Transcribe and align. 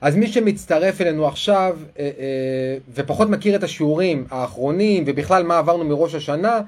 אז 0.00 0.16
מי 0.16 0.26
שמצטרף 0.26 1.00
אלינו 1.00 1.26
עכשיו 1.26 1.76
אה, 1.98 2.04
אה, 2.04 2.76
ופחות 2.94 3.30
מכיר 3.30 3.56
את 3.56 3.62
השיעורים 3.62 4.26
האחרונים 4.30 5.04
ובכלל 5.06 5.42
מה 5.42 5.58
עברנו 5.58 5.84
מראש 5.84 6.14
השנה, 6.14 6.60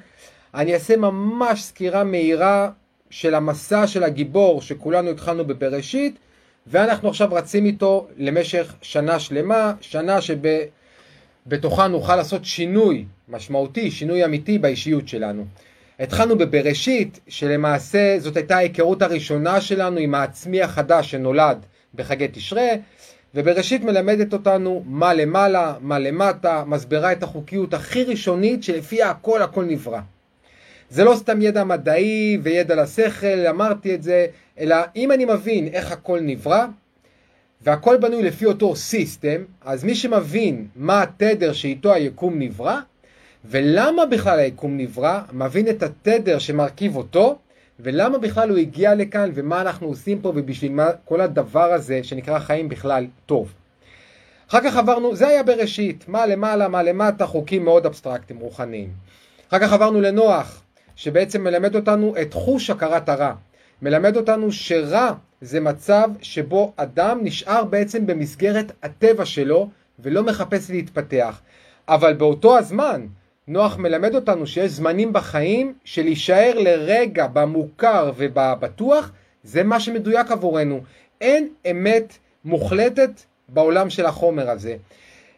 אני 0.54 0.75
אעשה 0.75 0.97
ממש 0.97 1.62
סקירה 1.62 2.04
מהירה 2.04 2.70
של 3.10 3.34
המסע 3.34 3.86
של 3.86 4.04
הגיבור 4.04 4.62
שכולנו 4.62 5.10
התחלנו 5.10 5.44
בבראשית 5.44 6.18
ואנחנו 6.67 7.08
עכשיו 7.08 7.28
רצים 7.33 7.67
איתו 7.67 8.07
למשך 8.16 8.75
שנה 8.83 9.19
שלמה, 9.19 9.73
שנה 9.81 10.19
שבתוכה 10.21 11.89
נוכל 11.89 12.17
לעשות 12.17 12.45
שינוי 12.45 13.05
משמעותי, 13.29 13.91
שינוי 13.91 14.25
אמיתי 14.25 14.59
באישיות 14.59 15.09
שלנו. 15.09 15.45
התחלנו 16.01 16.39
בבראשית, 16.39 17.21
שלמעשה 17.29 18.17
זאת 18.19 18.37
הייתה 18.37 18.57
ההיכרות 18.57 19.03
הראשונה 19.03 19.61
שלנו 19.61 19.99
עם 19.99 20.15
העצמי 20.15 20.63
החדש 20.63 21.11
שנולד 21.11 21.67
בחגי 21.95 22.29
תשרה, 22.33 22.69
ובראשית 23.37 23.84
מלמדת 23.84 24.32
אותנו 24.32 24.83
מה 24.87 25.15
למעלה, 25.15 25.74
מה 25.80 25.98
למטה, 25.98 26.65
מסבירה 26.66 27.12
את 27.12 27.23
החוקיות 27.23 27.74
הכי 27.74 28.05
ראשונית 28.05 28.62
שלפיה 28.62 29.11
הכל 29.11 29.42
הכל 29.42 29.65
נברא. 29.65 30.01
זה 30.91 31.05
לא 31.05 31.15
סתם 31.16 31.42
ידע 31.42 31.64
מדעי 31.64 32.38
וידע 32.42 32.83
לשכל, 32.83 33.47
אמרתי 33.48 33.95
את 33.95 34.02
זה, 34.02 34.27
אלא 34.59 34.77
אם 34.97 35.12
אני 35.12 35.25
מבין 35.25 35.69
איך 35.69 35.92
הכל 35.92 36.20
נברא, 36.20 36.66
והכל 37.62 37.97
בנוי 37.97 38.23
לפי 38.23 38.47
אותו 38.47 38.77
סיסטם, 38.77 39.45
אז 39.64 39.84
מי 39.84 39.95
שמבין 39.95 40.66
מה 40.77 41.03
התדר 41.03 41.53
שאיתו 41.53 41.92
היקום 41.92 42.39
נברא, 42.39 42.80
ולמה 43.45 44.06
בכלל 44.06 44.39
היקום 44.39 44.77
נברא, 44.77 45.20
מבין 45.33 45.69
את 45.69 45.83
התדר 45.83 46.39
שמרכיב 46.39 46.97
אותו, 46.97 47.39
ולמה 47.80 48.19
בכלל 48.19 48.51
הוא 48.51 48.59
הגיע 48.59 48.95
לכאן, 48.95 49.30
ומה 49.35 49.61
אנחנו 49.61 49.87
עושים 49.87 50.21
פה, 50.21 50.29
ובשביל 50.29 50.73
מה 50.73 50.87
כל 51.05 51.21
הדבר 51.21 51.73
הזה 51.73 52.05
שנקרא 52.05 52.39
חיים 52.39 52.69
בכלל 52.69 53.07
טוב. 53.27 53.53
אחר 54.48 54.61
כך 54.61 54.77
עברנו, 54.77 55.17
זה 55.17 55.29
היה 55.29 55.43
בראשית, 55.43 56.09
מה 56.09 56.27
למעלה, 56.27 56.69
מה 56.69 56.83
למטה, 56.83 57.27
חוקים 57.27 57.65
מאוד 57.65 57.87
אבסטרקטיים, 57.87 58.41
רוחניים. 58.41 58.89
אחר 59.48 59.59
כך 59.59 59.73
עברנו 59.73 60.00
לנוח, 60.00 60.62
שבעצם 60.97 61.45
מלמד 61.45 61.75
אותנו 61.75 62.15
את 62.23 62.34
חוש 62.34 62.70
הכרת 62.70 63.09
הרע. 63.09 63.34
מלמד 63.83 64.17
אותנו 64.17 64.53
שרע 64.53 65.12
זה 65.41 65.61
מצב 65.61 66.11
שבו 66.22 66.72
אדם 66.77 67.19
נשאר 67.22 67.65
בעצם 67.65 68.06
במסגרת 68.06 68.72
הטבע 68.83 69.25
שלו 69.25 69.69
ולא 69.98 70.22
מחפש 70.22 70.70
להתפתח. 70.70 71.41
אבל 71.89 72.12
באותו 72.15 72.59
הזמן, 72.59 73.06
נוח 73.48 73.78
מלמד 73.78 74.14
אותנו 74.14 74.47
שיש 74.47 74.70
זמנים 74.70 75.12
בחיים 75.12 75.75
שלהישאר 75.84 76.52
לרגע 76.58 77.27
במוכר 77.27 78.12
ובבטוח, 78.16 79.12
זה 79.42 79.62
מה 79.62 79.80
שמדויק 79.80 80.30
עבורנו. 80.30 80.80
אין 81.20 81.48
אמת 81.70 82.19
מוחלטת 82.44 83.11
בעולם 83.48 83.91
של 83.91 84.06
החומר 84.06 84.50
הזה. 84.50 84.77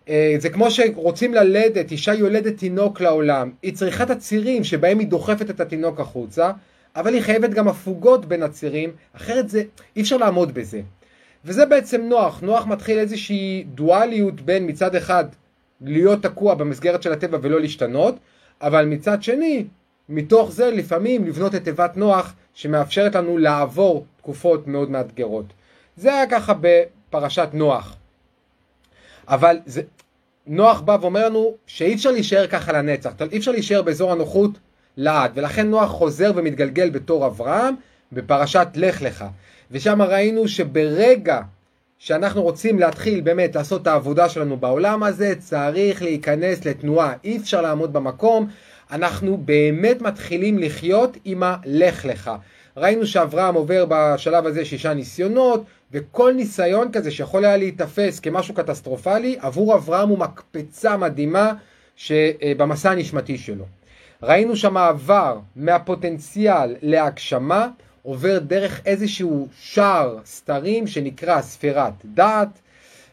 אה, 0.09 0.34
זה 0.39 0.50
כמו 0.50 0.70
שרוצים 0.70 1.34
ללדת, 1.34 1.91
אישה 1.91 2.15
יולדת 2.15 2.59
תינוק 2.59 3.00
לעולם, 3.00 3.50
היא 3.62 3.75
צריכה 3.75 4.05
את 4.05 4.11
הצירים 4.11 4.65
שבהם 4.65 4.98
היא 4.98 5.09
דוחפת 5.09 5.50
את 5.50 5.61
התינוק 5.61 6.00
החוצה, 6.00 6.50
אבל 6.97 7.15
היא 7.15 7.22
חייבת 7.22 7.50
גם 7.50 7.69
הפוגות 7.69 8.27
בין 8.27 8.43
הצירים, 8.43 8.91
אחרת 9.17 9.48
זה, 9.48 9.62
אי 9.97 10.03
אפשר 10.03 10.17
לעמוד 10.17 10.55
בזה. 10.55 10.81
וזה 11.45 11.67
בעצם 11.67 12.00
נוח, 12.00 12.41
נוח 12.41 12.67
מתחיל 12.67 12.98
איזושהי 12.98 13.65
דואליות 13.75 14.41
בין 14.41 14.67
מצד 14.67 14.95
אחד 14.95 15.25
להיות 15.81 16.23
תקוע 16.23 16.55
במסגרת 16.55 17.03
של 17.03 17.12
הטבע 17.12 17.39
ולא 17.43 17.61
להשתנות, 17.61 18.15
אבל 18.62 18.84
מצד 18.84 19.23
שני, 19.23 19.67
מתוך 20.09 20.51
זה 20.53 20.71
לפעמים 20.71 21.27
לבנות 21.27 21.55
את 21.55 21.65
תיבת 21.65 21.97
נוח 21.97 22.34
שמאפשרת 22.55 23.15
לנו 23.15 23.39
לעבור 23.39 24.06
תקופות 24.17 24.67
מאוד 24.67 24.91
מאתגרות. 24.91 25.45
זה 25.97 26.15
היה 26.15 26.27
ככה 26.27 26.55
בפרשת 26.61 27.49
נוח. 27.53 27.97
אבל 29.29 29.59
זה, 29.67 29.83
נוח 30.47 30.81
בא 30.81 30.97
ואומר 31.01 31.27
לנו 31.27 31.55
שאי 31.67 31.95
אפשר 31.95 32.11
להישאר 32.11 32.47
ככה 32.47 32.73
לנצח, 32.73 33.12
אי 33.33 33.39
אפשר 33.39 33.51
להישאר 33.51 33.83
באזור 33.83 34.12
הנוחות 34.12 34.51
לעד, 34.97 35.31
ולכן 35.34 35.71
נוח 35.71 35.91
חוזר 35.91 36.33
ומתגלגל 36.34 36.91
בתור 36.91 37.27
אברהם 37.27 37.75
בפרשת 38.12 38.69
לך 38.75 39.03
לך. 39.03 39.25
ושם 39.71 40.03
ראינו 40.03 40.49
שברגע 40.49 41.41
שאנחנו 41.98 42.42
רוצים 42.42 42.78
להתחיל 42.78 43.20
באמת 43.20 43.56
לעשות 43.56 43.82
את 43.82 43.86
העבודה 43.86 44.28
שלנו 44.28 44.56
בעולם 44.56 45.03
הזה, 45.03 45.34
צריך 45.38 46.03
להיכנס 46.03 46.64
לתנועה, 46.64 47.12
אי 47.25 47.36
אפשר 47.36 47.62
לעמוד 47.62 47.92
במקום, 47.92 48.48
אנחנו 48.91 49.36
באמת 49.36 50.03
מתחילים 50.03 50.59
לחיות 50.59 51.16
עם 51.25 51.42
הלך 51.42 52.04
לך. 52.04 52.31
ראינו 52.76 53.06
שאברהם 53.06 53.54
עובר 53.54 53.84
בשלב 53.88 54.47
הזה 54.47 54.64
שישה 54.64 54.94
ניסיונות, 54.94 55.64
וכל 55.92 56.32
ניסיון 56.36 56.92
כזה 56.92 57.10
שיכול 57.10 57.44
היה 57.44 57.56
להיתפס 57.56 58.20
כמשהו 58.20 58.54
קטסטרופלי, 58.54 59.36
עבור 59.41 59.75
אברהם 59.75 60.09
הוא 60.09 60.19
מקפצה 60.19 60.97
מדהימה 60.97 61.53
במסע 62.56 62.91
הנשמתי 62.91 63.38
שלו. 63.38 63.65
ראינו 64.22 64.56
שהמעבר 64.56 65.38
מהפוטנציאל 65.56 66.76
להגשמה 66.82 67.69
עובר 68.09 68.39
דרך 68.39 68.81
איזשהו 68.87 69.49
שער 69.61 70.19
סתרים 70.25 70.87
שנקרא 70.87 71.41
ספירת 71.41 71.93
דעת, 72.05 72.49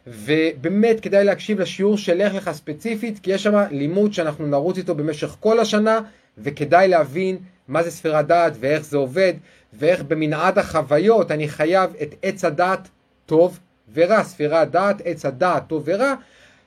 ובאמת 0.08 1.00
כדאי 1.00 1.24
להקשיב 1.24 1.60
לשיעור 1.60 1.98
של 1.98 2.26
לך 2.26 2.34
לך 2.34 2.52
ספציפית, 2.52 3.20
כי 3.20 3.32
יש 3.32 3.44
שם 3.44 3.64
לימוד 3.72 4.14
שאנחנו 4.14 4.48
נרוץ 4.48 4.78
איתו 4.78 4.96
במשך 4.96 5.36
כל 5.40 5.60
השנה, 5.60 6.00
וכדאי 6.38 6.88
להבין 6.88 7.38
מה 7.68 7.84
זה 7.84 7.92
ספירת 7.92 8.28
דעת 8.28 8.54
ואיך 8.60 8.86
זה 8.86 8.98
עובד, 8.98 9.34
ואיך 9.74 10.04
במנעד 10.04 10.58
החוויות 10.58 11.32
אני 11.32 11.48
חייב 11.48 11.90
את 12.02 12.16
עץ 12.22 12.46
הדעת 12.46 12.90
טוב 13.26 13.60
ורע, 13.94 14.24
ספירת 14.24 14.72
דעת, 14.72 15.02
עץ 15.06 15.26
הדעת 15.26 15.68
טוב 15.68 15.84
ורע, 15.86 16.14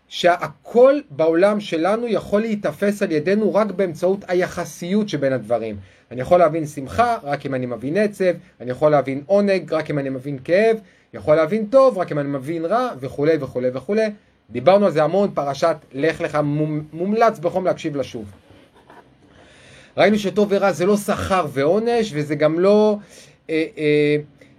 שהכל 0.09 1.01
בעולם 1.11 1.61
שלנו 1.61 2.07
יכול 2.07 2.41
להיתפס 2.41 3.03
על 3.03 3.13
ידינו 3.13 3.55
רק 3.55 3.67
באמצעות 3.71 4.25
היחסיות 4.29 5.09
שבין 5.09 5.33
הדברים. 5.33 5.77
אני 6.11 6.21
יכול 6.21 6.39
להבין 6.39 6.67
שמחה 6.67 7.17
רק 7.23 7.47
אם 7.47 7.55
אני 7.55 7.67
מבין 7.67 7.97
עצב, 7.97 8.25
אני 8.61 8.71
יכול 8.71 8.91
להבין 8.91 9.23
עונג 9.27 9.73
רק 9.73 9.91
אם 9.91 9.99
אני 9.99 10.09
מבין 10.09 10.39
כאב, 10.45 10.77
יכול 11.15 11.35
להבין 11.35 11.67
טוב 11.67 11.99
רק 11.99 12.13
אם 12.13 12.19
אני 12.19 12.29
מבין 12.29 12.65
רע 12.65 12.91
וכולי 13.01 13.37
וכולי 13.41 13.69
וכולי. 13.73 14.11
דיברנו 14.51 14.87
על 14.87 14.93
זה 14.93 15.05
המון, 15.05 15.31
פרשת 15.35 15.77
לך 15.93 16.21
לך, 16.21 16.39
מומלץ 16.93 17.39
בחום 17.39 17.65
להקשיב 17.65 17.97
לשוב. 17.97 18.25
ראינו 19.97 20.19
שטוב 20.19 20.49
ורע 20.51 20.73
זה 20.73 20.87
לא 20.87 20.97
שכר 20.97 21.47
ועונש 21.53 22.11
וזה 22.15 22.35
גם 22.35 22.61
לא 22.61 22.99
אה, 23.51 23.65
אה, 23.79 24.17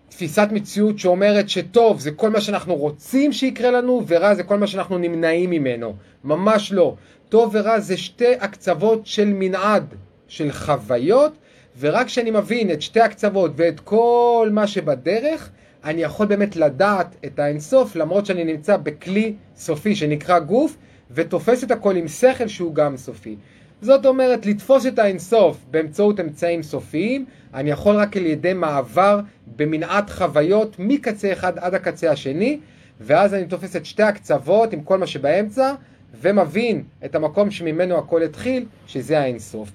תפיסת 0.09 0.47
מציאות 0.51 0.99
שאומרת 0.99 1.49
שטוב 1.49 1.99
זה 1.99 2.11
כל 2.11 2.29
מה 2.29 2.41
שאנחנו 2.41 2.75
רוצים 2.75 3.33
שיקרה 3.33 3.71
לנו 3.71 4.03
ורע 4.07 4.35
זה 4.35 4.43
כל 4.43 4.57
מה 4.57 4.67
שאנחנו 4.67 4.97
נמנעים 4.97 5.49
ממנו. 5.49 5.95
ממש 6.23 6.71
לא. 6.71 6.95
טוב 7.29 7.49
ורע 7.53 7.79
זה 7.79 7.97
שתי 7.97 8.33
הקצוות 8.39 9.05
של 9.05 9.33
מנעד 9.33 9.93
של 10.27 10.51
חוויות 10.51 11.33
ורק 11.79 12.07
כשאני 12.07 12.31
מבין 12.31 12.71
את 12.71 12.81
שתי 12.81 13.01
הקצוות 13.01 13.51
ואת 13.55 13.79
כל 13.79 14.49
מה 14.51 14.67
שבדרך 14.67 15.49
אני 15.83 16.01
יכול 16.01 16.25
באמת 16.25 16.55
לדעת 16.55 17.15
את 17.25 17.39
האינסוף 17.39 17.95
למרות 17.95 18.25
שאני 18.25 18.43
נמצא 18.43 18.77
בכלי 18.77 19.33
סופי 19.55 19.95
שנקרא 19.95 20.39
גוף 20.39 20.77
ותופס 21.11 21.63
את 21.63 21.71
הכל 21.71 21.95
עם 21.95 22.07
שכל 22.07 22.47
שהוא 22.47 22.75
גם 22.75 22.97
סופי. 22.97 23.35
זאת 23.81 24.05
אומרת, 24.05 24.45
לתפוס 24.45 24.85
את 24.85 24.99
האינסוף 24.99 25.57
באמצעות 25.71 26.19
אמצעים 26.19 26.63
סופיים, 26.63 27.25
אני 27.53 27.69
יכול 27.69 27.95
רק 27.95 28.17
על 28.17 28.25
ידי 28.25 28.53
מעבר 28.53 29.19
במנעד 29.55 30.09
חוויות 30.09 30.75
מקצה 30.79 31.33
אחד 31.33 31.57
עד 31.57 31.73
הקצה 31.73 32.11
השני, 32.11 32.59
ואז 33.01 33.33
אני 33.33 33.45
תופס 33.45 33.75
את 33.75 33.85
שתי 33.85 34.03
הקצוות 34.03 34.73
עם 34.73 34.81
כל 34.81 34.97
מה 34.97 35.07
שבאמצע, 35.07 35.73
ומבין 36.21 36.83
את 37.05 37.15
המקום 37.15 37.51
שממנו 37.51 37.97
הכל 37.97 38.23
התחיל, 38.23 38.65
שזה 38.87 39.19
האינסוף. 39.19 39.69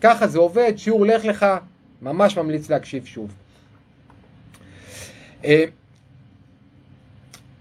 ככה 0.00 0.26
זה 0.26 0.38
עובד, 0.38 0.72
שיעור 0.76 1.06
לך 1.06 1.24
לך, 1.24 1.46
ממש 2.02 2.36
ממליץ 2.38 2.70
להקשיב 2.70 3.04
שוב. 3.04 3.30
אה, 5.44 5.64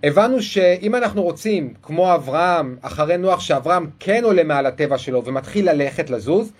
הבנו 0.04 0.42
שאם 0.42 0.96
אנחנו 0.96 1.24
רוצים, 1.24 1.74
כמו 1.82 2.16
אברהם, 2.16 2.78
אחרי 2.82 3.18
נוח, 3.18 3.40
שאברהם 3.40 3.90
כן 4.00 4.24
עולה 4.24 4.44
מעל 4.44 4.66
הטבע 4.66 4.98
שלו 4.98 5.26
ומתחיל 5.26 5.72
ללכת, 5.72 6.10
לזוז, 6.10 6.52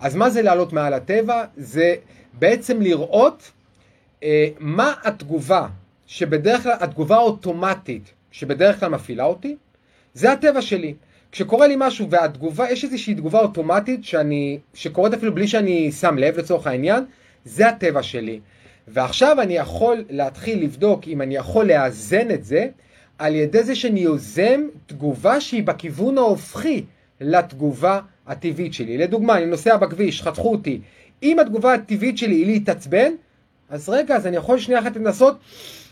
אז 0.00 0.16
מה 0.16 0.30
זה 0.30 0.42
לעלות 0.42 0.72
מעל 0.72 0.94
הטבע? 0.94 1.44
זה 1.56 1.94
בעצם 2.38 2.82
לראות 2.82 3.50
אה, 4.22 4.48
מה 4.58 4.94
התגובה, 5.04 5.66
שבדרך 6.06 6.62
כלל, 6.62 6.72
התגובה 6.80 7.16
האוטומטית, 7.16 8.12
שבדרך 8.30 8.80
כלל 8.80 8.88
מפעילה 8.88 9.24
אותי, 9.24 9.56
זה 10.14 10.32
הטבע 10.32 10.62
שלי. 10.62 10.94
כשקורה 11.32 11.66
לי 11.66 11.74
משהו 11.78 12.10
והתגובה, 12.10 12.70
יש 12.70 12.84
איזושהי 12.84 13.14
תגובה 13.14 13.40
אוטומטית 13.40 14.04
שאני, 14.04 14.58
שקורית 14.74 15.14
אפילו 15.14 15.34
בלי 15.34 15.48
שאני 15.48 15.92
שם 15.92 16.18
לב 16.18 16.38
לצורך 16.38 16.66
העניין, 16.66 17.04
זה 17.44 17.68
הטבע 17.68 18.02
שלי. 18.02 18.40
ועכשיו 18.88 19.40
אני 19.40 19.56
יכול 19.56 20.04
להתחיל 20.10 20.62
לבדוק 20.62 21.08
אם 21.08 21.22
אני 21.22 21.36
יכול 21.36 21.66
לאזן 21.66 22.30
את 22.30 22.44
זה 22.44 22.66
על 23.18 23.34
ידי 23.34 23.62
זה 23.62 23.74
שאני 23.74 24.00
יוזם 24.00 24.60
תגובה 24.86 25.40
שהיא 25.40 25.62
בכיוון 25.62 26.18
ההופכי 26.18 26.84
לתגובה 27.20 28.00
הטבעית 28.26 28.74
שלי. 28.74 28.98
לדוגמה, 28.98 29.36
אני 29.36 29.46
נוסע 29.46 29.76
בכביש, 29.76 30.22
חתכו 30.22 30.52
אותי. 30.52 30.80
אם 31.22 31.38
התגובה 31.38 31.74
הטבעית 31.74 32.18
שלי 32.18 32.34
היא 32.34 32.46
להתעצבן, 32.46 33.12
אז 33.70 33.88
רגע, 33.88 34.16
אז 34.16 34.26
אני 34.26 34.36
יכול 34.36 34.58
שנייה 34.58 34.80
אחת 34.80 34.96
לנסות 34.96 35.38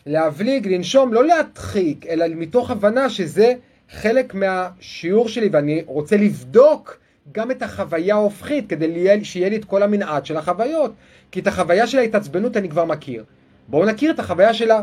להבליג, 0.07 0.69
לנשום, 0.69 1.13
לא 1.13 1.27
להדחיק, 1.27 2.07
אלא 2.07 2.27
מתוך 2.29 2.71
הבנה 2.71 3.11
שזה 3.11 3.55
חלק 3.91 4.35
מהשיעור 4.35 5.29
שלי 5.29 5.49
ואני 5.53 5.83
רוצה 5.87 6.17
לבדוק 6.17 6.99
גם 7.33 7.51
את 7.51 7.63
החוויה 7.63 8.15
ההופכית 8.15 8.69
כדי 8.69 9.25
שיהיה 9.25 9.49
לי 9.49 9.57
את 9.57 9.65
כל 9.65 9.83
המנעד 9.83 10.27
של 10.27 10.37
החוויות. 10.37 10.93
כי 11.33 11.41
את 11.41 11.47
החוויה 11.47 11.87
של 11.87 11.99
ההתעצבנות 11.99 12.57
אני 12.57 12.69
כבר 12.69 12.85
מכיר. 12.85 13.25
בואו 13.69 13.87
נכיר 13.87 14.11
את 14.11 14.19
החוויה 14.19 14.55
שלה. 14.55 14.83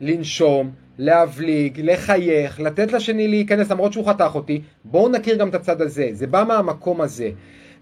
לנשום, 0.00 0.70
להבליג, 0.98 1.80
לחייך, 1.84 2.60
לתת 2.60 2.92
לשני 2.92 3.28
להיכנס 3.28 3.70
למרות 3.70 3.92
שהוא 3.92 4.06
חתך 4.06 4.30
אותי, 4.34 4.62
בואו 4.84 5.08
נכיר 5.08 5.36
גם 5.36 5.48
את 5.48 5.54
הצד 5.54 5.82
הזה, 5.82 6.08
זה 6.12 6.26
בא 6.26 6.44
מהמקום 6.48 7.00
הזה. 7.00 7.30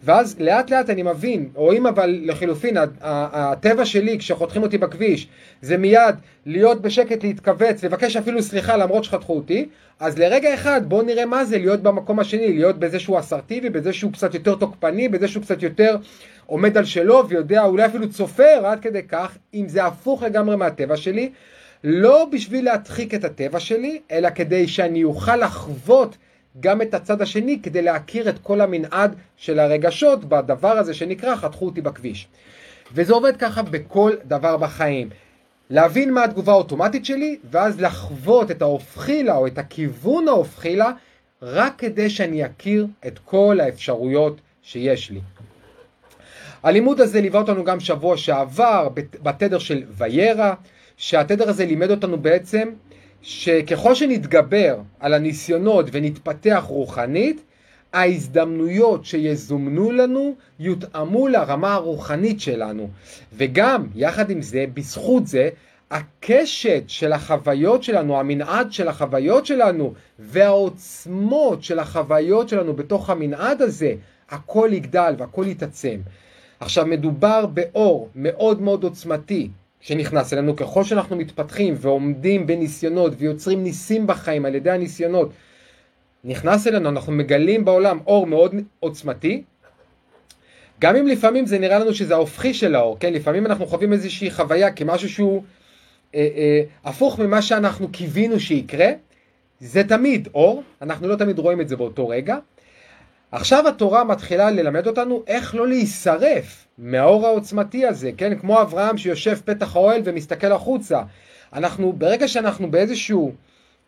ואז 0.06 0.36
לאט 0.40 0.70
לאט 0.70 0.90
אני 0.90 1.02
מבין, 1.02 1.48
או 1.56 1.72
אם 1.72 1.86
אבל 1.86 2.18
לחילופין, 2.22 2.76
הטבע 3.00 3.84
שלי 3.84 4.18
כשחותכים 4.18 4.62
אותי 4.62 4.78
בכביש 4.78 5.28
זה 5.62 5.76
מיד 5.76 6.14
להיות 6.46 6.82
בשקט, 6.82 7.24
להתכווץ, 7.24 7.84
לבקש 7.84 8.16
אפילו 8.16 8.42
סליחה 8.42 8.76
למרות 8.76 9.04
שחתכו 9.04 9.36
אותי, 9.36 9.68
אז 10.00 10.18
לרגע 10.18 10.54
אחד 10.54 10.80
בואו 10.88 11.02
נראה 11.02 11.26
מה 11.26 11.44
זה 11.44 11.58
להיות 11.58 11.82
במקום 11.82 12.20
השני, 12.20 12.52
להיות 12.52 12.78
בזה 12.78 12.98
שהוא 12.98 13.18
אסרטיבי, 13.18 13.70
בזה 13.70 13.92
שהוא 13.92 14.12
קצת 14.12 14.34
יותר 14.34 14.54
תוקפני, 14.54 15.08
בזה 15.08 15.28
שהוא 15.28 15.42
קצת 15.42 15.62
יותר 15.62 15.96
עומד 16.46 16.78
על 16.78 16.84
שלו 16.84 17.28
ויודע, 17.28 17.64
אולי 17.64 17.86
אפילו 17.86 18.10
צופר 18.10 18.66
עד 18.66 18.80
כדי 18.80 19.02
כך, 19.02 19.36
אם 19.54 19.68
זה 19.68 19.84
הפוך 19.84 20.22
לגמרי 20.22 20.56
מהטבע 20.56 20.96
שלי, 20.96 21.30
לא 21.84 22.28
בשביל 22.32 22.64
להדחיק 22.64 23.14
את 23.14 23.24
הטבע 23.24 23.60
שלי, 23.60 24.00
אלא 24.10 24.30
כדי 24.30 24.68
שאני 24.68 25.04
אוכל 25.04 25.36
לחוות 25.36 26.16
גם 26.60 26.82
את 26.82 26.94
הצד 26.94 27.22
השני 27.22 27.60
כדי 27.62 27.82
להכיר 27.82 28.28
את 28.28 28.38
כל 28.38 28.60
המנעד 28.60 29.14
של 29.36 29.58
הרגשות 29.58 30.24
בדבר 30.24 30.78
הזה 30.78 30.94
שנקרא 30.94 31.36
חתכו 31.36 31.66
אותי 31.66 31.80
בכביש. 31.80 32.28
וזה 32.92 33.12
עובד 33.12 33.36
ככה 33.36 33.62
בכל 33.62 34.12
דבר 34.24 34.56
בחיים. 34.56 35.10
להבין 35.70 36.12
מה 36.12 36.24
התגובה 36.24 36.52
האוטומטית 36.52 37.04
שלי, 37.04 37.38
ואז 37.50 37.80
לחוות 37.80 38.50
את 38.50 38.62
ההופכי 38.62 39.22
לה 39.22 39.36
או 39.36 39.46
את 39.46 39.58
הכיוון 39.58 40.28
ההופכי 40.28 40.76
לה, 40.76 40.92
רק 41.42 41.74
כדי 41.78 42.10
שאני 42.10 42.46
אכיר 42.46 42.86
את 43.06 43.18
כל 43.18 43.58
האפשרויות 43.62 44.40
שיש 44.62 45.10
לי. 45.10 45.20
הלימוד 46.62 47.00
הזה 47.00 47.20
ליווה 47.20 47.40
אותנו 47.40 47.64
גם 47.64 47.80
שבוע 47.80 48.16
שעבר 48.16 48.88
בתדר 49.22 49.58
של 49.58 49.82
ויירה, 49.90 50.54
שהתדר 50.96 51.48
הזה 51.48 51.66
לימד 51.66 51.90
אותנו 51.90 52.18
בעצם 52.18 52.68
שככל 53.28 53.94
שנתגבר 53.94 54.78
על 55.00 55.14
הניסיונות 55.14 55.86
ונתפתח 55.92 56.64
רוחנית, 56.68 57.44
ההזדמנויות 57.92 59.04
שיזומנו 59.04 59.92
לנו 59.92 60.34
יותאמו 60.60 61.28
לרמה 61.28 61.74
הרוחנית 61.74 62.40
שלנו. 62.40 62.90
וגם, 63.32 63.86
יחד 63.94 64.30
עם 64.30 64.42
זה, 64.42 64.64
בזכות 64.74 65.26
זה, 65.26 65.48
הקשת 65.90 66.82
של 66.86 67.12
החוויות 67.12 67.82
שלנו, 67.82 68.20
המנעד 68.20 68.72
של 68.72 68.88
החוויות 68.88 69.46
שלנו 69.46 69.94
והעוצמות 70.18 71.62
של 71.62 71.78
החוויות 71.78 72.48
שלנו 72.48 72.72
בתוך 72.72 73.10
המנעד 73.10 73.62
הזה, 73.62 73.94
הכל 74.30 74.68
יגדל 74.72 75.14
והכל 75.18 75.44
יתעצם. 75.46 76.00
עכשיו 76.60 76.86
מדובר 76.86 77.46
באור 77.46 78.08
מאוד 78.14 78.62
מאוד 78.62 78.84
עוצמתי, 78.84 79.48
שנכנס 79.86 80.32
אלינו, 80.32 80.56
ככל 80.56 80.84
שאנחנו 80.84 81.16
מתפתחים 81.16 81.74
ועומדים 81.78 82.46
בניסיונות 82.46 83.12
ויוצרים 83.18 83.62
ניסים 83.62 84.06
בחיים 84.06 84.44
על 84.44 84.54
ידי 84.54 84.70
הניסיונות, 84.70 85.30
נכנס 86.24 86.66
אלינו, 86.66 86.88
אנחנו 86.88 87.12
מגלים 87.12 87.64
בעולם 87.64 87.98
אור 88.06 88.26
מאוד 88.26 88.54
עוצמתי, 88.80 89.42
גם 90.80 90.96
אם 90.96 91.06
לפעמים 91.06 91.46
זה 91.46 91.58
נראה 91.58 91.78
לנו 91.78 91.94
שזה 91.94 92.14
ההופכי 92.14 92.54
של 92.54 92.74
האור, 92.74 92.96
כן? 93.00 93.12
לפעמים 93.12 93.46
אנחנו 93.46 93.66
חווים 93.66 93.92
איזושהי 93.92 94.30
חוויה 94.30 94.72
כמשהו 94.72 95.08
שהוא 95.08 95.42
אה, 96.14 96.28
אה, 96.36 96.62
הפוך 96.84 97.18
ממה 97.18 97.42
שאנחנו 97.42 97.88
קיווינו 97.88 98.40
שיקרה, 98.40 98.88
זה 99.60 99.84
תמיד 99.84 100.28
אור, 100.34 100.62
אנחנו 100.82 101.08
לא 101.08 101.16
תמיד 101.16 101.38
רואים 101.38 101.60
את 101.60 101.68
זה 101.68 101.76
באותו 101.76 102.08
רגע. 102.08 102.36
עכשיו 103.32 103.68
התורה 103.68 104.04
מתחילה 104.04 104.50
ללמד 104.50 104.86
אותנו 104.86 105.22
איך 105.26 105.54
לא 105.54 105.68
להישרף 105.68 106.65
מהאור 106.78 107.26
העוצמתי 107.26 107.86
הזה, 107.86 108.10
כן? 108.16 108.38
כמו 108.38 108.62
אברהם 108.62 108.98
שיושב 108.98 109.38
פתח 109.44 109.76
האוהל 109.76 110.02
ומסתכל 110.04 110.52
החוצה. 110.52 111.02
אנחנו, 111.52 111.92
ברגע 111.92 112.28
שאנחנו 112.28 112.70
באיזשהו 112.70 113.32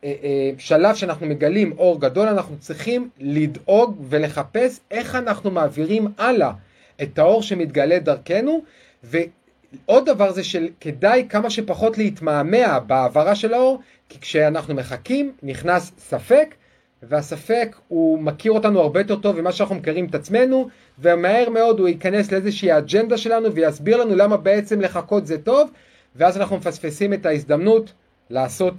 אה, 0.04 0.14
אה, 0.22 0.50
שלב 0.58 0.94
שאנחנו 0.94 1.26
מגלים 1.26 1.72
אור 1.78 2.00
גדול, 2.00 2.28
אנחנו 2.28 2.58
צריכים 2.58 3.10
לדאוג 3.20 4.04
ולחפש 4.08 4.80
איך 4.90 5.14
אנחנו 5.14 5.50
מעבירים 5.50 6.06
הלאה 6.18 6.52
את 7.02 7.18
האור 7.18 7.42
שמתגלה 7.42 7.98
דרכנו, 7.98 8.62
ועוד 9.02 10.06
דבר 10.06 10.32
זה 10.32 10.44
שכדאי 10.44 11.26
כמה 11.28 11.50
שפחות 11.50 11.98
להתמהמה 11.98 12.80
בהעברה 12.80 13.34
של 13.34 13.54
האור, 13.54 13.80
כי 14.08 14.20
כשאנחנו 14.20 14.74
מחכים 14.74 15.32
נכנס 15.42 15.92
ספק, 15.98 16.54
והספק 17.02 17.76
הוא 17.88 18.18
מכיר 18.18 18.52
אותנו 18.52 18.80
הרבה 18.80 19.00
יותר 19.00 19.16
טוב 19.16 19.40
ממה 19.40 19.52
שאנחנו 19.52 19.74
מכירים 19.74 20.06
את 20.06 20.14
עצמנו, 20.14 20.68
ומהר 20.98 21.50
מאוד 21.50 21.80
הוא 21.80 21.88
ייכנס 21.88 22.32
לאיזושהי 22.32 22.78
אג'נדה 22.78 23.18
שלנו 23.18 23.52
ויסביר 23.52 23.96
לנו 23.96 24.16
למה 24.16 24.36
בעצם 24.36 24.80
לחכות 24.80 25.26
זה 25.26 25.38
טוב, 25.38 25.70
ואז 26.16 26.36
אנחנו 26.36 26.56
מפספסים 26.56 27.12
את 27.12 27.26
ההזדמנות 27.26 27.92
לעשות 28.30 28.74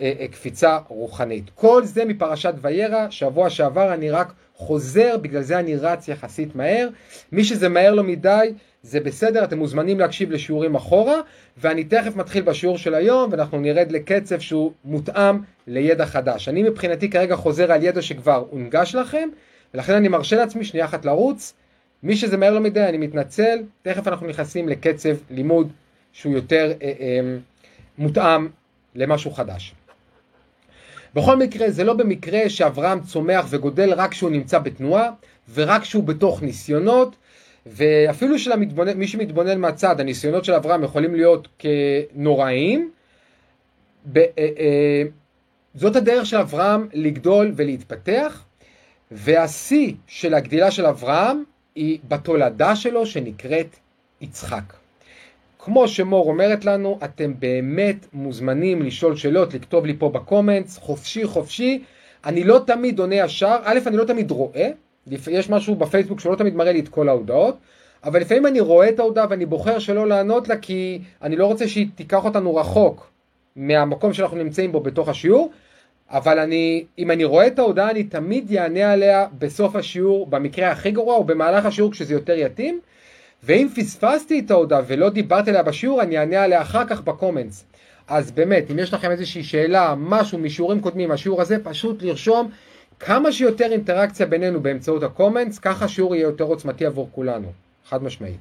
אה, 0.00 0.12
אה, 0.20 0.28
קפיצה 0.28 0.78
רוחנית. 0.88 1.44
כל 1.54 1.84
זה 1.84 2.04
מפרשת 2.04 2.54
וירא, 2.60 3.06
שבוע 3.10 3.50
שעבר 3.50 3.94
אני 3.94 4.10
רק 4.10 4.32
חוזר, 4.54 5.16
בגלל 5.22 5.42
זה 5.42 5.58
אני 5.58 5.76
רץ 5.76 6.08
יחסית 6.08 6.56
מהר. 6.56 6.88
מי 7.32 7.44
שזה 7.44 7.68
מהר 7.68 7.94
לו 7.94 8.04
מדי, 8.04 8.52
זה 8.84 9.00
בסדר, 9.00 9.44
אתם 9.44 9.58
מוזמנים 9.58 10.00
להקשיב 10.00 10.30
לשיעורים 10.30 10.74
אחורה, 10.74 11.20
ואני 11.56 11.84
תכף 11.84 12.16
מתחיל 12.16 12.42
בשיעור 12.42 12.78
של 12.78 12.94
היום, 12.94 13.32
ואנחנו 13.32 13.60
נרד 13.60 13.92
לקצב 13.92 14.38
שהוא 14.38 14.72
מותאם 14.84 15.38
לידע 15.66 16.06
חדש. 16.06 16.48
אני 16.48 16.62
מבחינתי 16.62 17.10
כרגע 17.10 17.36
חוזר 17.36 17.72
על 17.72 17.82
ידע 17.82 18.02
שכבר 18.02 18.44
הונגש 18.50 18.94
לכם, 18.94 19.28
ולכן 19.74 19.94
אני 19.94 20.08
מרשה 20.08 20.36
לעצמי 20.36 20.64
שנייה 20.64 20.86
אחת 20.86 21.04
לרוץ. 21.04 21.54
מי 22.02 22.16
שזה 22.16 22.36
מהר 22.36 22.54
לו 22.54 22.60
מדי, 22.60 22.84
אני 22.84 22.98
מתנצל, 22.98 23.58
תכף 23.82 24.08
אנחנו 24.08 24.26
נכנסים 24.26 24.68
לקצב 24.68 25.16
לימוד 25.30 25.72
שהוא 26.12 26.34
יותר 26.34 26.72
אה, 26.82 26.92
אה, 27.00 27.36
מותאם 27.98 28.48
למשהו 28.94 29.30
חדש. 29.30 29.74
בכל 31.14 31.36
מקרה, 31.36 31.70
זה 31.70 31.84
לא 31.84 31.94
במקרה 31.94 32.48
שאברהם 32.48 33.00
צומח 33.00 33.46
וגודל 33.50 33.92
רק 33.94 34.10
כשהוא 34.10 34.30
נמצא 34.30 34.58
בתנועה, 34.58 35.10
ורק 35.54 35.82
כשהוא 35.82 36.04
בתוך 36.04 36.42
ניסיונות, 36.42 37.16
ואפילו 37.66 38.38
של 38.38 38.52
המתבונן, 38.52 38.98
מי 38.98 39.06
שמתבונן 39.06 39.60
מהצד, 39.60 40.00
הניסיונות 40.00 40.44
של 40.44 40.52
אברהם 40.52 40.84
יכולים 40.84 41.14
להיות 41.14 41.48
כנוראים. 41.58 42.90
ב, 44.12 44.18
אה, 44.18 44.24
אה, 44.38 45.02
זאת 45.74 45.96
הדרך 45.96 46.26
של 46.26 46.36
אברהם 46.36 46.88
לגדול 46.92 47.52
ולהתפתח, 47.56 48.44
והשיא 49.10 49.94
של 50.06 50.34
הגדילה 50.34 50.70
של 50.70 50.86
אברהם 50.86 51.44
היא 51.74 51.98
בתולדה 52.08 52.76
שלו 52.76 53.06
שנקראת 53.06 53.76
יצחק. 54.20 54.72
כמו 55.58 55.88
שמור 55.88 56.28
אומרת 56.28 56.64
לנו, 56.64 56.98
אתם 57.04 57.32
באמת 57.38 58.06
מוזמנים 58.12 58.82
לשאול 58.82 59.16
שאלות, 59.16 59.54
לכתוב 59.54 59.86
לי 59.86 59.96
פה 59.98 60.08
בקומנטס, 60.08 60.78
חופשי 60.78 61.26
חופשי. 61.26 61.82
אני 62.24 62.44
לא 62.44 62.60
תמיד 62.66 62.98
עונה 62.98 63.14
ישר, 63.14 63.56
א', 63.64 63.78
אני 63.86 63.96
לא 63.96 64.04
תמיד 64.04 64.30
רואה, 64.30 64.70
יש 65.30 65.50
משהו 65.50 65.74
בפייסבוק 65.74 66.20
שלא 66.20 66.34
תמיד 66.34 66.54
מראה 66.54 66.72
לי 66.72 66.80
את 66.80 66.88
כל 66.88 67.08
ההודעות, 67.08 67.58
אבל 68.04 68.20
לפעמים 68.20 68.46
אני 68.46 68.60
רואה 68.60 68.88
את 68.88 68.98
ההודעה 68.98 69.26
ואני 69.30 69.46
בוחר 69.46 69.78
שלא 69.78 70.08
לענות 70.08 70.48
לה 70.48 70.56
כי 70.56 71.00
אני 71.22 71.36
לא 71.36 71.46
רוצה 71.46 71.68
שהיא 71.68 71.86
תיקח 71.94 72.24
אותנו 72.24 72.56
רחוק 72.56 73.10
מהמקום 73.56 74.12
שאנחנו 74.12 74.36
נמצאים 74.36 74.72
בו 74.72 74.80
בתוך 74.80 75.08
השיעור, 75.08 75.50
אבל 76.10 76.38
אני, 76.38 76.84
אם 76.98 77.10
אני 77.10 77.24
רואה 77.24 77.46
את 77.46 77.58
ההודעה 77.58 77.90
אני 77.90 78.04
תמיד 78.04 78.50
יענה 78.50 78.92
עליה 78.92 79.26
בסוף 79.38 79.76
השיעור, 79.76 80.26
במקרה 80.26 80.70
הכי 80.70 80.90
גרוע 80.90 81.16
או 81.16 81.24
במהלך 81.24 81.66
השיעור 81.66 81.92
כשזה 81.92 82.14
יותר 82.14 82.38
יתאים, 82.38 82.80
ואם 83.42 83.68
פספסתי 83.76 84.40
את 84.40 84.50
ההודעה 84.50 84.80
ולא 84.86 85.10
דיברתי 85.10 85.50
עליה 85.50 85.62
בשיעור 85.62 86.02
אני 86.02 86.18
אענה 86.18 86.42
עליה 86.42 86.62
אחר 86.62 86.86
כך 86.86 87.00
בקומנטס. 87.00 87.64
אז 88.08 88.32
באמת, 88.32 88.70
אם 88.70 88.78
יש 88.78 88.94
לכם 88.94 89.10
איזושהי 89.10 89.42
שאלה, 89.42 89.94
משהו 89.98 90.38
משיעורים 90.38 90.80
קודמים, 90.80 91.10
השיעור 91.10 91.42
הזה, 91.42 91.64
פשוט 91.64 92.02
לרשום 92.02 92.50
כמה 93.06 93.32
שיותר 93.32 93.72
אינטראקציה 93.72 94.26
בינינו 94.26 94.60
באמצעות 94.60 95.02
הקומנטס, 95.02 95.58
ככה 95.58 95.84
השיעור 95.84 96.14
יהיה 96.14 96.22
יותר 96.22 96.44
עוצמתי 96.44 96.86
עבור 96.86 97.08
כולנו, 97.12 97.52
חד 97.88 98.02
משמעית. 98.02 98.40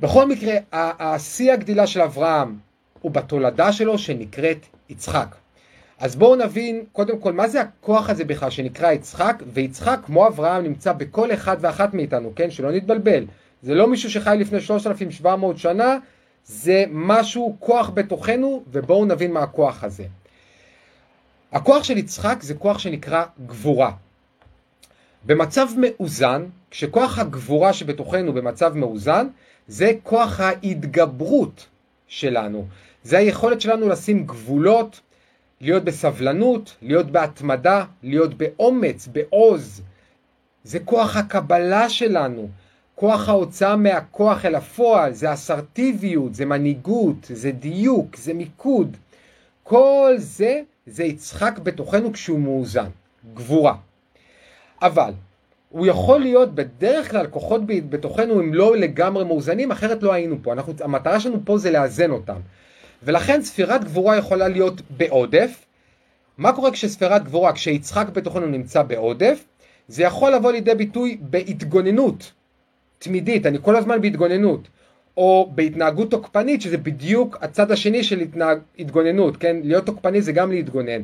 בכל 0.00 0.28
מקרה, 0.28 0.54
השיא 0.72 1.52
הגדילה 1.52 1.86
של 1.86 2.00
אברהם 2.00 2.56
הוא 3.00 3.12
בתולדה 3.12 3.72
שלו 3.72 3.98
שנקראת 3.98 4.66
יצחק. 4.88 5.34
אז 5.98 6.16
בואו 6.16 6.36
נבין 6.36 6.84
קודם 6.92 7.18
כל 7.18 7.32
מה 7.32 7.48
זה 7.48 7.60
הכוח 7.60 8.10
הזה 8.10 8.24
בכלל 8.24 8.50
שנקרא 8.50 8.92
יצחק, 8.92 9.42
ויצחק 9.52 9.98
כמו 10.06 10.26
אברהם 10.26 10.62
נמצא 10.62 10.92
בכל 10.92 11.32
אחד 11.32 11.56
ואחת 11.60 11.94
מאיתנו, 11.94 12.32
כן? 12.36 12.50
שלא 12.50 12.72
נתבלבל. 12.72 13.24
זה 13.62 13.74
לא 13.74 13.88
מישהו 13.88 14.10
שחי 14.10 14.36
לפני 14.40 14.60
3,700 14.60 15.58
שנה, 15.58 15.98
זה 16.44 16.84
משהו, 16.90 17.56
כוח 17.60 17.90
בתוכנו, 17.94 18.62
ובואו 18.72 19.04
נבין 19.04 19.32
מה 19.32 19.40
הכוח 19.40 19.84
הזה. 19.84 20.04
הכוח 21.52 21.84
של 21.84 21.98
יצחק 21.98 22.42
זה 22.42 22.54
כוח 22.54 22.78
שנקרא 22.78 23.24
גבורה. 23.46 23.92
במצב 25.24 25.68
מאוזן, 25.76 26.46
כשכוח 26.70 27.18
הגבורה 27.18 27.72
שבתוכנו 27.72 28.32
במצב 28.32 28.76
מאוזן, 28.76 29.26
זה 29.68 29.92
כוח 30.02 30.40
ההתגברות 30.40 31.66
שלנו. 32.06 32.66
זה 33.04 33.18
היכולת 33.18 33.60
שלנו 33.60 33.88
לשים 33.88 34.26
גבולות, 34.26 35.00
להיות 35.60 35.84
בסבלנות, 35.84 36.76
להיות 36.82 37.10
בהתמדה, 37.10 37.84
להיות 38.02 38.34
באומץ, 38.34 39.06
בעוז. 39.06 39.82
זה 40.64 40.78
כוח 40.80 41.16
הקבלה 41.16 41.88
שלנו. 41.88 42.48
כוח 42.94 43.28
ההוצאה 43.28 43.76
מהכוח 43.76 44.44
אל 44.44 44.54
הפועל, 44.54 45.12
זה 45.12 45.32
אסרטיביות, 45.32 46.34
זה 46.34 46.44
מנהיגות, 46.44 47.16
זה 47.30 47.50
דיוק, 47.50 48.16
זה 48.16 48.34
מיקוד. 48.34 48.96
כל 49.62 50.14
זה, 50.16 50.60
זה 50.86 51.04
יצחק 51.04 51.58
בתוכנו 51.58 52.12
כשהוא 52.12 52.40
מאוזן, 52.40 52.88
גבורה. 53.34 53.74
אבל, 54.82 55.12
הוא 55.68 55.86
יכול 55.86 56.20
להיות 56.20 56.54
בדרך 56.54 57.10
כלל 57.10 57.26
כוחות 57.26 57.60
בתוכנו 57.66 58.40
הם 58.40 58.54
לא 58.54 58.76
לגמרי 58.76 59.24
מאוזנים, 59.24 59.70
אחרת 59.70 60.02
לא 60.02 60.12
היינו 60.12 60.36
פה. 60.42 60.52
אנחנו, 60.52 60.72
המטרה 60.80 61.20
שלנו 61.20 61.38
פה 61.44 61.58
זה 61.58 61.70
לאזן 61.70 62.10
אותם. 62.10 62.40
ולכן 63.02 63.42
ספירת 63.42 63.84
גבורה 63.84 64.16
יכולה 64.16 64.48
להיות 64.48 64.80
בעודף. 64.90 65.64
מה 66.38 66.52
קורה 66.52 66.70
כשספירת 66.70 67.24
גבורה, 67.24 67.52
כשיצחק 67.52 68.08
בתוכנו 68.08 68.46
נמצא 68.46 68.82
בעודף? 68.82 69.44
זה 69.88 70.02
יכול 70.02 70.34
לבוא 70.34 70.52
לידי 70.52 70.74
ביטוי 70.74 71.18
בהתגוננות 71.20 72.32
תמידית, 72.98 73.46
אני 73.46 73.58
כל 73.62 73.76
הזמן 73.76 74.00
בהתגוננות. 74.00 74.68
או 75.16 75.50
בהתנהגות 75.54 76.10
תוקפנית, 76.10 76.62
שזה 76.62 76.78
בדיוק 76.78 77.38
הצד 77.40 77.70
השני 77.70 78.04
של 78.04 78.20
התנהג, 78.20 78.58
התגוננות, 78.78 79.36
כן? 79.36 79.56
להיות 79.64 79.86
תוקפני 79.86 80.22
זה 80.22 80.32
גם 80.32 80.50
להתגונן. 80.50 81.02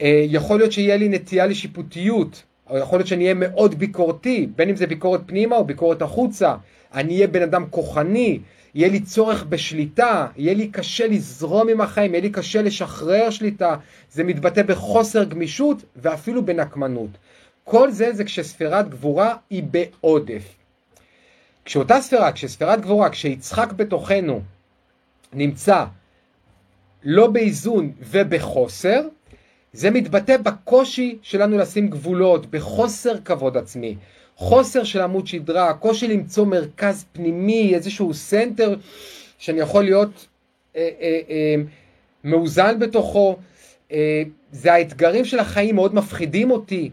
אה, 0.00 0.24
יכול 0.28 0.58
להיות 0.58 0.72
שיהיה 0.72 0.96
לי 0.96 1.08
נטייה 1.08 1.46
לשיפוטיות, 1.46 2.42
או 2.70 2.78
יכול 2.78 2.98
להיות 2.98 3.08
שאני 3.08 3.24
אהיה 3.24 3.34
מאוד 3.34 3.74
ביקורתי, 3.74 4.48
בין 4.56 4.68
אם 4.68 4.76
זה 4.76 4.86
ביקורת 4.86 5.20
פנימה 5.26 5.56
או 5.56 5.64
ביקורת 5.64 6.02
החוצה. 6.02 6.54
אני 6.94 7.14
אהיה 7.14 7.26
בן 7.26 7.42
אדם 7.42 7.64
כוחני, 7.70 8.38
יהיה 8.74 8.88
לי 8.88 9.00
צורך 9.00 9.44
בשליטה, 9.44 10.26
יהיה 10.36 10.54
לי 10.54 10.68
קשה 10.68 11.06
לזרום 11.06 11.68
עם 11.68 11.80
החיים, 11.80 12.14
יהיה 12.14 12.22
לי 12.22 12.30
קשה 12.30 12.62
לשחרר 12.62 13.30
שליטה, 13.30 13.76
זה 14.10 14.24
מתבטא 14.24 14.62
בחוסר 14.62 15.24
גמישות 15.24 15.82
ואפילו 15.96 16.44
בנקמנות. 16.46 17.10
כל 17.64 17.90
זה 17.90 18.12
זה 18.12 18.24
כשספירת 18.24 18.88
גבורה 18.88 19.34
היא 19.50 19.62
בעודף. 19.62 20.65
כשאותה 21.66 22.00
ספירה, 22.00 22.32
כשספירת 22.32 22.80
גבורה, 22.80 23.10
כשיצחק 23.10 23.72
בתוכנו 23.72 24.40
נמצא 25.32 25.84
לא 27.02 27.26
באיזון 27.26 27.92
ובחוסר, 28.00 29.00
זה 29.72 29.90
מתבטא 29.90 30.36
בקושי 30.36 31.18
שלנו 31.22 31.58
לשים 31.58 31.88
גבולות, 31.88 32.46
בחוסר 32.46 33.18
כבוד 33.24 33.56
עצמי, 33.56 33.96
חוסר 34.36 34.84
של 34.84 35.00
עמוד 35.00 35.26
שדרה, 35.26 35.74
קושי 35.74 36.08
למצוא 36.08 36.46
מרכז 36.46 37.04
פנימי, 37.12 37.74
איזשהו 37.74 38.14
center 38.14 38.76
שאני 39.38 39.60
יכול 39.60 39.84
להיות 39.84 40.26
אה, 40.76 40.88
אה, 41.00 41.20
אה, 41.30 41.54
מאוזן 42.24 42.78
בתוכו. 42.78 43.36
אה, 43.92 44.22
זה 44.52 44.72
האתגרים 44.72 45.24
של 45.24 45.38
החיים 45.38 45.74
מאוד 45.74 45.94
מפחידים 45.94 46.50
אותי, 46.50 46.90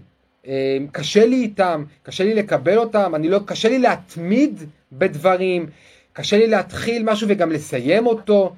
קשה 0.91 1.25
לי 1.25 1.35
איתם, 1.35 1.83
קשה 2.03 2.23
לי 2.23 2.33
לקבל 2.33 2.77
אותם, 2.77 3.15
אני 3.15 3.29
לא, 3.29 3.39
קשה 3.45 3.69
לי 3.69 3.79
להתמיד 3.79 4.63
בדברים, 4.91 5.65
קשה 6.13 6.37
לי 6.37 6.47
להתחיל 6.47 7.03
משהו 7.03 7.27
וגם 7.29 7.51
לסיים 7.51 8.07
אותו. 8.07 8.53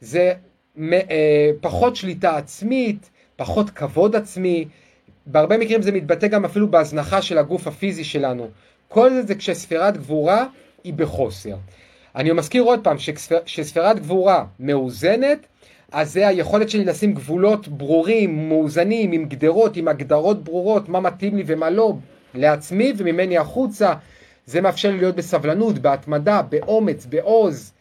זה 0.00 0.32
אה, 0.92 1.50
פחות 1.60 1.96
שליטה 1.96 2.36
עצמית, 2.36 3.10
פחות 3.36 3.70
כבוד 3.70 4.16
עצמי, 4.16 4.68
בהרבה 5.26 5.58
מקרים 5.58 5.82
זה 5.82 5.92
מתבטא 5.92 6.26
גם 6.26 6.44
אפילו 6.44 6.70
בהזנחה 6.70 7.22
של 7.22 7.38
הגוף 7.38 7.66
הפיזי 7.66 8.04
שלנו. 8.04 8.50
כל 8.88 9.10
זה 9.10 9.22
זה 9.22 9.34
כשספירת 9.34 9.96
גבורה 9.96 10.46
היא 10.84 10.94
בחוסר. 10.94 11.56
אני 12.16 12.32
מזכיר 12.32 12.62
עוד 12.62 12.84
פעם 12.84 12.98
שכשספירת 12.98 13.98
גבורה 13.98 14.44
מאוזנת, 14.60 15.46
אז 15.92 16.12
זה 16.12 16.28
היכולת 16.28 16.70
שלי 16.70 16.84
לשים 16.84 17.14
גבולות 17.14 17.68
ברורים, 17.68 18.48
מאוזנים, 18.48 19.12
עם 19.12 19.24
גדרות, 19.24 19.76
עם 19.76 19.88
הגדרות 19.88 20.44
ברורות, 20.44 20.88
מה 20.88 21.00
מתאים 21.00 21.36
לי 21.36 21.42
ומה 21.46 21.70
לא, 21.70 21.96
לעצמי 22.34 22.92
וממני 22.96 23.38
החוצה. 23.38 23.94
זה 24.46 24.60
מאפשר 24.60 24.90
לי 24.90 24.98
להיות 24.98 25.16
בסבלנות, 25.16 25.78
בהתמדה, 25.78 26.42
באומץ, 26.42 27.06
בעוז. 27.06 27.72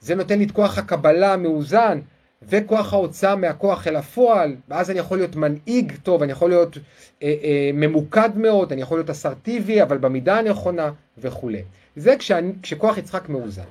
זה 0.00 0.14
נותן 0.14 0.38
לי 0.38 0.44
את 0.44 0.50
כוח 0.50 0.78
הקבלה 0.78 1.32
המאוזן. 1.32 2.00
וכוח 2.48 2.92
ההוצאה 2.92 3.36
מהכוח 3.36 3.86
אל 3.86 3.96
הפועל, 3.96 4.56
ואז 4.68 4.90
אני 4.90 4.98
יכול 4.98 5.18
להיות 5.18 5.36
מנהיג 5.36 5.92
טוב, 6.02 6.22
אני 6.22 6.32
יכול 6.32 6.50
להיות 6.50 6.78
אה, 7.22 7.34
אה, 7.42 7.70
ממוקד 7.74 8.30
מאוד, 8.36 8.72
אני 8.72 8.82
יכול 8.82 8.98
להיות 8.98 9.10
אסרטיבי, 9.10 9.82
אבל 9.82 9.98
במידה 9.98 10.38
הנכונה 10.38 10.90
וכולי. 11.18 11.62
זה 11.96 12.16
כשאני, 12.16 12.52
כשכוח 12.62 12.98
יצחק 12.98 13.28
מאוזן. 13.28 13.62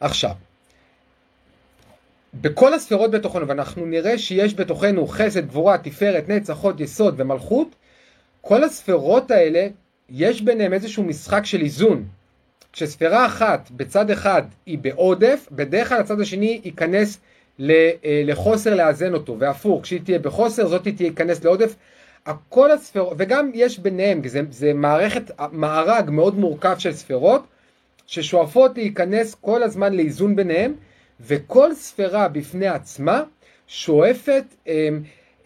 עכשיו, 0.00 0.30
בכל 2.40 2.74
הספירות 2.74 3.10
בתוכנו, 3.10 3.48
ואנחנו 3.48 3.86
נראה 3.86 4.18
שיש 4.18 4.54
בתוכנו 4.54 5.06
חסד, 5.06 5.46
גבורה, 5.46 5.78
תפארת, 5.78 6.28
נצח, 6.28 6.56
הוד, 6.58 6.80
יסוד 6.80 7.14
ומלכות, 7.16 7.74
כל 8.40 8.64
הספירות 8.64 9.30
האלה, 9.30 9.68
יש 10.10 10.42
ביניהם 10.42 10.72
איזשהו 10.72 11.04
משחק 11.04 11.44
של 11.44 11.60
איזון. 11.60 12.04
כשספירה 12.72 13.26
אחת 13.26 13.70
בצד 13.70 14.10
אחד 14.10 14.42
היא 14.66 14.78
בעודף, 14.78 15.48
בדרך 15.52 15.88
כלל 15.88 16.00
הצד 16.00 16.20
השני 16.20 16.60
ייכנס 16.64 17.18
אה, 17.60 17.90
לחוסר 18.04 18.74
לאזן 18.74 19.14
אותו, 19.14 19.36
והפוך, 19.38 19.82
כשהיא 19.82 20.00
תהיה 20.04 20.18
בחוסר, 20.18 20.68
זאת 20.68 20.82
תהיה 20.82 21.06
ייכנס 21.06 21.44
לעודף. 21.44 21.74
כל 22.48 22.70
הספירות, 22.70 23.14
וגם 23.18 23.50
יש 23.54 23.78
ביניהם, 23.78 24.28
זה, 24.28 24.40
זה 24.50 24.74
מערכת, 24.74 25.30
מארג 25.52 26.10
מאוד 26.10 26.38
מורכב 26.38 26.76
של 26.78 26.92
ספירות, 26.92 27.42
ששואפות 28.06 28.76
להיכנס 28.76 29.34
כל 29.40 29.62
הזמן 29.62 29.92
לאיזון 29.94 30.36
ביניהם, 30.36 30.74
וכל 31.20 31.74
ספירה 31.74 32.28
בפני 32.28 32.66
עצמה 32.66 33.22
שואפת 33.66 34.44
אה, 34.68 34.88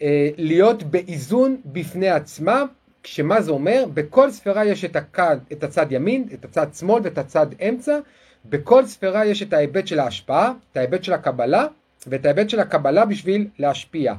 אה, 0.01 0.29
להיות 0.37 0.83
באיזון 0.83 1.57
בפני 1.65 2.09
עצמה, 2.09 2.63
כשמה 3.03 3.41
זה 3.41 3.51
אומר? 3.51 3.85
בכל 3.93 4.31
ספירה 4.31 4.65
יש 4.65 4.85
את, 4.85 4.95
הקד, 4.95 5.37
את 5.51 5.63
הצד 5.63 5.91
ימין, 5.91 6.27
את 6.33 6.45
הצד 6.45 6.67
שמאל 6.73 7.01
ואת 7.03 7.17
הצד 7.17 7.47
אמצע. 7.69 7.99
בכל 8.45 8.85
ספירה 8.85 9.25
יש 9.25 9.41
את 9.41 9.53
ההיבט 9.53 9.87
של 9.87 9.99
ההשפעה, 9.99 10.53
את 10.71 10.77
ההיבט 10.77 11.03
של 11.03 11.13
הקבלה, 11.13 11.67
ואת 12.07 12.25
ההיבט 12.25 12.49
של 12.49 12.59
הקבלה 12.59 13.05
בשביל 13.05 13.47
להשפיע. 13.59 14.13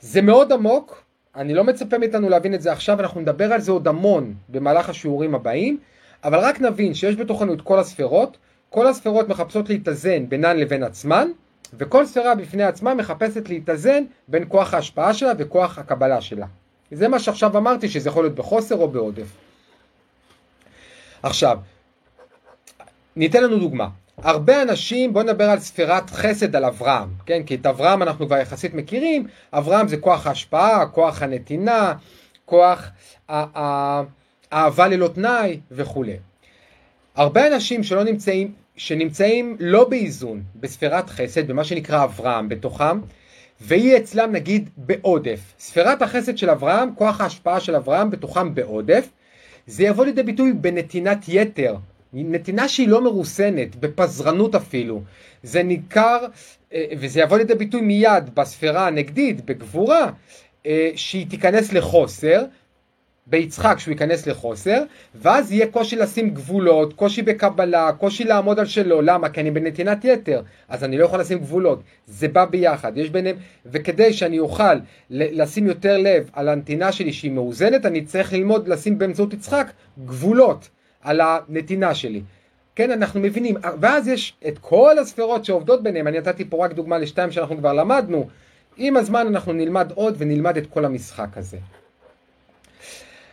זה 0.00 0.22
מאוד 0.22 0.52
עמוק, 0.52 1.04
אני 1.36 1.54
לא 1.54 1.64
מצפה 1.64 1.98
מאיתנו 1.98 2.28
להבין 2.28 2.54
את 2.54 2.62
זה 2.62 2.72
עכשיו, 2.72 3.00
אנחנו 3.00 3.20
נדבר 3.20 3.52
על 3.52 3.60
זה 3.60 3.72
עוד 3.72 3.88
המון 3.88 4.34
במהלך 4.48 4.88
השיעורים 4.88 5.34
הבאים, 5.34 5.78
אבל 6.24 6.38
רק 6.38 6.60
נבין 6.60 6.94
שיש 6.94 7.16
בתוכנו 7.16 7.54
את 7.54 7.60
כל 7.60 7.78
הספירות, 7.78 8.38
כל 8.70 8.86
הספירות 8.86 9.28
מחפשות 9.28 9.68
להתאזן 9.68 10.28
בינן 10.28 10.56
לבין 10.56 10.82
עצמן, 10.82 11.28
וכל 11.78 12.06
ספירה 12.06 12.34
בפני 12.34 12.62
עצמה 12.62 12.94
מחפשת 12.94 13.48
להתאזן 13.48 14.04
בין 14.28 14.44
כוח 14.48 14.74
ההשפעה 14.74 15.14
שלה 15.14 15.32
וכוח 15.38 15.78
הקבלה 15.78 16.20
שלה. 16.20 16.46
זה 16.90 17.08
מה 17.08 17.18
שעכשיו 17.18 17.58
אמרתי, 17.58 17.88
שזה 17.88 18.08
יכול 18.08 18.24
להיות 18.24 18.34
בחוסר 18.34 18.74
או 18.76 18.88
בעודף. 18.88 19.26
עכשיו, 21.22 21.58
ניתן 23.16 23.42
לנו 23.42 23.58
דוגמה. 23.58 23.88
הרבה 24.18 24.62
אנשים, 24.62 25.12
בואו 25.12 25.24
נדבר 25.24 25.50
על 25.50 25.58
ספירת 25.58 26.10
חסד 26.10 26.56
על 26.56 26.64
אברהם, 26.64 27.08
כן? 27.26 27.42
כי 27.42 27.54
את 27.54 27.66
אברהם 27.66 28.02
אנחנו 28.02 28.26
כבר 28.26 28.36
יחסית 28.36 28.74
מכירים, 28.74 29.26
אברהם 29.52 29.88
זה 29.88 29.96
כוח 29.96 30.26
ההשפעה, 30.26 30.86
כוח 30.86 31.22
הנתינה, 31.22 31.94
כוח 32.44 32.88
האהבה 33.28 34.88
ללא 34.88 35.08
תנאי 35.08 35.60
וכולי. 35.70 36.16
הרבה 37.16 37.46
אנשים 37.46 37.82
שלא 37.82 38.04
נמצאים, 38.04 38.52
שנמצאים 38.76 39.56
לא 39.60 39.88
באיזון 39.88 40.42
בספירת 40.56 41.10
חסד, 41.10 41.48
במה 41.48 41.64
שנקרא 41.64 42.04
אברהם 42.04 42.48
בתוכם, 42.48 43.00
והיא 43.60 43.96
אצלם 43.96 44.32
נגיד 44.32 44.70
בעודף. 44.76 45.40
ספירת 45.58 46.02
החסד 46.02 46.38
של 46.38 46.50
אברהם, 46.50 46.94
כוח 46.94 47.20
ההשפעה 47.20 47.60
של 47.60 47.76
אברהם 47.76 48.10
בתוכם 48.10 48.54
בעודף, 48.54 49.08
זה 49.66 49.84
יבוא 49.84 50.04
לידי 50.04 50.22
ביטוי 50.22 50.52
בנתינת 50.52 51.24
יתר, 51.28 51.76
נתינה 52.12 52.68
שהיא 52.68 52.88
לא 52.88 53.04
מרוסנת, 53.04 53.76
בפזרנות 53.76 54.54
אפילו. 54.54 55.02
זה 55.42 55.62
ניכר, 55.62 56.18
אה, 56.72 56.84
וזה 56.98 57.20
יבוא 57.20 57.38
לידי 57.38 57.54
ביטוי 57.54 57.80
מיד 57.80 58.34
בספירה 58.34 58.86
הנגדית, 58.86 59.44
בגבורה, 59.44 60.10
אה, 60.66 60.90
שהיא 60.96 61.26
תיכנס 61.30 61.72
לחוסר, 61.72 62.42
ביצחק 63.26 63.78
שהוא 63.78 63.92
ייכנס 63.92 64.26
לחוסר, 64.26 64.82
ואז 65.14 65.52
יהיה 65.52 65.66
קושי 65.66 65.96
לשים 65.96 66.30
גבולות, 66.30 66.92
קושי 66.92 67.22
בקבלה, 67.22 67.92
קושי 67.92 68.24
לעמוד 68.24 68.58
על 68.58 68.66
שלו, 68.66 69.02
למה? 69.02 69.28
כי 69.28 69.40
אני 69.40 69.50
בנתינת 69.50 70.04
יתר, 70.04 70.42
אז 70.68 70.84
אני 70.84 70.98
לא 70.98 71.04
יכול 71.04 71.20
לשים 71.20 71.38
גבולות, 71.38 71.82
זה 72.06 72.28
בא 72.28 72.44
ביחד, 72.44 72.96
יש 72.96 73.10
ביניהם, 73.10 73.36
וכדי 73.66 74.12
שאני 74.12 74.38
אוכל 74.38 74.74
לשים 75.10 75.66
יותר 75.66 75.98
לב 75.98 76.30
על 76.32 76.48
הנתינה 76.48 76.92
שלי 76.92 77.12
שהיא 77.12 77.30
מאוזנת, 77.30 77.86
אני 77.86 78.04
צריך 78.04 78.32
ללמוד 78.32 78.68
לשים 78.68 78.98
באמצעות 78.98 79.34
יצחק 79.34 79.70
גבולות 80.04 80.68
על 81.02 81.20
הנתינה 81.20 81.94
שלי. 81.94 82.22
כן, 82.74 82.90
אנחנו 82.90 83.20
מבינים, 83.20 83.56
ואז 83.80 84.08
יש 84.08 84.34
את 84.48 84.58
כל 84.58 84.98
הספירות 84.98 85.44
שעובדות 85.44 85.82
ביניהם, 85.82 86.06
אני 86.06 86.18
נתתי 86.18 86.44
פה 86.44 86.64
רק 86.64 86.72
דוגמה 86.72 86.98
לשתיים 86.98 87.30
שאנחנו 87.30 87.56
כבר 87.56 87.72
למדנו, 87.72 88.28
עם 88.76 88.96
הזמן 88.96 89.26
אנחנו 89.26 89.52
נלמד 89.52 89.92
עוד 89.94 90.14
ונלמד 90.18 90.56
את 90.56 90.66
כל 90.66 90.84
המשחק 90.84 91.28
הזה. 91.36 91.56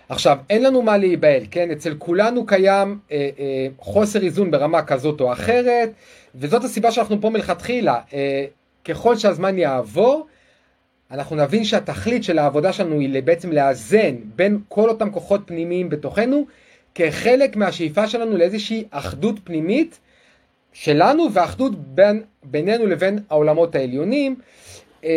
עכשיו, 0.09 0.37
אין 0.49 0.63
לנו 0.63 0.81
מה 0.81 0.97
להיבהל, 0.97 1.43
כן? 1.51 1.71
אצל 1.71 1.95
כולנו 1.97 2.45
קיים 2.45 2.99
אה, 3.11 3.29
אה, 3.39 3.67
חוסר 3.79 4.21
איזון 4.21 4.51
ברמה 4.51 4.81
כזאת 4.81 5.21
או 5.21 5.33
אחרת, 5.33 5.89
וזאת 6.35 6.63
הסיבה 6.63 6.91
שאנחנו 6.91 7.21
פה 7.21 7.29
מלכתחילה. 7.29 7.99
אה, 8.13 8.45
ככל 8.85 9.17
שהזמן 9.17 9.57
יעבור, 9.57 10.27
אנחנו 11.11 11.35
נבין 11.35 11.63
שהתכלית 11.63 12.23
של 12.23 12.39
העבודה 12.39 12.73
שלנו 12.73 12.99
היא 12.99 13.23
בעצם 13.23 13.51
לאזן 13.51 14.15
בין 14.35 14.59
כל 14.67 14.89
אותם 14.89 15.11
כוחות 15.11 15.41
פנימיים 15.45 15.89
בתוכנו, 15.89 16.45
כחלק 16.95 17.55
מהשאיפה 17.55 18.07
שלנו 18.07 18.37
לאיזושהי 18.37 18.83
אחדות 18.91 19.35
פנימית 19.43 19.99
שלנו 20.73 21.33
ואחדות 21.33 21.75
בין, 21.75 22.23
בינינו 22.43 22.85
לבין 22.85 23.19
העולמות 23.29 23.75
העליונים. 23.75 24.35
אמ, 25.03 25.09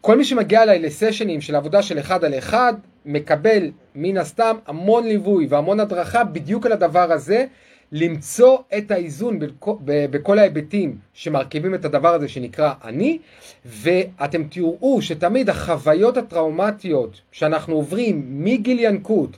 כל 0.00 0.16
מי 0.16 0.24
שמגיע 0.24 0.62
אליי 0.62 0.78
לסשנים 0.78 1.40
של 1.40 1.54
עבודה 1.54 1.82
של 1.82 1.98
אחד 1.98 2.24
על 2.24 2.38
אחד, 2.38 2.74
מקבל 3.06 3.70
מן 3.94 4.16
הסתם 4.16 4.56
המון 4.66 5.06
ליווי 5.06 5.46
והמון 5.46 5.80
הדרכה 5.80 6.24
בדיוק 6.24 6.66
על 6.66 6.72
הדבר 6.72 7.12
הזה, 7.12 7.46
למצוא 7.92 8.58
את 8.78 8.90
האיזון 8.90 9.38
בכל 9.84 10.38
ההיבטים 10.38 10.98
שמרכיבים 11.12 11.74
את 11.74 11.84
הדבר 11.84 12.14
הזה 12.14 12.28
שנקרא 12.28 12.72
אני, 12.84 13.18
ואתם 13.64 14.44
תראו 14.44 15.02
שתמיד 15.02 15.50
החוויות 15.50 16.16
הטראומטיות 16.16 17.20
שאנחנו 17.32 17.74
עוברים 17.74 18.44
מגיל 18.44 18.78
ינקות 18.80 19.36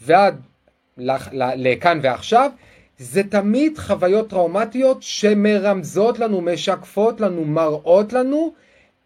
ועד 0.00 0.40
לכאן 1.56 2.00
ועכשיו, 2.02 2.50
זה 2.98 3.22
תמיד 3.22 3.78
חוויות 3.78 4.30
טראומטיות 4.30 5.02
שמרמזות 5.02 6.18
לנו, 6.18 6.40
משקפות 6.40 7.20
לנו, 7.20 7.44
מראות 7.44 8.12
לנו 8.12 8.52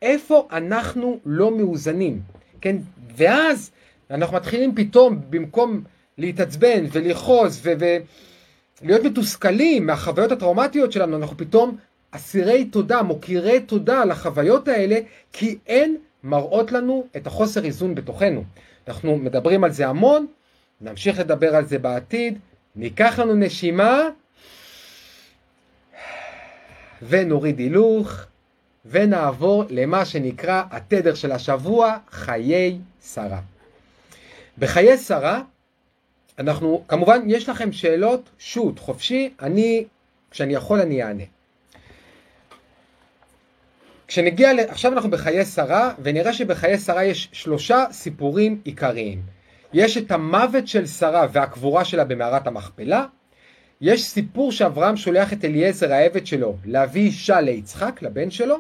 איפה 0.02 0.48
אנחנו 0.52 1.20
לא 1.26 1.56
מאוזנים, 1.56 2.20
כן? 2.60 2.76
ואז 3.16 3.70
אנחנו 4.12 4.36
מתחילים 4.36 4.74
פתאום, 4.74 5.20
במקום 5.30 5.82
להתעצבן 6.18 6.84
ולכעוס 6.92 7.62
ולהיות 7.62 9.04
מתוסכלים 9.04 9.86
מהחוויות 9.86 10.32
הטראומטיות 10.32 10.92
שלנו, 10.92 11.16
אנחנו 11.16 11.36
פתאום 11.36 11.76
אסירי 12.10 12.64
תודה, 12.64 13.02
מוקירי 13.02 13.60
תודה 13.60 14.02
על 14.02 14.10
החוויות 14.10 14.68
האלה, 14.68 14.98
כי 15.32 15.58
הן 15.68 15.94
מראות 16.24 16.72
לנו 16.72 17.06
את 17.16 17.26
החוסר 17.26 17.64
איזון 17.64 17.94
בתוכנו. 17.94 18.44
אנחנו 18.88 19.16
מדברים 19.16 19.64
על 19.64 19.70
זה 19.70 19.88
המון, 19.88 20.26
נמשיך 20.80 21.18
לדבר 21.18 21.56
על 21.56 21.64
זה 21.64 21.78
בעתיד, 21.78 22.38
ניקח 22.76 23.18
לנו 23.18 23.34
נשימה 23.34 24.08
ונוריד 27.02 27.58
הילוך 27.58 28.12
ונעבור 28.84 29.64
למה 29.70 30.04
שנקרא 30.04 30.62
התדר 30.70 31.14
של 31.14 31.32
השבוע, 31.32 31.96
חיי 32.10 32.78
שרה. 33.14 33.51
בחיי 34.62 34.98
שרה, 34.98 35.42
אנחנו, 36.38 36.84
כמובן, 36.88 37.22
יש 37.26 37.48
לכם 37.48 37.72
שאלות, 37.72 38.30
שוט, 38.38 38.78
חופשי, 38.78 39.34
אני, 39.42 39.84
כשאני 40.30 40.54
יכול 40.54 40.80
אני 40.80 41.02
אענה. 41.02 41.22
כשנגיע, 44.06 44.50
עכשיו 44.68 44.92
אנחנו 44.92 45.10
בחיי 45.10 45.44
שרה, 45.44 45.94
ונראה 46.02 46.32
שבחיי 46.32 46.78
שרה 46.78 47.04
יש 47.04 47.28
שלושה 47.32 47.84
סיפורים 47.90 48.60
עיקריים. 48.64 49.22
יש 49.72 49.96
את 49.96 50.10
המוות 50.10 50.68
של 50.68 50.86
שרה 50.86 51.26
והקבורה 51.32 51.84
שלה 51.84 52.04
במערת 52.04 52.46
המכפלה, 52.46 53.06
יש 53.80 54.04
סיפור 54.04 54.52
שאברהם 54.52 54.96
שולח 54.96 55.32
את 55.32 55.44
אליעזר 55.44 55.92
העבד 55.92 56.26
שלו 56.26 56.56
להביא 56.64 57.02
אישה 57.02 57.40
ליצחק, 57.40 58.02
לבן 58.02 58.30
שלו, 58.30 58.58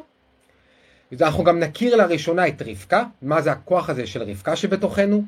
אנחנו 1.20 1.44
גם 1.44 1.58
נכיר 1.58 1.96
לראשונה 1.96 2.48
את 2.48 2.62
רבקה, 2.66 3.04
מה 3.22 3.42
זה 3.42 3.52
הכוח 3.52 3.90
הזה 3.90 4.06
של 4.06 4.22
רבקה 4.22 4.56
שבתוכנו, 4.56 5.24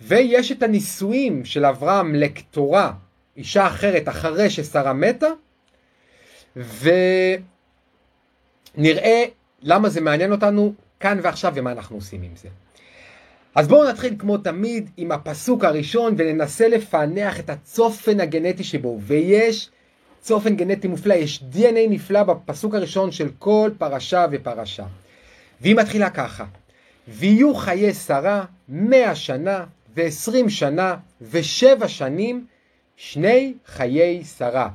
ויש 0.00 0.52
את 0.52 0.62
הנישואים 0.62 1.44
של 1.44 1.64
אברהם 1.64 2.14
לקטורה, 2.14 2.92
אישה 3.36 3.66
אחרת 3.66 4.08
אחרי 4.08 4.50
ששרה 4.50 4.92
מתה, 4.92 5.26
ונראה 8.76 9.24
למה 9.62 9.88
זה 9.88 10.00
מעניין 10.00 10.32
אותנו 10.32 10.74
כאן 11.00 11.20
ועכשיו 11.22 11.52
ומה 11.56 11.72
אנחנו 11.72 11.96
עושים 11.96 12.22
עם 12.22 12.36
זה. 12.36 12.48
אז 13.54 13.68
בואו 13.68 13.88
נתחיל 13.88 14.14
כמו 14.18 14.38
תמיד 14.38 14.90
עם 14.96 15.12
הפסוק 15.12 15.64
הראשון 15.64 16.14
וננסה 16.18 16.68
לפענח 16.68 17.40
את 17.40 17.50
הצופן 17.50 18.20
הגנטי 18.20 18.64
שבו, 18.64 18.98
ויש 19.00 19.70
צופן 20.20 20.56
גנטי 20.56 20.88
מופלא, 20.88 21.14
יש 21.14 21.44
DNA 21.52 21.88
נפלא 21.88 22.22
בפסוק 22.22 22.74
הראשון 22.74 23.12
של 23.12 23.28
כל 23.38 23.70
פרשה 23.78 24.26
ופרשה. 24.30 24.84
והיא 25.60 25.76
מתחילה 25.76 26.10
ככה, 26.10 26.44
ויהיו 27.08 27.54
חיי 27.54 27.94
שרה 27.94 28.44
מאה 28.68 29.14
שנה 29.14 29.64
ועשרים 29.94 30.50
שנה 30.50 30.96
ושבע 31.20 31.88
שנים 31.88 32.46
שני 32.96 33.54
חיי 33.66 34.24
שרה. 34.24 34.68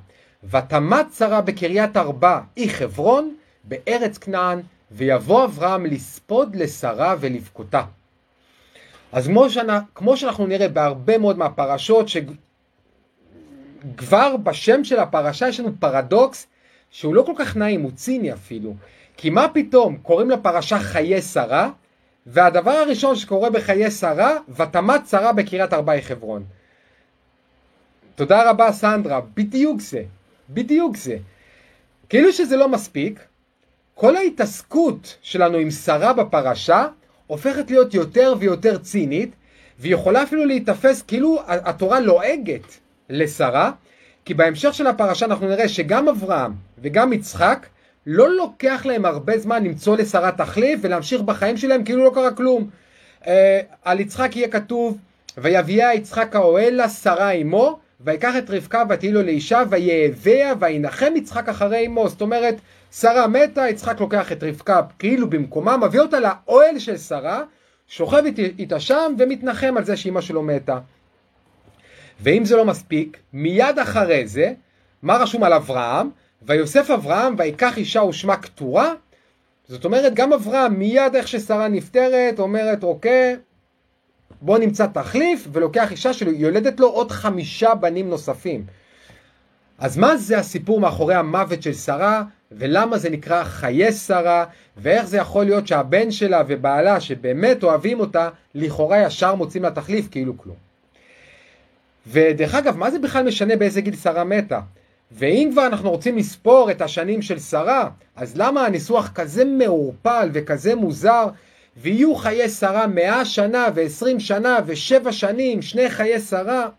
ותמת 0.44 1.06
שרה 1.18 1.42
בקריית 1.42 1.98
ארבע 1.98 2.40
אי 2.58 2.70
חברון 2.70 3.36
בארץ 3.64 4.18
כנען 4.18 4.62
ויבוא 4.92 5.46
אברהם 5.46 5.86
לספוד 5.86 6.56
לשרה 6.56 7.16
ולבכותה. 7.20 7.84
אז 9.12 9.28
כמו, 9.28 9.50
שנה, 9.50 9.82
כמו 9.96 10.18
שאנחנו 10.18 10.48
נראה 10.48 10.68
בהרבה 10.68 11.18
מאוד 11.18 11.38
מהפרשות, 11.38 12.08
שכבר 12.08 14.38
בשם 14.38 14.84
של 14.84 15.00
הפרשה 15.00 15.48
יש 15.48 15.60
לנו 15.60 15.72
פרדוקס 15.80 16.48
שהוא 16.90 17.16
לא 17.16 17.22
כל 17.22 17.34
כך 17.38 17.56
נעים, 17.56 17.82
הוא 17.82 17.92
ציני 17.92 18.34
אפילו. 18.34 18.76
כי 19.18 19.30
מה 19.30 19.48
פתאום 19.54 19.98
קוראים 19.98 20.30
לפרשה 20.30 20.80
חיי 20.80 21.22
שרה, 21.22 21.70
והדבר 22.26 22.72
הראשון 22.72 23.16
שקורה 23.16 23.50
בחיי 23.50 23.92
שרה, 23.92 24.38
ותמת 24.50 25.08
שרה 25.08 25.34
בקריית 25.34 25.74
ארבעי 25.74 26.02
חברון. 26.02 26.44
תודה 28.16 28.50
רבה 28.50 28.72
סנדרה, 28.72 29.22
בדיוק 29.34 29.82
זה, 29.82 30.04
בדיוק 30.50 30.98
זה. 30.98 31.18
כאילו 32.10 32.34
שזה 32.34 32.58
לא 32.58 32.70
מספיק, 32.70 33.20
כל 33.94 34.16
ההתעסקות 34.16 35.18
שלנו 35.22 35.58
עם 35.58 35.72
שרה 35.72 36.14
בפרשה 36.14 36.88
הופכת 37.28 37.72
להיות 37.72 37.94
יותר 37.94 38.34
ויותר 38.40 38.78
צינית, 38.78 39.32
והיא 39.80 39.94
יכולה 39.94 40.24
אפילו 40.24 40.46
להיתפס 40.46 41.02
כאילו 41.02 41.42
התורה 41.48 42.00
לועגת 42.00 42.78
לשרה, 43.10 43.72
כי 44.26 44.34
בהמשך 44.34 44.74
של 44.74 44.88
הפרשה 44.88 45.26
אנחנו 45.26 45.48
נראה 45.48 45.68
שגם 45.68 46.08
אברהם 46.08 46.54
וגם 46.82 47.14
יצחק 47.14 47.68
לא 48.12 48.30
לוקח 48.36 48.82
להם 48.86 49.06
הרבה 49.06 49.38
זמן 49.38 49.64
למצוא 49.64 49.98
לשרה 49.98 50.32
תחליף 50.32 50.80
ולהמשיך 50.84 51.22
בחיים 51.22 51.58
שלהם 51.58 51.84
כאילו 51.84 52.06
לא 52.06 52.12
קרה 52.14 52.32
כלום. 52.32 52.70
Uh, 53.22 53.28
על 53.84 54.00
יצחק 54.00 54.36
יהיה 54.36 54.48
כתוב, 54.48 54.98
ויביאה 55.38 55.94
יצחק 55.94 56.36
האוהל 56.36 56.74
לה 56.74 56.90
שרה 56.90 57.30
עמו, 57.30 57.80
ויקח 58.02 58.34
את 58.38 58.50
רבקה 58.50 58.84
ותהי 58.90 59.12
לו 59.12 59.22
לאישה, 59.22 59.64
ויהביה 59.70 60.54
וינחם 60.60 61.14
יצחק 61.16 61.50
אחרי 61.50 61.86
עמו. 61.86 62.10
זאת 62.10 62.22
אומרת, 62.22 62.56
שרה 62.92 63.28
מתה, 63.28 63.70
יצחק 63.70 64.00
לוקח 64.00 64.32
את 64.32 64.44
רבקה 64.44 64.82
כאילו 65.00 65.30
במקומה, 65.30 65.78
מביא 65.78 66.00
אותה 66.00 66.20
לאוהל 66.20 66.80
של 66.80 66.98
שרה, 66.98 67.44
שוכב 67.88 68.24
איתה 68.60 68.80
שם 68.80 69.14
ומתנחם 69.18 69.74
על 69.78 69.86
זה 69.86 69.98
שאימא 69.98 70.22
שלו 70.22 70.44
מתה. 70.44 70.80
ואם 72.22 72.46
זה 72.46 72.56
לא 72.58 72.66
מספיק, 72.66 73.18
מיד 73.34 73.80
אחרי 73.80 74.28
זה, 74.28 74.54
מה 75.04 75.18
רשום 75.18 75.44
על 75.44 75.54
אברהם? 75.54 76.10
ויוסף 76.42 76.90
אברהם 76.90 77.36
ויקח 77.38 77.78
אישה 77.78 78.04
ושמה 78.04 78.36
קטורה. 78.36 78.94
זאת 79.68 79.86
אומרת, 79.86 80.14
גם 80.14 80.34
אברהם 80.34 80.80
מיד 80.80 81.16
איך 81.16 81.28
ששרה 81.28 81.68
נפטרת, 81.68 82.40
אומרת, 82.40 82.84
אוקיי, 82.84 83.36
בוא 84.42 84.58
נמצא 84.58 84.88
תחליף, 84.88 85.48
ולוקח 85.52 85.92
אישה 85.92 86.14
שיולדת 86.14 86.80
לו 86.80 86.88
עוד 86.88 87.12
חמישה 87.12 87.76
בנים 87.76 88.10
נוספים. 88.10 88.66
אז 89.78 89.98
מה 89.98 90.18
זה 90.18 90.38
הסיפור 90.40 90.80
מאחורי 90.80 91.16
המוות 91.16 91.64
של 91.64 91.74
שרה, 91.74 92.24
ולמה 92.52 92.98
זה 92.98 93.10
נקרא 93.10 93.44
חיי 93.44 93.92
שרה, 93.92 94.46
ואיך 94.78 95.06
זה 95.06 95.18
יכול 95.18 95.46
להיות 95.46 95.68
שהבן 95.68 96.12
שלה 96.12 96.44
ובעלה 96.48 97.00
שבאמת 97.02 97.64
אוהבים 97.64 98.00
אותה, 98.00 98.30
לכאורה 98.56 99.02
ישר 99.02 99.36
מוצאים 99.36 99.64
לה 99.64 99.72
תחליף 99.72 100.08
כאילו 100.12 100.38
כלום. 100.38 100.56
ודרך 102.08 102.56
אגב, 102.56 102.78
מה 102.78 102.92
זה 102.92 103.00
בכלל 103.00 103.26
משנה 103.26 103.56
באיזה 103.56 103.82
גיל 103.82 103.96
שרה 103.96 104.24
מתה? 104.24 104.60
ואם 105.12 105.50
כבר 105.52 105.66
אנחנו 105.68 105.90
רוצים 105.90 106.18
לספור 106.18 106.72
את 106.72 106.82
השנים 106.82 107.22
של 107.22 107.40
שרה, 107.40 107.90
אז 108.16 108.38
למה 108.38 108.66
הניסוח 108.66 109.12
כזה 109.16 109.46
מעורפל 109.46 110.30
וכזה 110.34 110.76
מוזר, 110.76 111.28
ויהיו 111.78 112.16
חיי 112.16 112.50
שרה 112.50 112.88
מאה 112.88 113.26
שנה 113.26 113.68
ועשרים 113.76 114.20
שנה 114.20 114.58
ושבע 114.66 115.12
שנים, 115.12 115.62
שני 115.62 115.90
חיי 115.90 116.20
שרה? 116.20 116.70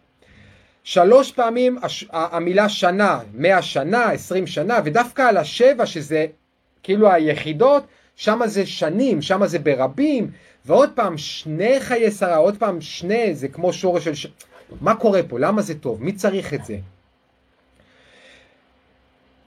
שלוש 0.84 1.32
פעמים 1.32 1.78
המילה 2.12 2.68
שנה, 2.68 3.20
מאה 3.34 3.62
שנה, 3.62 4.10
עשרים 4.10 4.46
שנה, 4.46 4.78
ודווקא 4.84 5.22
על 5.22 5.36
השבע 5.36 5.86
שזה 5.86 6.26
כאילו 6.82 7.10
היחידות, 7.12 7.84
שם 8.16 8.40
זה 8.46 8.66
שנים, 8.66 9.22
שם 9.22 9.46
זה 9.46 9.58
ברבים, 9.58 10.30
ועוד 10.64 10.90
פעם 10.94 11.18
שני 11.18 11.80
חיי 11.80 12.10
שרה, 12.10 12.36
עוד 12.36 12.56
פעם 12.56 12.80
שני, 12.80 13.34
זה 13.34 13.48
כמו 13.48 13.72
שורש 13.72 14.04
של... 14.04 14.14
ש... 14.14 14.26
מה 14.80 14.94
קורה 14.94 15.22
פה? 15.22 15.38
למה 15.38 15.62
זה 15.62 15.74
טוב? 15.74 16.02
מי 16.02 16.12
צריך 16.12 16.54
את 16.54 16.64
זה? 16.64 16.76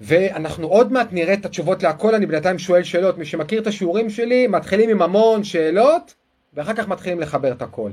ואנחנו 0.05 0.67
עוד 0.67 0.91
מעט 0.91 1.07
נראה 1.11 1.33
את 1.33 1.45
התשובות 1.45 1.83
להכל, 1.83 2.15
אני 2.15 2.25
בינתיים 2.25 2.59
שואל 2.59 2.83
שאלות, 2.83 3.17
מי 3.17 3.25
שמכיר 3.25 3.61
את 3.61 3.67
השיעורים 3.67 4.09
שלי, 4.09 4.47
מתחילים 4.47 4.89
עם 4.89 5.01
המון 5.01 5.43
שאלות, 5.43 6.13
ואחר 6.53 6.73
כך 6.73 6.87
מתחילים 6.87 7.19
לחבר 7.19 7.51
את 7.51 7.61
הכל. 7.61 7.91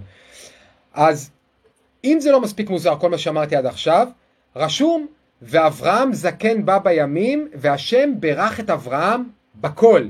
אז 0.94 1.31
אם 2.05 2.16
זה 2.20 2.33
לא 2.33 2.40
מספיק 2.40 2.70
מוזר, 2.70 2.96
כל 2.99 3.11
מה 3.11 3.18
שאמרתי 3.18 3.57
עד 3.57 3.66
עכשיו, 3.66 4.09
רשום, 4.57 5.07
ואברהם 5.42 6.12
זקן 6.12 6.64
בא 6.64 6.79
בימים, 6.79 7.49
והשם 7.55 8.12
ברך 8.20 8.61
את 8.61 8.70
אברהם 8.70 9.23
בכל. 9.61 10.03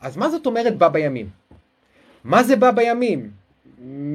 אז 0.00 0.16
מה 0.16 0.30
זאת 0.30 0.46
אומרת 0.46 0.78
בא 0.78 0.88
בימים? 0.88 1.28
מה 2.24 2.42
זה 2.42 2.56
בא 2.56 2.70
בימים? 2.70 3.30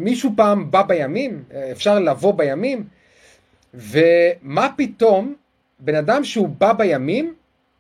מישהו 0.04 0.32
פעם 0.36 0.72
בא 0.72 0.82
בימים? 0.82 1.44
אפשר 1.72 2.00
לבוא 2.00 2.34
בימים? 2.34 2.84
ומה 3.74 4.70
פתאום 4.78 5.36
בן 5.80 5.96
אדם 5.96 6.24
שהוא 6.24 6.50
בא 6.50 6.74
בימים, 6.74 7.34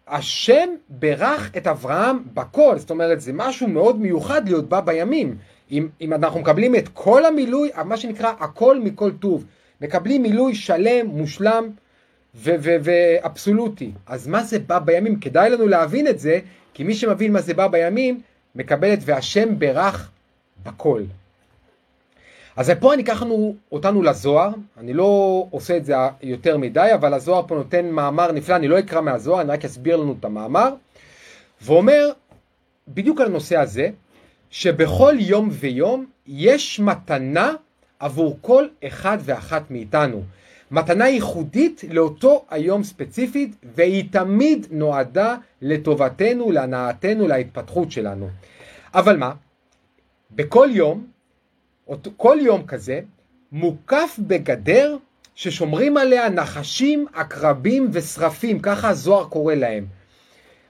השם 0.08 0.70
ברך 0.90 1.52
את 1.58 1.68
אברהם 1.68 2.18
בכל, 2.34 2.78
זאת 2.78 2.90
אומרת 2.90 3.22
זה 3.22 3.34
משהו 3.34 3.68
מאוד 3.68 4.00
מיוחד 4.00 4.50
להיות 4.50 4.70
בא 4.70 4.82
בימים. 4.82 5.38
אם, 5.72 5.88
אם 6.02 6.14
אנחנו 6.14 6.40
מקבלים 6.40 6.76
את 6.76 6.88
כל 6.94 7.26
המילוי, 7.26 7.70
מה 7.86 7.98
שנקרא 7.98 8.34
הכל 8.40 8.80
מכל 8.80 9.12
טוב, 9.12 9.46
מקבלים 9.82 10.22
מילוי 10.22 10.56
שלם, 10.56 11.08
מושלם 11.08 11.70
ואבסולוטי. 12.36 13.92
אז 14.06 14.28
מה 14.28 14.44
זה 14.44 14.60
בא 14.60 14.80
בימים? 14.80 15.20
כדאי 15.20 15.50
לנו 15.50 15.68
להבין 15.68 16.08
את 16.08 16.20
זה, 16.20 16.40
כי 16.74 16.84
מי 16.84 16.96
שמבין 16.96 17.34
מה 17.34 17.42
זה 17.42 17.54
בא 17.54 17.68
בימים, 17.68 18.22
מקבל 18.56 18.94
את 18.94 19.00
והשם 19.02 19.60
ברך 19.60 20.12
בכל. 20.66 21.04
אז 22.60 22.72
פה 22.80 22.94
אני 22.94 23.04
אקח 23.04 23.24
אותנו 23.72 24.04
לזוהר, 24.04 24.50
אני 24.78 24.94
לא 24.94 25.46
עושה 25.52 25.78
את 25.78 25.86
זה 25.86 25.94
יותר 26.22 26.58
מדי, 26.58 26.90
אבל 26.94 27.14
הזוהר 27.14 27.48
פה 27.48 27.56
נותן 27.56 27.90
מאמר 27.90 28.32
נפלא, 28.32 28.56
אני 28.56 28.68
לא 28.68 28.80
אקרא 28.80 29.02
מהזוהר, 29.02 29.42
אני 29.42 29.52
רק 29.52 29.66
אסביר 29.66 29.96
לנו 29.96 30.16
את 30.20 30.26
המאמר, 30.26 30.74
ואומר 31.62 32.10
בדיוק 32.88 33.22
על 33.22 33.28
הנושא 33.28 33.58
הזה, 33.58 33.90
שבכל 34.50 35.16
יום 35.20 35.50
ויום 35.52 36.06
יש 36.28 36.80
מתנה 36.80 37.54
עבור 38.00 38.38
כל 38.42 38.68
אחד 38.88 39.18
ואחת 39.22 39.72
מאיתנו. 39.72 40.24
מתנה 40.72 41.08
ייחודית 41.08 41.84
לאותו 41.90 42.46
היום 42.50 42.84
ספציפית, 42.84 43.56
והיא 43.76 44.04
תמיד 44.12 44.68
נועדה 44.72 45.36
לטובתנו, 45.62 46.52
להנאתנו, 46.52 47.28
להתפתחות 47.28 47.92
שלנו. 47.92 48.30
אבל 48.94 49.18
מה? 49.18 49.32
בכל 50.32 50.70
יום 50.72 51.19
כל 52.18 52.38
יום 52.42 52.66
כזה 52.66 53.00
מוקף 53.52 54.20
בגדר 54.20 54.98
ששומרים 55.36 55.98
עליה 55.98 56.30
נחשים, 56.30 57.06
עקרבים 57.14 57.90
ושרפים, 57.92 58.60
ככה 58.60 58.90
הזוהר 58.90 59.26
קורא 59.26 59.56
להם. 59.56 59.86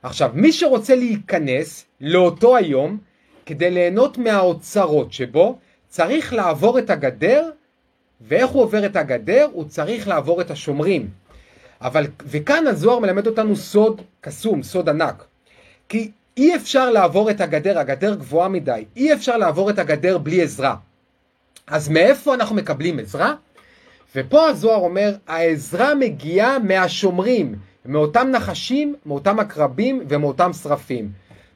עכשיו, 0.03 0.31
מי 0.33 0.51
שרוצה 0.51 0.95
להיכנס 0.95 1.85
לאותו 2.01 2.57
היום 2.57 2.97
כדי 3.45 3.71
ליהנות 3.71 4.17
מהאוצרות 4.17 5.13
שבו, 5.13 5.57
צריך 5.87 6.33
לעבור 6.33 6.79
את 6.79 6.89
הגדר, 6.89 7.49
ואיך 8.21 8.49
הוא 8.49 8.63
עובר 8.63 8.85
את 8.85 8.95
הגדר? 8.95 9.47
הוא 9.51 9.65
צריך 9.65 10.07
לעבור 10.07 10.41
את 10.41 10.51
השומרים. 10.51 11.09
אבל, 11.81 12.07
וכאן 12.25 12.67
הזוהר 12.67 12.99
מלמד 12.99 13.27
אותנו 13.27 13.55
סוד 13.55 14.01
קסום, 14.21 14.63
סוד 14.63 14.89
ענק. 14.89 15.25
כי 15.89 16.11
אי 16.37 16.55
אפשר 16.55 16.91
לעבור 16.91 17.29
את 17.29 17.41
הגדר, 17.41 17.79
הגדר 17.79 18.15
גבוהה 18.15 18.49
מדי, 18.49 18.85
אי 18.95 19.13
אפשר 19.13 19.37
לעבור 19.37 19.69
את 19.69 19.79
הגדר 19.79 20.17
בלי 20.17 20.41
עזרה. 20.41 20.75
אז 21.69 21.89
מאיפה 21.89 22.33
אנחנו 22.33 22.55
מקבלים 22.55 22.99
עזרה? 22.99 23.33
ופה 24.15 24.47
הזוהר 24.47 24.79
אומר, 24.79 25.15
העזרה 25.27 25.95
מגיעה 25.95 26.59
מהשומרים, 26.59 27.55
מאותם 27.85 28.27
נחשים, 28.31 28.95
מאותם 29.05 29.39
עקרבים 29.39 30.05
ומאותם 30.09 30.53
שרפים. 30.53 31.11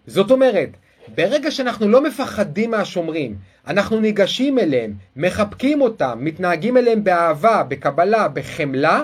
זאת 0.07 0.31
אומרת, 0.31 0.69
ברגע 1.15 1.51
שאנחנו 1.51 1.87
לא 1.87 2.03
מפחדים 2.03 2.71
מהשומרים, 2.71 3.35
אנחנו 3.67 3.99
ניגשים 3.99 4.59
אליהם, 4.59 4.93
מחבקים 5.15 5.81
אותם, 5.81 6.17
מתנהגים 6.21 6.77
אליהם 6.77 7.03
באהבה, 7.03 7.63
בקבלה, 7.67 8.27
בחמלה, 8.27 9.03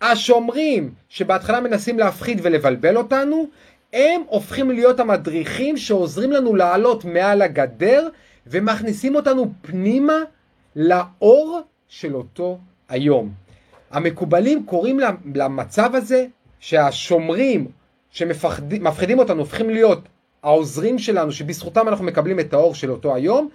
השומרים 0.00 0.90
שבהתחלה 1.08 1.60
מנסים 1.60 1.98
להפחיד 1.98 2.40
ולבלבל 2.42 2.96
אותנו, 2.96 3.46
הם 3.92 4.22
הופכים 4.26 4.70
להיות 4.70 5.00
המדריכים 5.00 5.76
שעוזרים 5.76 6.32
לנו 6.32 6.54
לעלות 6.56 7.04
מעל 7.04 7.42
הגדר 7.42 8.08
ומכניסים 8.46 9.14
אותנו 9.14 9.52
פנימה 9.62 10.14
לאור 10.78 11.60
של 11.88 12.16
אותו 12.16 12.58
היום. 12.88 13.32
המקובלים 13.90 14.66
קוראים 14.66 15.00
למצב 15.34 15.94
הזה 15.94 16.26
שהשומרים 16.60 17.66
שמפחידים 18.10 19.18
אותנו 19.18 19.38
הופכים 19.40 19.70
להיות 19.70 20.08
העוזרים 20.42 20.98
שלנו 20.98 21.32
שבזכותם 21.32 21.88
אנחנו 21.88 22.04
מקבלים 22.04 22.40
את 22.40 22.52
האור 22.52 22.74
של 22.74 22.90
אותו 22.90 23.14
היום. 23.14 23.48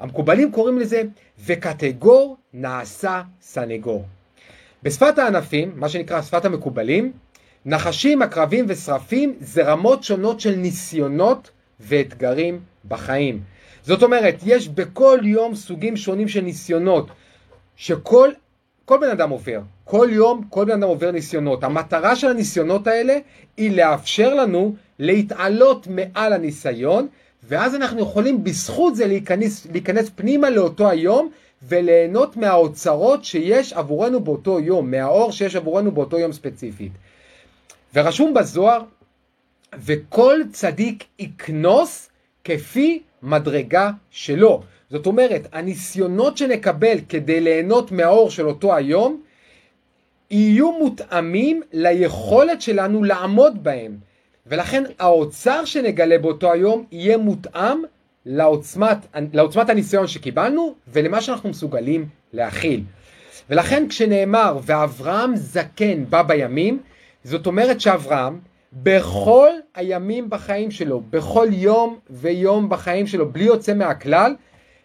המקובלים 0.00 0.52
קוראים 0.52 0.78
לזה 0.78 1.02
וקטגור 1.44 2.36
נעשה 2.52 3.22
סנגור. 3.40 4.04
בשפת 4.82 5.18
הענפים, 5.18 5.72
מה 5.76 5.88
שנקרא 5.88 6.22
שפת 6.22 6.44
המקובלים, 6.44 7.12
נחשים, 7.66 8.22
עקרבים 8.22 8.64
ושרפים 8.68 9.36
זה 9.40 9.62
רמות 9.62 10.02
שונות 10.02 10.40
של 10.40 10.54
ניסיונות 10.54 11.50
ואתגרים 11.80 12.60
בחיים. 12.88 13.42
זאת 13.84 14.02
אומרת, 14.02 14.34
יש 14.44 14.68
בכל 14.68 15.18
יום 15.22 15.54
סוגים 15.54 15.96
שונים 15.96 16.28
של 16.28 16.40
ניסיונות, 16.40 17.08
שכל 17.76 18.30
כל 18.84 18.98
בן 19.00 19.10
אדם 19.10 19.30
עובר. 19.30 19.60
כל 19.84 20.08
יום 20.12 20.44
כל 20.50 20.64
בן 20.64 20.70
אדם 20.70 20.88
עובר 20.88 21.10
ניסיונות. 21.10 21.64
המטרה 21.64 22.16
של 22.16 22.28
הניסיונות 22.30 22.86
האלה 22.86 23.18
היא 23.56 23.76
לאפשר 23.76 24.34
לנו 24.34 24.74
להתעלות 24.98 25.86
מעל 25.86 26.32
הניסיון, 26.32 27.08
ואז 27.42 27.74
אנחנו 27.74 28.00
יכולים 28.00 28.44
בזכות 28.44 28.96
זה 28.96 29.06
להיכנס, 29.06 29.66
להיכנס 29.72 30.10
פנימה 30.14 30.50
לאותו 30.50 30.88
היום 30.88 31.30
וליהנות 31.68 32.36
מהאוצרות 32.36 33.24
שיש 33.24 33.72
עבורנו 33.72 34.20
באותו 34.20 34.60
יום, 34.60 34.90
מהאור 34.90 35.32
שיש 35.32 35.56
עבורנו 35.56 35.90
באותו 35.90 36.18
יום 36.18 36.32
ספציפית. 36.32 36.92
ורשום 37.94 38.34
בזוהר, 38.34 38.82
וכל 39.74 40.40
צדיק 40.52 41.04
יקנוס 41.18 42.08
כפי 42.44 43.02
מדרגה 43.22 43.90
שלו. 44.10 44.62
זאת 44.90 45.06
אומרת, 45.06 45.48
הניסיונות 45.52 46.36
שנקבל 46.36 46.96
כדי 47.08 47.40
ליהנות 47.40 47.92
מהאור 47.92 48.30
של 48.30 48.48
אותו 48.48 48.74
היום, 48.74 49.20
יהיו 50.30 50.72
מותאמים 50.72 51.62
ליכולת 51.72 52.62
שלנו 52.62 53.04
לעמוד 53.04 53.64
בהם. 53.64 53.96
ולכן 54.46 54.84
האוצר 54.98 55.64
שנגלה 55.64 56.18
באותו 56.18 56.52
היום 56.52 56.84
יהיה 56.92 57.16
מותאם 57.16 57.82
לעוצמת, 58.26 58.98
לעוצמת 59.32 59.70
הניסיון 59.70 60.06
שקיבלנו 60.06 60.74
ולמה 60.88 61.20
שאנחנו 61.20 61.48
מסוגלים 61.48 62.06
להכיל. 62.32 62.82
ולכן 63.50 63.88
כשנאמר 63.88 64.58
ואברהם 64.62 65.36
זקן 65.36 66.04
בא 66.04 66.22
בימים, 66.22 66.78
זאת 67.24 67.46
אומרת 67.46 67.80
שאברהם 67.80 68.38
בכל 68.72 69.50
הימים 69.74 70.30
בחיים 70.30 70.70
שלו, 70.70 71.00
בכל 71.10 71.48
יום 71.50 71.98
ויום 72.10 72.68
בחיים 72.68 73.06
שלו, 73.06 73.32
בלי 73.32 73.44
יוצא 73.44 73.74
מהכלל, 73.74 74.34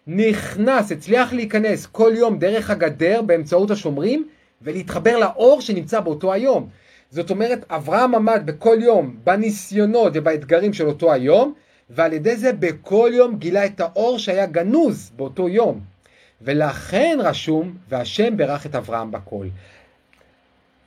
נכנס, 0.06 0.92
הצליח 0.92 1.32
להיכנס 1.32 1.86
כל 1.86 2.12
יום 2.14 2.38
דרך 2.38 2.70
הגדר 2.70 3.22
באמצעות 3.22 3.70
השומרים 3.70 4.28
ולהתחבר 4.62 5.18
לאור 5.18 5.60
שנמצא 5.60 6.00
באותו 6.00 6.32
היום. 6.32 6.68
זאת 7.10 7.30
אומרת, 7.30 7.64
אברהם 7.70 8.14
עמד 8.14 8.42
בכל 8.44 8.76
יום 8.80 9.16
בניסיונות 9.24 10.12
ובאתגרים 10.14 10.72
של 10.72 10.86
אותו 10.86 11.12
היום, 11.12 11.54
ועל 11.90 12.12
ידי 12.12 12.36
זה 12.36 12.52
בכל 12.52 13.10
יום 13.14 13.36
גילה 13.36 13.66
את 13.66 13.80
האור 13.80 14.18
שהיה 14.18 14.46
גנוז 14.46 15.10
באותו 15.16 15.48
יום. 15.48 15.80
ולכן 16.42 17.18
רשום, 17.22 17.74
והשם 17.88 18.36
ברך 18.36 18.66
את 18.66 18.74
אברהם 18.74 19.10
בכל. 19.10 19.46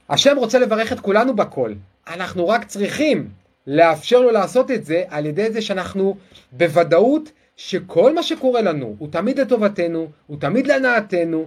השם 0.10 0.38
רוצה 0.38 0.60
לברך 0.60 0.92
את 0.92 1.00
כולנו 1.00 1.36
בכל, 1.36 1.74
אנחנו 2.14 2.48
רק 2.48 2.66
צריכים 2.66 3.30
לאפשר 3.68 4.20
לו 4.20 4.32
לעשות 4.32 4.72
את 4.72 4.86
זה 4.86 5.04
על 5.10 5.26
ידי 5.26 5.52
זה 5.52 5.62
שאנחנו 5.62 6.16
בוודאות 6.52 7.32
שכל 7.58 8.16
מה 8.16 8.24
שקורה 8.24 8.62
לנו 8.62 8.96
הוא 9.00 9.12
תמיד 9.12 9.40
לטובתנו, 9.40 10.08
הוא 10.28 10.38
תמיד 10.40 10.68
להנאתנו, 10.68 11.46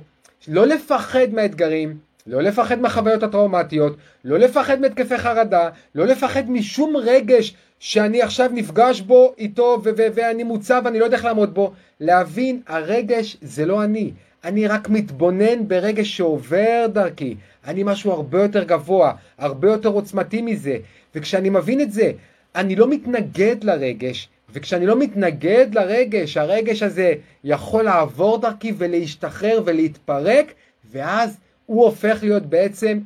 לא 0.48 0.66
לפחד 0.66 1.26
מהאתגרים, 1.32 1.98
לא 2.26 2.40
לפחד 2.40 2.80
מהחוויות 2.80 3.22
הטראומטיות, 3.22 3.96
לא 4.24 4.38
לפחד 4.38 4.80
מהתקפי 4.80 5.18
חרדה, 5.18 5.68
לא 5.94 6.06
לפחד 6.06 6.50
משום 6.50 6.96
רגש 6.96 7.54
שאני 7.78 8.22
עכשיו 8.22 8.50
נפגש 8.54 9.00
בו 9.00 9.34
איתו 9.38 9.82
ואני 9.94 10.44
מוצב 10.44 10.82
ואני 10.84 10.98
לא 10.98 11.04
יודע 11.04 11.16
איך 11.16 11.24
לעמוד 11.24 11.54
בו, 11.54 11.72
להבין 12.00 12.60
הרגש 12.66 13.36
זה 13.42 13.66
לא 13.66 13.84
אני, 13.84 14.12
אני 14.44 14.66
רק 14.66 14.88
מתבונן 14.88 15.68
ברגש 15.68 16.16
שעובר 16.16 16.86
דרכי, 16.92 17.36
אני 17.66 17.82
משהו 17.82 18.12
הרבה 18.12 18.42
יותר 18.42 18.64
גבוה, 18.64 19.12
הרבה 19.38 19.70
יותר 19.70 19.88
עוצמתי 19.88 20.42
מזה, 20.42 20.76
וכשאני 21.14 21.50
מבין 21.50 21.80
את 21.80 21.92
זה, 21.92 22.12
אני 22.54 22.76
לא 22.76 22.88
מתנגד 22.88 23.64
לרגש, 23.64 24.28
וכשאני 24.52 24.86
לא 24.86 24.98
מתנגד 24.98 25.66
לרגש, 25.74 26.36
הרגש 26.36 26.82
הזה 26.82 27.14
יכול 27.44 27.82
לעבור 27.84 28.38
דרכי 28.38 28.72
ולהשתחרר 28.78 29.62
ולהתפרק, 29.64 30.54
ואז 30.90 31.36
הוא 31.66 31.84
הופך 31.84 32.18
להיות 32.22 32.46
בעצם, 32.46 32.98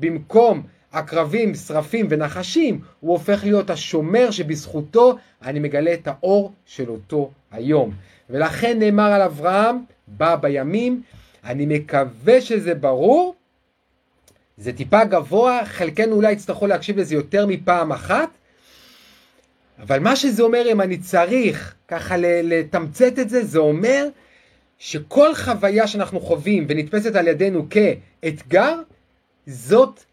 במקום 0.00 0.62
עקרבים, 0.92 1.54
שרפים 1.54 2.06
ונחשים, 2.10 2.80
הוא 3.00 3.12
הופך 3.12 3.44
להיות 3.44 3.70
השומר 3.70 4.30
שבזכותו 4.30 5.16
אני 5.42 5.60
מגלה 5.60 5.94
את 5.94 6.08
האור 6.08 6.52
של 6.66 6.88
אותו 6.88 7.30
היום. 7.50 7.90
ולכן 8.30 8.78
נאמר 8.78 9.12
על 9.12 9.22
אברהם, 9.22 9.76
בא 10.16 10.36
בימים, 10.36 11.02
אני 11.44 11.66
מקווה 11.66 12.40
שזה 12.40 12.74
ברור. 12.74 13.34
זה 14.56 14.72
טיפה 14.72 15.04
גבוה, 15.04 15.60
חלקנו 15.64 16.16
אולי 16.16 16.32
יצטרכו 16.32 16.66
להקשיב 16.66 16.98
לזה 16.98 17.14
יותר 17.14 17.46
מפעם 17.46 17.92
אחת, 17.92 18.28
אבל 19.82 19.98
מה 19.98 20.16
שזה 20.16 20.42
אומר, 20.42 20.72
אם 20.72 20.80
אני 20.80 20.98
צריך 20.98 21.74
ככה 21.88 22.16
לתמצת 22.18 23.18
את 23.18 23.28
זה, 23.28 23.44
זה 23.44 23.58
אומר 23.58 24.08
שכל 24.78 25.34
חוויה 25.34 25.86
שאנחנו 25.86 26.20
חווים 26.20 26.64
ונתפסת 26.68 27.16
על 27.16 27.28
ידינו 27.28 27.66
כאתגר, 27.70 28.74
זאת 29.46 30.04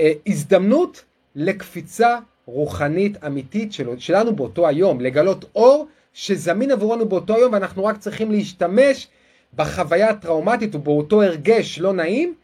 אה, 0.00 0.12
הזדמנות 0.26 1.04
לקפיצה 1.34 2.18
רוחנית 2.46 3.24
אמיתית 3.24 3.72
של, 3.72 3.88
שלנו 3.98 4.36
באותו 4.36 4.68
היום, 4.68 5.00
לגלות 5.00 5.44
אור 5.54 5.88
שזמין 6.14 6.70
עבורנו 6.70 7.08
באותו 7.08 7.36
היום 7.36 7.52
ואנחנו 7.52 7.84
רק 7.84 7.98
צריכים 7.98 8.30
להשתמש 8.30 9.08
בחוויה 9.56 10.10
הטראומטית 10.10 10.74
ובאותו 10.74 11.22
הרגש 11.22 11.78
לא 11.78 11.92
נעים 11.92 12.34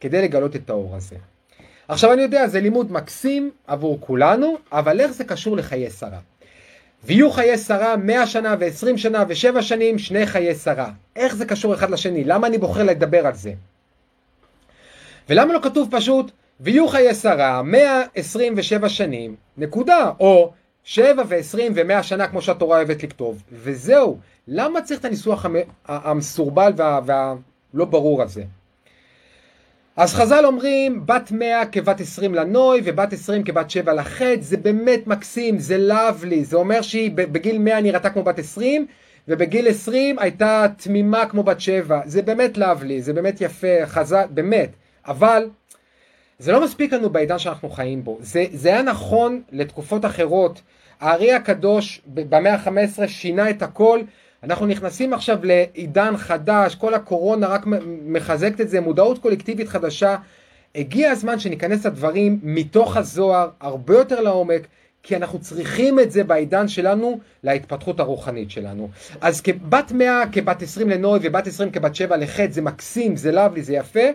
כדי 0.00 0.22
לגלות 0.22 0.56
את 0.56 0.70
האור 0.70 0.96
הזה. 0.96 1.16
עכשיו 1.88 2.12
אני 2.12 2.22
יודע, 2.22 2.46
זה 2.46 2.60
לימוד 2.60 2.92
מקסים 2.92 3.50
עבור 3.66 3.98
כולנו, 4.00 4.56
אבל 4.72 5.00
איך 5.00 5.12
זה 5.12 5.24
קשור 5.24 5.56
לחיי 5.56 5.90
שרה? 5.90 6.18
ויהיו 7.04 7.32
חיי 7.32 7.58
שרה 7.58 7.96
100 7.96 8.26
שנה 8.26 8.54
ו-20 8.60 8.96
שנה 8.96 9.24
ו-7 9.28 9.62
שנים, 9.62 9.98
שני 9.98 10.26
חיי 10.26 10.54
שרה. 10.54 10.90
איך 11.16 11.34
זה 11.34 11.46
קשור 11.46 11.74
אחד 11.74 11.90
לשני? 11.90 12.24
למה 12.24 12.46
אני 12.46 12.58
בוחר 12.58 12.82
לדבר 12.82 13.26
על 13.26 13.34
זה? 13.34 13.52
ולמה 15.28 15.52
לא 15.52 15.58
כתוב 15.62 15.88
פשוט, 15.90 16.30
ויהיו 16.60 16.88
חיי 16.88 17.14
שרה 17.14 17.62
127 17.62 18.88
שנים, 18.88 19.36
נקודה, 19.56 20.10
או 20.20 20.52
7 20.84 21.22
ו-20 21.28 21.58
ו-100 21.74 22.02
שנה 22.02 22.28
כמו 22.28 22.42
שהתורה 22.42 22.76
אוהבת 22.76 23.02
לכתוב, 23.02 23.42
וזהו. 23.52 24.18
למה 24.48 24.82
צריך 24.82 25.00
את 25.00 25.04
הניסוח 25.04 25.46
המסורבל 25.86 26.72
והלא 26.76 27.02
וה... 27.74 27.84
ברור 27.84 28.22
הזה? 28.22 28.44
אז 29.96 30.14
חז"ל 30.14 30.46
אומרים 30.46 31.06
בת 31.06 31.30
100 31.30 31.66
כבת 31.66 32.00
20 32.00 32.34
לנוי 32.34 32.80
ובת 32.84 33.12
20 33.12 33.44
כבת 33.44 33.70
7 33.70 33.92
לחטא, 33.94 34.36
זה 34.40 34.56
באמת 34.56 35.06
מקסים, 35.06 35.58
זה 35.58 35.78
לאבלי, 35.78 36.44
זה 36.44 36.56
אומר 36.56 36.82
שהיא 36.82 37.10
בגיל 37.14 37.58
100 37.58 37.80
נראתה 37.80 38.10
כמו 38.10 38.22
בת 38.22 38.38
20 38.38 38.86
ובגיל 39.28 39.68
20 39.68 40.18
הייתה 40.18 40.66
תמימה 40.76 41.26
כמו 41.26 41.42
בת 41.42 41.60
7, 41.60 42.00
זה 42.04 42.22
באמת 42.22 42.58
לאבלי, 42.58 43.02
זה 43.02 43.12
באמת 43.12 43.40
יפה, 43.40 43.86
חז"ל, 43.86 44.24
באמת, 44.30 44.70
אבל 45.06 45.48
זה 46.38 46.52
לא 46.52 46.64
מספיק 46.64 46.92
לנו 46.92 47.10
בעידן 47.10 47.38
שאנחנו 47.38 47.70
חיים 47.70 48.04
בו, 48.04 48.18
זה, 48.20 48.44
זה 48.52 48.68
היה 48.68 48.82
נכון 48.82 49.42
לתקופות 49.52 50.04
אחרות, 50.04 50.62
הארי 51.00 51.32
הקדוש 51.32 52.00
במאה 52.06 52.54
ה-15 52.54 53.08
שינה 53.08 53.50
את 53.50 53.62
הכל 53.62 54.00
אנחנו 54.44 54.66
נכנסים 54.66 55.12
עכשיו 55.12 55.38
לעידן 55.42 56.16
חדש, 56.16 56.74
כל 56.74 56.94
הקורונה 56.94 57.46
רק 57.46 57.66
מחזקת 58.06 58.60
את 58.60 58.68
זה, 58.68 58.80
מודעות 58.80 59.18
קולקטיבית 59.18 59.68
חדשה. 59.68 60.16
הגיע 60.74 61.10
הזמן 61.10 61.38
שניכנס 61.38 61.86
לדברים 61.86 62.38
מתוך 62.42 62.96
הזוהר, 62.96 63.48
הרבה 63.60 63.94
יותר 63.94 64.20
לעומק, 64.20 64.66
כי 65.02 65.16
אנחנו 65.16 65.38
צריכים 65.40 66.00
את 66.00 66.12
זה 66.12 66.24
בעידן 66.24 66.68
שלנו 66.68 67.20
להתפתחות 67.42 68.00
הרוחנית 68.00 68.50
שלנו. 68.50 68.88
אז 69.20 69.40
כבת 69.40 69.92
100, 69.92 70.22
כבת 70.32 70.62
20 70.62 70.90
לנוי 70.90 71.18
ובת 71.22 71.46
20 71.46 71.70
כבת 71.70 71.94
7 71.94 72.16
לחטא, 72.16 72.52
זה 72.52 72.62
מקסים, 72.62 73.16
זה 73.16 73.32
לאבלי, 73.32 73.62
זה 73.62 73.74
יפה, 73.74 74.08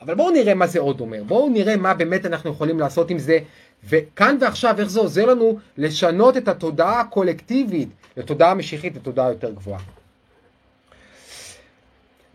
אבל 0.00 0.14
בואו 0.14 0.30
נראה 0.30 0.54
מה 0.54 0.66
זה 0.66 0.78
עוד 0.78 1.00
אומר, 1.00 1.22
בואו 1.24 1.48
נראה 1.48 1.76
מה 1.76 1.94
באמת 1.94 2.26
אנחנו 2.26 2.50
יכולים 2.50 2.80
לעשות 2.80 3.10
עם 3.10 3.18
זה, 3.18 3.38
וכאן 3.84 4.36
ועכשיו 4.40 4.80
איך 4.80 4.88
זה 4.88 5.00
עוזר 5.00 5.26
לנו 5.26 5.58
לשנות 5.76 6.36
את 6.36 6.48
התודעה 6.48 7.00
הקולקטיבית 7.00 7.88
לתודעה 8.16 8.54
משיחית 8.54 8.96
לתודעה 8.96 9.28
יותר 9.28 9.50
גבוהה. 9.50 9.80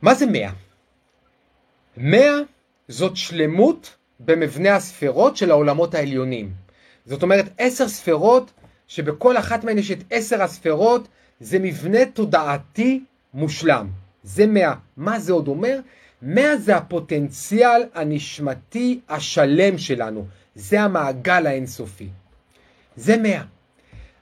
מה 0.02 0.16
זה 0.16 0.26
מאה? 0.26 0.52
מאה 1.98 2.40
זאת 2.88 3.18
שלמות 3.18 3.96
במבנה 4.20 4.76
הספרות 4.76 5.38
של 5.38 5.52
העולמות 5.52 5.96
העליונים. 5.96 6.52
זאת 7.06 7.24
אומרת 7.24 7.46
עשר 7.58 7.88
ספרות 7.88 8.52
שבכל 8.88 9.38
אחת 9.38 9.64
מהן 9.64 9.78
יש 9.78 9.92
את 9.92 10.04
עשר 10.10 10.42
הספרות 10.42 11.08
זה 11.40 11.60
מבנה 11.60 12.06
תודעתי 12.06 13.04
מושלם. 13.34 13.88
זה 14.24 14.48
מאה. 14.48 14.74
מה 14.98 15.20
זה 15.20 15.34
עוד 15.34 15.48
אומר? 15.48 15.80
מאה 16.26 16.58
זה 16.58 16.76
הפוטנציאל 16.76 17.82
הנשמתי 17.94 19.00
השלם 19.10 19.78
שלנו. 19.78 20.26
זה 20.56 20.82
המעגל 20.82 21.48
האינסופי. 21.48 22.08
זה 22.96 23.18
מאה. 23.18 23.44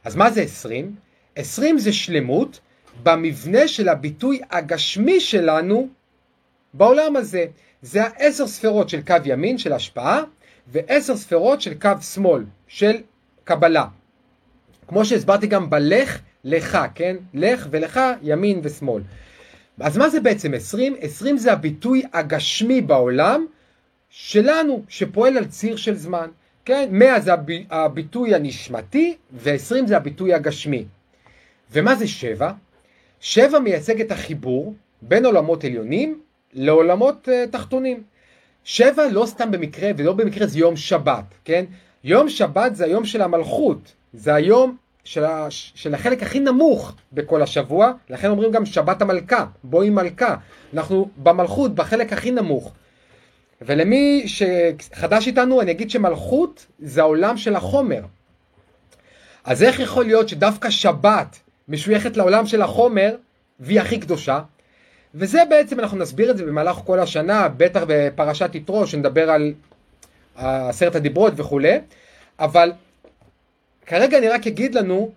אז 0.03 0.15
מה 0.15 0.31
זה 0.31 0.41
עשרים? 0.41 0.95
20 1.35 1.79
זה 1.79 1.93
שלמות 1.93 2.59
במבנה 3.03 3.67
של 3.67 3.89
הביטוי 3.89 4.41
הגשמי 4.51 5.19
שלנו 5.19 5.87
בעולם 6.73 7.15
הזה. 7.15 7.45
זה 7.81 8.03
העשר 8.03 8.47
ספרות 8.47 8.89
של 8.89 9.01
קו 9.01 9.15
ימין 9.25 9.57
של 9.57 9.73
השפעה 9.73 10.23
ועשר 10.67 11.17
ספרות 11.17 11.61
של 11.61 11.73
קו 11.73 11.89
שמאל 12.13 12.43
של 12.67 12.95
קבלה. 13.43 13.85
כמו 14.87 15.05
שהסברתי 15.05 15.47
גם 15.47 15.69
בלך 15.69 16.19
לך, 16.43 16.77
כן? 16.95 17.15
לך 17.33 17.67
ולך 17.71 17.99
ימין 18.21 18.59
ושמאל. 18.63 19.01
אז 19.79 19.97
מה 19.97 20.09
זה 20.09 20.19
בעצם 20.19 20.53
20? 20.53 20.95
20 20.99 21.37
זה 21.37 21.53
הביטוי 21.53 22.03
הגשמי 22.13 22.81
בעולם 22.81 23.45
שלנו 24.09 24.83
שפועל 24.87 25.37
על 25.37 25.45
ציר 25.45 25.75
של 25.75 25.95
זמן. 25.95 26.27
כן? 26.65 26.89
100 26.91 27.19
זה 27.19 27.31
הביטוי 27.69 28.35
הנשמתי 28.35 29.15
ו-20 29.33 29.87
זה 29.87 29.97
הביטוי 29.97 30.33
הגשמי. 30.33 30.85
ומה 31.71 31.95
זה 31.95 32.07
שבע? 32.07 32.51
שבע 33.19 33.59
מייצג 33.59 34.01
את 34.01 34.11
החיבור 34.11 34.73
בין 35.01 35.25
עולמות 35.25 35.63
עליונים 35.63 36.21
לעולמות 36.53 37.27
uh, 37.27 37.51
תחתונים. 37.51 38.03
שבע 38.63 39.07
לא 39.11 39.25
סתם 39.25 39.51
במקרה, 39.51 39.91
ולא 39.97 40.13
במקרה 40.13 40.47
זה 40.47 40.59
יום 40.59 40.75
שבת, 40.75 41.25
כן? 41.45 41.65
יום 42.03 42.29
שבת 42.29 42.75
זה 42.75 42.85
היום 42.85 43.05
של 43.05 43.21
המלכות, 43.21 43.93
זה 44.13 44.35
היום 44.35 44.77
של, 45.03 45.25
ה, 45.25 45.47
של 45.49 45.93
החלק 45.93 46.23
הכי 46.23 46.39
נמוך 46.39 46.95
בכל 47.11 47.41
השבוע, 47.41 47.91
לכן 48.09 48.29
אומרים 48.29 48.51
גם 48.51 48.65
שבת 48.65 49.01
המלכה, 49.01 49.45
בואי 49.63 49.89
מלכה. 49.89 50.35
אנחנו 50.73 51.09
במלכות, 51.17 51.75
בחלק 51.75 52.13
הכי 52.13 52.31
נמוך. 52.31 52.73
ולמי 53.61 54.23
שחדש 54.27 55.27
איתנו, 55.27 55.61
אני 55.61 55.71
אגיד 55.71 55.89
שמלכות 55.89 56.65
זה 56.79 57.01
העולם 57.01 57.37
של 57.37 57.55
החומר. 57.55 58.01
אז 59.43 59.63
איך 59.63 59.79
יכול 59.79 60.05
להיות 60.05 60.29
שדווקא 60.29 60.69
שבת 60.69 61.39
משויכת 61.67 62.17
לעולם 62.17 62.45
של 62.45 62.61
החומר, 62.61 63.15
והיא 63.59 63.81
הכי 63.81 63.99
קדושה. 63.99 64.39
וזה 65.15 65.41
בעצם, 65.49 65.79
אנחנו 65.79 65.97
נסביר 65.97 66.31
את 66.31 66.37
זה 66.37 66.45
במהלך 66.45 66.75
כל 66.75 66.99
השנה, 66.99 67.47
בטח 67.47 67.83
בפרשת 67.87 68.55
יתרו, 68.55 68.87
שנדבר 68.87 69.29
על 69.29 69.53
עשרת 70.35 70.95
הדיברות 70.95 71.33
וכולי, 71.35 71.79
אבל 72.39 72.71
כרגע 73.91 74.17
אני 74.17 74.29
רק 74.29 74.47
אגיד 74.47 74.75
לנו 74.75 75.11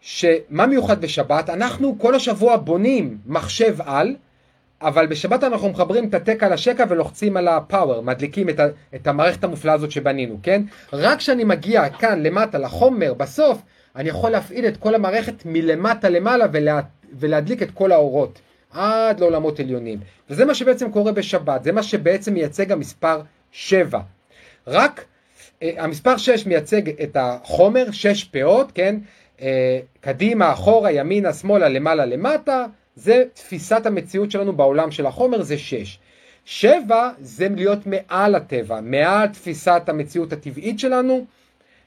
שמה 0.00 0.66
מיוחד 0.66 1.00
בשבת? 1.00 1.50
אנחנו 1.50 1.98
כל 1.98 2.14
השבוע 2.14 2.56
בונים 2.56 3.18
מחשב 3.26 3.76
על, 3.80 4.16
אבל 4.82 5.06
בשבת 5.06 5.44
אנחנו 5.44 5.68
מחברים 5.68 6.08
את 6.08 6.14
הטק 6.14 6.42
על 6.42 6.52
השקע 6.52 6.84
ולוחצים 6.88 7.36
על 7.36 7.48
הפאוור, 7.48 8.02
מדליקים 8.02 8.48
את, 8.48 8.60
ה, 8.60 8.66
את 8.94 9.06
המערכת 9.06 9.44
המופלאה 9.44 9.74
הזאת 9.74 9.90
שבנינו, 9.90 10.38
כן? 10.42 10.62
רק 10.92 11.18
כשאני 11.18 11.44
מגיע 11.44 11.88
כאן 11.88 12.22
למטה 12.22 12.58
לחומר, 12.58 13.14
בסוף, 13.14 13.62
אני 13.96 14.08
יכול 14.08 14.30
להפעיל 14.30 14.66
את 14.66 14.76
כל 14.76 14.94
המערכת 14.94 15.34
מלמטה 15.44 16.08
למעלה 16.08 16.46
ולה, 16.52 16.80
ולהדליק 17.18 17.62
את 17.62 17.70
כל 17.70 17.92
האורות 17.92 18.40
עד 18.70 19.20
לעולמות 19.20 19.60
עליונים. 19.60 19.98
וזה 20.30 20.44
מה 20.44 20.54
שבעצם 20.54 20.90
קורה 20.90 21.12
בשבת, 21.12 21.64
זה 21.64 21.72
מה 21.72 21.82
שבעצם 21.82 22.34
מייצג 22.34 22.72
המספר 22.72 23.20
7. 23.52 24.00
רק 24.66 25.04
המספר 25.62 26.16
6 26.16 26.46
מייצג 26.46 26.88
את 27.02 27.16
החומר, 27.20 27.90
6 27.90 28.24
פאות, 28.24 28.72
כן? 28.72 28.96
אה, 29.40 29.80
קדימה, 30.00 30.52
אחורה, 30.52 30.90
ימינה, 30.90 31.32
שמאלה, 31.32 31.68
למעלה, 31.68 32.06
למטה, 32.06 32.66
זה 32.96 33.24
תפיסת 33.34 33.86
המציאות 33.86 34.30
שלנו 34.30 34.52
בעולם 34.52 34.90
של 34.90 35.06
החומר, 35.06 35.42
זה 35.42 35.58
6. 35.58 35.98
7 36.44 37.10
זה 37.20 37.48
להיות 37.48 37.78
מעל 37.86 38.34
הטבע, 38.34 38.80
מעל 38.80 39.28
תפיסת 39.28 39.82
המציאות 39.86 40.32
הטבעית 40.32 40.78
שלנו, 40.78 41.26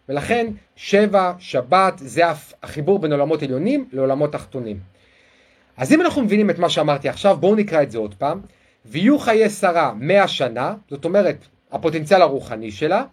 ולכן 0.09 0.47
שבע, 0.75 1.33
שבת, 1.39 1.93
זה 1.97 2.21
החיבור 2.63 2.99
בין 2.99 3.11
עולמות 3.11 3.43
עליונים 3.43 3.89
לעולמות 3.91 4.31
תחתונים. 4.31 4.79
אז 5.77 5.93
אם 5.93 6.01
אנחנו 6.01 6.21
מבינים 6.21 6.49
את 6.49 6.59
מה 6.59 6.69
שאמרתי 6.69 7.09
עכשיו, 7.09 7.37
בואו 7.37 7.55
נקרא 7.55 7.83
את 7.83 7.91
זה 7.91 7.97
עוד 7.97 8.13
פעם. 8.13 8.41
ויהיו 8.85 9.19
חיי 9.19 9.49
שרה 9.49 9.93
מאה 9.95 10.27
שנה, 10.27 10.75
זאת 10.89 11.05
אומרת 11.05 11.37
הפוטנציאל 11.71 12.21
הרוחני 12.21 12.71
שלה, 12.71 13.03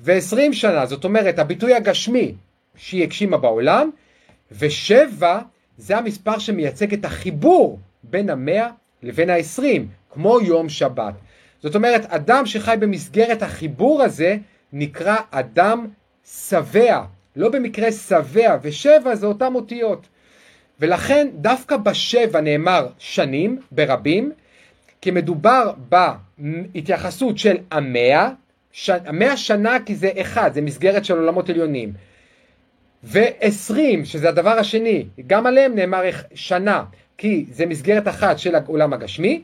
ועשרים 0.00 0.52
שנה, 0.52 0.86
זאת 0.86 1.04
אומרת 1.04 1.38
הביטוי 1.38 1.74
הגשמי 1.74 2.34
שהיא 2.76 3.02
הגשימה 3.02 3.36
בעולם, 3.36 3.90
ושבע 4.52 5.40
זה 5.78 5.96
המספר 5.96 6.38
שמייצג 6.38 6.92
את 6.94 7.04
החיבור 7.04 7.78
בין 8.02 8.30
המאה 8.30 8.68
לבין 9.02 9.30
העשרים, 9.30 9.88
כמו 10.10 10.40
יום 10.40 10.68
שבת. 10.68 11.14
זאת 11.62 11.74
אומרת, 11.74 12.04
אדם 12.04 12.46
שחי 12.46 12.74
במסגרת 12.80 13.42
החיבור 13.42 14.02
הזה 14.02 14.36
נקרא 14.72 15.16
אדם 15.30 15.86
שבע, 16.48 17.02
לא 17.36 17.48
במקרה 17.48 17.92
שבע, 17.92 18.58
ושבע 18.62 19.14
זה 19.14 19.26
אותם 19.26 19.54
אותיות. 19.54 20.06
ולכן 20.80 21.28
דווקא 21.34 21.76
בשבע 21.76 22.40
נאמר 22.40 22.88
שנים 22.98 23.60
ברבים, 23.72 24.32
כי 25.00 25.10
מדובר 25.10 25.72
בהתייחסות 25.78 27.38
של 27.38 27.56
המאה, 27.70 28.30
ש... 28.72 28.90
המאה 28.90 29.36
שנה 29.36 29.76
כי 29.86 29.94
זה 29.94 30.10
אחד, 30.20 30.50
זה 30.54 30.60
מסגרת 30.60 31.04
של 31.04 31.14
עולמות 31.18 31.50
עליונים. 31.50 31.92
ועשרים, 33.02 34.04
שזה 34.04 34.28
הדבר 34.28 34.58
השני, 34.58 35.06
גם 35.26 35.46
עליהם 35.46 35.74
נאמר 35.74 36.02
שנה, 36.34 36.84
כי 37.18 37.46
זה 37.50 37.66
מסגרת 37.66 38.08
אחת 38.08 38.38
של 38.38 38.54
העולם 38.54 38.92
הגשמי, 38.92 39.42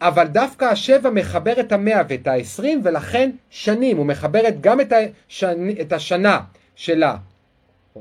אבל 0.00 0.26
דווקא 0.26 0.64
השבע 0.64 1.10
מחבר 1.10 1.60
את 1.60 1.72
המאה 1.72 2.02
ואת 2.08 2.26
העשרים, 2.26 2.80
ולכן 2.84 3.30
שנים, 3.50 3.96
הוא 3.96 4.06
מחבר 4.06 4.40
גם 4.60 4.80
את, 4.80 4.92
השנ... 5.28 5.70
את 5.80 5.92
השנה 5.92 6.40
של 6.76 7.02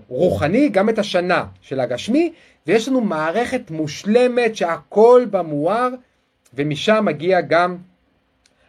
הרוחני, 0.10 0.69
גם 0.69 0.89
את 0.89 1.00
השנה 1.00 1.45
של 1.62 1.80
הגשמי, 1.80 2.34
ויש 2.67 2.88
לנו 2.88 3.02
מערכת 3.02 3.71
מושלמת 3.71 4.56
שהכל 4.56 5.26
בה 5.30 5.41
מואר, 5.41 5.89
ומשם 6.54 7.06
מגיע 7.06 7.41
גם 7.41 7.78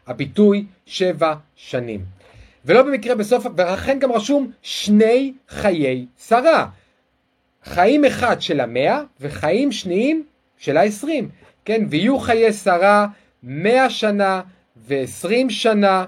הביטוי 0.07 0.65
שבע 0.87 1.35
שנים. 1.57 2.05
ולא 2.65 2.83
במקרה 2.83 3.15
בסוף, 3.15 3.47
ולכן 3.57 3.99
גם 3.99 4.13
רשום 4.13 4.51
שני 4.63 5.33
חיי 5.49 6.07
שרה. 6.27 6.69
חיים 7.65 8.05
אחד 8.05 8.43
של 8.43 8.61
המאה 8.61 9.01
וחיים 9.21 9.73
שניים 9.73 10.25
של 10.59 10.77
העשרים. 10.77 11.29
כן, 11.65 11.85
ויהיו 11.91 12.19
חיי 12.19 12.53
שרה 12.53 13.07
מאה 13.43 13.91
שנה 13.91 14.41
ועשרים 14.77 15.51
שנה 15.51 16.05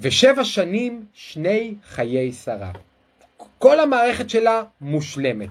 ושבע 0.00 0.44
שנים 0.44 1.04
שני 1.14 1.74
חיי 1.88 2.32
שרה. 2.32 2.70
כל 3.58 3.80
המערכת 3.80 4.30
שלה 4.30 4.62
מושלמת. 4.80 5.48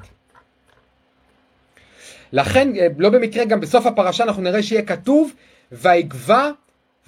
לכן, 2.32 2.70
לא 2.98 3.10
במקרה, 3.10 3.46
גם 3.46 3.60
בסוף 3.60 3.86
הפרשה 3.86 4.24
אנחנו 4.24 4.41
נראה 4.41 4.63
שיהיה 4.63 4.82
כתוב, 4.82 5.34
ויגבה 5.72 6.52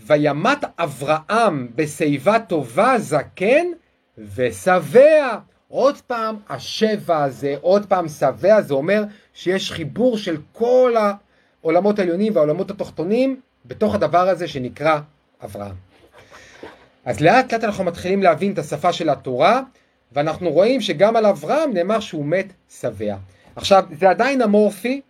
וימת 0.05 0.57
אברהם 0.77 1.67
בשיבה 1.75 2.39
טובה 2.39 2.99
זקן 2.99 3.65
ושבע. 4.36 5.38
עוד 5.67 6.01
פעם 6.01 6.36
השבע 6.49 7.23
הזה, 7.23 7.55
עוד 7.62 7.86
פעם 7.86 8.07
שבע, 8.07 8.62
זה 8.62 8.73
אומר 8.73 9.03
שיש 9.33 9.71
חיבור 9.71 10.17
של 10.17 10.38
כל 10.51 10.93
העולמות 11.62 11.99
העליונים 11.99 12.36
והעולמות 12.36 12.71
התחתונים 12.71 13.39
בתוך 13.65 13.95
הדבר 13.95 14.29
הזה 14.29 14.47
שנקרא 14.47 14.99
אברהם. 15.43 15.75
אז 17.05 17.21
לאט 17.21 17.53
לאט 17.53 17.63
אנחנו 17.63 17.83
מתחילים 17.83 18.23
להבין 18.23 18.53
את 18.53 18.60
השפה 18.60 18.93
של 18.93 19.10
התורה, 19.10 19.62
ואנחנו 20.12 20.49
רואים 20.49 20.81
שגם 20.81 21.15
על 21.15 21.25
אברהם 21.25 21.73
נאמר 21.73 21.99
שהוא 21.99 22.25
מת 22.25 22.53
שבע. 22.81 23.15
עכשיו, 23.55 23.86
זה 23.99 24.10
עדיין 24.10 24.41
אמורפי, 24.41 25.01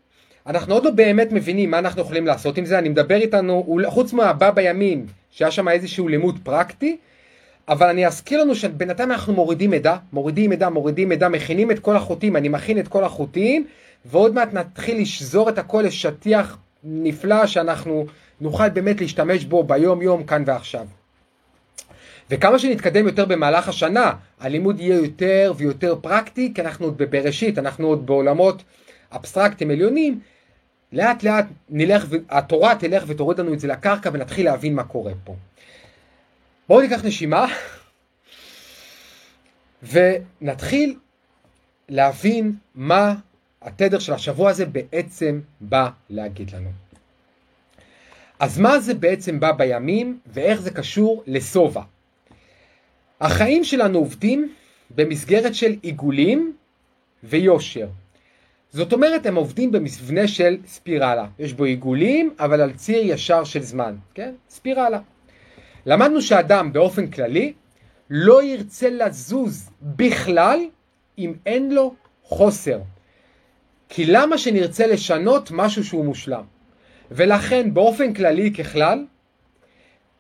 אנחנו 0.47 0.73
עוד 0.73 0.85
לא 0.85 0.91
באמת 0.91 1.31
מבינים 1.31 1.71
מה 1.71 1.79
אנחנו 1.79 2.01
יכולים 2.01 2.27
לעשות 2.27 2.57
עם 2.57 2.65
זה, 2.65 2.79
אני 2.79 2.89
מדבר 2.89 3.15
איתנו, 3.15 3.77
חוץ 3.87 4.13
מהבא 4.13 4.51
בימים, 4.51 5.05
שהיה 5.31 5.51
שם 5.51 5.67
איזשהו 5.67 6.07
לימוד 6.07 6.39
פרקטי, 6.43 6.97
אבל 7.67 7.87
אני 7.89 8.07
אזכיר 8.07 8.41
לנו 8.41 8.55
שבינתיים 8.55 9.11
אנחנו 9.11 9.33
מורידים 9.33 9.69
מידע, 9.69 9.95
מורידים 10.13 10.49
מידע, 10.49 10.69
מורידים 10.69 11.09
מידע, 11.09 11.27
מכינים 11.27 11.71
את 11.71 11.79
כל 11.79 11.95
החוטים, 11.95 12.35
אני 12.35 12.49
מכין 12.49 12.79
את 12.79 12.87
כל 12.87 13.03
החוטים, 13.03 13.65
ועוד 14.05 14.33
מעט 14.33 14.53
נתחיל 14.53 15.01
לשזור 15.01 15.49
את 15.49 15.57
הכל 15.57 15.83
לשטיח 15.85 16.57
נפלא 16.83 17.47
שאנחנו 17.47 18.05
נוכל 18.41 18.69
באמת 18.69 19.01
להשתמש 19.01 19.45
בו 19.45 19.63
ביום 19.63 20.01
יום 20.01 20.23
כאן 20.23 20.43
ועכשיו. 20.45 20.85
וכמה 22.29 22.59
שנתקדם 22.59 23.07
יותר 23.07 23.25
במהלך 23.25 23.69
השנה, 23.69 24.13
הלימוד 24.39 24.79
יהיה 24.79 24.95
יותר 24.95 25.53
ויותר 25.57 25.95
פרקטי, 26.01 26.51
כי 26.55 26.61
אנחנו 26.61 26.85
עוד 26.85 26.97
בבראשית, 26.97 27.57
אנחנו 27.57 27.87
עוד 27.87 28.05
בעולמות 28.05 28.63
אבסטרקטיים 29.11 29.71
עליונים, 29.71 30.19
לאט 30.93 31.23
לאט 31.23 31.45
נלך, 31.69 32.05
התורה 32.29 32.75
תלך 32.75 33.03
ותוריד 33.07 33.39
לנו 33.39 33.53
את 33.53 33.59
זה 33.59 33.67
לקרקע 33.67 34.09
ונתחיל 34.13 34.45
להבין 34.45 34.75
מה 34.75 34.83
קורה 34.83 35.13
פה. 35.23 35.35
בואו 36.67 36.81
ניקח 36.81 37.05
נשימה 37.05 37.45
ונתחיל 39.91 40.95
להבין 41.89 42.55
מה 42.75 43.15
התדר 43.61 43.99
של 43.99 44.13
השבוע 44.13 44.49
הזה 44.49 44.65
בעצם 44.65 45.41
בא 45.61 45.89
להגיד 46.09 46.51
לנו. 46.51 46.69
אז 48.39 48.59
מה 48.59 48.79
זה 48.79 48.93
בעצם 48.93 49.39
בא 49.39 49.51
בימים 49.51 50.19
ואיך 50.25 50.61
זה 50.61 50.71
קשור 50.71 51.23
לשובע? 51.27 51.81
החיים 53.21 53.63
שלנו 53.63 53.99
עובדים 53.99 54.53
במסגרת 54.95 55.55
של 55.55 55.75
עיגולים 55.81 56.55
ויושר. 57.23 57.87
זאת 58.77 58.93
אומרת, 58.93 59.25
הם 59.25 59.35
עובדים 59.35 59.71
במבנה 59.71 60.27
של 60.27 60.57
ספירלה. 60.65 61.25
יש 61.39 61.53
בו 61.53 61.63
עיגולים, 61.63 62.35
אבל 62.39 62.61
על 62.61 62.73
ציר 62.73 63.01
ישר 63.03 63.43
של 63.43 63.61
זמן, 63.61 63.95
כן? 64.13 64.33
ספירלה. 64.49 64.99
למדנו 65.85 66.21
שאדם 66.21 66.73
באופן 66.73 67.07
כללי 67.07 67.53
לא 68.09 68.43
ירצה 68.43 68.89
לזוז 68.89 69.69
בכלל 69.81 70.59
אם 71.17 71.33
אין 71.45 71.71
לו 71.71 71.93
חוסר. 72.23 72.79
כי 73.89 74.05
למה 74.05 74.37
שנרצה 74.37 74.87
לשנות 74.87 75.49
משהו 75.51 75.83
שהוא 75.83 76.05
מושלם? 76.05 76.43
ולכן 77.11 77.73
באופן 77.73 78.13
כללי 78.13 78.53
ככלל, 78.53 79.05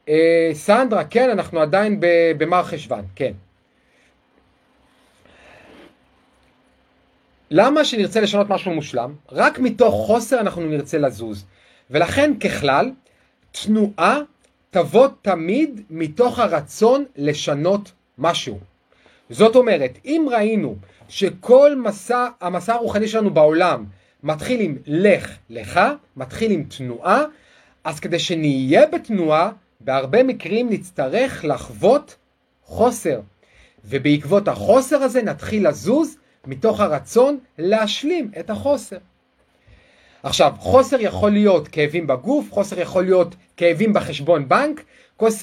אה, 0.09 0.49
סנדרה, 0.53 1.03
כן, 1.03 1.29
אנחנו 1.29 1.59
עדיין 1.59 1.99
במר 2.37 2.63
חשוון, 2.63 3.05
כן. 3.15 3.33
למה 7.51 7.85
שנרצה 7.85 8.21
לשנות 8.21 8.49
משהו 8.49 8.73
מושלם? 8.73 9.13
רק 9.31 9.59
מתוך 9.59 10.05
חוסר 10.07 10.39
אנחנו 10.39 10.61
נרצה 10.61 10.97
לזוז. 10.97 11.45
ולכן 11.91 12.33
ככלל, 12.39 12.91
תנועה 13.51 14.19
תבוא 14.69 15.07
תמיד 15.21 15.81
מתוך 15.89 16.39
הרצון 16.39 17.05
לשנות 17.15 17.91
משהו. 18.17 18.59
זאת 19.29 19.55
אומרת, 19.55 19.97
אם 20.05 20.27
ראינו 20.31 20.75
שכל 21.09 21.75
מסע, 21.75 22.27
המסע 22.41 22.73
הרוחני 22.73 23.07
שלנו 23.07 23.33
בעולם 23.33 23.85
מתחיל 24.23 24.59
עם 24.61 24.77
לך 24.87 25.37
לך, 25.49 25.79
מתחיל 26.17 26.51
עם 26.51 26.63
תנועה, 26.63 27.23
אז 27.83 27.99
כדי 27.99 28.19
שנהיה 28.19 28.85
בתנועה, 28.85 29.51
בהרבה 29.79 30.23
מקרים 30.23 30.69
נצטרך 30.69 31.45
לחוות 31.45 32.15
חוסר. 32.63 33.19
ובעקבות 33.85 34.47
החוסר 34.47 34.97
הזה 34.97 35.21
נתחיל 35.21 35.67
לזוז 35.67 36.17
מתוך 36.47 36.79
הרצון 36.79 37.37
להשלים 37.57 38.31
את 38.39 38.49
החוסר. 38.49 38.97
עכשיו, 40.23 40.53
חוסר 40.57 41.01
יכול 41.01 41.31
להיות 41.31 41.67
כאבים 41.67 42.07
בגוף, 42.07 42.51
חוסר 42.51 42.79
יכול 42.79 43.03
להיות 43.03 43.35
כאבים 43.57 43.93
בחשבון 43.93 44.49
בנק, 44.49 44.83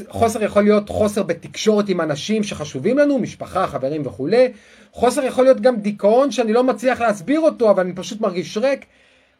חוסר 0.08 0.42
יכול 0.42 0.62
להיות 0.62 0.88
חוסר 0.88 1.22
בתקשורת 1.22 1.88
עם 1.88 2.00
אנשים 2.00 2.42
שחשובים 2.42 2.98
לנו, 2.98 3.18
משפחה, 3.18 3.66
חברים 3.66 4.06
וכולי, 4.06 4.52
חוסר 4.92 5.24
יכול 5.24 5.44
להיות 5.44 5.60
גם 5.60 5.76
דיכאון 5.76 6.30
שאני 6.30 6.52
לא 6.52 6.64
מצליח 6.64 7.00
להסביר 7.00 7.40
אותו, 7.40 7.70
אבל 7.70 7.82
אני 7.82 7.92
פשוט 7.94 8.20
מרגיש 8.20 8.56
ריק. 8.56 8.84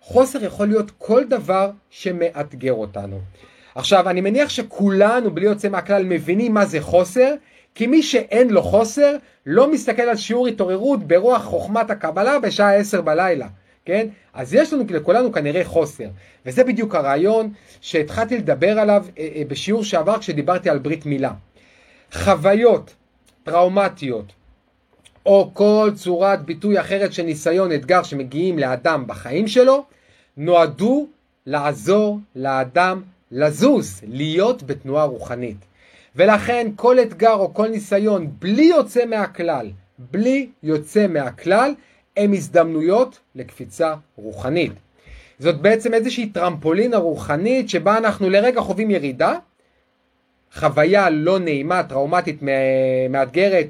חוסר 0.01 0.45
יכול 0.45 0.67
להיות 0.67 0.91
כל 0.99 1.25
דבר 1.25 1.71
שמאתגר 1.91 2.73
אותנו. 2.73 3.19
עכשיו, 3.75 4.11
אני 4.11 4.21
מניח 4.21 4.49
שכולנו, 4.49 5.31
בלי 5.31 5.45
יוצא 5.45 5.69
מהכלל, 5.69 6.05
מבינים 6.05 6.55
מה 6.55 6.67
זה 6.67 6.81
חוסר, 6.81 7.35
כי 7.75 7.87
מי 7.87 8.03
שאין 8.03 8.51
לו 8.51 8.63
חוסר, 8.63 9.17
לא 9.47 9.73
מסתכל 9.73 10.03
על 10.03 10.17
שיעור 10.17 10.47
התעוררות 10.47 11.05
ברוח 11.09 11.43
חוכמת 11.43 11.91
הקבלה 11.91 12.39
בשעה 12.39 12.75
עשר 12.75 13.01
בלילה, 13.01 13.49
כן? 13.85 14.09
אז 14.35 14.55
יש 14.55 14.73
לנו 14.73 14.85
לכולנו 14.89 15.33
כנראה 15.33 15.65
חוסר, 15.65 16.09
וזה 16.47 16.65
בדיוק 16.65 16.95
הרעיון 16.95 17.53
שהתחלתי 17.81 18.39
לדבר 18.39 18.79
עליו 18.79 19.05
אה, 19.19 19.29
אה, 19.35 19.43
בשיעור 19.49 19.85
שעבר 19.85 20.19
כשדיברתי 20.19 20.71
על 20.71 20.79
ברית 20.79 21.07
מילה. 21.07 21.33
חוויות 22.13 22.95
טראומטיות, 23.43 24.33
או 25.27 25.51
כל 25.55 25.91
צורת 25.95 26.45
ביטוי 26.45 26.81
אחרת 26.81 27.13
של 27.13 27.23
ניסיון 27.23 27.73
אתגר 27.73 28.03
שמגיעים 28.03 28.59
לאדם 28.59 29.05
בחיים 29.07 29.49
שלו, 29.49 29.85
נועדו 30.37 31.07
לעזור 31.47 32.19
לאדם 32.37 33.03
לזוז, 33.31 34.01
להיות 34.07 34.63
בתנועה 34.63 35.05
רוחנית. 35.05 35.57
ולכן 36.17 36.67
כל 36.77 37.01
אתגר 37.01 37.35
או 37.35 37.55
כל 37.55 37.69
ניסיון 37.69 38.31
בלי 38.39 38.65
יוצא 38.65 39.07
מהכלל, 39.07 39.71
בלי 39.99 40.49
יוצא 40.63 41.07
מהכלל, 41.07 41.75
הם 42.17 42.33
הזדמנויות 42.33 43.19
לקפיצה 43.35 43.95
רוחנית. 44.17 44.73
זאת 45.39 45.61
בעצם 45.61 45.95
איזושהי 45.95 46.29
טרמפולינה 46.29 46.97
רוחנית 46.97 47.69
שבה 47.71 47.99
אנחנו 47.99 48.31
לרגע 48.31 48.61
חווים 48.61 48.91
ירידה, 48.91 49.39
חוויה 50.55 51.11
לא 51.11 51.39
נעימה, 51.39 51.83
טראומטית, 51.83 52.41
מאתגרת, 53.11 53.69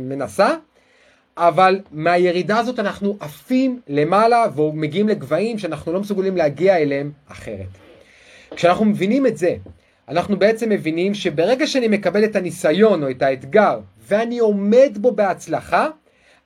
מנסה, 0.00 0.48
אבל 1.36 1.80
מהירידה 1.92 2.58
הזאת 2.58 2.78
אנחנו 2.78 3.16
עפים 3.20 3.80
למעלה 3.88 4.44
ומגיעים 4.56 5.08
לגבהים 5.08 5.58
שאנחנו 5.58 5.92
לא 5.92 6.00
מסוגלים 6.00 6.36
להגיע 6.36 6.76
אליהם 6.76 7.12
אחרת. 7.28 7.68
כשאנחנו 8.50 8.84
מבינים 8.84 9.26
את 9.26 9.36
זה, 9.36 9.56
אנחנו 10.08 10.38
בעצם 10.38 10.68
מבינים 10.68 11.14
שברגע 11.14 11.66
שאני 11.66 11.88
מקבל 11.88 12.24
את 12.24 12.36
הניסיון 12.36 13.02
או 13.02 13.10
את 13.10 13.22
האתגר 13.22 13.80
ואני 14.08 14.38
עומד 14.38 14.98
בו 15.00 15.12
בהצלחה, 15.12 15.88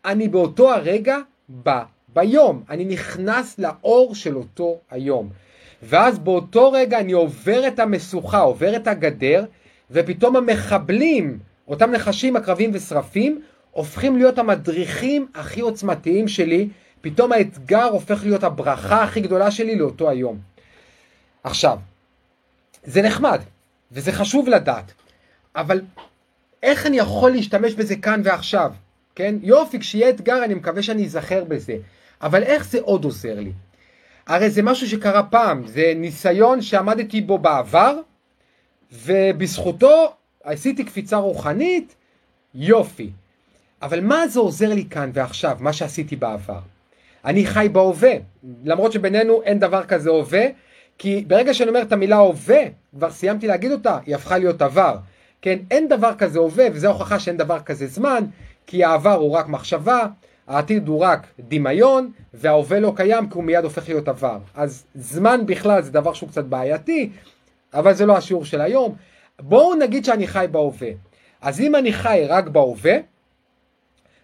אני 0.05 0.29
באותו 0.29 0.75
הרגע 0.75 1.17
ביום, 2.09 2.63
אני 2.71 2.85
נכנס 2.85 3.59
לאור 3.59 4.15
של 4.15 4.37
אותו 4.37 4.79
היום. 4.91 5.29
ואז 5.83 6.19
באותו 6.19 6.73
רגע 6.73 6.99
אני 6.99 7.13
עובר 7.13 7.69
את 7.69 7.79
המשוכה, 7.79 8.39
עובר 8.39 8.77
את 8.77 8.87
הגדר, 8.87 9.45
ופתאום 9.91 10.37
המחבלים, 10.37 11.39
אותם 11.69 11.91
נחשים, 11.91 12.37
עקרבים 12.37 12.71
ושרפים, 12.75 13.41
הופכים 13.71 14.17
להיות 14.17 14.39
המדריכים 14.39 15.27
הכי 15.35 15.61
עוצמתיים 15.61 16.29
שלי, 16.29 16.69
פתאום 17.01 17.33
האתגר 17.33 17.85
הופך 17.85 18.25
להיות 18.25 18.45
הברכה 18.45 19.03
הכי 19.03 19.21
גדולה 19.21 19.51
שלי 19.51 19.77
לאותו 19.77 20.11
היום. 20.11 20.39
עכשיו, 21.45 21.79
זה 22.85 23.03
נחמד, 23.03 23.41
וזה 23.93 24.13
חשוב 24.13 24.49
לדעת, 24.49 24.93
אבל 25.57 25.81
איך 26.63 26.87
אני 26.87 26.97
יכול 26.97 27.31
להשתמש 27.31 27.75
בזה 27.75 27.97
כאן 27.97 28.21
ועכשיו? 28.25 28.73
כן? 29.15 29.35
יופי, 29.43 29.79
כשיהיה 29.79 30.09
אתגר 30.09 30.45
אני 30.45 30.55
מקווה 30.55 30.83
שאני 30.83 31.05
אזכר 31.05 31.45
בזה, 31.45 31.77
אבל 32.23 32.43
איך 32.43 32.69
זה 32.69 32.79
עוד 32.81 33.05
עוזר 33.05 33.41
לי? 33.41 33.53
הרי 34.27 34.51
זה 34.51 34.63
משהו 34.63 34.89
שקרה 34.89 35.23
פעם, 35.23 35.67
זה 35.67 35.93
ניסיון 35.97 36.63
שעמדתי 36.63 37.21
בו 37.21 37.39
בעבר, 37.39 37.99
ובזכותו 38.93 40.13
עשיתי 40.45 40.85
קפיצה 40.85 41.17
רוחנית, 41.17 41.95
יופי. 42.55 43.11
אבל 43.83 44.01
מה 44.01 44.29
זה 44.29 44.41
עוזר 44.41 44.75
לי 44.75 44.85
כאן 44.91 45.11
ועכשיו, 45.15 45.57
מה 45.61 45.73
שעשיתי 45.73 46.17
בעבר? 46.17 46.61
אני 47.25 47.47
חי 47.47 47.69
בהווה, 47.73 48.13
למרות 48.65 48.93
שבינינו 48.93 49.43
אין 49.43 49.59
דבר 49.59 49.85
כזה 49.85 50.11
הווה, 50.11 50.47
כי 50.99 51.25
ברגע 51.27 51.55
שאני 51.55 51.69
אומר 51.69 51.83
את 51.83 51.93
המילה 51.93 52.17
הווה, 52.17 52.63
כבר 52.97 53.11
סיימתי 53.11 53.47
להגיד 53.47 53.73
אותה, 53.73 53.99
היא 54.07 54.15
הפכה 54.15 54.39
להיות 54.39 54.63
עבר. 54.63 54.97
כן, 55.43 55.59
אין 55.71 55.89
דבר 55.89 56.15
כזה 56.15 56.39
הווה, 56.39 56.67
וזו 56.73 56.89
הוכחה 56.89 57.19
שאין 57.21 57.37
דבר 57.37 57.61
כזה 57.61 57.87
זמן, 57.87 58.25
כי 58.67 58.85
העבר 58.85 59.15
הוא 59.15 59.31
רק 59.33 59.49
מחשבה, 59.49 60.07
העתיד 60.47 60.89
הוא 60.89 61.01
רק 61.01 61.27
דמיון, 61.41 62.11
וההווה 62.35 62.81
לא 62.81 62.93
קיים 62.97 63.29
כי 63.29 63.35
הוא 63.35 63.45
מיד 63.45 63.65
הופך 63.65 63.89
להיות 63.89 64.09
עבר. 64.09 64.39
אז 64.55 64.85
זמן 64.95 65.47
בכלל 65.47 65.83
זה 65.83 65.91
דבר 65.91 66.13
שהוא 66.13 66.29
קצת 66.29 66.45
בעייתי, 66.45 67.11
אבל 67.75 67.95
זה 67.95 68.07
לא 68.07 68.17
השיעור 68.17 68.45
של 68.45 68.61
היום. 68.61 68.95
בואו 69.41 69.75
נגיד 69.75 70.05
שאני 70.05 70.27
חי 70.27 70.47
בהווה. 70.51 70.89
אז 71.41 71.61
אם 71.61 71.77
אני 71.77 71.93
חי 71.93 72.25
רק 72.29 72.49
בהווה, 72.49 72.97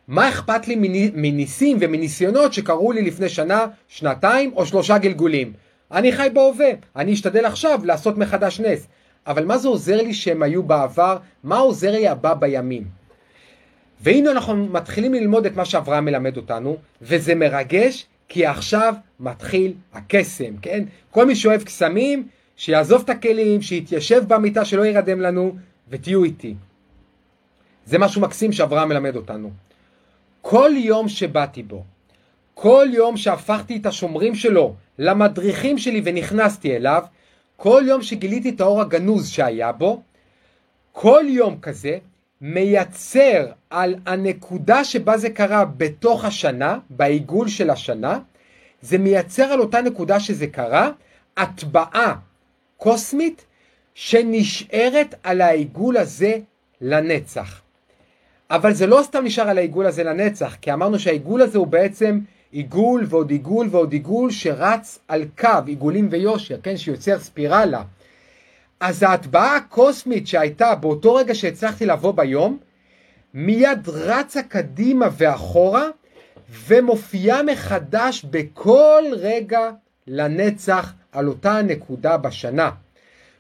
מה 0.09 0.29
אכפת 0.29 0.69
לי 0.69 0.77
מניסים 1.15 1.77
ומניסיונות 1.81 2.53
שקרו 2.53 2.93
לי 2.93 3.03
לפני 3.03 3.29
שנה, 3.29 3.67
שנתיים 3.89 4.53
או 4.57 4.67
שלושה 4.67 4.99
גלגולים? 4.99 5.53
אני 5.95 6.13
חי 6.13 6.29
בהווה, 6.33 6.71
אני 6.97 7.13
אשתדל 7.13 7.45
עכשיו 7.45 7.81
לעשות 7.85 8.19
מחדש 8.19 8.61
נס. 8.61 8.89
אבל 9.27 9.45
מה 9.45 9.59
זה 9.59 9.69
עוזר 9.69 9.97
לי 9.97 10.15
שהם 10.15 10.43
היו 10.43 10.63
בעבר? 10.63 11.19
מה 11.45 11.57
עוזר 11.57 11.93
לי 11.93 12.09
הבא 12.09 12.35
בימים? 12.35 12.85
והנה 14.01 14.31
אנחנו 14.31 14.67
מתחילים 14.67 15.15
ללמוד 15.15 15.47
את 15.47 15.57
מה 15.57 15.65
שאברהם 15.65 16.05
מלמד 16.05 16.37
אותנו, 16.37 16.77
וזה 17.03 17.35
מרגש, 17.35 18.07
כי 18.29 18.47
עכשיו 18.47 18.95
מתחיל 19.21 19.75
הקסם, 19.93 20.57
כן? 20.63 20.85
כל 21.11 21.27
מי 21.27 21.37
שאוהב 21.37 21.63
קסמים, 21.63 22.29
שיעזוב 22.57 23.03
את 23.05 23.11
הכלים, 23.11 23.63
שיתיישב 23.63 24.25
במיטה, 24.29 24.65
שלא 24.65 24.87
ירדם 24.87 25.21
לנו, 25.21 25.57
ותהיו 25.89 26.25
איתי. 26.25 26.55
זה 27.87 27.99
משהו 27.99 28.21
מקסים 28.21 28.53
שאברהם 28.53 28.89
מלמד 28.89 29.17
אותנו. 29.17 29.51
כל 30.43 30.71
יום 30.77 31.09
שבאתי 31.09 31.63
בו, 31.63 31.85
כל 32.55 32.87
יום 32.93 33.17
שהפכתי 33.17 33.77
את 33.77 33.87
השומרים 33.87 34.35
שלו 34.35 34.75
למדריכים 34.99 35.79
שלי 35.79 36.03
ונכנסתי 36.05 36.77
אליו, 36.77 37.03
כל 37.57 37.83
יום 37.87 38.03
שגיליתי 38.03 38.49
את 38.49 38.61
האור 38.61 38.81
הגנוז 38.81 39.29
שהיה 39.29 39.73
בו, 39.73 40.03
כל 40.93 41.25
יום 41.29 41.59
כזה 41.63 41.99
מייצר 42.41 43.47
על 43.71 43.95
הנקודה 44.07 44.85
שבה 44.85 45.19
זה 45.19 45.31
קרה 45.31 45.65
בתוך 45.65 46.25
השנה, 46.25 46.79
בעיגול 46.91 47.49
של 47.49 47.71
השנה, 47.71 48.19
זה 48.83 48.99
מייצר 48.99 49.43
על 49.43 49.61
אותה 49.61 49.81
נקודה 49.81 50.21
שזה 50.21 50.47
קרה, 50.47 50.91
הטבעה 51.37 52.15
קוסמית 52.77 53.45
שנשארת 53.95 55.15
על 55.23 55.41
העיגול 55.41 55.97
הזה 55.97 56.39
לנצח. 56.81 57.61
אבל 58.51 58.73
זה 58.73 58.87
לא 58.87 59.01
סתם 59.03 59.25
נשאר 59.25 59.49
על 59.49 59.59
העיגול 59.59 59.87
הזה 59.87 60.05
לנצח, 60.05 60.57
כי 60.61 60.73
אמרנו 60.73 60.99
שהעיגול 60.99 61.43
הזה 61.43 61.59
הוא 61.59 61.67
בעצם 61.67 62.21
עיגול 62.55 63.05
ועוד 63.09 63.31
עיגול 63.31 63.69
ועוד 63.71 63.93
עיגול 63.93 64.31
שרץ 64.31 64.99
על 65.09 65.25
קו, 65.39 65.49
עיגולים 65.67 66.09
ויושר, 66.11 66.57
כן, 66.63 66.77
שיוצר 66.77 67.19
ספירלה. 67.19 67.83
אז 68.81 69.03
ההטבעה 69.03 69.57
הקוסמית 69.57 70.27
שהייתה 70.27 70.75
באותו 70.75 71.15
רגע 71.15 71.35
שהצלחתי 71.35 71.87
לבוא 71.87 72.13
ביום, 72.13 72.59
מיד 73.35 73.89
רצה 73.89 74.43
קדימה 74.43 75.09
ואחורה, 75.17 75.85
ומופיעה 76.67 77.43
מחדש 77.43 78.25
בכל 78.25 79.03
רגע 79.13 79.71
לנצח 80.07 80.93
על 81.13 81.29
אותה 81.29 81.53
הנקודה 81.53 82.17
בשנה. 82.17 82.71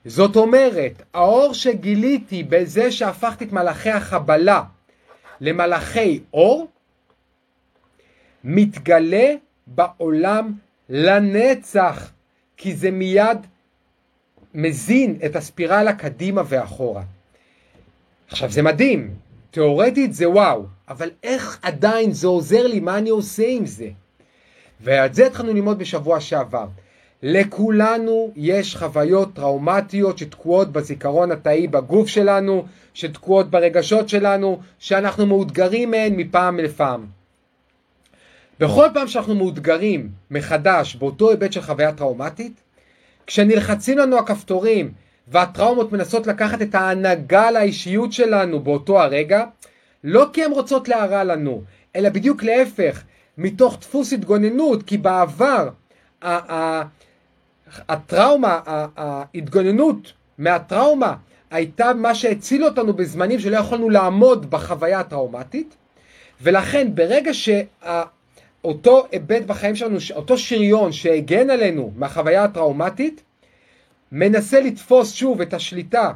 זאת 0.04 0.36
אומרת, 0.36 1.02
האור 1.14 1.54
שגיליתי 1.54 2.42
בזה 2.42 2.92
שהפכתי 2.92 3.44
את 3.44 3.52
מלאכי 3.52 3.90
החבלה 3.90 4.62
למלאכי 5.40 6.20
אור, 6.32 6.68
מתגלה 8.44 9.34
בעולם 9.66 10.52
לנצח, 10.88 12.10
כי 12.56 12.74
זה 12.74 12.90
מיד 12.90 13.38
מזין 14.54 15.16
את 15.26 15.36
הספירלה 15.36 15.92
קדימה 15.92 16.42
ואחורה. 16.48 17.02
עכשיו 18.28 18.50
זה 18.50 18.62
מדהים, 18.62 19.14
תאורטית 19.50 20.14
זה 20.14 20.30
וואו, 20.30 20.64
אבל 20.88 21.10
איך 21.22 21.58
עדיין 21.62 22.12
זה 22.12 22.26
עוזר 22.26 22.66
לי, 22.66 22.80
מה 22.80 22.98
אני 22.98 23.10
עושה 23.10 23.44
עם 23.48 23.66
זה? 23.66 23.88
ואת 24.80 25.14
זה 25.14 25.26
התחלנו 25.26 25.54
ללמוד 25.54 25.78
בשבוע 25.78 26.20
שעבר. 26.20 26.66
לכולנו 27.22 28.32
יש 28.36 28.76
חוויות 28.76 29.34
טראומטיות 29.34 30.18
שתקועות 30.18 30.72
בזיכרון 30.72 31.30
התאי 31.30 31.66
בגוף 31.66 32.08
שלנו, 32.08 32.64
שתקועות 32.94 33.50
ברגשות 33.50 34.08
שלנו, 34.08 34.60
שאנחנו 34.78 35.26
מאותגרים 35.26 35.90
מהן 35.90 36.14
מפעם 36.16 36.58
לפעם. 36.60 37.06
בכל 38.60 38.86
פעם 38.94 39.08
שאנחנו 39.08 39.34
מאותגרים 39.34 40.08
מחדש 40.30 40.96
באותו 40.96 41.30
היבט 41.30 41.52
של 41.52 41.62
חוויה 41.62 41.92
טראומטית, 41.92 42.60
כשנלחצים 43.26 43.98
לנו 43.98 44.18
הכפתורים 44.18 44.92
והטראומות 45.28 45.92
מנסות 45.92 46.26
לקחת 46.26 46.62
את 46.62 46.74
ההנהגה 46.74 47.50
לאישיות 47.50 48.12
שלנו 48.12 48.60
באותו 48.60 49.02
הרגע, 49.02 49.44
לא 50.04 50.26
כי 50.32 50.44
הן 50.44 50.50
רוצות 50.50 50.88
להרע 50.88 51.24
לנו, 51.24 51.62
אלא 51.96 52.08
בדיוק 52.08 52.42
להפך, 52.42 53.02
מתוך 53.38 53.78
דפוס 53.80 54.12
התגוננות, 54.12 54.82
כי 54.82 54.98
בעבר 54.98 55.68
הטראומה, 57.88 58.60
ההתגוננות 58.96 60.12
מהטראומה 60.38 61.14
הייתה 61.50 61.94
מה 61.94 62.14
שהציל 62.14 62.64
אותנו 62.64 62.92
בזמנים 62.92 63.40
שלא 63.40 63.56
יכולנו 63.56 63.90
לעמוד 63.90 64.50
בחוויה 64.50 65.00
הטראומטית, 65.00 65.76
ולכן 66.42 66.94
ברגע 66.94 67.30
שאותו 68.64 69.06
היבט 69.12 69.42
בחיים 69.42 69.76
שלנו, 69.76 69.98
אותו 70.14 70.38
שריון 70.38 70.92
שהגן 70.92 71.50
עלינו 71.50 71.92
מהחוויה 71.96 72.44
הטראומטית, 72.44 73.22
מנסה 74.12 74.60
לתפוס 74.60 75.12
שוב 75.12 75.40
את 75.40 75.54
השליטה, 75.54 76.12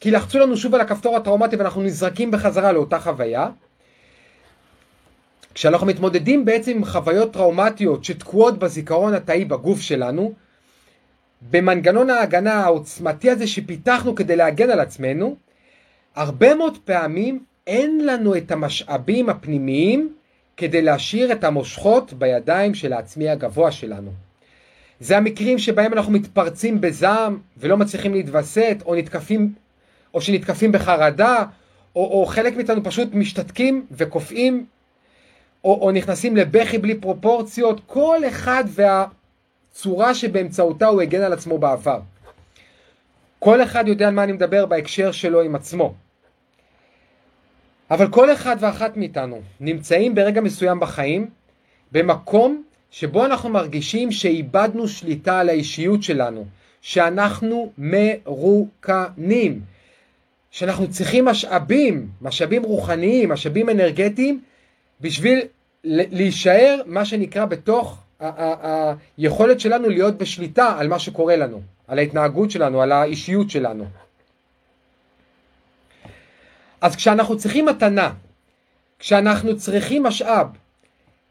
כי 0.00 0.10
לחצו 0.10 0.38
לנו 0.38 0.56
שוב 0.56 0.74
על 0.74 0.80
הכפתור 0.80 1.16
הטראומטי 1.16 1.56
ואנחנו 1.56 1.82
נזרקים 1.82 2.30
בחזרה 2.30 2.72
לאותה 2.72 3.00
חוויה, 3.00 3.48
כשאנחנו 5.54 5.86
מתמודדים 5.86 6.44
בעצם 6.44 6.70
עם 6.70 6.84
חוויות 6.84 7.32
טראומטיות 7.32 8.04
שתקועות 8.04 8.58
בזיכרון 8.58 9.14
התאי 9.14 9.44
בגוף 9.44 9.80
שלנו, 9.80 10.32
במנגנון 11.50 12.10
ההגנה 12.10 12.54
העוצמתי 12.54 13.30
הזה 13.30 13.46
שפיתחנו 13.46 14.14
כדי 14.14 14.36
להגן 14.36 14.70
על 14.70 14.80
עצמנו, 14.80 15.36
הרבה 16.14 16.54
מאוד 16.54 16.78
פעמים 16.84 17.44
אין 17.66 18.06
לנו 18.06 18.36
את 18.36 18.50
המשאבים 18.50 19.28
הפנימיים 19.28 20.14
כדי 20.60 20.82
להשאיר 20.82 21.32
את 21.32 21.44
המושכות 21.44 22.12
בידיים 22.12 22.74
של 22.74 22.92
העצמי 22.92 23.28
הגבוה 23.28 23.72
שלנו. 23.72 24.10
זה 25.00 25.16
המקרים 25.16 25.58
שבהם 25.58 25.92
אנחנו 25.92 26.12
מתפרצים 26.12 26.80
בזעם 26.80 27.38
ולא 27.56 27.76
מצליחים 27.76 28.14
להתווסת, 28.14 28.76
או 28.86 28.94
נתקפים, 28.94 29.54
או 30.14 30.20
שנתקפים 30.20 30.72
בחרדה, 30.72 31.44
או, 31.96 32.04
או 32.04 32.26
חלק 32.26 32.56
מאיתנו 32.56 32.84
פשוט 32.84 33.14
משתתקים 33.14 33.86
וקופאים, 33.90 34.66
או, 35.64 35.78
או 35.82 35.90
נכנסים 35.90 36.36
לבכי 36.36 36.78
בלי 36.78 36.94
פרופורציות, 36.94 37.80
כל 37.86 38.18
אחד 38.28 38.64
וה... 38.66 39.06
צורה 39.72 40.14
שבאמצעותה 40.14 40.86
הוא 40.86 41.02
הגן 41.02 41.22
על 41.22 41.32
עצמו 41.32 41.58
בעבר. 41.58 42.00
כל 43.38 43.62
אחד 43.62 43.88
יודע 43.88 44.08
על 44.08 44.14
מה 44.14 44.24
אני 44.24 44.32
מדבר 44.32 44.66
בהקשר 44.66 45.12
שלו 45.12 45.40
עם 45.40 45.54
עצמו. 45.54 45.94
אבל 47.90 48.08
כל 48.08 48.32
אחד 48.32 48.56
ואחת 48.60 48.96
מאיתנו 48.96 49.40
נמצאים 49.60 50.14
ברגע 50.14 50.40
מסוים 50.40 50.80
בחיים 50.80 51.30
במקום 51.92 52.62
שבו 52.90 53.24
אנחנו 53.24 53.48
מרגישים 53.48 54.12
שאיבדנו 54.12 54.88
שליטה 54.88 55.40
על 55.40 55.48
האישיות 55.48 56.02
שלנו, 56.02 56.44
שאנחנו 56.80 57.72
מרוקנים, 57.78 59.60
שאנחנו 60.50 60.90
צריכים 60.90 61.24
משאבים, 61.24 62.08
משאבים 62.22 62.62
רוחניים, 62.62 63.28
משאבים 63.28 63.70
אנרגטיים, 63.70 64.40
בשביל 65.00 65.40
להישאר, 65.84 66.80
מה 66.86 67.04
שנקרא, 67.04 67.44
בתוך 67.44 68.02
היכולת 69.18 69.60
שלנו 69.60 69.88
להיות 69.88 70.18
בשליטה 70.18 70.74
על 70.78 70.88
מה 70.88 70.98
שקורה 70.98 71.36
לנו, 71.36 71.60
על 71.88 71.98
ההתנהגות 71.98 72.50
שלנו, 72.50 72.82
על 72.82 72.92
האישיות 72.92 73.50
שלנו. 73.50 73.84
אז 76.80 76.96
כשאנחנו 76.96 77.38
צריכים 77.38 77.66
מתנה, 77.66 78.12
כשאנחנו 78.98 79.56
צריכים 79.56 80.02
משאב, 80.02 80.46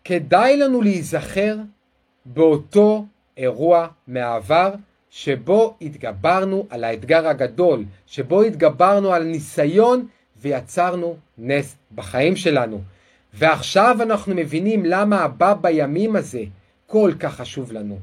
כדאי 0.04 0.58
לנו 0.58 0.82
להיזכר 0.82 1.58
באותו 2.26 3.06
אירוע 3.38 3.88
מהעבר 4.08 4.74
שבו 5.10 5.76
התגברנו 5.82 6.68
על 6.70 6.84
האתגר 6.84 7.28
הגדול, 7.28 7.86
שבו 8.08 8.42
התגברנו 8.42 9.14
על 9.14 9.24
ניסיון 9.24 10.08
ויצרנו 10.42 11.16
נס 11.38 11.76
בחיים 11.96 12.36
שלנו. 12.36 12.82
ועכשיו 13.34 13.98
אנחנו 14.02 14.36
מבינים 14.36 14.86
למה 14.86 15.20
הבא 15.20 15.54
בימים 15.54 16.16
הזה 16.16 16.44
כל 16.88 17.12
כך 17.20 17.36
חשוב 17.36 17.72
לנו. 17.72 18.00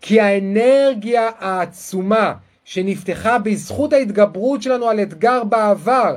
כי 0.00 0.20
האנרגיה 0.20 1.30
העצומה 1.38 2.34
שנפתחה 2.64 3.38
בזכות 3.38 3.92
ההתגברות 3.92 4.62
שלנו 4.62 4.88
על 4.88 5.02
אתגר 5.02 5.44
בעבר, 5.44 6.16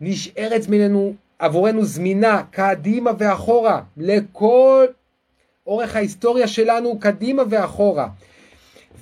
נשארת 0.00 0.68
ממנו 0.68 1.14
עבורנו 1.38 1.84
זמינה 1.84 2.42
קדימה 2.50 3.10
ואחורה, 3.18 3.82
לכל 3.96 4.86
אורך 5.66 5.96
ההיסטוריה 5.96 6.48
שלנו 6.48 6.98
קדימה 7.00 7.42
ואחורה. 7.50 8.08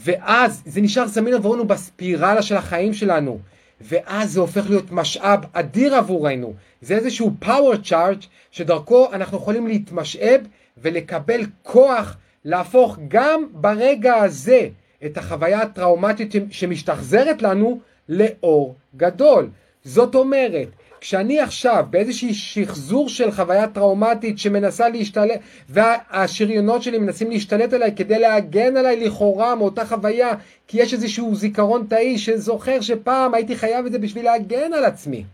ואז 0.04 0.62
זה 0.66 0.80
נשאר 0.80 1.06
זמין 1.06 1.34
עבורנו 1.34 1.64
בספירלה 1.64 2.42
של 2.42 2.56
החיים 2.56 2.94
שלנו. 2.94 3.38
ואז 3.80 4.32
זה 4.32 4.40
הופך 4.40 4.70
להיות 4.70 4.92
משאב 4.92 5.40
אדיר 5.52 5.94
עבורנו. 5.94 6.54
זה 6.80 6.94
איזשהו 6.94 7.32
power 7.42 7.88
charge 7.90 8.26
שדרכו 8.50 9.08
אנחנו 9.12 9.36
יכולים 9.36 9.66
להתמשאב 9.66 10.40
ולקבל 10.78 11.40
כוח 11.62 12.16
להפוך 12.44 12.98
גם 13.08 13.44
ברגע 13.52 14.14
הזה 14.14 14.68
את 15.04 15.18
החוויה 15.18 15.62
הטראומטית 15.62 16.34
שמשתחזרת 16.50 17.42
לנו 17.42 17.80
לאור 18.08 18.74
גדול. 18.96 19.50
זאת 19.84 20.14
אומרת, 20.14 20.68
כשאני 21.00 21.40
עכשיו 21.40 21.86
באיזשהי 21.90 22.34
שחזור 22.34 23.08
של 23.08 23.30
חוויה 23.30 23.66
טראומטית 23.66 24.38
שמנסה 24.38 24.88
להשתלט, 24.88 25.40
והשריונות 25.68 26.82
שלי 26.82 26.98
מנסים 26.98 27.30
להשתלט 27.30 27.72
עליי 27.72 27.92
כדי 27.96 28.18
להגן 28.18 28.76
עליי 28.76 29.06
לכאורה 29.06 29.54
מאותה 29.54 29.86
חוויה, 29.86 30.34
כי 30.68 30.82
יש 30.82 30.94
איזשהו 30.94 31.34
זיכרון 31.34 31.86
תאי 31.88 32.18
שזוכר 32.18 32.80
שפעם 32.80 33.34
הייתי 33.34 33.56
חייב 33.56 33.86
את 33.86 33.92
זה 33.92 33.98
בשביל 33.98 34.24
להגן 34.24 34.72
על 34.72 34.84
עצמי. 34.84 35.24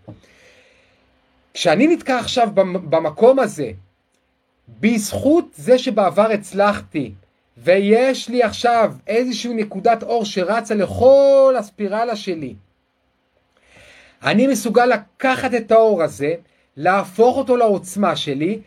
כשאני 1.55 1.87
נתקע 1.87 2.19
עכשיו 2.19 2.49
במקום 2.91 3.39
הזה, 3.39 3.71
בזכות 4.81 5.45
זה 5.57 5.79
שבעבר 5.79 6.31
הצלחתי, 6.31 7.13
ויש 7.59 8.29
לי 8.29 8.43
עכשיו 8.43 8.93
איזושהי 9.07 9.55
נקודת 9.55 10.03
אור 10.03 10.25
שרצה 10.25 10.75
לכל 10.75 11.55
הספירלה 11.59 12.17
שלי, 12.17 12.55
אני 14.25 14.47
מסוגל 14.47 14.87
לקחת 14.87 15.55
את 15.55 15.73
האור 15.73 16.03
הזה, 16.03 16.35
להפוך 16.77 17.37
אותו 17.37 17.57
לעוצמה 17.57 18.17
שלי, 18.17 18.61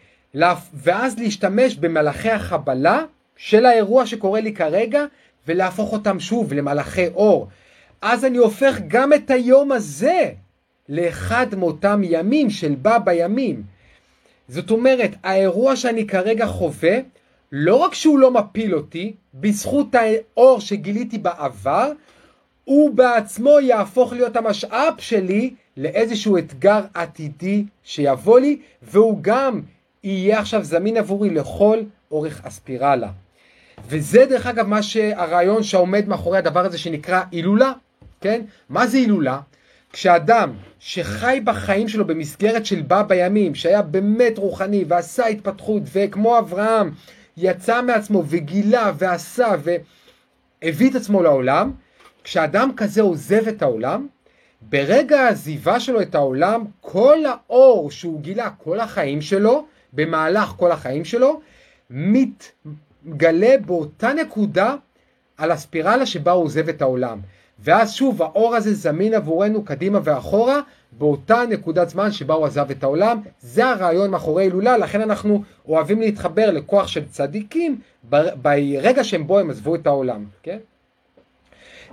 ואז 0.73 1.19
להשתמש 1.19 1.75
במלאכי 1.75 2.29
החבלה 2.29 3.03
של 3.35 3.65
האירוע 3.65 4.05
שקורה 4.05 4.39
לי 4.39 4.53
כרגע, 4.53 5.05
ולהפוך 5.47 5.93
אותם 5.93 6.19
שוב 6.19 6.53
למלאכי 6.53 7.07
אור. 7.07 7.47
אז 8.01 8.25
אני 8.25 8.37
הופך 8.37 8.79
גם 8.87 9.13
את 9.13 9.31
היום 9.31 9.71
הזה 9.71 10.31
לאחד 10.89 11.55
מאותם 11.57 12.01
ימים 12.03 12.49
של 12.49 12.75
בא 12.75 12.97
בימים. 12.97 13.63
זאת 14.47 14.71
אומרת, 14.71 15.11
האירוע 15.23 15.75
שאני 15.75 16.07
כרגע 16.07 16.45
חווה, 16.45 16.97
לא 17.51 17.75
רק 17.75 17.93
שהוא 17.93 18.19
לא 18.19 18.31
מפיל 18.31 18.75
אותי, 18.75 19.13
בזכות 19.33 19.95
האור 19.95 20.59
שגיליתי 20.59 21.17
בעבר, 21.17 21.91
הוא 22.68 22.91
בעצמו 22.95 23.59
יהפוך 23.59 24.13
להיות 24.13 24.36
המשאב 24.36 24.93
שלי 24.97 25.53
לאיזשהו 25.78 26.38
אתגר 26.38 26.82
עתידי 26.93 27.65
שיבוא 27.84 28.39
לי, 28.39 28.59
והוא 28.82 29.18
גם 29.22 29.61
יהיה 30.03 30.39
עכשיו 30.39 30.63
זמין 30.63 30.97
עבורי 30.97 31.30
לכל 31.30 31.80
אורך 32.11 32.41
הספירלה. 32.45 33.09
וזה 33.88 34.26
דרך 34.26 34.47
אגב 34.47 34.68
מה 34.68 34.84
שהרעיון 34.84 35.63
שעומד 35.63 36.07
מאחורי 36.07 36.38
הדבר 36.38 36.65
הזה 36.65 36.78
שנקרא 36.78 37.22
הילולה, 37.32 37.74
כן? 38.22 38.41
מה 38.70 38.88
זה 38.88 38.97
הילולה? 38.97 39.39
כשאדם 39.93 40.53
שחי 40.80 41.41
בחיים 41.43 41.88
שלו 41.88 42.07
במסגרת 42.07 42.65
של 42.65 42.82
בא 42.82 43.01
בימים, 43.01 43.55
שהיה 43.55 43.82
באמת 43.82 44.38
רוחני 44.38 44.86
ועשה 44.88 45.26
התפתחות, 45.26 45.84
וכמו 45.93 46.39
אברהם 46.39 46.91
יצא 47.38 47.82
מעצמו 47.82 48.24
וגילה 48.28 48.91
ועשה 48.97 49.47
והביא 49.63 50.89
את 50.89 50.95
עצמו 50.95 51.24
לעולם, 51.24 51.72
כשאדם 52.28 52.71
כזה 52.78 53.01
עוזב 53.01 53.47
את 53.47 53.61
העולם, 53.61 54.07
ברגע 54.61 55.19
העזיבה 55.19 55.80
שלו 55.80 56.01
את 56.01 56.15
העולם, 56.15 56.65
כל 56.82 57.17
האור 57.25 57.91
שהוא 57.91 58.21
גילה 58.21 58.49
כל 58.49 58.80
החיים 58.80 59.21
שלו, 59.21 59.65
במהלך 59.93 60.53
כל 60.57 60.71
החיים 60.71 61.05
שלו, 61.05 61.41
מתגלה 61.89 63.55
באותה 63.65 64.13
נקודה 64.13 64.75
על 65.38 65.51
הספירלה 65.51 66.05
שבה 66.05 66.32
הוא 66.32 66.43
עוזב 66.43 66.69
את 66.69 66.82
העולם. 66.82 67.19
ואז 67.59 67.93
שוב 67.93 68.21
האור 68.21 68.55
הזה 68.55 68.73
זמין 68.73 69.13
עבורנו 69.13 69.65
קדימה 69.65 69.99
ואחורה 70.03 70.59
באותה 70.91 71.43
נקודת 71.49 71.89
זמן 71.89 72.11
שבה 72.11 72.34
הוא 72.34 72.45
עזב 72.45 72.71
את 72.71 72.84
העולם. 72.84 73.21
זה 73.39 73.69
הרעיון 73.69 74.11
מאחורי 74.11 74.43
הילולה, 74.43 74.78
לכן 74.78 75.01
אנחנו 75.01 75.43
אוהבים 75.67 75.99
להתחבר 76.01 76.51
לכוח 76.51 76.88
של 76.88 77.05
צדיקים 77.05 77.80
ברגע 78.41 79.03
שהם 79.03 79.28
בו 79.28 79.39
הם 79.39 79.49
עזבו 79.49 79.75
את 79.75 79.88
העולם, 79.88 80.25
כן? 80.43 80.57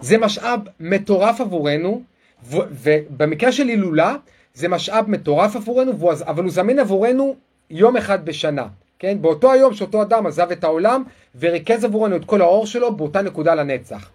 זה 0.01 0.19
משאב 0.19 0.61
מטורף 0.81 1.41
עבורנו, 1.41 2.03
ובמקרה 2.51 3.53
של 3.53 3.69
הילולה 3.69 4.17
זה 4.55 4.69
משאב 4.69 5.11
מטורף 5.11 5.57
עבורנו, 5.57 5.93
אבל 6.21 6.43
הוא 6.43 6.53
זמין 6.53 6.79
עבורנו 6.79 7.37
יום 7.71 7.97
אחד 7.97 8.25
בשנה. 8.25 8.67
כן? 8.99 9.23
באותו 9.23 9.53
היום 9.53 9.75
שאותו 9.75 10.03
אדם 10.03 10.27
עזב 10.27 10.51
את 10.51 10.65
העולם 10.65 11.03
וריכז 11.41 11.85
עבורנו 11.85 12.17
את 12.17 12.25
כל 12.25 12.41
האור 12.41 12.67
שלו 12.67 12.97
באותה 12.97 13.23
נקודה 13.23 13.55
לנצח. 13.55 14.11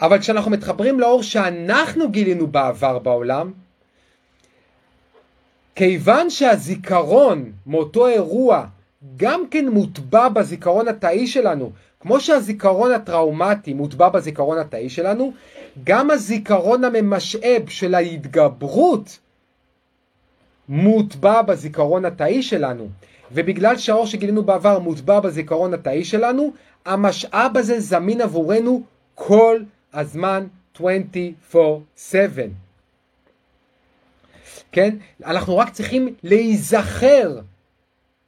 אבל 0.00 0.18
כשאנחנו 0.18 0.50
מתחברים 0.50 1.00
לאור 1.00 1.22
שאנחנו 1.22 2.10
גילינו 2.10 2.46
בעבר 2.46 2.98
בעולם, 2.98 3.52
כיוון 5.74 6.30
שהזיכרון 6.30 7.52
מאותו 7.66 8.06
אירוע 8.06 8.64
גם 9.16 9.42
כן 9.50 9.68
מוטבע 9.68 10.28
בזיכרון 10.28 10.88
התאי 10.88 11.26
שלנו, 11.26 11.72
כמו 12.02 12.20
שהזיכרון 12.20 12.92
הטראומטי 12.92 13.74
מוטבע 13.74 14.08
בזיכרון 14.08 14.58
התאי 14.58 14.90
שלנו, 14.90 15.32
גם 15.84 16.10
הזיכרון 16.10 16.84
הממשאב 16.84 17.68
של 17.68 17.94
ההתגברות 17.94 19.18
מוטבע 20.68 21.42
בזיכרון 21.42 22.04
התאי 22.04 22.42
שלנו. 22.42 22.88
ובגלל 23.32 23.76
שהאור 23.76 24.06
שגילינו 24.06 24.42
בעבר 24.42 24.78
מוטבע 24.78 25.20
בזיכרון 25.20 25.74
התאי 25.74 26.04
שלנו, 26.04 26.52
המשאב 26.86 27.56
הזה 27.56 27.80
זמין 27.80 28.20
עבורנו 28.20 28.82
כל 29.14 29.62
הזמן 29.92 30.46
24/7. 30.76 30.88
כן? 34.72 34.96
אנחנו 35.24 35.58
רק 35.58 35.70
צריכים 35.70 36.14
להיזכר 36.22 37.40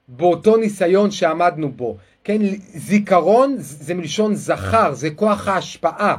באותו 0.08 0.56
ניסיון 0.56 1.10
שעמדנו 1.10 1.72
בו. 1.72 1.96
כן, 2.24 2.38
זיכרון 2.74 3.56
זה 3.58 3.94
מלשון 3.94 4.34
זכר, 4.34 4.94
זה 4.94 5.10
כוח 5.10 5.48
ההשפעה. 5.48 6.16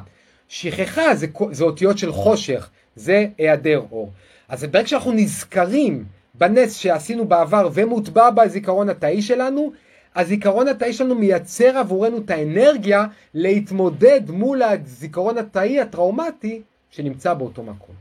שכחה 0.47 1.15
זה, 1.15 1.27
זה 1.51 1.63
אותיות 1.63 1.97
של 1.97 2.11
חושך, 2.11 2.69
זה 2.95 3.27
היעדר 3.37 3.81
אור. 3.91 4.11
אז 4.49 4.63
ברגע 4.63 4.87
שאנחנו 4.87 5.11
נזכרים 5.11 6.05
בנס 6.33 6.75
שעשינו 6.75 7.25
בעבר 7.27 7.69
ומוטבע 7.73 8.29
בזיכרון 8.29 8.89
התאי 8.89 9.21
שלנו, 9.21 9.71
הזיכרון 10.15 10.67
התאי 10.67 10.93
שלנו 10.93 11.15
מייצר 11.15 11.77
עבורנו 11.77 12.17
את 12.17 12.29
האנרגיה 12.29 13.05
להתמודד 13.33 14.21
מול 14.29 14.61
הזיכרון 14.63 15.37
התאי 15.37 15.79
הטראומטי 15.81 16.61
שנמצא 16.91 17.33
באותו 17.33 17.63
מקום. 17.63 17.95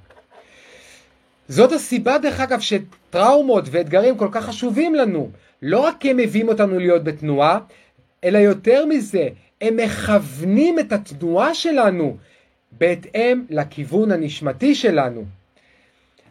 זאת 1.48 1.72
הסיבה 1.72 2.18
דרך 2.18 2.40
אגב 2.40 2.60
שטראומות 2.60 3.64
ואתגרים 3.70 4.16
כל 4.16 4.28
כך 4.32 4.44
חשובים 4.44 4.94
לנו. 4.94 5.30
לא 5.62 5.80
רק 5.80 5.96
כי 6.00 6.10
הם 6.10 6.16
מביאים 6.16 6.48
אותנו 6.48 6.78
להיות 6.78 7.04
בתנועה, 7.04 7.58
אלא 8.24 8.38
יותר 8.38 8.86
מזה, 8.86 9.28
הם 9.60 9.76
מכוונים 9.76 10.78
את 10.78 10.92
התנועה 10.92 11.54
שלנו 11.54 12.16
בהתאם 12.72 13.44
לכיוון 13.50 14.12
הנשמתי 14.12 14.74
שלנו. 14.74 15.24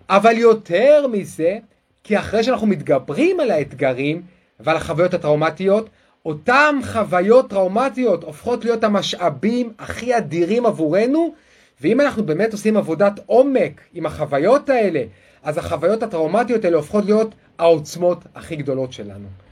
אבל 0.10 0.38
יותר 0.38 1.08
מזה, 1.08 1.58
כי 2.04 2.20
אחרי 2.20 2.44
שאנחנו 2.44 2.68
מתגברים 2.68 3.39
על 3.39 3.52
האתגרים 3.52 4.22
ועל 4.60 4.78
החוויות 4.78 5.14
הטראומטיות, 5.14 5.89
אותן 6.26 6.80
חוויות 6.84 7.50
טראומטיות 7.50 8.24
הופכות 8.24 8.66
להיות 8.66 8.84
המשאבים 8.84 9.74
הכי 9.80 10.18
אדירים 10.18 10.66
עבורנו, 10.66 11.34
ואם 11.82 12.02
אנחנו 12.02 12.24
באמת 12.24 12.52
עושים 12.52 12.78
עבודת 12.78 13.20
עומק 13.26 13.82
עם 13.94 14.06
החוויות 14.06 14.70
האלה, 14.70 15.04
אז 15.44 15.58
החוויות 15.58 16.04
הטראומטיות 16.04 16.66
האלה 16.66 16.78
הופכות 16.78 17.06
להיות 17.06 17.36
העוצמות 17.60 18.24
הכי 18.36 18.56
גדולות 18.56 18.94
שלנו. 18.94 19.43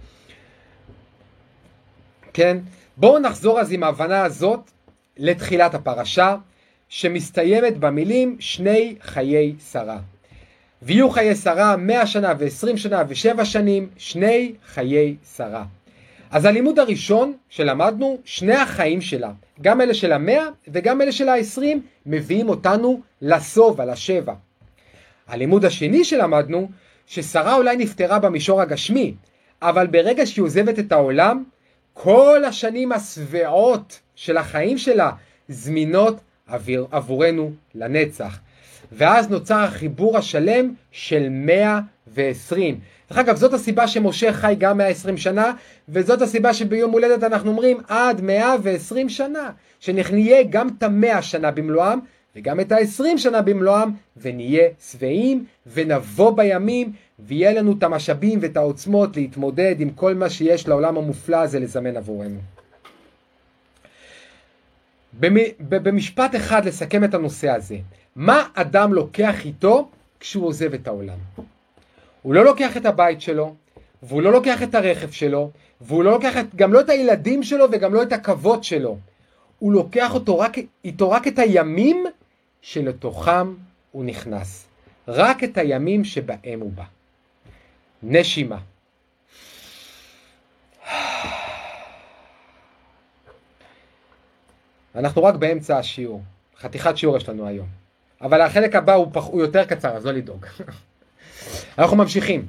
כן? 2.34 2.58
בואו 2.98 3.20
נחזור 3.20 3.60
אז 3.60 3.72
עם 3.72 3.84
ההבנה 3.84 4.24
הזאת 4.24 4.72
לתחילת 5.18 5.74
הפרשה, 5.74 6.36
שמסתיימת 6.90 7.78
במילים 7.78 8.38
שני 8.40 8.96
חיי 9.02 9.56
שרה. 9.72 10.00
ויהיו 10.82 11.10
חיי 11.10 11.36
שרה 11.36 11.78
מאה 11.78 12.08
שנה 12.08 12.34
ועשרים 12.40 12.78
שנה 12.78 13.04
ושבע 13.08 13.46
שנים, 13.46 13.90
שני 13.98 14.54
חיי 14.68 15.16
שרה. 15.38 15.64
אז 16.32 16.46
הלימוד 16.46 16.80
הראשון 16.80 17.34
שלמדנו, 17.50 18.18
שני 18.26 18.56
החיים 18.56 19.02
שלה, 19.02 19.32
גם 19.62 19.82
אלה 19.82 19.94
של 19.94 20.12
המאה 20.12 20.46
וגם 20.68 21.02
אלה 21.02 21.12
של 21.12 21.30
העשרים, 21.30 21.82
מביאים 22.06 22.50
אותנו 22.50 23.02
לסוב, 23.22 23.82
על 23.82 23.90
השבע. 23.90 24.34
הלימוד 25.28 25.66
השני 25.66 26.04
שלמדנו, 26.04 26.70
ששרה 27.08 27.56
אולי 27.56 27.78
נפטרה 27.78 28.20
במישור 28.20 28.62
הגשמי, 28.62 29.14
אבל 29.62 29.88
ברגע 29.88 30.26
שהיא 30.26 30.44
עוזבת 30.44 30.80
את 30.80 30.92
העולם, 30.92 31.44
כל 31.94 32.44
השנים 32.46 32.92
השבעות 32.92 34.00
של 34.16 34.38
החיים 34.38 34.78
שלה 34.78 35.12
זמינות 35.48 36.20
עבורנו 36.92 37.52
לנצח. 37.76 38.40
ואז 38.92 39.30
נוצר 39.30 39.60
החיבור 39.60 40.18
השלם 40.18 40.74
של 40.92 41.28
120. 41.30 42.80
דרך 43.10 43.18
אגב, 43.20 43.36
זאת 43.36 43.54
הסיבה 43.54 43.88
שמשה 43.88 44.34
חי 44.34 44.56
גם 44.58 44.78
120 44.78 45.18
שנה, 45.18 45.54
וזאת 45.90 46.22
הסיבה 46.22 46.54
שביום 46.54 46.92
הולדת 46.92 47.24
אנחנו 47.24 47.50
אומרים 47.50 47.78
עד 47.88 48.22
120 48.22 49.10
שנה, 49.10 49.50
שנהיה 49.80 50.44
גם 50.50 50.68
את 50.78 50.84
המאה 50.84 51.22
שנה 51.22 51.52
במלואם, 51.52 52.00
וגם 52.36 52.60
את 52.60 52.72
ה-20 52.72 53.18
שנה 53.18 53.42
במלואם, 53.42 53.90
ונהיה 54.18 54.68
שבעים, 54.92 55.46
ונבוא 55.74 56.32
בימים, 56.38 56.92
ויהיה 57.28 57.54
לנו 57.54 57.72
את 57.78 57.84
המשאבים 57.84 58.40
ואת 58.42 58.58
העוצמות 58.58 59.18
להתמודד 59.18 59.76
עם 59.80 59.90
כל 59.90 60.14
מה 60.14 60.30
שיש 60.30 60.68
לעולם 60.68 60.98
המופלא 60.98 61.38
הזה 61.38 61.60
לזמן 61.60 61.98
עבורנו. 61.98 62.40
במשפט 65.60 66.36
אחד 66.36 66.66
לסכם 66.66 67.04
את 67.04 67.14
הנושא 67.14 67.50
הזה, 67.50 67.78
מה 68.16 68.48
אדם 68.54 68.94
לוקח 68.94 69.46
איתו 69.46 69.90
כשהוא 70.20 70.48
עוזב 70.48 70.74
את 70.74 70.88
העולם? 70.88 71.18
הוא 72.22 72.34
לא 72.34 72.46
לוקח 72.46 72.78
את 72.78 72.86
הבית 72.86 73.22
שלו, 73.22 73.56
והוא 74.04 74.22
לא 74.22 74.32
לוקח 74.32 74.64
את 74.64 74.76
הרכב 74.76 75.12
שלו, 75.12 75.52
והוא 75.82 76.04
לא 76.04 76.12
לוקח 76.12 76.38
את, 76.38 76.56
גם 76.56 76.74
לא 76.74 76.82
את 76.82 76.90
הילדים 76.90 77.44
שלו 77.44 77.66
וגם 77.72 77.94
לא 77.94 78.04
את 78.04 78.14
הכבוד 78.14 78.64
שלו. 78.64 78.98
הוא 79.60 79.74
לוקח 79.74 80.14
אותו 80.14 80.40
רק, 80.40 80.58
איתו 80.86 81.12
רק 81.12 81.28
את 81.28 81.40
הימים 81.40 82.06
שלתוכם 82.62 83.54
הוא 83.92 84.06
נכנס. 84.06 84.68
רק 85.08 85.44
את 85.44 85.58
הימים 85.58 86.04
שבהם 86.04 86.60
הוא 86.60 86.72
בא. 86.72 86.84
נשימה. 88.04 88.58
אנחנו 94.96 95.24
רק 95.24 95.36
באמצע 95.36 95.78
השיעור. 95.78 96.22
חתיכת 96.60 96.98
שיעור 96.98 97.18
יש 97.18 97.30
לנו 97.30 97.48
היום. 97.48 97.68
אבל 98.22 98.42
החלק 98.42 98.76
הבא 98.76 98.94
הוא, 98.94 99.08
פח, 99.14 99.26
הוא 99.26 99.42
יותר 99.42 99.66
קצר, 99.66 99.96
אז 99.96 100.06
לא 100.06 100.12
לדאוג. 100.12 100.46
אנחנו 101.78 101.98
ממשיכים. 101.98 102.46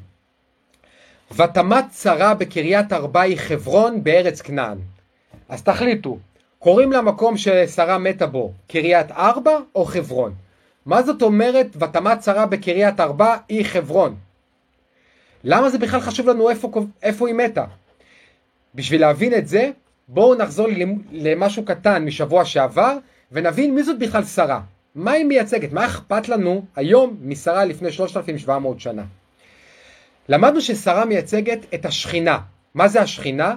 ותמת 1.33 1.85
שרה 1.93 2.35
בקריית 2.35 2.93
ארבע 2.93 3.21
היא 3.21 3.39
חברון 3.39 4.05
בארץ 4.05 4.41
כנען. 4.41 4.79
אז 5.49 5.63
תחליטו, 5.63 6.19
קוראים 6.59 6.93
למקום 6.93 7.37
ששרה 7.37 7.99
מתה 7.99 8.27
בו 8.27 8.53
קריית 8.69 9.11
ארבע 9.11 9.59
או 9.75 9.85
חברון? 9.85 10.35
מה 10.87 11.03
זאת 11.03 11.23
אומרת 11.23 11.67
ותמת 11.77 12.23
שרה 12.23 12.47
בקריית 12.47 13.01
ארבע 13.01 13.37
היא 13.49 13.65
חברון? 13.65 14.17
למה 15.45 15.71
זה 15.71 15.79
בכלל 15.79 16.01
חשוב 16.01 16.29
לנו 16.29 16.51
איפה, 16.51 16.71
איפה 17.03 17.29
היא 17.29 17.35
מתה? 17.35 17.65
בשביל 18.75 19.01
להבין 19.01 19.35
את 19.35 19.49
זה, 19.49 19.71
בואו 20.09 20.35
נחזור 20.35 20.69
למשהו 21.13 21.65
קטן 21.65 22.05
משבוע 22.05 22.45
שעבר 22.45 22.99
ונבין 23.33 23.75
מי 23.75 23.83
זאת 23.83 23.99
בכלל 23.99 24.25
שרה. 24.25 24.61
מה 24.95 25.11
היא 25.13 25.25
מייצגת? 25.25 25.73
מה 25.73 25.87
אכפת 25.87 26.29
לנו 26.29 26.65
היום 26.77 27.17
משרה 27.23 27.65
לפני 27.65 27.93
3,700 27.93 28.81
שנה? 28.81 29.05
למדנו 30.29 30.61
ששרה 30.61 31.05
מייצגת 31.05 31.59
את 31.75 31.87
השכינה. 31.87 32.39
מה 32.75 32.89
זה 32.89 33.01
השכינה? 33.01 33.55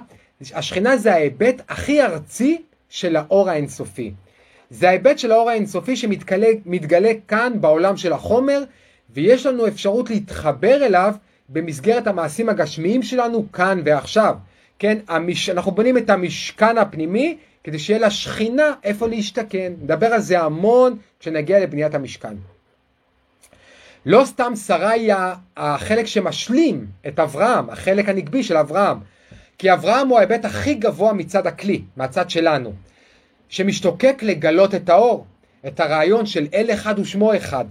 השכינה 0.54 0.96
זה 0.96 1.12
ההיבט 1.12 1.62
הכי 1.68 2.02
ארצי 2.02 2.62
של 2.88 3.16
האור 3.16 3.50
האינסופי. 3.50 4.12
זה 4.70 4.88
ההיבט 4.88 5.18
של 5.18 5.32
האור 5.32 5.50
האינסופי 5.50 5.96
שמתגלה 5.96 7.10
כאן 7.28 7.52
בעולם 7.60 7.96
של 7.96 8.12
החומר, 8.12 8.64
ויש 9.10 9.46
לנו 9.46 9.68
אפשרות 9.68 10.10
להתחבר 10.10 10.86
אליו 10.86 11.14
במסגרת 11.48 12.06
המעשים 12.06 12.48
הגשמיים 12.48 13.02
שלנו 13.02 13.52
כאן 13.52 13.80
ועכשיו. 13.84 14.34
כן, 14.78 14.98
המש... 15.08 15.48
אנחנו 15.48 15.72
בונים 15.72 15.98
את 15.98 16.10
המשכן 16.10 16.78
הפנימי 16.78 17.36
כדי 17.64 17.78
שיהיה 17.78 17.98
לה 17.98 18.10
שכינה 18.10 18.72
איפה 18.84 19.06
להשתכן. 19.06 19.72
נדבר 19.82 20.06
על 20.06 20.20
זה 20.20 20.40
המון 20.40 20.98
כשנגיע 21.20 21.60
לבניית 21.60 21.94
המשכן. 21.94 22.34
לא 24.06 24.22
סתם 24.24 24.52
שרה 24.66 24.90
היא 24.90 25.14
החלק 25.56 26.06
שמשלים 26.06 26.86
את 27.08 27.18
אברהם, 27.18 27.70
החלק 27.70 28.08
הנגבי 28.08 28.42
של 28.42 28.56
אברהם. 28.56 28.98
כי 29.58 29.72
אברהם 29.72 30.08
הוא 30.08 30.18
ההיבט 30.18 30.44
הכי 30.44 30.74
גבוה 30.74 31.12
מצד 31.12 31.46
הכלי, 31.46 31.82
מהצד 31.96 32.30
שלנו, 32.30 32.72
שמשתוקק 33.48 34.18
לגלות 34.22 34.74
את 34.74 34.88
האור, 34.88 35.26
את 35.66 35.80
הרעיון 35.80 36.26
של 36.26 36.46
אל 36.54 36.70
אחד 36.72 36.98
ושמו 36.98 37.36
אחד. 37.36 37.64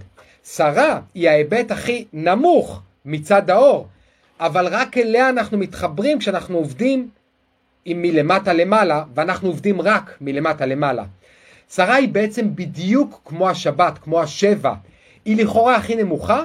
שרה 0.44 1.00
היא 1.14 1.28
ההיבט 1.28 1.70
הכי 1.70 2.04
נמוך 2.12 2.82
מצד 3.06 3.50
האור, 3.50 3.86
אבל 4.40 4.68
רק 4.68 4.98
אליה 4.98 5.28
אנחנו 5.28 5.58
מתחברים 5.58 6.18
כשאנחנו 6.18 6.58
עובדים 6.58 7.08
עם 7.84 8.02
מלמטה 8.02 8.52
למעלה, 8.52 9.04
ואנחנו 9.14 9.48
עובדים 9.48 9.80
רק 9.80 10.16
מלמטה 10.20 10.66
למעלה. 10.66 11.04
שרה 11.70 11.94
היא 11.94 12.08
בעצם 12.08 12.56
בדיוק 12.56 13.20
כמו 13.24 13.48
השבת, 13.50 13.98
כמו 13.98 14.22
השבע. 14.22 14.74
היא 15.24 15.36
לכאורה 15.36 15.76
הכי 15.76 15.96
נמוכה, 15.96 16.44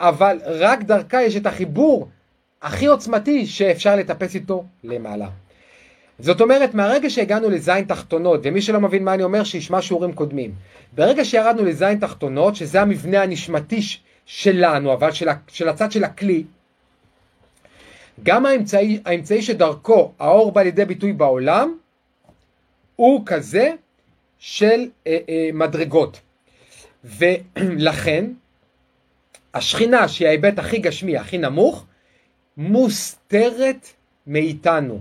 אבל 0.00 0.38
רק 0.44 0.82
דרכה 0.82 1.22
יש 1.22 1.36
את 1.36 1.46
החיבור 1.46 2.08
הכי 2.62 2.86
עוצמתי 2.86 3.46
שאפשר 3.46 3.96
לטפס 3.96 4.34
איתו 4.34 4.64
למעלה. 4.84 5.28
זאת 6.18 6.40
אומרת, 6.40 6.74
מהרגע 6.74 7.10
שהגענו 7.10 7.50
לזין 7.50 7.84
תחתונות, 7.84 8.40
ומי 8.44 8.62
שלא 8.62 8.80
מבין 8.80 9.04
מה 9.04 9.14
אני 9.14 9.22
אומר, 9.22 9.44
שישמע 9.44 9.82
שיעורים 9.82 10.12
קודמים. 10.12 10.52
ברגע 10.92 11.24
שירדנו 11.24 11.64
לזין 11.64 11.98
תחתונות, 11.98 12.56
שזה 12.56 12.80
המבנה 12.80 13.22
הנשמתי 13.22 13.80
שלנו, 14.26 14.92
אבל 14.92 15.12
של, 15.12 15.28
של 15.48 15.68
הצד 15.68 15.92
של 15.92 16.04
הכלי, 16.04 16.44
גם 18.22 18.46
האמצעי, 18.46 19.00
האמצעי 19.04 19.42
שדרכו 19.42 20.12
האור 20.18 20.52
בא 20.52 20.62
לידי 20.62 20.84
ביטוי 20.84 21.12
בעולם, 21.12 21.76
הוא 22.96 23.22
כזה 23.26 23.72
של 24.38 24.88
אה, 25.06 25.18
אה, 25.28 25.50
מדרגות. 25.54 26.20
ולכן, 27.04 28.24
השכינה, 29.54 30.08
שהיא 30.08 30.28
ההיבט 30.28 30.58
הכי 30.58 30.78
גשמי, 30.78 31.16
הכי 31.16 31.38
נמוך, 31.38 31.86
מוסתרת 32.56 33.88
מאיתנו. 34.26 35.00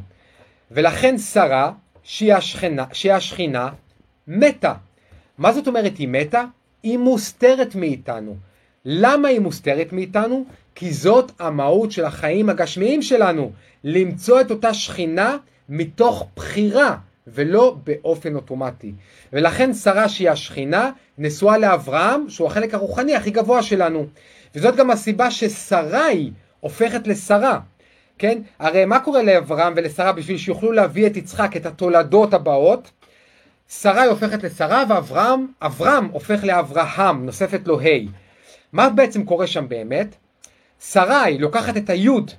ולכן 0.71 1.17
שרה, 1.17 1.71
שהיא 2.03 2.33
השכינה, 2.33 2.85
שהיא 2.93 3.13
השכינה, 3.13 3.69
מתה. 4.27 4.73
מה 5.37 5.53
זאת 5.53 5.67
אומרת 5.67 5.97
היא 5.97 6.07
מתה? 6.07 6.43
היא 6.83 6.97
מוסתרת 6.97 7.75
מאיתנו. 7.75 8.35
למה 8.85 9.27
היא 9.27 9.39
מוסתרת 9.39 9.93
מאיתנו? 9.93 10.45
כי 10.75 10.93
זאת 10.93 11.31
המהות 11.39 11.91
של 11.91 12.05
החיים 12.05 12.49
הגשמיים 12.49 13.01
שלנו, 13.01 13.51
למצוא 13.83 14.41
את 14.41 14.51
אותה 14.51 14.73
שכינה 14.73 15.37
מתוך 15.69 16.27
בחירה 16.35 16.97
ולא 17.27 17.75
באופן 17.83 18.35
אוטומטי. 18.35 18.93
ולכן 19.33 19.73
שרה 19.73 20.09
שהיא 20.09 20.29
השכינה 20.29 20.91
נשואה 21.17 21.57
לאברהם 21.57 22.29
שהוא 22.29 22.47
החלק 22.47 22.73
הרוחני 22.73 23.15
הכי 23.15 23.31
גבוה 23.31 23.63
שלנו. 23.63 24.07
וזאת 24.55 24.75
גם 24.75 24.91
הסיבה 24.91 25.31
ששרי 25.31 26.31
הופכת 26.59 27.07
לשרה. 27.07 27.59
כן? 28.17 28.41
הרי 28.59 28.85
מה 28.85 28.99
קורה 28.99 29.23
לאברהם 29.23 29.73
ולשרה 29.75 30.11
בשביל 30.11 30.37
שיוכלו 30.37 30.71
להביא 30.71 31.07
את 31.07 31.17
יצחק, 31.17 31.57
את 31.57 31.65
התולדות 31.65 32.33
הבאות? 32.33 32.91
שרי 33.69 34.05
הופכת 34.05 34.43
לשרה 34.43 34.83
ואברהם, 34.89 35.47
אברהם 35.61 36.05
הופך 36.05 36.43
לאברהם, 36.43 37.25
נוספת 37.25 37.67
לו 37.67 37.79
ה'. 37.81 37.85
מה 38.73 38.89
בעצם 38.89 39.23
קורה 39.23 39.47
שם 39.47 39.69
באמת? 39.69 40.15
שרי 40.79 41.37
לוקחת 41.39 41.77
את 41.77 41.89
היוד 41.89 42.31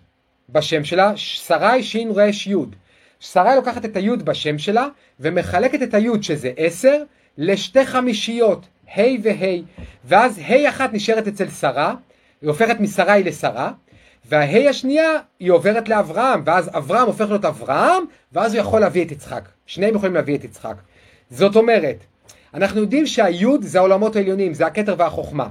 בשם 0.48 0.84
שלה, 0.84 1.12
שרי 1.16 1.82
שין 1.82 2.10
רש 2.14 2.46
יוד. 2.46 2.76
שרי 3.20 3.56
לוקחת 3.56 3.84
את 3.84 3.96
היוד 3.96 4.24
בשם 4.24 4.58
שלה 4.58 4.88
ומחלקת 5.20 5.82
את 5.82 5.94
היוד 5.94 6.22
שזה 6.22 6.52
עשר 6.56 7.02
לשתי 7.38 7.86
חמישיות, 7.86 8.66
ה' 8.96 9.00
וה', 9.22 9.62
ואז 10.04 10.38
ה' 10.38 10.68
אחת 10.68 10.92
נשארת 10.92 11.28
אצל 11.28 11.48
שרה, 11.48 11.94
היא 12.42 12.48
הופכת 12.48 12.80
משרי 12.80 13.22
לשרה, 13.24 13.72
והה' 14.24 14.68
השנייה 14.68 15.10
היא 15.40 15.50
עוברת 15.50 15.88
לאברהם, 15.88 16.42
ואז 16.44 16.70
אברהם 16.76 17.06
הופך 17.06 17.28
להיות 17.28 17.44
אברהם, 17.44 18.04
ואז 18.32 18.54
הוא 18.54 18.60
יכול 18.60 18.80
להביא 18.80 19.04
את 19.04 19.12
יצחק. 19.12 19.48
שניהם 19.66 19.94
יכולים 19.94 20.14
להביא 20.14 20.36
את 20.36 20.44
יצחק. 20.44 20.74
זאת 21.30 21.56
אומרת, 21.56 21.96
אנחנו 22.54 22.80
יודעים 22.80 23.06
שהיוד 23.06 23.62
זה 23.62 23.78
העולמות 23.78 24.16
העליונים, 24.16 24.54
זה 24.54 24.66
הכתר 24.66 24.94
והחוכמה. 24.98 25.48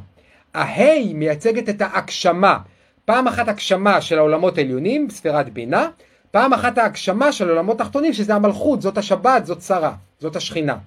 הה' 0.54 1.14
מייצגת 1.14 1.70
את 1.70 1.82
ההגשמה. 1.82 2.58
פעם 3.06 3.28
אחת 3.28 3.48
הגשמה 3.48 4.02
של 4.02 4.18
העולמות 4.18 4.58
העליונים, 4.58 5.10
ספירת 5.10 5.54
בינה, 5.54 5.90
פעם 6.32 6.54
אחת 6.54 6.78
ההגשמה 6.78 7.32
של 7.32 7.50
עולמות 7.50 7.78
תחתונים, 7.78 8.14
שזה 8.14 8.36
המלכות, 8.36 8.82
זאת 8.82 8.98
השבת, 8.98 9.46
זאת 9.46 9.62
שרה, 9.62 9.94
זאת 10.20 10.36
השכינה. 10.36 10.78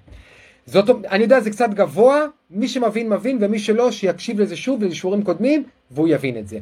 זאת, 0.67 0.91
אני 1.11 1.23
יודע, 1.23 1.41
זה 1.41 1.51
קצת 1.51 1.71
גבוה, 1.71 2.25
מי 2.51 2.69
שמבין 2.69 3.09
מבין, 3.09 3.39
ומי 3.41 3.59
שלא, 3.59 3.91
שיקשיב 3.91 4.41
לזה 4.41 4.57
שוב 4.57 4.85
לשיעורים 4.85 5.23
קודמים, 5.23 5.65
והוא 5.91 6.09
יבין 6.09 6.39
את 6.39 6.49
זה. 6.49 6.59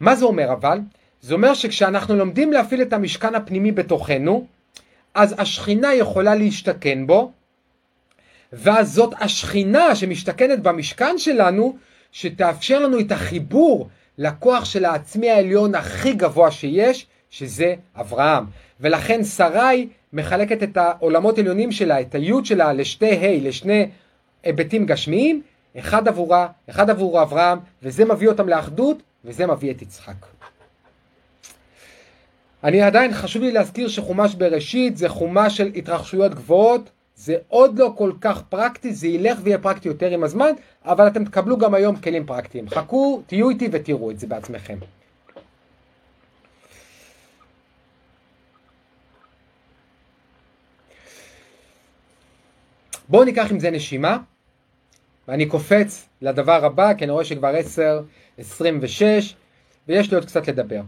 מה 0.00 0.16
זה 0.16 0.24
אומר 0.24 0.52
אבל? 0.52 0.78
זה 1.20 1.34
אומר 1.34 1.54
שכשאנחנו 1.54 2.16
לומדים 2.16 2.52
להפעיל 2.52 2.82
את 2.82 2.92
המשכן 2.92 3.34
הפנימי 3.34 3.72
בתוכנו, 3.72 4.46
אז 5.14 5.34
השכינה 5.38 5.94
יכולה 5.94 6.34
להשתכן 6.34 7.06
בו, 7.06 7.32
ואז 8.52 8.94
זאת 8.94 9.14
השכינה 9.20 9.94
שמשתכנת 9.94 10.60
במשכן 10.62 11.18
שלנו, 11.18 11.76
שתאפשר 12.12 12.78
לנו 12.78 13.00
את 13.00 13.12
החיבור 13.12 13.88
לכוח 14.18 14.64
של 14.64 14.84
העצמי 14.84 15.30
העליון 15.30 15.74
הכי 15.74 16.12
גבוה 16.12 16.50
שיש, 16.50 17.06
שזה 17.30 17.74
אברהם. 17.96 18.44
ולכן 18.80 19.24
שרי 19.24 19.88
מחלקת 20.12 20.62
את 20.62 20.76
העולמות 20.76 21.38
עליונים 21.38 21.72
שלה, 21.72 22.00
את 22.00 22.14
היוד 22.14 22.46
שלה, 22.46 22.72
לשתי 22.72 23.16
ה', 23.16 23.48
לשני 23.48 23.88
היבטים 24.42 24.86
גשמיים, 24.86 25.42
אחד 25.78 26.08
עבורה, 26.08 26.46
אחד 26.70 26.90
עבור 26.90 27.22
אברהם, 27.22 27.58
וזה 27.82 28.04
מביא 28.04 28.28
אותם 28.28 28.48
לאחדות, 28.48 29.02
וזה 29.24 29.46
מביא 29.46 29.70
את 29.70 29.82
יצחק. 29.82 30.26
אני 32.64 32.82
עדיין, 32.82 33.14
חשוב 33.14 33.42
לי 33.42 33.52
להזכיר 33.52 33.88
שחומש 33.88 34.34
בראשית 34.34 34.96
זה 34.96 35.08
חומש 35.08 35.56
של 35.56 35.70
התרחשויות 35.76 36.34
גבוהות, 36.34 36.90
זה 37.16 37.36
עוד 37.48 37.78
לא 37.78 37.94
כל 37.96 38.12
כך 38.20 38.42
פרקטי, 38.42 38.94
זה 38.94 39.08
ילך 39.08 39.38
ויהיה 39.42 39.58
פרקטי 39.58 39.88
יותר 39.88 40.10
עם 40.10 40.24
הזמן, 40.24 40.52
אבל 40.84 41.06
אתם 41.06 41.24
תקבלו 41.24 41.58
גם 41.58 41.74
היום 41.74 41.96
כלים 41.96 42.26
פרקטיים. 42.26 42.68
חכו, 42.68 43.22
תהיו 43.26 43.50
איתי 43.50 43.68
ותראו 43.72 44.10
את 44.10 44.18
זה 44.18 44.26
בעצמכם. 44.26 44.78
בואו 53.08 53.24
ניקח 53.24 53.46
עם 53.50 53.60
זה 53.60 53.70
נשימה, 53.70 54.18
ואני 55.28 55.46
קופץ 55.46 56.08
לדבר 56.22 56.64
הבא, 56.64 56.94
כי 56.94 57.04
אני 57.04 57.12
רואה 57.12 57.24
שכבר 57.24 57.56
10, 57.56 58.00
26, 58.38 59.34
ויש 59.88 60.10
לי 60.10 60.14
עוד 60.14 60.24
קצת 60.24 60.48
לדבר. 60.48 60.80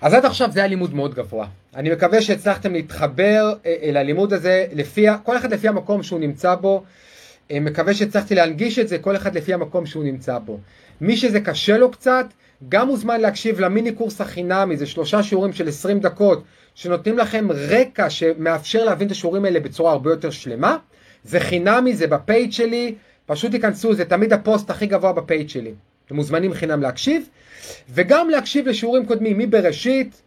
אז 0.00 0.14
עד 0.14 0.24
עכשיו 0.24 0.50
זה 0.52 0.60
היה 0.60 0.68
לימוד 0.68 0.94
מאוד 0.94 1.14
גבוה. 1.14 1.46
אני 1.76 1.90
מקווה 1.90 2.22
שהצלחתם 2.22 2.72
להתחבר 2.72 3.54
אה, 3.66 3.76
אל 3.82 3.96
הלימוד 3.96 4.32
הזה, 4.32 4.66
לפי, 4.72 5.06
כל 5.22 5.36
אחד 5.36 5.52
לפי 5.52 5.68
המקום 5.68 6.02
שהוא 6.02 6.20
נמצא 6.20 6.54
בו. 6.54 6.84
אה, 7.50 7.60
מקווה 7.60 7.94
שהצלחתי 7.94 8.34
להנגיש 8.34 8.78
את 8.78 8.88
זה, 8.88 8.98
כל 8.98 9.16
אחד 9.16 9.36
לפי 9.36 9.54
המקום 9.54 9.86
שהוא 9.86 10.04
נמצא 10.04 10.38
בו. 10.38 10.58
מי 11.00 11.16
שזה 11.16 11.40
קשה 11.40 11.78
לו 11.78 11.90
קצת, 11.90 12.26
גם 12.68 12.86
מוזמן 12.86 13.20
להקשיב 13.20 13.60
למיני 13.60 13.92
קורס 13.92 14.20
החינמי, 14.20 14.76
זה 14.76 14.86
שלושה 14.86 15.22
שיעורים 15.22 15.52
של 15.52 15.68
20 15.68 16.00
דקות, 16.00 16.44
שנותנים 16.74 17.18
לכם 17.18 17.48
רקע 17.52 18.10
שמאפשר 18.10 18.84
להבין 18.84 19.06
את 19.06 19.12
השיעורים 19.12 19.44
האלה 19.44 19.60
בצורה 19.60 19.92
הרבה 19.92 20.10
יותר 20.10 20.30
שלמה. 20.30 20.76
זה 21.24 21.40
חינמי, 21.40 21.96
זה 21.96 22.06
ב 22.06 22.15
page 22.15 22.52
שלי, 22.52 22.94
פשוט 23.26 23.50
תיכנסו, 23.50 23.94
זה 23.94 24.04
תמיד 24.04 24.32
הפוסט 24.32 24.70
הכי 24.70 24.86
גבוה 24.86 25.12
ב 25.12 25.19
page 25.19 25.48
שלי. 25.48 25.74
אתם 26.06 26.14
מוזמנים 26.14 26.52
חינם 26.54 26.82
להקשיב, 26.82 27.28
וגם 27.90 28.30
להקשיב 28.30 28.68
לשיעורים 28.68 29.06
קודמים 29.06 29.38
מבראשית, 29.38 30.22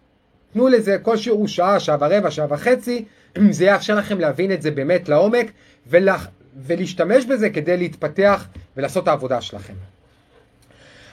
תנו 0.54 0.68
לזה 0.68 0.98
כל 1.02 1.18
שיעור 1.18 1.48
שעה, 1.48 1.80
שעה 1.80 1.98
ורבע, 2.00 2.32
שעה 2.32 2.46
וחצי, 2.50 3.06
זה 3.50 3.66
יאפשר 3.66 3.96
לכם 3.96 4.20
להבין 4.20 4.52
את 4.52 4.62
זה 4.62 4.72
באמת 4.72 5.10
לעומק, 5.10 5.52
ולה, 5.88 6.18
ולהשתמש 6.58 7.26
בזה 7.26 7.50
כדי 7.50 7.78
להתפתח 7.78 8.48
ולעשות 8.78 9.04
את 9.04 9.08
העבודה 9.08 9.42
שלכם. 9.42 9.74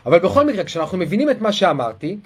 אבל 0.07 0.19
בכל 0.19 0.47
מקרה, 0.47 0.65
כשאנחנו 0.65 0.99
מבינים 0.99 1.31
את 1.31 1.41
מה 1.41 1.53
שאמרתי, 1.53 2.17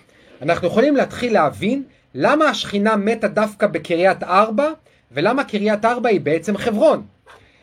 אנחנו 0.42 0.66
יכולים 0.68 0.96
להתחיל 0.96 1.32
להבין 1.32 1.82
למה 2.14 2.44
השכינה 2.44 2.96
מתה 2.96 3.28
דווקא 3.28 3.66
בקריית 3.66 4.22
ארבע, 4.22 4.68
ולמה 5.12 5.44
קריית 5.44 5.84
ארבע 5.84 6.08
היא 6.08 6.20
בעצם 6.20 6.56
חברון. 6.56 7.02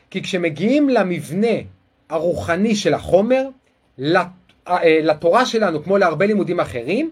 כי 0.10 0.24
כשמגיעים 0.24 0.90
למבנה 0.90 1.58
הרוחני 2.10 2.76
של 2.76 2.94
החומר, 2.94 3.48
אה, 4.68 5.00
לתורה 5.04 5.46
שלנו, 5.46 5.84
כמו 5.84 5.98
להרבה 5.98 6.26
לימודים 6.26 6.60
אחרים, 6.60 7.12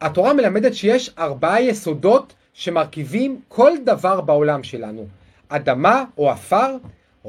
התורה 0.00 0.32
מלמדת 0.32 0.74
שיש 0.74 1.10
ארבעה 1.18 1.62
יסודות 1.62 2.34
שמרכיבים 2.52 3.40
כל 3.48 3.72
דבר 3.84 4.20
בעולם 4.20 4.62
שלנו. 4.62 5.06
אדמה 5.48 6.04
או 6.18 6.30
עפר, 6.30 6.76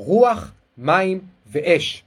רוח, 0.05 0.51
מים 0.77 1.19
ואש. 1.51 2.03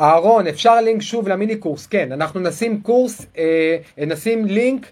אהרון, 0.00 0.46
אפשר 0.46 0.80
לינק 0.80 1.02
שוב 1.02 1.28
למיני 1.28 1.56
קורס? 1.56 1.86
כן, 1.86 2.12
אנחנו 2.12 2.40
נשים 2.40 2.80
קורס, 2.80 3.26
אה, 3.38 3.76
נשים 4.06 4.44
לינק, 4.44 4.86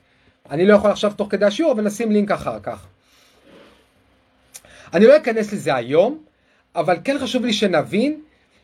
אני 0.50 0.66
לא 0.66 0.74
יכול 0.74 0.90
עכשיו 0.90 1.12
תוך 1.16 1.28
כדי 1.30 1.44
השיעור, 1.44 1.72
אבל 1.72 1.82
נשים 1.82 2.12
לינק 2.12 2.30
אחר 2.30 2.60
כך. 2.62 2.86
אני 4.94 5.06
לא 5.06 5.16
אכנס 5.16 5.52
לזה 5.52 5.74
היום, 5.74 6.18
אבל 6.74 6.96
כן 7.04 7.16
חשוב 7.18 7.44
לי 7.44 7.52
שנבין 7.52 8.20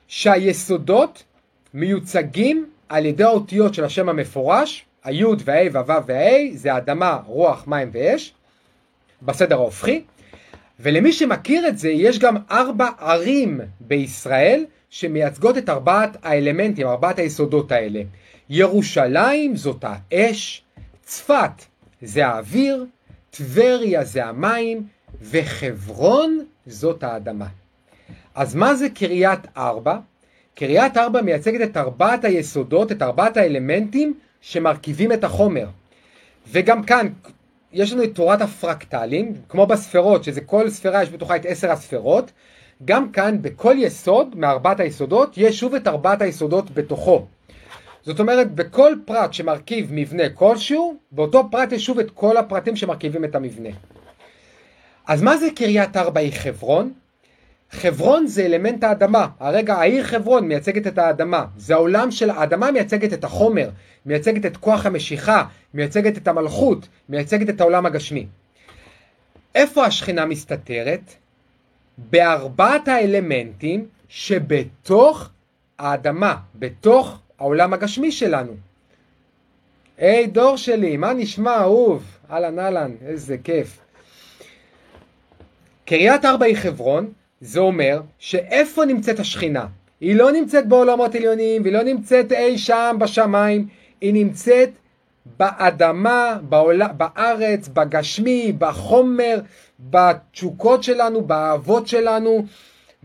שהיסודות 0.09 1.23
מיוצגים 1.75 2.67
על 2.89 3.07
ידי 3.07 3.25
האותיות 3.25 3.75
של 3.75 3.85
השם 3.85 4.09
המפורש, 4.09 4.85
היוד 5.05 5.43
והה 5.45 5.67
והוו 5.73 6.07
והה, 6.07 6.37
זה 6.55 6.77
אדמה, 6.77 7.21
רוח, 7.27 7.67
מים 7.67 7.91
ואש, 7.93 8.33
בסדר 9.23 9.57
ההופכי. 9.57 10.05
ולמי 10.81 11.13
שמכיר 11.13 11.69
את 11.69 11.79
זה, 11.79 11.89
יש 11.89 12.19
גם 12.19 12.37
ארבע 12.51 12.89
ערים 12.99 13.61
בישראל 13.81 14.65
שמייצגות 14.91 15.59
את 15.59 15.69
ארבעת 15.69 16.17
האלמנטים, 16.23 16.87
ארבעת 16.87 17.19
היסודות 17.19 17.73
האלה. 17.73 18.03
ירושלים 18.51 19.57
זאת 19.57 19.85
האש, 19.85 20.63
צפת 21.03 21.65
זה 22.03 22.27
האוויר, 22.27 22.85
טבריה 23.31 24.05
זה 24.05 24.25
המים, 24.25 24.87
וחברון 25.23 26.45
זאת 26.67 27.05
האדמה. 27.05 27.47
אז 28.35 28.55
מה 28.55 28.75
זה 28.75 28.89
קריית 28.89 29.41
ארבע? 29.57 29.99
קריית 30.55 30.97
ארבע 30.97 31.23
מייצגת 31.23 31.71
את 31.71 31.77
ארבעת 31.77 32.25
היסודות, 32.25 32.93
את 32.93 33.03
ארבעת 33.03 33.37
האלמנטים 33.37 34.15
שמרכיבים 34.41 35.13
את 35.13 35.25
החומר. 35.25 35.67
וגם 36.49 36.83
כאן, 36.83 37.09
יש 37.77 37.93
לנו 37.93 38.05
את 38.05 38.15
תורת 38.15 38.41
הפרקטלים, 38.41 39.33
כמו 39.49 39.67
בספרות, 39.67 40.25
שזה 40.25 40.41
כל 40.41 40.71
ספירה 40.71 41.03
יש 41.03 41.11
בתוכה 41.11 41.37
את 41.37 41.47
עשר 41.47 41.71
הספירות, 41.71 42.33
גם 42.85 43.13
כאן 43.13 43.43
בכל 43.43 43.75
יסוד 43.79 44.37
מארבעת 44.37 44.81
היסודות 44.81 45.39
יש 45.39 45.61
שוב 45.61 45.75
את 45.75 45.89
ארבעת 45.89 46.23
היסודות 46.23 46.71
בתוכו. 46.71 47.27
זאת 48.03 48.21
אומרת, 48.21 48.55
בכל 48.55 48.93
פרט 49.05 49.33
שמרכיב 49.33 49.89
מבנה 49.91 50.29
כלשהו, 50.29 50.97
באותו 51.13 51.49
פרט 51.51 51.73
יש 51.73 51.87
שוב 51.87 51.99
את 51.99 52.11
כל 52.11 52.37
הפרטים 52.37 52.77
שמרכיבים 52.77 53.25
את 53.25 53.35
המבנה. 53.35 53.71
אז 55.07 55.23
מה 55.23 55.37
זה 55.37 55.49
קריית 55.57 55.97
ארבע 55.97 56.21
היא 56.21 56.33
חברון? 56.33 56.93
חברון 57.71 58.27
זה 58.27 58.47
אלמנט 58.47 58.85
האדמה. 58.85 59.29
הרגע 59.41 59.75
העיר 59.75 60.05
חברון 60.05 60.49
מייצגת 60.49 60.87
את 60.87 60.99
האדמה. 60.99 61.45
זה 61.57 61.75
העולם 61.75 62.11
של 62.11 62.31
האדמה 62.31 62.71
מייצגת 62.71 63.13
את 63.13 63.25
החומר, 63.25 63.71
מייצגת 64.07 64.47
את 64.47 64.57
כוח 64.57 64.87
המשיכה, 64.87 65.45
מייצגת 65.75 66.17
את 66.17 66.29
המלכות, 66.29 66.89
מייצגת 67.09 67.49
את 67.49 67.61
העולם 67.61 67.87
הגשמי. 67.87 68.27
איפה 69.55 69.87
השכינה 69.87 70.27
מסתתרת? 70.27 71.15
בארבעת 71.99 72.89
האלמנטים 72.89 73.87
שבתוך 74.09 75.31
האדמה, 75.79 76.37
בתוך 76.55 77.19
העולם 77.39 77.73
הגשמי 77.73 78.13
שלנו. 78.13 78.53
היי 79.99 80.27
דור 80.27 80.57
שלי, 80.57 80.97
מה 80.97 81.13
נשמע 81.13 81.57
אהוב? 81.57 82.05
אהלן 82.31 82.59
אהלן, 82.59 82.93
איזה 83.07 83.37
כיף. 83.45 83.79
קריית 85.85 86.25
ארבע 86.25 86.47
היא 86.47 86.57
חברון, 86.57 87.13
זה 87.41 87.61
אומר 87.61 88.01
שאיפה 88.19 88.85
נמצאת 88.85 89.21
השכינה? 89.21 89.67
היא 90.01 90.17
לא 90.17 90.33
נמצאת 90.33 90.69
בעולמות 90.69 91.15
עליונים, 91.15 91.63
והיא 91.63 91.73
לא 91.73 91.83
נמצאת 91.83 92.33
אי 92.33 92.59
שם 92.59 92.97
בשמיים, 93.01 93.69
היא 94.01 94.15
נמצאת 94.15 94.71
באדמה, 95.39 96.39
בעול... 96.49 96.83
בארץ, 96.97 97.69
בגשמי, 97.69 98.53
בחומר, 98.59 99.41
בתשוקות 99.81 100.83
שלנו, 100.83 101.21
באהבות 101.21 101.87
שלנו, 101.89 102.47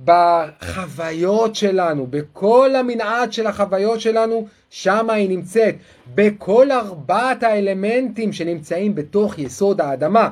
בחוויות 0.05 1.55
שלנו, 1.55 2.07
בכל 2.07 2.75
המנעד 2.75 3.33
של 3.33 3.47
החוויות 3.47 4.01
שלנו, 4.01 4.47
שם 4.69 5.09
היא 5.09 5.29
נמצאת, 5.29 5.75
בכל 6.15 6.71
ארבעת 6.71 7.43
האלמנטים 7.43 8.33
שנמצאים 8.33 8.95
בתוך 8.95 9.39
יסוד 9.39 9.81
האדמה. 9.81 10.29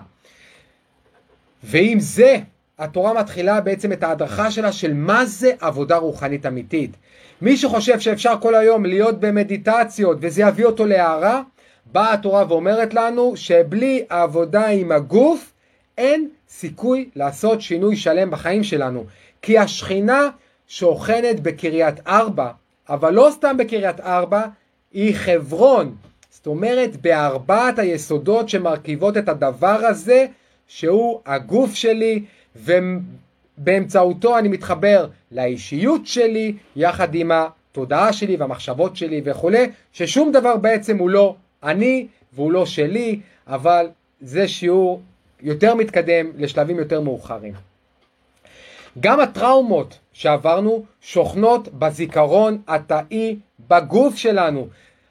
ועם 1.64 2.00
זה 2.00 2.38
התורה 2.80 3.14
מתחילה 3.14 3.62
בעצם 3.62 3.92
את 3.92 4.04
ההדרכה 4.04 4.52
שלה 4.52 4.72
של 4.72 4.94
מה 4.94 5.26
זה 5.26 5.52
עבודה 5.62 5.98
רוחנית 5.98 6.46
אמיתית. 6.46 6.92
מי 7.42 7.58
שחושב 7.58 8.00
שאפשר 8.00 8.34
כל 8.42 8.56
היום 8.56 8.86
להיות 8.86 9.20
במדיטציות 9.20 10.18
וזה 10.22 10.42
יביא 10.42 10.66
אותו 10.66 10.86
להערה, 10.86 11.42
באה 11.92 12.14
התורה 12.14 12.46
ואומרת 12.50 12.94
לנו 12.94 13.34
שבלי 13.36 14.06
העבודה 14.10 14.68
עם 14.68 14.92
הגוף 14.92 15.52
אין 15.98 16.30
סיכוי 16.50 17.10
לעשות 17.16 17.62
שינוי 17.62 17.96
שלם 17.96 18.32
בחיים 18.32 18.64
שלנו. 18.64 19.06
כי 19.42 19.58
השכינה 19.58 20.30
שוכנת 20.68 21.40
בקריית 21.40 22.08
ארבע, 22.08 22.52
אבל 22.90 23.14
לא 23.14 23.30
סתם 23.32 23.58
בקריית 23.58 24.00
ארבע, 24.00 24.46
היא 24.94 25.16
חברון. 25.16 25.96
זאת 26.30 26.48
אומרת, 26.48 27.02
בארבעת 27.02 27.80
היסודות 27.80 28.50
שמרכיבות 28.50 29.18
את 29.18 29.30
הדבר 29.30 29.80
הזה, 29.86 30.26
שהוא 30.68 31.22
הגוף 31.26 31.74
שלי, 31.74 32.24
ובאמצעותו 32.60 34.38
אני 34.38 34.48
מתחבר 34.48 35.08
לאישיות 35.32 36.08
שלי, 36.08 36.54
יחד 36.76 37.16
עם 37.16 37.32
התודעה 37.32 38.14
שלי 38.14 38.36
והמחשבות 38.36 38.96
שלי 38.96 39.22
וכולי, 39.26 39.70
ששום 39.94 40.32
דבר 40.32 40.58
בעצם 40.58 40.98
הוא 40.98 41.10
לא 41.10 41.36
אני 41.64 42.08
והוא 42.34 42.52
לא 42.52 42.66
שלי, 42.66 43.20
אבל 43.48 43.88
זה 44.22 44.48
שיעור 44.48 45.02
יותר 45.42 45.76
מתקדם 45.76 46.32
לשלבים 46.38 46.80
יותר 46.80 47.02
מאוחרים. 47.02 47.54
גם 49.00 49.20
הטראומות 49.20 50.00
שעברנו 50.14 50.86
שוכנות 51.02 51.68
בזיכרון 51.68 52.62
התאי 52.68 53.36
בגוף 53.70 54.16
שלנו. 54.16 54.68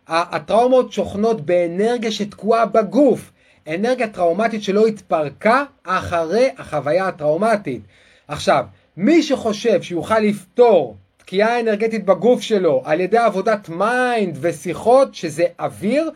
הטראומות 0.09 0.93
שוכנות 0.93 1.41
באנרגיה 1.41 2.11
שתקועה 2.13 2.67
בגוף, 2.67 3.33
אנרגיה 3.75 4.09
טראומטית 4.09 4.63
שלא 4.63 4.87
התפרקה 4.87 5.65
אחרי 5.85 6.49
החוויה 6.59 7.09
הטראומטית. 7.09 7.83
עכשיו, 8.29 8.65
מי 8.97 9.23
שחושב 9.23 9.83
שיוכל 9.83 10.19
לפתור 10.19 10.97
תקיעה 11.17 11.61
אנרגטית 11.61 12.05
בגוף 12.05 12.41
שלו 12.41 12.83
על 12.85 13.01
ידי 13.01 13.19
עבודת 13.19 13.69
mind 13.69 14.39
ושיחות 14.41 15.15
שזה 15.15 15.45
אוויר, 15.61 16.11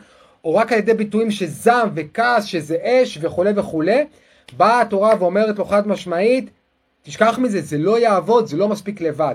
או 0.45 0.55
רק 0.55 0.73
על 0.73 0.79
ידי 0.79 0.95
ביטויים 0.95 1.31
שזעם 1.31 1.91
וכעס 1.95 2.45
שזה 2.45 2.77
אש 2.83 3.19
וכולי 3.21 3.51
וכולי, 3.57 4.05
באה 4.57 4.81
התורה 4.81 5.15
ואומרת 5.19 5.59
לו 5.59 5.65
חד 5.65 5.89
משמעית, 5.89 6.51
תשכח 7.03 7.39
מזה, 7.39 7.61
זה 7.61 7.79
לא 7.79 7.99
יעבוד, 7.99 8.47
זה 8.47 8.57
לא 8.57 8.69
מספיק 8.69 9.01
לבד. 9.01 9.35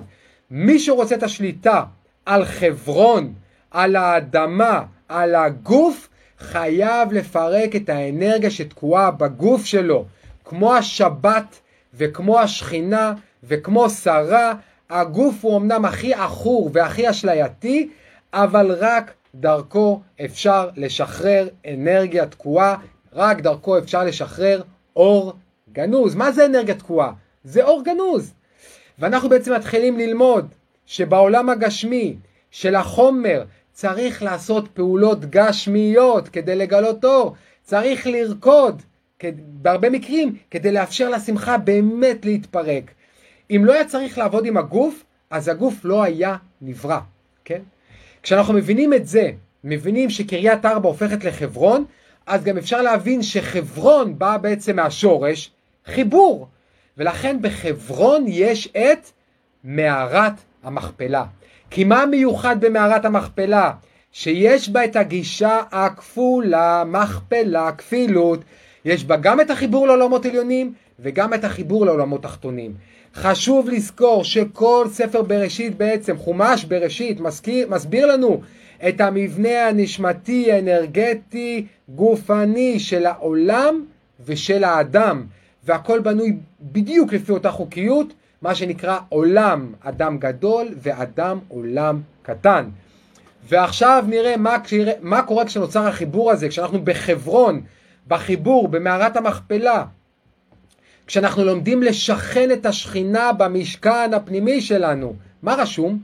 מי 0.51 0.79
שרוצה 0.79 1.15
את 1.15 1.23
השליטה 1.23 1.83
על 2.25 2.45
חברון, 2.45 3.33
על 3.71 3.95
האדמה, 3.95 4.83
על 5.07 5.35
הגוף, 5.35 6.09
חייב 6.39 7.13
לפרק 7.13 7.75
את 7.75 7.89
האנרגיה 7.89 8.51
שתקועה 8.51 9.11
בגוף 9.11 9.65
שלו. 9.65 10.05
כמו 10.45 10.75
השבת 10.75 11.59
וכמו 11.93 12.39
השכינה 12.39 13.13
וכמו 13.43 13.89
שרה, 13.89 14.53
הגוף 14.89 15.35
הוא 15.41 15.57
אמנם 15.57 15.85
הכי 15.85 16.13
עכור 16.13 16.69
והכי 16.73 17.09
אשלייתי, 17.09 17.89
אבל 18.33 18.71
רק 18.79 19.13
דרכו 19.35 20.01
אפשר 20.25 20.69
לשחרר 20.75 21.47
אנרגיה 21.73 22.25
תקועה, 22.25 22.75
רק 23.13 23.41
דרכו 23.41 23.77
אפשר 23.77 24.03
לשחרר 24.03 24.61
אור 24.95 25.33
גנוז. 25.71 26.15
מה 26.15 26.31
זה 26.31 26.45
אנרגיה 26.45 26.75
תקועה? 26.75 27.11
זה 27.43 27.63
אור 27.63 27.83
גנוז. 27.83 28.33
ואנחנו 28.99 29.29
בעצם 29.29 29.53
מתחילים 29.53 29.97
ללמוד 29.97 30.47
שבעולם 30.85 31.49
הגשמי 31.49 32.15
של 32.51 32.75
החומר 32.75 33.43
צריך 33.77 34.23
לעשות 34.23 34.67
פעולות 34.73 35.25
גשמיות 35.25 36.29
כדי 36.29 36.55
לגלות 36.55 37.05
אור, 37.05 37.35
צריך 37.63 38.07
לרקוד 38.07 38.81
בהרבה 39.37 39.89
מקרים 39.89 40.35
כדי 40.51 40.71
לאפשר 40.71 41.09
לשמחה 41.09 41.57
באמת 41.57 42.25
להתפרק. 42.25 42.91
אם 43.51 43.65
לא 43.65 43.73
היה 43.73 43.85
צריך 43.85 44.17
לעבוד 44.17 44.45
עם 44.45 44.57
הגוף, 44.57 45.03
אז 45.29 45.47
הגוף 45.47 45.75
לא 45.83 46.03
היה 46.03 46.35
נברא, 46.61 46.99
כן? 47.45 47.61
כשאנחנו 48.23 48.53
מבינים 48.53 48.93
את 48.93 49.07
זה, 49.07 49.31
מבינים 49.63 50.09
שקריית 50.09 50.65
ארבע 50.65 50.89
הופכת 50.89 51.23
לחברון, 51.23 51.85
אז 52.25 52.43
גם 52.43 52.57
אפשר 52.57 52.81
להבין 52.81 53.21
שחברון 53.23 54.19
באה 54.19 54.37
בעצם 54.37 54.75
מהשורש 54.75 55.51
חיבור. 55.85 56.47
ולכן 56.97 57.37
בחברון 57.41 58.25
יש 58.27 58.67
את 58.67 59.11
מערת 59.63 60.33
המכפלה. 60.63 61.25
כי 61.69 61.83
מה 61.83 62.05
מיוחד 62.05 62.61
במערת 62.61 63.05
המכפלה? 63.05 63.71
שיש 64.11 64.69
בה 64.69 64.85
את 64.85 64.95
הגישה 64.95 65.61
הכפולה, 65.71 66.83
מכפלה, 66.87 67.71
כפילות. 67.71 68.39
יש 68.85 69.03
בה 69.03 69.15
גם 69.15 69.41
את 69.41 69.49
החיבור 69.49 69.87
לעולמות 69.87 70.25
עליונים 70.25 70.73
וגם 70.99 71.33
את 71.33 71.43
החיבור 71.43 71.85
לעולמות 71.85 72.23
תחתונים. 72.23 72.73
חשוב 73.15 73.69
לזכור 73.69 74.23
שכל 74.23 74.87
ספר 74.91 75.21
בראשית 75.21 75.77
בעצם, 75.77 76.17
חומש 76.17 76.65
בראשית, 76.65 77.19
מזכיר, 77.19 77.69
מסביר 77.69 78.05
לנו 78.05 78.41
את 78.87 79.01
המבנה 79.01 79.67
הנשמתי, 79.67 80.51
האנרגטי, 80.51 81.65
גופני 81.89 82.79
של 82.79 83.05
העולם 83.05 83.85
ושל 84.25 84.63
האדם. 84.63 85.25
והכל 85.63 85.99
בנוי 85.99 86.37
בדיוק 86.61 87.13
לפי 87.13 87.31
אותה 87.31 87.51
חוקיות, 87.51 88.13
מה 88.41 88.55
שנקרא 88.55 88.99
עולם 89.09 89.73
אדם 89.81 90.17
גדול 90.17 90.67
ואדם 90.77 91.39
עולם 91.47 92.01
קטן. 92.21 92.69
ועכשיו 93.49 94.05
נראה 94.07 94.37
מה, 94.37 94.57
מה 95.01 95.21
קורה 95.21 95.45
כשנוצר 95.45 95.87
החיבור 95.87 96.31
הזה, 96.31 96.49
כשאנחנו 96.49 96.81
בחברון, 96.83 97.61
בחיבור, 98.07 98.67
במערת 98.67 99.17
המכפלה, 99.17 99.85
כשאנחנו 101.07 101.43
לומדים 101.43 101.83
לשכן 101.83 102.51
את 102.51 102.65
השכינה 102.65 103.33
במשכן 103.33 104.13
הפנימי 104.13 104.61
שלנו. 104.61 105.13
מה 105.43 105.55
רשום? 105.55 105.99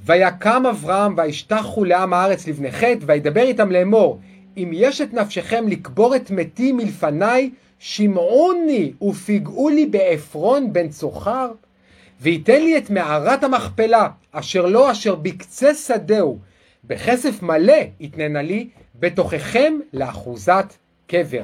ויקם 0.00 0.66
אברהם 0.66 1.14
וישתחו 1.16 1.84
לעם 1.84 2.14
הארץ 2.14 2.46
לבני 2.46 2.72
חטא 2.72 2.98
וידבר 3.06 3.40
איתם 3.40 3.72
לאמור 3.72 4.20
אם 4.56 4.70
יש 4.72 5.00
את 5.00 5.14
נפשכם 5.14 5.68
לקבור 5.68 6.16
את 6.16 6.30
מתי 6.30 6.72
מלפניי 6.72 7.50
שמעוני 7.78 8.92
ופיגעו 9.02 9.68
לי 9.68 9.86
בעפרון 9.86 10.72
בן 10.72 10.88
צוחר, 10.88 11.52
וייתן 12.20 12.62
לי 12.62 12.78
את 12.78 12.90
מערת 12.90 13.44
המכפלה, 13.44 14.08
אשר 14.32 14.66
לא 14.66 14.90
אשר 14.92 15.14
בקצה 15.14 15.74
שדהו, 15.74 16.38
בכסף 16.84 17.42
מלא 17.42 17.76
יתננה 18.00 18.42
לי, 18.42 18.68
בתוככם 18.94 19.78
לאחוזת 19.92 20.74
קבר. 21.06 21.42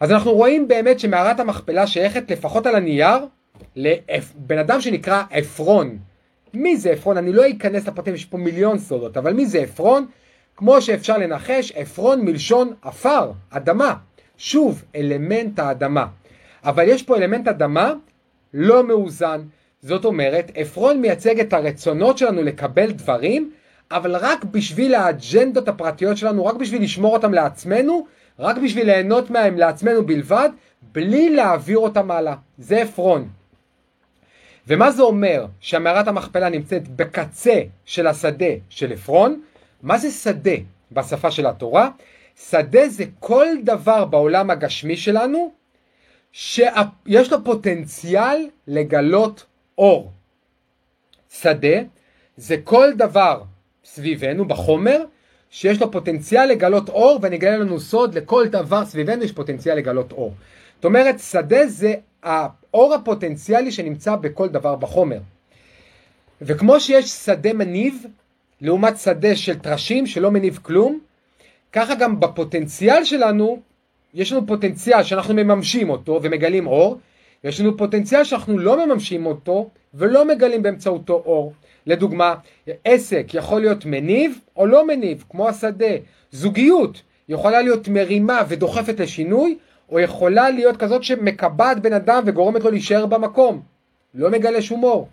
אז 0.00 0.12
אנחנו 0.12 0.32
רואים 0.32 0.68
באמת 0.68 1.00
שמערת 1.00 1.40
המכפלה 1.40 1.86
שייכת 1.86 2.30
לפחות 2.30 2.66
על 2.66 2.74
הנייר 2.74 3.18
לבן 3.76 4.58
אדם 4.58 4.80
שנקרא 4.80 5.22
עפרון. 5.30 5.98
מי 6.54 6.76
זה 6.76 6.90
עפרון? 6.90 7.16
אני 7.16 7.32
לא 7.32 7.50
אכנס 7.50 7.88
לפרטים, 7.88 8.14
יש 8.14 8.24
פה 8.24 8.38
מיליון 8.38 8.78
סודות, 8.78 9.16
אבל 9.16 9.32
מי 9.32 9.46
זה 9.46 9.58
עפרון? 9.58 10.06
כמו 10.56 10.82
שאפשר 10.82 11.18
לנחש, 11.18 11.72
עפרון 11.72 12.24
מלשון 12.24 12.72
עפר, 12.82 13.32
אדמה. 13.50 13.94
שוב, 14.40 14.84
אלמנט 14.96 15.58
האדמה. 15.58 16.06
אבל 16.64 16.88
יש 16.88 17.02
פה 17.02 17.16
אלמנט 17.16 17.48
אדמה 17.48 17.92
לא 18.54 18.84
מאוזן. 18.84 19.40
זאת 19.82 20.04
אומרת, 20.04 20.50
עפרון 20.54 21.00
מייצג 21.00 21.40
את 21.40 21.52
הרצונות 21.52 22.18
שלנו 22.18 22.42
לקבל 22.42 22.90
דברים, 22.90 23.50
אבל 23.90 24.16
רק 24.16 24.44
בשביל 24.44 24.94
האג'נדות 24.94 25.68
הפרטיות 25.68 26.16
שלנו, 26.16 26.46
רק 26.46 26.54
בשביל 26.54 26.82
לשמור 26.82 27.16
אותם 27.16 27.34
לעצמנו, 27.34 28.06
רק 28.38 28.56
בשביל 28.56 28.86
ליהנות 28.86 29.30
מהם 29.30 29.56
לעצמנו 29.56 30.06
בלבד, 30.06 30.48
בלי 30.92 31.30
להעביר 31.30 31.78
אותם 31.78 32.10
הלאה. 32.10 32.34
זה 32.58 32.82
עפרון. 32.82 33.28
ומה 34.66 34.90
זה 34.90 35.02
אומר 35.02 35.46
שהמערת 35.60 36.08
המכפלה 36.08 36.48
נמצאת 36.48 36.88
בקצה 36.88 37.60
של 37.84 38.06
השדה 38.06 38.54
של 38.68 38.92
עפרון? 38.92 39.40
מה 39.82 39.98
זה 39.98 40.10
שדה 40.10 40.56
בשפה 40.92 41.30
של 41.30 41.46
התורה? 41.46 41.90
שדה 42.48 42.88
זה 42.88 43.04
כל 43.18 43.46
דבר 43.64 44.04
בעולם 44.04 44.50
הגשמי 44.50 44.96
שלנו 44.96 45.52
שיש 46.32 47.32
לו 47.32 47.44
פוטנציאל 47.44 48.48
לגלות 48.66 49.44
אור. 49.78 50.12
שדה 51.30 51.76
זה 52.36 52.56
כל 52.64 52.92
דבר 52.96 53.42
סביבנו 53.84 54.44
בחומר 54.44 55.04
שיש 55.50 55.80
לו 55.80 55.90
פוטנציאל 55.90 56.46
לגלות 56.46 56.88
אור 56.88 57.18
ואני 57.22 57.36
אגלה 57.36 57.58
לנו 57.58 57.80
סוד 57.80 58.14
לכל 58.14 58.48
דבר 58.48 58.84
סביבנו 58.84 59.24
יש 59.24 59.32
פוטנציאל 59.32 59.76
לגלות 59.76 60.12
אור. 60.12 60.34
זאת 60.74 60.84
אומרת 60.84 61.20
שדה 61.20 61.66
זה 61.66 61.94
האור 62.22 62.94
הפוטנציאלי 62.94 63.72
שנמצא 63.72 64.16
בכל 64.16 64.48
דבר 64.48 64.76
בחומר. 64.76 65.18
וכמו 66.42 66.80
שיש 66.80 67.10
שדה 67.10 67.52
מניב 67.52 68.06
לעומת 68.60 68.98
שדה 68.98 69.36
של 69.36 69.58
טרשים 69.58 70.06
שלא 70.06 70.30
מניב 70.30 70.58
כלום, 70.62 71.00
ככה 71.72 71.94
גם 71.94 72.20
בפוטנציאל 72.20 73.04
שלנו, 73.04 73.60
יש 74.14 74.32
לנו 74.32 74.46
פוטנציאל 74.46 75.02
שאנחנו 75.02 75.34
מממשים 75.34 75.90
אותו 75.90 76.20
ומגלים 76.22 76.66
אור, 76.66 76.98
יש 77.44 77.60
לנו 77.60 77.76
פוטנציאל 77.76 78.24
שאנחנו 78.24 78.58
לא 78.58 78.86
מממשים 78.86 79.26
אותו 79.26 79.70
ולא 79.94 80.24
מגלים 80.24 80.62
באמצעותו 80.62 81.22
אור. 81.26 81.52
לדוגמה, 81.86 82.34
עסק 82.84 83.34
יכול 83.34 83.60
להיות 83.60 83.84
מניב 83.86 84.38
או 84.56 84.66
לא 84.66 84.86
מניב, 84.86 85.24
כמו 85.30 85.48
השדה. 85.48 85.94
זוגיות 86.30 87.02
יכולה 87.28 87.62
להיות 87.62 87.88
מרימה 87.88 88.42
ודוחפת 88.48 89.00
לשינוי, 89.00 89.58
או 89.88 90.00
יכולה 90.00 90.50
להיות 90.50 90.76
כזאת 90.76 91.04
שמקבעת 91.04 91.82
בן 91.82 91.92
אדם 91.92 92.22
וגורמת 92.26 92.64
לו 92.64 92.70
להישאר 92.70 93.06
במקום. 93.06 93.62
לא 94.14 94.30
מגלה 94.30 94.62
שום 94.62 94.84
אור. 94.84 95.08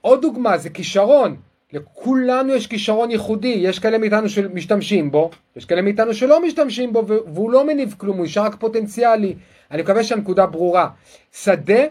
עוד 0.00 0.22
דוגמה 0.22 0.58
זה 0.58 0.70
כישרון. 0.70 1.36
לכולנו 1.74 2.54
יש 2.54 2.66
כישרון 2.66 3.10
ייחודי, 3.10 3.48
יש 3.48 3.78
כאלה 3.78 3.98
מאיתנו 3.98 4.28
שמשתמשים 4.28 5.10
בו, 5.10 5.30
יש 5.56 5.64
כאלה 5.64 5.82
מאיתנו 5.82 6.14
שלא 6.14 6.42
משתמשים 6.42 6.92
בו 6.92 7.06
והוא 7.06 7.50
לא 7.50 7.66
מניב 7.66 7.94
כלום, 7.98 8.16
הוא 8.16 8.24
נשאר 8.24 8.42
רק 8.42 8.54
פוטנציאלי. 8.54 9.34
אני 9.70 9.82
מקווה 9.82 10.04
שהנקודה 10.04 10.46
ברורה. 10.46 10.88
שדה 11.32 11.84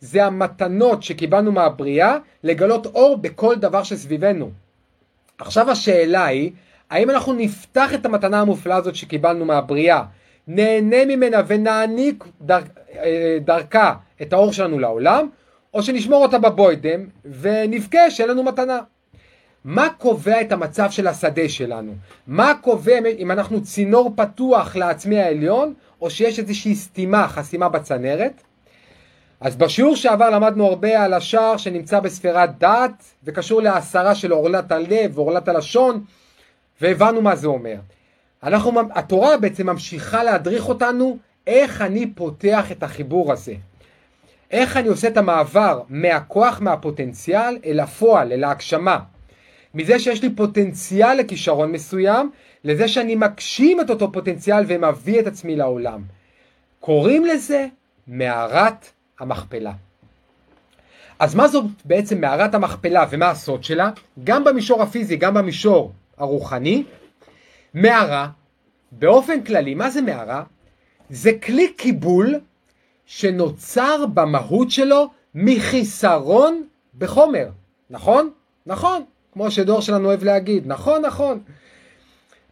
זה 0.00 0.24
המתנות 0.24 1.02
שקיבלנו 1.02 1.52
מהבריאה 1.52 2.16
לגלות 2.44 2.86
אור 2.86 3.16
בכל 3.16 3.54
דבר 3.54 3.82
שסביבנו. 3.82 4.50
עכשיו 5.38 5.70
השאלה 5.70 6.24
היא, 6.24 6.50
האם 6.90 7.10
אנחנו 7.10 7.32
נפתח 7.32 7.94
את 7.94 8.06
המתנה 8.06 8.40
המופלאה 8.40 8.76
הזאת 8.76 8.94
שקיבלנו 8.94 9.44
מהבריאה, 9.44 10.02
נהנה 10.48 11.04
ממנה 11.04 11.38
ונעניק 11.46 12.24
דר, 12.40 12.58
אה, 12.96 13.38
דרכה 13.44 13.94
את 14.22 14.32
האור 14.32 14.52
שלנו 14.52 14.78
לעולם, 14.78 15.28
או 15.74 15.82
שנשמור 15.82 16.22
אותה 16.22 16.38
בבוידם 16.38 17.04
ונבכה 17.40 18.10
שאין 18.10 18.28
לנו 18.28 18.42
מתנה. 18.42 18.78
מה 19.64 19.88
קובע 19.98 20.40
את 20.40 20.52
המצב 20.52 20.90
של 20.90 21.06
השדה 21.06 21.48
שלנו? 21.48 21.94
מה 22.26 22.52
קובע 22.60 22.98
אם 23.18 23.30
אנחנו 23.30 23.62
צינור 23.62 24.12
פתוח 24.16 24.76
לעצמי 24.76 25.20
העליון, 25.20 25.74
או 26.00 26.10
שיש 26.10 26.38
איזושהי 26.38 26.74
סתימה, 26.74 27.28
חסימה 27.28 27.68
בצנרת? 27.68 28.42
אז 29.40 29.56
בשיעור 29.56 29.96
שעבר 29.96 30.30
למדנו 30.30 30.66
הרבה 30.66 31.04
על 31.04 31.14
השער 31.14 31.56
שנמצא 31.56 32.00
בספירת 32.00 32.58
דעת 32.58 33.04
וקשור 33.24 33.62
להסרה 33.62 34.14
של 34.14 34.32
עורלת 34.32 34.72
הלב 34.72 35.18
ועורלת 35.18 35.48
הלשון 35.48 36.04
והבנו 36.80 37.22
מה 37.22 37.36
זה 37.36 37.46
אומר. 37.46 37.76
אנחנו, 38.42 38.80
התורה 38.94 39.36
בעצם 39.36 39.66
ממשיכה 39.66 40.24
להדריך 40.24 40.68
אותנו 40.68 41.18
איך 41.46 41.82
אני 41.82 42.10
פותח 42.14 42.72
את 42.72 42.82
החיבור 42.82 43.32
הזה. 43.32 43.54
איך 44.50 44.76
אני 44.76 44.88
עושה 44.88 45.08
את 45.08 45.16
המעבר 45.16 45.82
מהכוח, 45.88 46.60
מהפוטנציאל 46.60 47.58
אל 47.64 47.80
הפועל, 47.80 48.32
אל 48.32 48.44
ההגשמה. 48.44 48.98
מזה 49.74 49.98
שיש 49.98 50.22
לי 50.22 50.34
פוטנציאל 50.34 51.14
לכישרון 51.14 51.72
מסוים, 51.72 52.30
לזה 52.64 52.88
שאני 52.88 53.14
מגשים 53.14 53.80
את 53.80 53.90
אותו 53.90 54.12
פוטנציאל 54.12 54.64
ומביא 54.68 55.20
את 55.20 55.26
עצמי 55.26 55.56
לעולם. 55.56 56.02
קוראים 56.80 57.26
לזה 57.26 57.66
מערת 58.06 58.86
המכפלה. 59.20 59.72
אז 61.18 61.34
מה 61.34 61.48
זאת 61.48 61.64
בעצם 61.84 62.20
מערת 62.20 62.54
המכפלה 62.54 63.06
ומה 63.10 63.30
הסוד 63.30 63.64
שלה? 63.64 63.90
גם 64.24 64.44
במישור 64.44 64.82
הפיזי, 64.82 65.16
גם 65.16 65.34
במישור 65.34 65.92
הרוחני. 66.18 66.84
מערה, 67.74 68.28
באופן 68.92 69.44
כללי, 69.44 69.74
מה 69.74 69.90
זה 69.90 70.02
מערה? 70.02 70.42
זה 71.10 71.32
כלי 71.32 71.72
קיבול 71.72 72.34
שנוצר 73.06 74.06
במהות 74.14 74.70
שלו 74.70 75.10
מחיסרון 75.34 76.62
בחומר, 76.98 77.48
נכון? 77.90 78.30
נכון, 78.66 79.02
כמו 79.32 79.50
שדור 79.50 79.80
שלנו 79.80 80.08
אוהב 80.08 80.24
להגיד, 80.24 80.66
נכון, 80.66 81.02
נכון. 81.02 81.40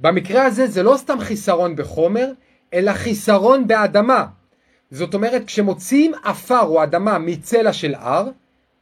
במקרה 0.00 0.44
הזה 0.44 0.66
זה 0.66 0.82
לא 0.82 0.96
סתם 0.96 1.20
חיסרון 1.20 1.76
בחומר, 1.76 2.30
אלא 2.74 2.92
חיסרון 2.92 3.66
באדמה. 3.66 4.26
זאת 4.90 5.14
אומרת, 5.14 5.44
כשמוציאים 5.46 6.12
עפר 6.24 6.62
או 6.62 6.82
אדמה 6.82 7.18
מצלע 7.18 7.72
של 7.72 7.94
הר, 7.94 8.28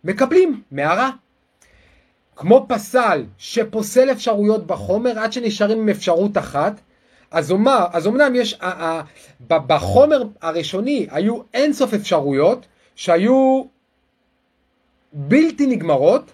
מקבלים 0.05 0.63
מערה. 0.71 1.11
כמו 2.37 2.67
פסל 2.69 3.25
שפוסל 3.39 4.11
אפשרויות 4.11 4.67
בחומר 4.67 5.19
עד 5.19 5.33
שנשארים 5.33 5.79
עם 5.79 5.89
אפשרות 5.89 6.39
אחת, 6.39 6.81
אז, 7.31 7.51
אומר, 7.51 7.87
אז 7.93 8.07
אומנם 8.07 8.35
יש, 8.35 8.55
ה, 8.61 8.69
ה, 8.69 9.03
ה, 9.51 9.59
בחומר 9.59 10.23
הראשוני 10.43 11.07
היו 11.11 11.39
אינסוף 11.55 11.95
אפשרויות 11.95 12.67
שהיו 12.95 13.65
בלתי 15.13 15.67
נגמרות, 15.67 16.31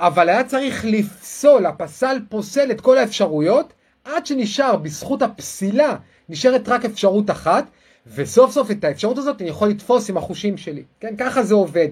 אבל 0.00 0.28
היה 0.28 0.44
צריך 0.44 0.84
לפסול, 0.84 1.66
הפסל 1.66 2.18
פוסל 2.28 2.70
את 2.70 2.80
כל 2.80 2.98
האפשרויות 2.98 3.72
עד 4.04 4.26
שנשאר 4.26 4.76
בזכות 4.76 5.22
הפסילה, 5.22 5.96
נשארת 6.28 6.68
רק 6.68 6.84
אפשרות 6.84 7.30
אחת, 7.30 7.64
וסוף 8.06 8.50
סוף 8.52 8.70
את 8.70 8.84
האפשרות 8.84 9.18
הזאת 9.18 9.40
אני 9.40 9.48
יכול 9.48 9.68
לתפוס 9.68 10.10
עם 10.10 10.16
החושים 10.16 10.56
שלי. 10.56 10.82
כן, 11.00 11.14
ככה 11.18 11.42
זה 11.42 11.54
עובד. 11.54 11.88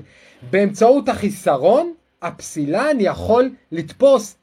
באמצעות 0.50 1.08
החיסרון, 1.08 1.92
הפסילה, 2.22 2.90
אני 2.90 3.02
יכול 3.02 3.50
לתפוס 3.72 4.36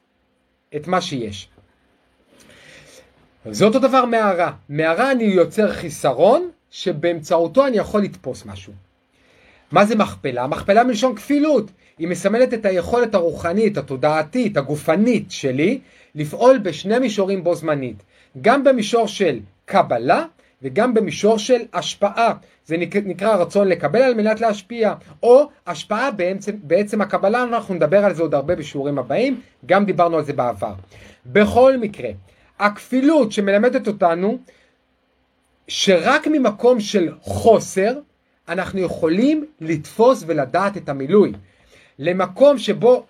את 0.76 0.86
מה 0.86 1.00
שיש. 1.00 1.48
זה 3.50 3.64
אותו 3.64 3.78
דבר 3.78 4.04
מערה. 4.04 4.52
מערה 4.68 5.12
אני 5.12 5.24
יוצר 5.24 5.72
חיסרון 5.72 6.50
שבאמצעותו 6.70 7.66
אני 7.66 7.76
יכול 7.76 8.02
לתפוס 8.02 8.46
משהו. 8.46 8.72
מה 9.72 9.84
זה 9.84 9.96
מכפלה? 9.96 10.46
מכפלה 10.46 10.84
מלשון 10.84 11.14
כפילות. 11.14 11.70
היא 11.98 12.08
מסמלת 12.08 12.54
את 12.54 12.66
היכולת 12.66 13.14
הרוחנית, 13.14 13.78
התודעתית, 13.78 14.56
הגופנית 14.56 15.30
שלי, 15.30 15.80
לפעול 16.14 16.58
בשני 16.58 16.98
מישורים 16.98 17.44
בו 17.44 17.54
זמנית. 17.54 18.02
גם 18.40 18.64
במישור 18.64 19.08
של 19.08 19.40
קבלה 19.64 20.24
וגם 20.62 20.94
במישור 20.94 21.38
של 21.38 21.60
השפעה. 21.72 22.32
זה 22.66 22.76
נקרא 23.04 23.36
רצון 23.36 23.68
לקבל 23.68 24.02
על 24.02 24.14
מנת 24.14 24.40
להשפיע, 24.40 24.94
או 25.22 25.48
השפעה 25.66 26.10
בעצם, 26.10 26.52
בעצם 26.62 27.00
הקבלה, 27.00 27.42
אנחנו 27.42 27.74
נדבר 27.74 28.04
על 28.04 28.14
זה 28.14 28.22
עוד 28.22 28.34
הרבה 28.34 28.56
בשיעורים 28.56 28.98
הבאים, 28.98 29.40
גם 29.66 29.84
דיברנו 29.84 30.16
על 30.16 30.24
זה 30.24 30.32
בעבר. 30.32 30.72
בכל 31.26 31.76
מקרה, 31.76 32.10
הכפילות 32.58 33.32
שמלמדת 33.32 33.88
אותנו 33.88 34.38
שרק 35.68 36.26
ממקום 36.26 36.80
של 36.80 37.12
חוסר 37.20 37.92
אנחנו 38.52 38.80
יכולים 38.80 39.46
לתפוס 39.60 40.24
ולדעת 40.26 40.76
את 40.76 40.88
המילוי. 40.88 41.32
למקום 41.98 42.58
שבו, 42.58 43.04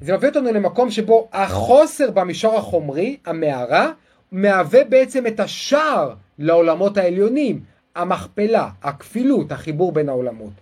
זה 0.00 0.16
מביא 0.16 0.28
אותנו 0.28 0.52
למקום 0.52 0.90
שבו 0.90 1.28
החוסר 1.32 2.10
במישור 2.10 2.56
החומרי, 2.56 3.16
המערה, 3.26 3.92
מהווה 4.32 4.84
בעצם 4.84 5.26
את 5.26 5.40
השער 5.40 6.14
לעולמות 6.38 6.96
העליונים, 6.96 7.60
המכפלה, 7.96 8.68
הכפילות, 8.82 9.52
החיבור 9.52 9.92
בין 9.92 10.08
העולמות. 10.08 10.52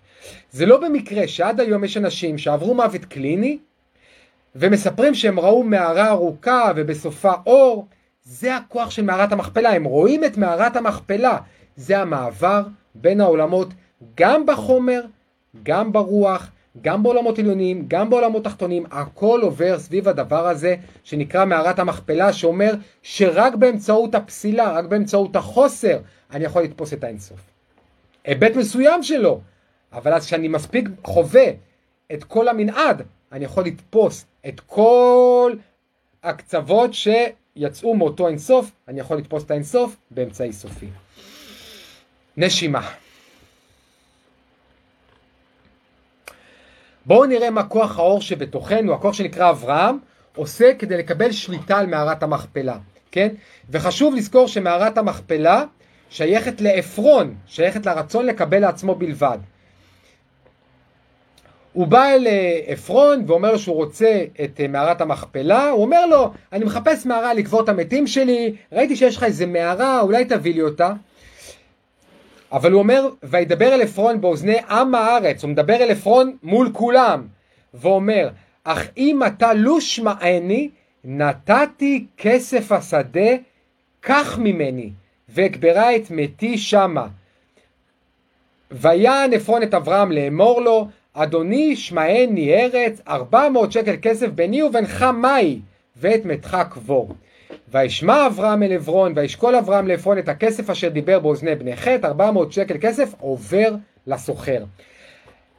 זה 0.50 0.66
לא 0.66 0.80
במקרה 0.80 1.28
שעד 1.28 1.60
היום 1.60 1.84
יש 1.84 1.96
אנשים 1.96 2.38
שעברו 2.38 2.74
מוות 2.74 3.04
קליני 3.04 3.58
ומספרים 4.56 5.14
שהם 5.14 5.40
ראו 5.40 5.62
מערה 5.62 6.08
ארוכה 6.08 6.72
ובסופה 6.76 7.32
אור, 7.46 7.86
זה 8.22 8.56
הכוח 8.56 8.90
של 8.90 9.04
מערת 9.04 9.32
המכפלה, 9.32 9.72
הם 9.72 9.84
רואים 9.84 10.24
את 10.24 10.36
מערת 10.36 10.76
המכפלה, 10.76 11.38
זה 11.76 11.98
המעבר 11.98 12.62
בין 12.94 13.20
העולמות 13.20 13.68
גם 14.14 14.46
בחומר, 14.46 15.00
גם 15.62 15.92
ברוח, 15.92 16.50
גם 16.82 17.02
בעולמות 17.02 17.38
עליונים, 17.38 17.84
גם 17.88 18.10
בעולמות 18.10 18.44
תחתונים, 18.44 18.84
הכל 18.90 19.40
עובר 19.42 19.78
סביב 19.78 20.08
הדבר 20.08 20.46
הזה 20.46 20.76
שנקרא 21.04 21.44
מערת 21.44 21.78
המכפלה, 21.78 22.32
שאומר 22.32 22.74
שרק 23.02 23.54
באמצעות 23.54 24.14
הפסילה, 24.14 24.72
רק 24.72 24.84
באמצעות 24.84 25.36
החוסר, 25.36 25.98
אני 26.30 26.44
יכול 26.44 26.62
לתפוס 26.62 26.92
את 26.92 27.04
האינסוף. 27.04 27.40
היבט 28.24 28.56
מסוים 28.56 29.02
שלו, 29.02 29.40
אבל 29.92 30.14
אז 30.14 30.26
כשאני 30.26 30.48
מספיק 30.48 30.88
חווה 31.04 31.46
את 32.12 32.24
כל 32.24 32.48
המנעד, 32.48 33.02
אני 33.32 33.44
יכול 33.44 33.64
לתפוס 33.64 34.26
את 34.48 34.60
כל 34.60 35.52
הקצוות 36.22 36.90
שיצאו 36.94 37.94
מאותו 37.94 38.28
אינסוף, 38.28 38.70
אני 38.88 39.00
יכול 39.00 39.16
לתפוס 39.16 39.44
את 39.44 39.50
האינסוף 39.50 39.96
באמצעי 40.10 40.52
סופי. 40.52 40.86
נשימה. 42.36 42.90
בואו 47.06 47.26
נראה 47.26 47.50
מה 47.50 47.62
כוח 47.62 47.98
האור 47.98 48.20
שבתוכנו, 48.20 48.94
הכוח 48.94 49.14
שנקרא 49.14 49.50
אברהם, 49.50 49.98
עושה 50.36 50.74
כדי 50.78 50.96
לקבל 50.96 51.32
שליטה 51.32 51.78
על 51.78 51.86
מערת 51.86 52.22
המכפלה, 52.22 52.78
כן? 53.12 53.28
וחשוב 53.70 54.14
לזכור 54.14 54.48
שמערת 54.48 54.98
המכפלה 54.98 55.64
שייכת 56.10 56.60
לעפרון, 56.60 57.34
שייכת 57.46 57.86
לרצון 57.86 58.26
לקבל 58.26 58.58
לעצמו 58.58 58.94
בלבד. 58.94 59.38
הוא 61.72 61.86
בא 61.86 62.04
אל 62.08 62.26
אה, 62.26 62.60
עפרון 62.66 63.24
ואומר 63.26 63.52
לו 63.52 63.58
שהוא 63.58 63.76
רוצה 63.76 64.24
את 64.44 64.60
אה, 64.60 64.68
מערת 64.68 65.00
המכפלה, 65.00 65.70
הוא 65.70 65.82
אומר 65.82 66.06
לו, 66.06 66.32
אני 66.52 66.64
מחפש 66.64 67.06
מערה 67.06 67.34
לקבור 67.34 67.60
את 67.64 67.68
המתים 67.68 68.06
שלי, 68.06 68.54
ראיתי 68.72 68.96
שיש 68.96 69.16
לך 69.16 69.24
איזה 69.24 69.46
מערה, 69.46 70.00
אולי 70.00 70.24
תביא 70.24 70.54
לי 70.54 70.62
אותה. 70.62 70.92
אבל 72.52 72.72
הוא 72.72 72.78
אומר, 72.78 73.08
וידבר 73.22 73.74
אל 73.74 73.82
עפרון 73.82 74.20
באוזני 74.20 74.58
עם 74.70 74.94
הארץ, 74.94 75.42
הוא 75.42 75.50
מדבר 75.50 75.74
אל 75.74 75.90
עפרון 75.90 76.36
מול 76.42 76.70
כולם, 76.72 77.26
ואומר, 77.74 78.28
אך 78.64 78.88
אם 78.96 79.20
אתה 79.26 79.54
לא 79.54 79.80
שמעני, 79.80 80.70
נתתי 81.04 82.06
כסף 82.16 82.72
השדה, 82.72 83.30
קח 84.00 84.38
ממני, 84.38 84.90
ואקברה 85.28 85.96
את 85.96 86.10
מתי 86.10 86.58
שמה. 86.58 87.06
ויען 88.70 89.32
עפרון 89.32 89.62
את 89.62 89.74
אברהם 89.74 90.12
לאמור 90.12 90.60
לו, 90.60 90.88
אדוני 91.12 91.76
שמעני 91.76 92.54
ארץ, 92.54 93.00
ארבע 93.08 93.48
מאות 93.48 93.72
שקל 93.72 93.96
כסף 94.02 94.28
ביני 94.28 94.62
ובינך 94.62 95.02
מהי, 95.02 95.60
ואת 95.96 96.24
מתך 96.24 96.56
קבור. 96.70 97.14
וישמע 97.68 98.26
אברהם 98.26 98.62
אל 98.62 98.72
עברון, 98.72 99.12
וישקול 99.16 99.54
אברהם 99.56 99.88
לעפרון 99.88 100.18
את 100.18 100.28
הכסף 100.28 100.70
אשר 100.70 100.88
דיבר 100.88 101.18
באוזני 101.18 101.54
בני 101.54 101.76
חטא, 101.76 102.06
400 102.06 102.52
שקל 102.52 102.76
כסף 102.80 103.14
עובר 103.20 103.74
לסוחר. 104.06 104.64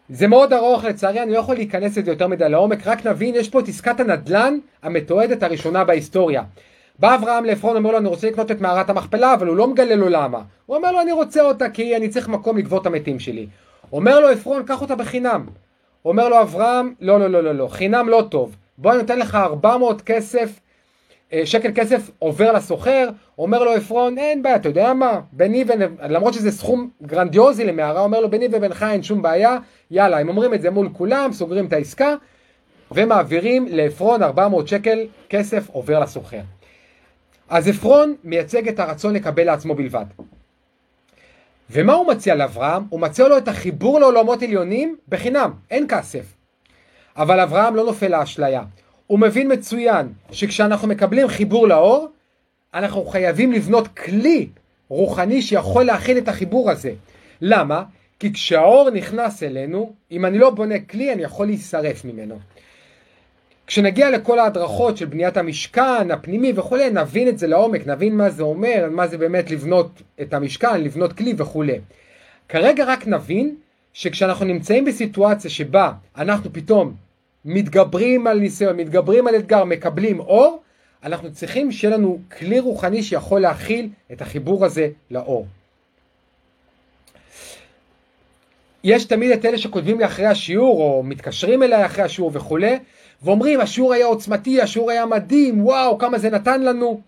זה 0.09 0.27
מאוד 0.27 0.53
ארוך 0.53 0.83
לצערי, 0.83 1.23
אני 1.23 1.33
לא 1.33 1.39
יכול 1.39 1.55
להיכנס 1.55 1.97
לזה 1.97 2.11
יותר 2.11 2.27
מדי 2.27 2.49
לעומק, 2.49 2.87
רק 2.87 3.05
נבין, 3.05 3.35
יש 3.35 3.49
פה 3.49 3.59
את 3.59 3.67
עסקת 3.67 3.99
הנדל"ן 3.99 4.57
המתועדת 4.83 5.43
הראשונה 5.43 5.83
בהיסטוריה. 5.83 6.43
בא 6.99 7.15
אברהם 7.15 7.45
לעפרון, 7.45 7.75
אומר 7.77 7.91
לו, 7.91 7.97
אני 7.97 8.07
רוצה 8.07 8.27
לקנות 8.27 8.51
את 8.51 8.61
מערת 8.61 8.89
המכפלה, 8.89 9.33
אבל 9.33 9.47
הוא 9.47 9.55
לא 9.55 9.67
מגלה 9.67 9.95
לו 9.95 10.09
למה. 10.09 10.41
הוא 10.65 10.77
אומר 10.77 10.91
לו, 10.91 11.01
אני 11.01 11.11
רוצה 11.11 11.41
אותה 11.41 11.69
כי 11.69 11.95
אני 11.95 12.09
צריך 12.09 12.27
מקום 12.27 12.57
לגבות 12.57 12.81
את 12.81 12.87
המתים 12.87 13.19
שלי. 13.19 13.47
אומר 13.91 14.19
לו 14.19 14.29
עפרון, 14.29 14.63
קח 14.63 14.81
אותה 14.81 14.95
בחינם. 14.95 15.45
אומר 16.05 16.29
לו 16.29 16.41
אברהם, 16.41 16.93
לא, 17.01 17.19
לא, 17.19 17.27
לא, 17.27 17.43
לא, 17.43 17.55
לא, 17.55 17.67
חינם 17.67 18.09
לא 18.09 18.23
טוב. 18.29 18.55
בוא 18.77 18.91
אני 18.91 18.99
נותן 18.99 19.19
לך 19.19 19.35
400 19.35 20.01
כסף 20.01 20.59
שקל 21.45 21.71
כסף 21.75 22.11
עובר 22.19 22.51
לסוחר, 22.51 23.09
אומר 23.37 23.63
לו 23.63 23.71
עפרון, 23.73 24.17
אין 24.17 24.43
בעיה, 24.43 24.55
אתה 24.55 24.69
יודע 24.69 24.93
מה, 24.93 25.19
ביני 25.31 25.63
ובין, 25.63 25.81
למרות 26.01 26.33
שזה 26.33 26.51
סכום 26.51 26.89
גרנדיוזי 27.03 27.65
למערה, 27.65 28.01
אומר 28.01 28.19
לו, 28.19 28.29
ביני 28.29 28.47
ובינך 28.51 28.85
אין 28.91 29.03
שום 29.03 29.21
בעיה, 29.21 29.57
יאללה, 29.91 30.19
הם 30.19 30.29
אומרים 30.29 30.53
את 30.53 30.61
זה 30.61 30.69
מול 30.69 30.89
כולם, 30.93 31.33
סוגרים 31.33 31.65
את 31.65 31.73
העסקה, 31.73 32.15
ומעבירים 32.91 33.67
לעפרון 33.69 34.23
400 34.23 34.67
שקל 34.67 35.07
כסף 35.29 35.69
עובר 35.69 35.99
לסוחר. 35.99 36.41
אז 37.49 37.67
עפרון 37.67 38.15
מייצג 38.23 38.67
את 38.67 38.79
הרצון 38.79 39.13
לקבל 39.13 39.43
לעצמו 39.43 39.75
בלבד. 39.75 40.05
ומה 41.69 41.93
הוא 41.93 42.07
מציע 42.07 42.35
לאברהם? 42.35 42.83
הוא 42.89 42.99
מציע 42.99 43.27
לו 43.27 43.37
את 43.37 43.47
החיבור 43.47 43.99
לעולמות 43.99 44.43
עליונים 44.43 44.95
בחינם, 45.09 45.51
אין 45.71 45.85
כסף. 45.89 46.33
אבל 47.17 47.39
אברהם 47.39 47.75
לא 47.75 47.85
נופל 47.85 48.07
לאשליה. 48.19 48.61
הוא 49.07 49.19
מבין 49.19 49.51
מצוין 49.51 50.07
שכשאנחנו 50.31 50.87
מקבלים 50.87 51.27
חיבור 51.27 51.67
לאור, 51.67 52.07
אנחנו 52.73 53.05
חייבים 53.05 53.51
לבנות 53.51 53.87
כלי 53.87 54.47
רוחני 54.89 55.41
שיכול 55.41 55.83
להכיל 55.83 56.17
את 56.17 56.27
החיבור 56.27 56.71
הזה. 56.71 56.93
למה? 57.41 57.83
כי 58.19 58.33
כשהאור 58.33 58.89
נכנס 58.89 59.43
אלינו, 59.43 59.93
אם 60.11 60.25
אני 60.25 60.37
לא 60.37 60.49
בונה 60.49 60.79
כלי, 60.79 61.13
אני 61.13 61.23
יכול 61.23 61.45
להישרף 61.45 62.05
ממנו. 62.05 62.39
כשנגיע 63.67 64.09
לכל 64.09 64.39
ההדרכות 64.39 64.97
של 64.97 65.05
בניית 65.05 65.37
המשכן 65.37 66.11
הפנימי 66.11 66.53
וכולי, 66.55 66.89
נבין 66.89 67.27
את 67.27 67.37
זה 67.39 67.47
לעומק, 67.47 67.87
נבין 67.87 68.17
מה 68.17 68.29
זה 68.29 68.43
אומר, 68.43 68.87
מה 68.91 69.07
זה 69.07 69.17
באמת 69.17 69.51
לבנות 69.51 70.01
את 70.21 70.33
המשכן, 70.33 70.81
לבנות 70.81 71.13
כלי 71.13 71.33
וכולי. 71.37 71.79
כרגע 72.49 72.83
רק 72.87 73.07
נבין 73.07 73.55
שכשאנחנו 73.93 74.45
נמצאים 74.45 74.85
בסיטואציה 74.85 75.51
שבה 75.51 75.91
אנחנו 76.17 76.53
פתאום 76.53 76.93
מתגברים 77.47 78.27
על 78.27 78.39
ניסיון, 78.39 78.77
מתגברים 78.77 79.27
על 79.27 79.35
אתגר, 79.35 79.63
מקבלים 79.63 80.19
אור, 80.19 80.61
אנחנו 81.03 81.31
צריכים 81.31 81.71
שיהיה 81.71 81.97
לנו 81.97 82.19
כלי 82.37 82.59
רוחני 82.59 83.03
שיכול 83.03 83.41
להכיל 83.41 83.89
את 84.11 84.21
החיבור 84.21 84.65
הזה 84.65 84.89
לאור. 85.11 85.47
יש 88.83 89.05
תמיד 89.05 89.31
את 89.31 89.45
אלה 89.45 89.57
שכותבים 89.57 89.99
לי 89.99 90.05
אחרי 90.05 90.25
השיעור, 90.25 90.81
או 90.81 91.03
מתקשרים 91.03 91.63
אליי 91.63 91.85
אחרי 91.85 92.03
השיעור 92.03 92.31
וכולי, 92.33 92.77
ואומרים, 93.21 93.59
השיעור 93.59 93.93
היה 93.93 94.05
עוצמתי, 94.05 94.61
השיעור 94.61 94.91
היה 94.91 95.05
מדהים, 95.05 95.65
וואו, 95.65 95.97
כמה 95.97 96.17
זה 96.17 96.29
נתן 96.29 96.63
לנו. 96.63 97.01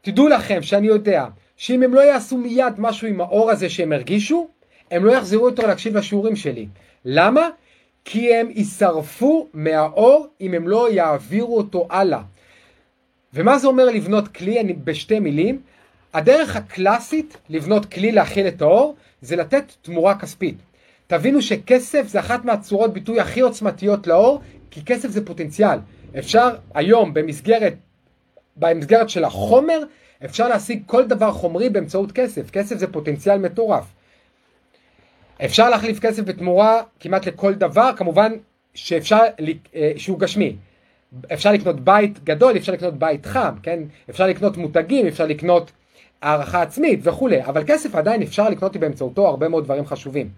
תדעו 0.00 0.28
לכם 0.28 0.62
שאני 0.62 0.86
יודע 0.86 1.26
שאם 1.56 1.82
הם 1.82 1.94
לא 1.94 2.00
יעשו 2.00 2.36
מיד 2.36 2.74
משהו 2.78 3.08
עם 3.08 3.20
האור 3.20 3.50
הזה 3.50 3.68
שהם 3.70 3.92
הרגישו, 3.92 4.48
הם 4.90 5.04
לא 5.04 5.12
יחזרו 5.12 5.48
יותר 5.48 5.66
להקשיב 5.66 5.96
לשיעורים 5.96 6.36
שלי. 6.36 6.66
למה? 7.04 7.48
כי 8.04 8.34
הם 8.34 8.50
יישרפו 8.50 9.48
מהאור 9.54 10.26
אם 10.40 10.54
הם 10.54 10.68
לא 10.68 10.92
יעבירו 10.92 11.56
אותו 11.56 11.86
הלאה. 11.90 12.22
ומה 13.34 13.58
זה 13.58 13.66
אומר 13.66 13.84
לבנות 13.84 14.28
כלי? 14.28 14.60
אני 14.60 14.72
בשתי 14.72 15.20
מילים. 15.20 15.60
הדרך 16.14 16.56
הקלאסית 16.56 17.36
לבנות 17.48 17.86
כלי 17.86 18.12
להכיל 18.12 18.48
את 18.48 18.62
האור 18.62 18.94
זה 19.20 19.36
לתת 19.36 19.64
תמורה 19.82 20.18
כספית. 20.18 20.56
תבינו 21.06 21.42
שכסף 21.42 22.06
זה 22.06 22.20
אחת 22.20 22.44
מהצורות 22.44 22.92
ביטוי 22.92 23.20
הכי 23.20 23.40
עוצמתיות 23.40 24.06
לאור, 24.06 24.40
כי 24.70 24.84
כסף 24.84 25.08
זה 25.08 25.26
פוטנציאל. 25.26 25.78
אפשר 26.18 26.48
היום 26.74 27.14
במסגרת, 27.14 27.74
במסגרת 28.56 29.08
של 29.08 29.24
החומר, 29.24 29.82
אפשר 30.24 30.48
להשיג 30.48 30.82
כל 30.86 31.04
דבר 31.04 31.32
חומרי 31.32 31.68
באמצעות 31.68 32.12
כסף. 32.12 32.50
כסף 32.50 32.76
זה 32.76 32.92
פוטנציאל 32.92 33.38
מטורף. 33.38 33.84
אפשר 35.44 35.70
להחליף 35.70 35.98
כסף 36.00 36.22
בתמורה 36.22 36.82
כמעט 37.00 37.26
לכל 37.26 37.54
דבר, 37.54 37.90
כמובן 37.96 38.32
שאפשר, 38.74 39.20
אה, 39.74 39.92
שהוא 39.96 40.18
גשמי. 40.18 40.56
אפשר 41.32 41.52
לקנות 41.52 41.80
בית 41.80 42.24
גדול, 42.24 42.56
אפשר 42.56 42.72
לקנות 42.72 42.98
בית 42.98 43.26
חם, 43.26 43.54
כן? 43.62 43.78
אפשר 44.10 44.26
לקנות 44.26 44.56
מותגים, 44.56 45.06
אפשר 45.06 45.26
לקנות 45.26 45.72
הערכה 46.22 46.62
עצמית 46.62 47.00
וכולי, 47.02 47.44
אבל 47.44 47.64
כסף 47.66 47.94
עדיין 47.94 48.22
אפשר 48.22 48.48
לקנות 48.48 48.76
באמצעותו 48.76 49.26
הרבה 49.28 49.48
מאוד 49.48 49.64
דברים 49.64 49.86
חשובים. 49.86 50.28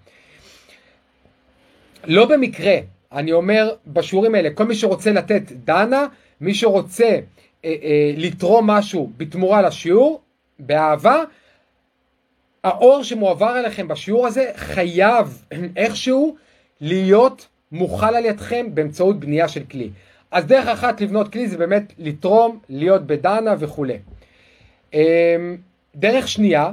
לא 2.05 2.27
במקרה, 2.27 2.77
אני 3.13 3.33
אומר 3.33 3.75
בשיעורים 3.87 4.35
האלה, 4.35 4.51
כל 4.51 4.65
מי 4.65 4.75
שרוצה 4.75 5.13
לתת 5.13 5.43
דנה, 5.53 6.07
מי 6.41 6.55
שרוצה 6.55 7.05
אה, 7.05 7.19
אה, 7.65 8.13
לתרום 8.17 8.67
משהו 8.67 9.11
בתמורה 9.17 9.63
לשיעור, 9.63 10.21
באהבה, 10.59 11.23
האור 12.65 13.03
שמועבר 13.03 13.59
אליכם 13.59 13.89
בשיעור 13.89 14.27
הזה 14.27 14.51
חייב 14.57 15.43
איכשהו 15.77 16.37
להיות 16.81 17.49
מוכל 17.73 18.15
על 18.15 18.25
ידכם 18.25 18.67
באמצעות 18.75 19.21
בנייה 19.21 19.49
של 19.49 19.65
כלי. 19.71 19.91
אז 20.31 20.47
דרך 20.47 20.67
אחת 20.67 21.01
לבנות 21.01 21.33
כלי 21.33 21.49
זה 21.49 21.59
באמת 21.59 21.93
לתרום, 21.99 22.59
להיות 22.69 23.07
בדנה 23.07 23.55
וכולי. 23.59 23.99
אמ, 24.95 25.01
דרך 25.95 26.29
שנייה 26.29 26.71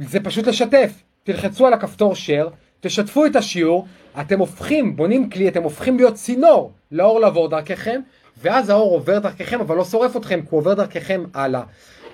זה 0.00 0.20
פשוט 0.20 0.46
לשתף. 0.46 0.92
תלחצו 1.24 1.66
על 1.66 1.72
הכפתור 1.72 2.12
share, 2.12 2.48
תשתפו 2.80 3.26
את 3.26 3.36
השיעור, 3.36 3.86
אתם 4.20 4.38
הופכים, 4.38 4.96
בונים 4.96 5.30
כלי, 5.30 5.48
אתם 5.48 5.62
הופכים 5.62 5.96
להיות 5.96 6.14
צינור 6.14 6.72
לאור 6.92 7.20
לעבור 7.20 7.48
דרככם, 7.48 8.00
ואז 8.36 8.68
האור 8.70 8.92
עובר 8.92 9.18
דרככם 9.18 9.60
אבל 9.60 9.76
לא 9.76 9.84
שורף 9.84 10.16
אתכם, 10.16 10.40
כי 10.40 10.46
הוא 10.50 10.58
עובר 10.58 10.74
דרככם 10.74 11.24
הלאה. 11.34 11.62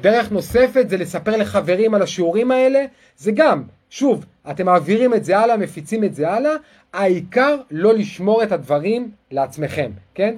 דרך 0.01 0.33
נוספת 0.33 0.89
זה 0.89 0.97
לספר 0.97 1.37
לחברים 1.37 1.95
על 1.95 2.03
השיעורים 2.03 2.51
האלה, 2.51 2.85
זה 3.17 3.33
גם, 3.33 3.63
שוב, 3.91 4.25
אתם 4.51 4.67
מעבירים 4.67 5.15
את 5.15 5.25
זה 5.25 5.39
הלאה, 5.39 5.57
מפיצים 5.57 6.05
את 6.05 6.15
זה 6.15 6.31
הלאה, 6.31 6.53
העיקר 6.93 7.57
לא 7.71 7.95
לשמור 7.95 8.43
את 8.43 8.53
הדברים 8.53 9.11
לעצמכם, 9.31 9.91
כן? 10.15 10.37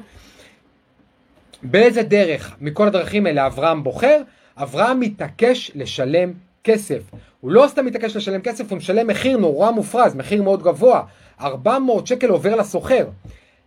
באיזה 1.62 2.02
דרך 2.02 2.56
מכל 2.60 2.86
הדרכים 2.86 3.26
האלה 3.26 3.46
אברהם 3.46 3.82
בוחר? 3.84 4.22
אברהם 4.56 5.00
מתעקש 5.00 5.70
לשלם 5.74 6.32
כסף. 6.64 7.02
הוא 7.40 7.50
לא 7.50 7.64
סתם 7.68 7.86
מתעקש 7.86 8.16
לשלם 8.16 8.40
כסף, 8.40 8.70
הוא 8.70 8.76
משלם 8.76 9.06
מחיר 9.06 9.38
נורא 9.38 9.70
מופרז, 9.70 10.14
מחיר 10.14 10.42
מאוד 10.42 10.62
גבוה. 10.62 11.02
400 11.40 12.06
שקל 12.06 12.28
עובר 12.28 12.56
לסוחר. 12.56 13.06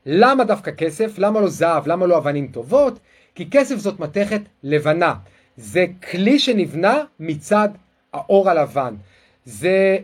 למה 0.06 0.44
דווקא 0.44 0.72
כסף? 0.72 1.18
למה 1.18 1.42
לא 1.42 1.48
זהב? 1.48 1.88
למה 1.88 2.06
לא 2.06 2.18
אבנים 2.18 2.48
טובות? 2.48 3.00
כי 3.36 3.50
כסף 3.50 3.76
זאת 3.76 4.00
מתכת 4.00 4.42
לבנה. 4.64 5.14
זה 5.60 5.86
כלי 6.12 6.40
שנבנה 6.40 7.04
מצד 7.20 7.70
האור 8.14 8.50
הלבן. 8.50 8.96
זה 9.46 9.98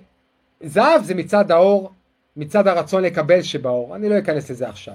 זהב 0.62 1.04
זה 1.04 1.16
מצד 1.16 1.52
האור, 1.52 1.92
מצד 2.38 2.68
הרצון 2.68 3.04
לקבל 3.04 3.42
שבאור. 3.42 3.96
אני 3.96 4.10
לא 4.10 4.20
אכנס 4.20 4.50
לזה 4.52 4.70
עכשיו. 4.70 4.94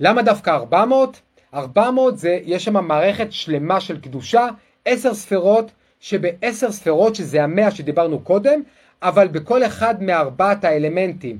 למה 0.00 0.22
דווקא 0.22 0.50
400? 0.50 1.20
400 1.54 2.18
זה, 2.18 2.38
יש 2.44 2.64
שם 2.64 2.84
מערכת 2.84 3.32
שלמה 3.32 3.80
של 3.80 4.00
קדושה, 4.00 4.48
10 4.84 5.14
ספרות, 5.14 5.70
שבעשר 6.00 6.72
ספרות, 6.72 7.14
שזה 7.14 7.44
המאה 7.44 7.70
שדיברנו 7.70 8.20
קודם, 8.20 8.62
אבל 9.02 9.28
בכל 9.28 9.64
אחד 9.64 10.02
מארבעת 10.02 10.64
האלמנטים. 10.64 11.38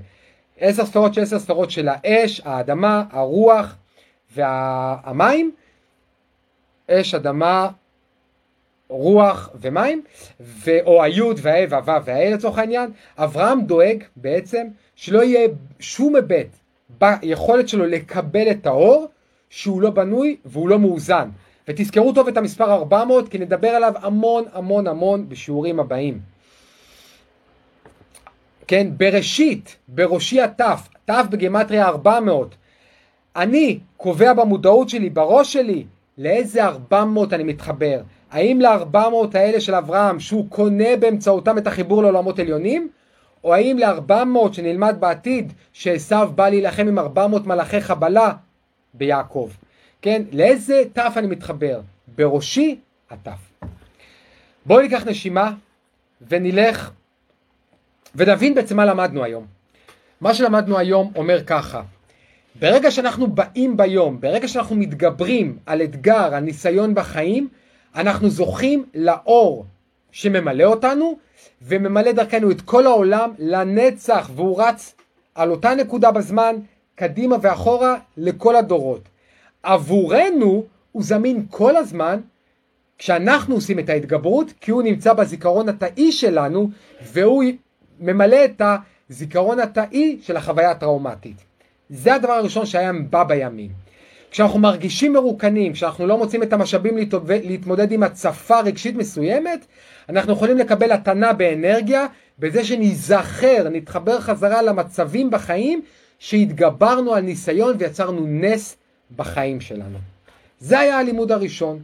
10 0.60 0.86
ספרות 0.86 1.14
של 1.14 1.20
10 1.20 1.38
ספרות 1.38 1.70
של 1.70 1.88
האש, 1.90 2.40
האדמה, 2.44 3.04
הרוח 3.10 3.74
והמים, 4.34 5.52
אש, 6.90 7.14
אדמה, 7.14 7.68
רוח 8.88 9.50
ומים, 9.60 10.02
ו... 10.40 10.70
או 10.86 11.02
היוד 11.02 11.38
והה 11.42 11.64
והוו 11.68 12.04
והה 12.04 12.30
לצורך 12.30 12.58
העניין, 12.58 12.90
אברהם 13.18 13.60
דואג 13.62 14.04
בעצם 14.16 14.66
שלא 14.96 15.22
יהיה 15.22 15.48
שום 15.80 16.14
היבט 16.14 16.56
ביכולת 16.98 17.68
שלו 17.68 17.86
לקבל 17.86 18.50
את 18.50 18.66
האור 18.66 19.06
שהוא 19.50 19.82
לא 19.82 19.90
בנוי 19.90 20.36
והוא 20.44 20.68
לא 20.68 20.78
מאוזן. 20.78 21.28
ותזכרו 21.68 22.12
טוב 22.12 22.28
את 22.28 22.36
המספר 22.36 22.72
400 22.72 23.28
כי 23.28 23.38
נדבר 23.38 23.68
עליו 23.68 23.92
המון 24.02 24.44
המון 24.52 24.86
המון 24.86 25.28
בשיעורים 25.28 25.80
הבאים. 25.80 26.20
כן, 28.66 28.86
בראשית, 28.96 29.76
בראשי 29.88 30.40
התף, 30.40 30.88
תף 31.04 31.26
בגימטריה 31.30 31.86
400. 31.86 32.54
אני 33.36 33.78
קובע 33.96 34.32
במודעות 34.32 34.88
שלי, 34.88 35.10
בראש 35.10 35.52
שלי, 35.52 35.84
לאיזה 36.18 36.64
400 36.64 37.32
אני 37.32 37.44
מתחבר. 37.44 38.00
האם 38.34 38.60
ל-400 38.60 39.38
האלה 39.38 39.60
של 39.60 39.74
אברהם, 39.74 40.20
שהוא 40.20 40.46
קונה 40.48 40.96
באמצעותם 41.00 41.58
את 41.58 41.66
החיבור 41.66 42.02
לעולמות 42.02 42.38
עליונים, 42.38 42.88
או 43.44 43.54
האם 43.54 43.78
ל-400 43.78 44.52
שנלמד 44.52 44.96
בעתיד, 45.00 45.52
שעשו 45.72 46.16
בא 46.34 46.48
להילחם 46.48 46.88
עם 46.88 46.98
400 46.98 47.46
מלאכי 47.46 47.80
חבלה 47.80 48.32
ביעקב. 48.94 49.50
כן, 50.02 50.22
לאיזה 50.32 50.82
תף 50.92 51.12
אני 51.16 51.26
מתחבר? 51.26 51.80
בראשי 52.16 52.78
התף. 53.10 53.68
בואו 54.66 54.80
ניקח 54.80 55.06
נשימה 55.06 55.52
ונלך 56.28 56.90
ונבין 58.14 58.54
בעצם 58.54 58.76
מה 58.76 58.84
למדנו 58.84 59.24
היום. 59.24 59.46
מה 60.20 60.34
שלמדנו 60.34 60.78
היום 60.78 61.12
אומר 61.16 61.44
ככה, 61.44 61.82
ברגע 62.60 62.90
שאנחנו 62.90 63.26
באים 63.26 63.76
ביום, 63.76 64.20
ברגע 64.20 64.48
שאנחנו 64.48 64.76
מתגברים 64.76 65.58
על 65.66 65.82
אתגר, 65.82 66.34
על 66.34 66.40
ניסיון 66.40 66.94
בחיים, 66.94 67.48
אנחנו 67.94 68.30
זוכים 68.30 68.84
לאור 68.94 69.64
שממלא 70.12 70.64
אותנו 70.64 71.18
וממלא 71.62 72.12
דרכנו 72.12 72.50
את 72.50 72.60
כל 72.60 72.86
העולם 72.86 73.30
לנצח 73.38 74.30
והוא 74.34 74.62
רץ 74.62 74.94
על 75.34 75.50
אותה 75.50 75.74
נקודה 75.74 76.10
בזמן 76.10 76.56
קדימה 76.94 77.36
ואחורה 77.42 77.96
לכל 78.16 78.56
הדורות. 78.56 79.08
עבורנו 79.62 80.64
הוא 80.92 81.02
זמין 81.02 81.46
כל 81.50 81.76
הזמן 81.76 82.20
כשאנחנו 82.98 83.54
עושים 83.54 83.78
את 83.78 83.88
ההתגברות, 83.88 84.52
כי 84.60 84.70
הוא 84.70 84.82
נמצא 84.82 85.12
בזיכרון 85.12 85.68
התאי 85.68 86.12
שלנו, 86.12 86.70
והוא 87.12 87.44
ממלא 88.00 88.44
את 88.44 88.62
הזיכרון 89.10 89.60
התאי 89.60 90.18
של 90.22 90.36
החוויה 90.36 90.70
הטראומטית. 90.70 91.36
זה 91.90 92.14
הדבר 92.14 92.32
הראשון 92.32 92.66
שהיה 92.66 92.92
בא 93.10 93.24
בימים. 93.24 93.83
כשאנחנו 94.34 94.58
מרגישים 94.58 95.12
מרוקנים, 95.12 95.72
כשאנחנו 95.72 96.06
לא 96.06 96.18
מוצאים 96.18 96.42
את 96.42 96.52
המשאבים 96.52 96.96
להתמודד 97.28 97.92
עם 97.92 98.02
הצפה 98.02 98.60
רגשית 98.60 98.94
מסוימת, 98.96 99.66
אנחנו 100.08 100.32
יכולים 100.32 100.58
לקבל 100.58 100.92
התנה 100.92 101.32
באנרגיה, 101.32 102.06
בזה 102.38 102.64
שניזכר, 102.64 103.68
נתחבר 103.70 104.20
חזרה 104.20 104.62
למצבים 104.62 105.30
בחיים, 105.30 105.82
שהתגברנו 106.18 107.14
על 107.14 107.22
ניסיון 107.22 107.76
ויצרנו 107.78 108.26
נס 108.26 108.76
בחיים 109.16 109.60
שלנו. 109.60 109.98
זה 110.60 110.78
היה 110.78 110.98
הלימוד 110.98 111.32
הראשון. 111.32 111.82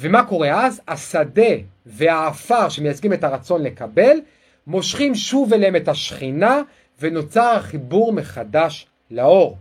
ומה 0.00 0.24
קורה 0.24 0.66
אז? 0.66 0.80
השדה 0.88 1.52
והעפר 1.86 2.68
שמייצגים 2.68 3.12
את 3.12 3.24
הרצון 3.24 3.62
לקבל, 3.62 4.16
מושכים 4.66 5.14
שוב 5.14 5.52
אליהם 5.52 5.76
את 5.76 5.88
השכינה, 5.88 6.62
ונוצר 7.00 7.54
החיבור 7.56 8.12
מחדש 8.12 8.86
לאור. 9.10 9.56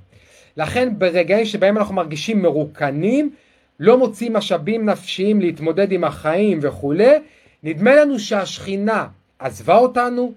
לכן 0.57 0.93
ברגעים 0.97 1.45
שבהם 1.45 1.77
אנחנו 1.77 1.95
מרגישים 1.95 2.41
מרוקנים, 2.41 3.29
לא 3.79 3.97
מוצאים 3.97 4.33
משאבים 4.33 4.85
נפשיים 4.85 5.41
להתמודד 5.41 5.91
עם 5.91 6.03
החיים 6.03 6.59
וכולי, 6.61 7.19
נדמה 7.63 7.95
לנו 7.95 8.19
שהשכינה 8.19 9.07
עזבה 9.39 9.77
אותנו, 9.77 10.33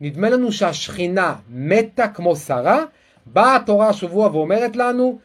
נדמה 0.00 0.30
לנו 0.30 0.52
שהשכינה 0.52 1.34
מתה 1.50 2.08
כמו 2.08 2.36
שרה, 2.36 2.84
באה 3.26 3.56
התורה 3.56 3.88
השבוע 3.88 4.26
ואומרת 4.26 4.76
לנו, 4.76 5.18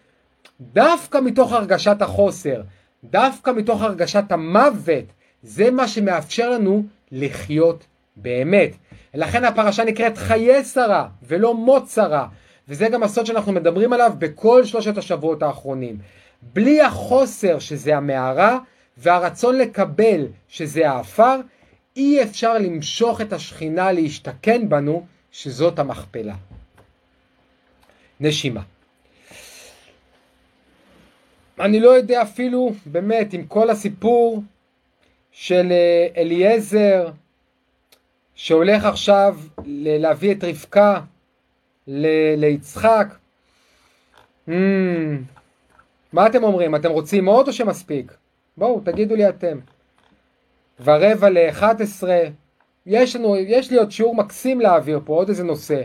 דווקא 0.61 1.18
מתוך 1.18 1.53
הרגשת 1.53 2.01
החוסר, 2.01 2.61
דווקא 3.03 3.51
מתוך 3.51 3.81
הרגשת 3.81 4.31
המוות, 4.31 5.05
זה 5.43 5.72
מה 5.72 5.88
שמאפשר 5.88 6.49
לנו 6.49 6.84
לחיות 7.11 7.85
באמת. 8.15 8.72
לכן 9.14 9.43
הפרשה 9.45 9.84
נקראת 9.84 10.18
חיי 10.18 10.64
שרה 10.64 11.07
ולא 11.23 11.55
מות 11.55 11.88
שרה, 11.89 12.27
וזה 12.69 12.88
גם 12.89 13.03
הסוד 13.03 13.26
שאנחנו 13.26 13.52
מדברים 13.52 13.94
עליו 13.94 14.14
בכל 14.18 14.65
שלושת 14.65 14.98
השבועות 14.98 15.44
האחרונים. 15.44 15.98
בלי 16.41 16.81
החוסר 16.81 17.60
שזה 17.60 17.98
המערה 17.98 18.60
והרצון 18.98 19.57
לקבל 19.57 20.27
שזה 20.48 20.89
האפר, 20.89 21.39
אי 21.95 22.23
אפשר 22.23 22.57
למשוך 22.57 23.22
את 23.22 23.34
השכינה 23.34 23.91
להשתכן 23.91 24.69
בנו, 24.69 25.06
שזאת 25.31 25.80
המכפלה. 25.80 26.35
נשימה. 28.19 28.61
אני 31.60 31.80
לא 31.80 31.89
יודע 31.89 32.22
אפילו, 32.22 32.72
באמת, 32.85 33.34
עם 33.34 33.45
כל 33.45 33.69
הסיפור 33.69 34.44
של 35.31 35.72
אה, 35.72 36.07
אליעזר, 36.22 37.10
שהולך 38.35 38.85
עכשיו 38.85 39.38
להביא 39.65 40.31
את 40.31 40.44
רבקה 40.44 41.02
ליצחק. 41.88 43.07
Mm, 44.49 44.51
מה 46.14 46.27
אתם 46.27 46.43
אומרים? 46.43 46.76
אתם 46.76 46.89
רוצים 46.89 47.26
עוד 47.26 47.47
או 47.47 47.53
שמספיק? 47.53 48.14
בואו, 48.57 48.81
תגידו 48.85 49.15
לי 49.15 49.30
אתם. 49.30 49.59
ורבע 50.84 51.30
ל-11, 51.30 52.03
יש 52.85 53.15
לנו, 53.15 53.35
יש 53.35 53.72
לי 53.72 53.77
עוד 53.77 53.91
שיעור 53.91 54.15
מקסים 54.15 54.61
להעביר 54.61 54.99
פה, 55.05 55.14
עוד 55.14 55.30
איזה 55.30 55.43
נושא. 55.43 55.81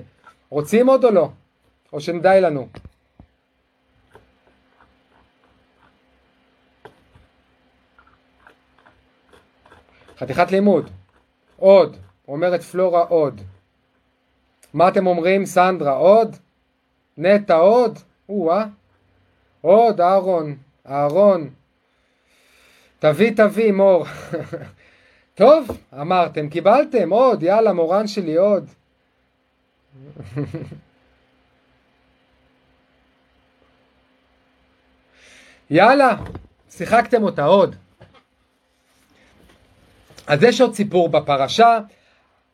רוצים 0.50 0.88
עוד 0.88 1.04
או 1.04 1.10
לא? 1.10 1.28
או 1.92 2.00
שדי 2.00 2.38
לנו? 2.40 2.68
חתיכת 10.18 10.50
לימוד. 10.50 10.90
עוד. 11.56 11.96
אומרת 12.28 12.62
פלורה 12.62 13.02
עוד. 13.02 13.40
מה 14.74 14.88
אתם 14.88 15.06
אומרים, 15.06 15.46
סנדרה? 15.46 15.92
עוד? 15.92 16.36
נטע 17.18 17.54
עוד? 17.54 17.98
או-אה. 18.28 18.64
עוד, 19.60 20.00
אהרון. 20.00 20.56
אהרון. 20.88 21.50
תביא, 22.98 23.30
תביא, 23.36 23.72
מור. 23.72 24.04
טוב, 25.34 25.68
אמרתם, 26.00 26.48
קיבלתם, 26.48 27.12
עוד, 27.12 27.42
יאללה, 27.42 27.72
מורן 27.72 28.06
שלי, 28.06 28.36
עוד. 28.36 28.70
יאללה, 35.70 36.16
שיחקתם 36.70 37.22
אותה 37.22 37.44
עוד. 37.44 37.76
אז 40.26 40.42
יש 40.42 40.60
עוד 40.60 40.74
סיפור 40.74 41.08
בפרשה, 41.08 41.78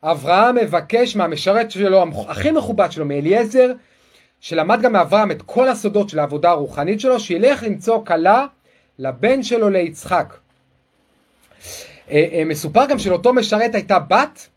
אברהם 0.02 0.54
מבקש 0.54 1.16
מהמשרת 1.16 1.70
שלו, 1.70 2.04
הכי 2.28 2.50
מכובד 2.50 2.92
שלו, 2.92 3.04
מאליעזר, 3.04 3.72
שלמד 4.40 4.82
גם 4.82 4.92
מאברהם 4.92 5.30
את 5.30 5.42
כל 5.42 5.68
הסודות 5.68 6.08
של 6.08 6.18
העבודה 6.18 6.50
הרוחנית 6.50 7.00
שלו, 7.00 7.20
שילך 7.20 7.62
למצוא 7.62 8.04
כלה 8.04 8.46
לבן 8.98 9.42
שלו 9.42 9.70
ליצחק. 9.70 10.34
אה, 12.10 12.28
אה, 12.32 12.42
מסופר 12.44 12.86
גם 12.86 12.98
שלאותו 12.98 13.32
משרת 13.32 13.74
הייתה 13.74 13.98
בת, 13.98 14.48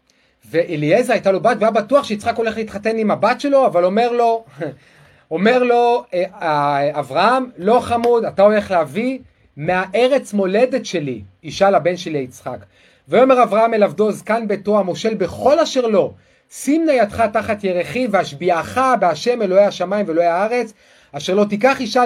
ואליעזר 0.50 1.14
הייתה 1.14 1.32
לו 1.32 1.40
בת, 1.40 1.58
והיה 1.60 1.72
בטוח 1.72 2.04
שיצחק 2.04 2.36
הולך 2.36 2.58
להתחתן 2.58 2.98
עם 2.98 3.12
הבת 3.12 3.42
שלו, 3.42 3.66
אבל 3.66 3.86
אומר 3.86 4.12
לו, 4.12 4.46
אומר 5.32 5.64
לו 5.64 6.04
אה, 6.14 7.00
אברהם, 7.00 7.50
לא 7.58 7.80
חמוד, 7.80 8.26
אתה 8.26 8.42
הולך 8.42 8.72
להביא 8.72 9.20
מהארץ 9.58 10.34
מולדת 10.34 10.86
שלי 10.86 11.22
אישה 11.44 11.70
לבן 11.70 11.98
שלי 11.98 12.20
יצחק. 12.20 12.58
ויאמר 13.12 13.44
אברהם 13.44 13.74
אל 13.74 13.84
עבדו 13.84 14.12
זקן 14.12 14.48
ביתו 14.48 14.80
המושל 14.80 15.14
בכל 15.14 15.60
אשר 15.60 15.88
לו, 15.88 16.14
שים 16.52 16.86
נא 16.86 16.92
ידך 16.92 17.22
תחת 17.34 17.64
ירחי 17.64 18.08
והשביעך 18.12 18.78
בהשם 19.00 19.42
אלוהי 19.42 19.66
השמיים 19.66 20.08
ואלוהי 20.08 20.28
הארץ, 20.28 20.74
אשר 21.12 21.34
לא 21.34 21.46
תיקח 21.50 21.82
אישה 21.82 22.04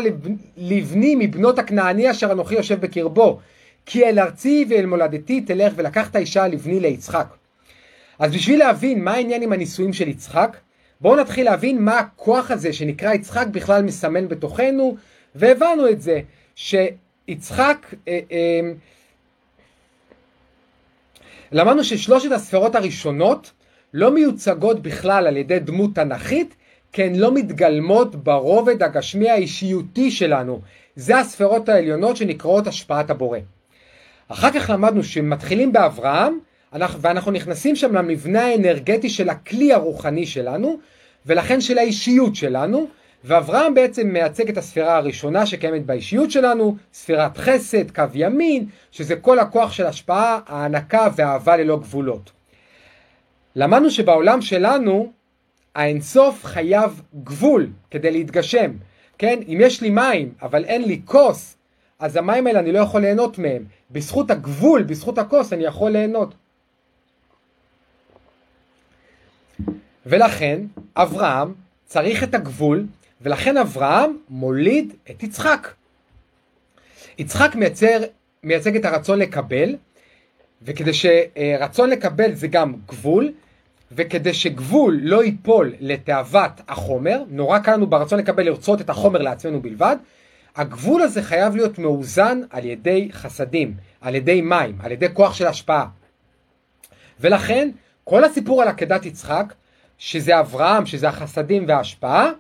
לבני 0.58 1.16
מבנות 1.20 1.60
הכנעני 1.60 2.12
אשר 2.12 2.32
אנוכי 2.32 2.56
יושב 2.56 2.82
בקרבו, 2.82 3.40
כי 3.86 4.06
אל 4.06 4.20
ארצי 4.20 4.66
ואל 4.70 4.86
מולדתי 4.86 5.42
תלך 5.42 5.74
ולקחת 5.76 6.16
אישה 6.16 6.48
לבני 6.48 6.80
ליצחק. 6.80 7.28
אז 8.20 8.34
בשביל 8.34 8.60
להבין 8.60 9.04
מה 9.04 9.12
העניין 9.12 9.42
עם 9.42 9.54
הנישואים 9.54 9.94
של 9.94 10.08
יצחק, 10.08 10.58
בואו 11.02 11.16
נתחיל 11.16 11.46
להבין 11.46 11.82
מה 11.82 12.00
הכוח 12.00 12.52
הזה 12.52 12.74
שנקרא 12.74 13.14
יצחק 13.14 13.48
בכלל 13.48 13.84
מסמן 13.84 14.28
בתוכנו, 14.28 14.96
והבנו 15.36 15.90
את 15.90 16.02
זה, 16.02 16.20
שיצחק 16.56 17.86
אה, 18.08 18.20
אה, 18.32 18.60
למדנו 21.52 21.84
ששלושת 21.84 22.32
הספרות 22.32 22.76
הראשונות 22.76 23.52
לא 23.94 24.12
מיוצגות 24.12 24.82
בכלל 24.82 25.28
על 25.28 25.38
ידי 25.38 25.60
דמות 25.60 25.96
תנכית, 25.96 26.56
כי 26.92 27.04
הן 27.04 27.16
לא 27.16 27.34
מתגלמות 27.34 28.16
ברובד 28.16 28.84
הגשמי 28.84 29.30
האישיותי 29.30 30.12
שלנו. 30.12 30.62
זה 30.96 31.18
הספרות 31.18 31.70
העליונות 31.70 32.18
שנקראות 32.18 32.68
השפעת 32.68 33.10
הבורא. 33.10 33.40
אחר 34.28 34.52
כך 34.52 34.70
למדנו 34.70 35.04
שמתחילים 35.04 35.74
באברהם, 35.74 36.40
ואנחנו 37.02 37.32
נכנסים 37.32 37.76
שם 37.76 37.96
למבנה 37.96 38.46
האנרגטי 38.46 39.10
של 39.10 39.30
הכלי 39.30 39.74
הרוחני 39.74 40.26
שלנו, 40.26 40.80
ולכן 41.26 41.62
של 41.62 41.78
האישיות 41.78 42.36
שלנו, 42.36 42.88
ואברהם 43.28 43.74
בעצם 43.74 44.08
מייצג 44.08 44.50
את 44.50 44.58
הספירה 44.58 44.98
הראשונה 44.98 45.46
שקיימת 45.46 45.86
באישיות 45.86 46.32
שלנו, 46.32 46.78
ספירת 46.94 47.38
חסד, 47.38 47.92
קו 47.92 48.04
ימין, 48.14 48.66
שזה 48.92 49.16
כל 49.16 49.40
הכוח 49.40 49.72
של 49.72 49.86
השפעה, 49.86 50.40
הענקה 50.48 51.08
והאהבה 51.16 51.58
ללא 51.58 51.78
גבולות. 51.78 52.32
למדנו 53.56 53.92
שבעולם 53.92 54.42
שלנו 54.42 55.12
האינסוף 55.76 56.46
חייב 56.46 57.02
גבול 57.24 57.70
כדי 57.92 58.12
להתגשם. 58.12 58.72
כן, 59.18 59.40
אם 59.48 59.58
יש 59.62 59.82
לי 59.82 59.90
מים 59.90 60.34
אבל 60.42 60.64
אין 60.64 60.82
לי 60.82 61.02
כוס, 61.06 61.58
אז 62.00 62.16
המים 62.16 62.48
האלה 62.48 62.60
אני 62.60 62.72
לא 62.72 62.80
יכול 62.80 63.02
ליהנות 63.02 63.38
מהם. 63.38 63.66
בזכות 63.92 64.32
הגבול, 64.32 64.84
בזכות 64.84 65.18
הכוס, 65.18 65.54
אני 65.54 65.64
יכול 65.64 65.92
ליהנות. 65.92 66.34
ולכן 70.06 70.60
אברהם 70.96 71.54
צריך 71.86 72.24
את 72.24 72.36
הגבול 72.36 72.86
ולכן 73.22 73.58
אברהם 73.58 74.18
מוליד 74.30 74.94
את 75.12 75.24
יצחק. 75.24 75.74
יצחק 77.18 77.56
מייצר, 77.56 77.98
מייצג 78.44 78.76
את 78.76 78.86
הרצון 78.86 79.20
לקבל, 79.20 79.76
וכדי 80.62 80.92
שרצון 80.94 81.90
לקבל 81.90 82.34
זה 82.34 82.48
גם 82.48 82.74
גבול, 82.88 83.32
וכדי 83.92 84.34
שגבול 84.34 85.00
לא 85.02 85.24
ייפול 85.24 85.74
לתאוות 85.80 86.52
החומר, 86.68 87.24
נורא 87.30 87.60
קל 87.60 87.74
לנו 87.74 87.88
ברצון 87.88 88.20
לקבל 88.20 88.46
לרצות 88.46 88.82
את 88.82 88.90
החומר 88.90 89.22
לעצמנו 89.22 89.62
בלבד, 89.62 89.96
הגבול 90.56 91.02
הזה 91.02 91.24
חייב 91.24 91.56
להיות 91.56 91.80
מאוזן 91.80 92.42
על 92.50 92.66
ידי 92.66 93.10
חסדים, 93.12 93.74
על 94.02 94.16
ידי 94.16 94.42
מים, 94.42 94.78
על 94.80 94.92
ידי 94.92 95.08
כוח 95.14 95.34
של 95.34 95.48
השפעה. 95.48 95.88
ולכן 97.20 97.70
כל 98.04 98.24
הסיפור 98.24 98.62
על 98.62 98.68
עקדת 98.68 99.06
יצחק, 99.06 99.54
שזה 99.98 100.40
אברהם, 100.40 100.86
שזה 100.86 101.10
החסדים 101.10 101.66
וההשפעה, 101.68 102.32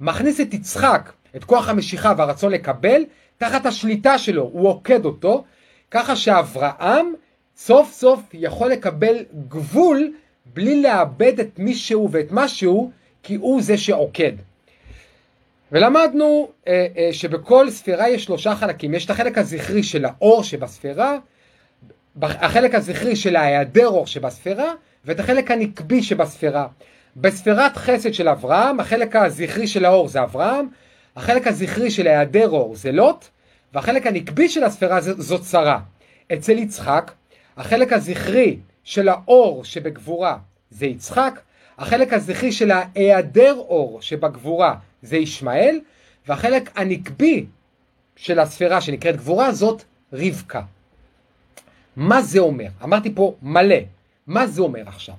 מכניס 0.00 0.40
את 0.40 0.54
יצחק, 0.54 1.12
את 1.36 1.44
כוח 1.44 1.68
המשיכה 1.68 2.12
והרצון 2.16 2.52
לקבל, 2.52 3.04
תחת 3.38 3.66
השליטה 3.66 4.18
שלו, 4.18 4.42
הוא 4.42 4.68
עוקד 4.68 5.04
אותו, 5.04 5.44
ככה 5.90 6.16
שאברהם 6.16 7.12
סוף 7.56 7.92
סוף 7.92 8.20
יכול 8.32 8.70
לקבל 8.70 9.16
גבול 9.48 10.12
בלי 10.54 10.82
לאבד 10.82 11.40
את 11.40 11.58
מי 11.58 11.74
שהוא 11.74 12.08
ואת 12.12 12.32
מה 12.32 12.48
שהוא, 12.48 12.90
כי 13.22 13.34
הוא 13.34 13.62
זה 13.62 13.78
שעוקד. 13.78 14.32
ולמדנו 15.72 16.48
אה, 16.68 16.86
אה, 16.96 17.08
שבכל 17.12 17.70
ספירה 17.70 18.08
יש 18.08 18.24
שלושה 18.24 18.54
חלקים, 18.54 18.94
יש 18.94 19.04
את 19.04 19.10
החלק 19.10 19.38
הזכרי 19.38 19.82
של 19.82 20.04
האור 20.04 20.42
שבספירה, 20.42 21.18
החלק 22.22 22.74
הזכרי 22.74 23.16
של 23.16 23.36
ההיעדר 23.36 23.86
אור 23.86 24.06
שבספירה, 24.06 24.72
ואת 25.04 25.20
החלק 25.20 25.50
הנקבי 25.50 26.02
שבספירה. 26.02 26.66
בספירת 27.20 27.76
חסד 27.76 28.14
של 28.14 28.28
אברהם, 28.28 28.80
החלק 28.80 29.16
הזכרי 29.16 29.66
של 29.66 29.84
האור 29.84 30.08
זה 30.08 30.22
אברהם, 30.22 30.68
החלק 31.16 31.46
הזכרי 31.46 31.90
של 31.90 32.06
היעדר 32.06 32.48
אור 32.48 32.76
זה 32.76 32.92
לוט, 32.92 33.24
והחלק 33.74 34.06
הנקבי 34.06 34.48
של 34.48 34.64
הספירה 34.64 35.00
זאת 35.00 35.44
שרה. 35.44 35.80
אצל 36.32 36.58
יצחק, 36.58 37.12
החלק 37.56 37.92
הזכרי 37.92 38.58
של 38.84 39.08
האור 39.08 39.64
שבגבורה 39.64 40.38
זה 40.70 40.86
יצחק, 40.86 41.40
החלק 41.78 42.12
הזכרי 42.12 42.52
של 42.52 42.70
ההיעדר 42.70 43.54
אור 43.56 44.02
שבגבורה 44.02 44.74
זה 45.02 45.16
ישמעאל, 45.16 45.80
והחלק 46.26 46.70
הנקבי 46.74 47.46
של 48.16 48.38
הספירה 48.38 48.80
שנקראת 48.80 49.16
גבורה 49.16 49.52
זאת 49.52 49.82
רבקה. 50.12 50.62
מה 51.96 52.22
זה 52.22 52.38
אומר? 52.38 52.68
אמרתי 52.84 53.14
פה 53.14 53.34
מלא. 53.42 53.76
מה 54.26 54.46
זה 54.46 54.62
אומר 54.62 54.82
עכשיו? 54.86 55.14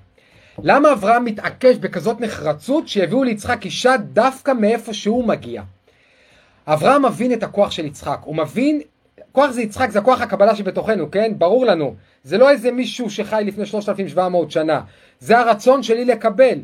למה 0.64 0.94
אברהם 0.94 1.26
מתעקש 1.26 1.76
בכזאת 1.76 2.22
נחרצות 2.22 2.88
שיביאו 2.88 3.24
ליצחק 3.24 3.66
אישה 3.66 3.98
דווקא 3.98 4.52
מאיפה 4.52 4.94
שהוא 4.94 5.28
מגיע? 5.28 5.62
אברהם 6.68 7.06
מבין 7.06 7.34
את 7.34 7.44
הכוח 7.44 7.72
של 7.72 7.86
יצחק, 7.86 8.20
הוא 8.24 8.36
מבין, 8.36 8.82
כוח 9.32 9.52
זה 9.52 9.62
יצחק, 9.62 9.90
זה 9.90 10.00
הכוח 10.00 10.22
הקבלה 10.22 10.56
שבתוכנו, 10.56 11.12
כן? 11.12 11.32
ברור 11.38 11.66
לנו. 11.66 11.96
זה 12.24 12.38
לא 12.38 12.50
איזה 12.50 12.72
מישהו 12.72 13.10
שחי 13.10 13.44
לפני 13.46 13.66
3,700 13.66 14.52
שנה, 14.52 14.82
זה 15.20 15.40
הרצון 15.40 15.84
שלי 15.84 16.06
לקבל. 16.06 16.60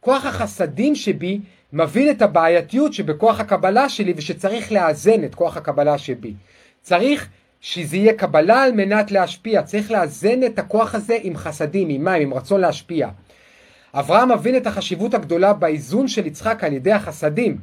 כוח 0.00 0.26
החסדים 0.26 0.94
שבי 0.94 1.40
מבין 1.72 2.10
את 2.10 2.22
הבעייתיות 2.22 2.92
שבכוח 2.92 3.40
הקבלה 3.40 3.88
שלי 3.88 4.14
ושצריך 4.16 4.72
לאזן 4.72 5.24
את 5.24 5.34
כוח 5.34 5.56
הקבלה 5.56 5.98
שבי. 5.98 6.34
צריך 6.82 7.28
שזה 7.60 7.96
יהיה 7.96 8.12
קבלה 8.12 8.62
על 8.62 8.72
מנת 8.72 9.12
להשפיע, 9.12 9.62
צריך 9.62 9.90
לאזן 9.90 10.44
את 10.44 10.58
הכוח 10.58 10.94
הזה 10.94 11.18
עם 11.22 11.36
חסדים, 11.36 11.88
עם 11.88 12.04
מים, 12.04 12.22
עם 12.22 12.34
רצון 12.34 12.60
להשפיע. 12.60 13.08
אברהם 13.94 14.32
מבין 14.32 14.56
את 14.56 14.66
החשיבות 14.66 15.14
הגדולה 15.14 15.52
באיזון 15.52 16.08
של 16.08 16.26
יצחק 16.26 16.64
על 16.64 16.72
ידי 16.72 16.92
החסדים, 16.92 17.58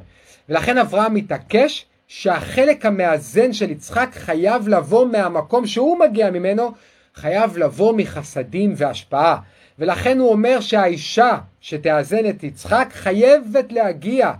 ולכן 0.48 0.78
אברהם 0.78 1.14
מתעקש 1.14 1.86
שהחלק 2.08 2.86
המאזן 2.86 3.52
של 3.52 3.70
יצחק 3.70 4.08
חייב 4.12 4.68
לבוא 4.68 5.06
מהמקום 5.06 5.66
שהוא 5.66 5.98
מגיע 5.98 6.30
ממנו, 6.30 6.72
חייב 7.14 7.58
לבוא 7.58 7.92
מחסדים 7.96 8.74
והשפעה. 8.76 9.38
ולכן 9.78 10.18
הוא 10.18 10.30
אומר 10.30 10.60
שהאישה 10.60 11.38
שתאזן 11.60 12.28
את 12.28 12.44
יצחק 12.44 12.88
חייבת 12.92 13.72
להגיע 13.72 14.32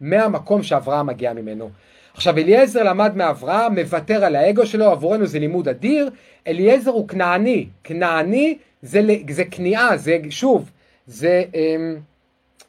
מהמקום 0.00 0.62
שאברהם 0.62 1.06
מגיע 1.06 1.32
ממנו. 1.32 1.70
עכשיו 2.14 2.38
אליעזר 2.38 2.82
למד 2.82 3.16
מאברהם, 3.16 3.78
מוותר 3.78 4.24
על 4.24 4.36
האגו 4.36 4.66
שלו, 4.66 4.90
עבורנו 4.90 5.26
זה 5.26 5.38
לימוד 5.38 5.68
אדיר, 5.68 6.10
אליעזר 6.46 6.90
הוא 6.90 7.08
כנעני, 7.08 7.66
כנעני 7.84 8.58
זה, 8.82 9.00
זה 9.30 9.44
כניעה, 9.44 9.96
זה 9.96 10.18
שוב, 10.30 10.70
זה, 11.06 11.44
אמ, 11.54 11.96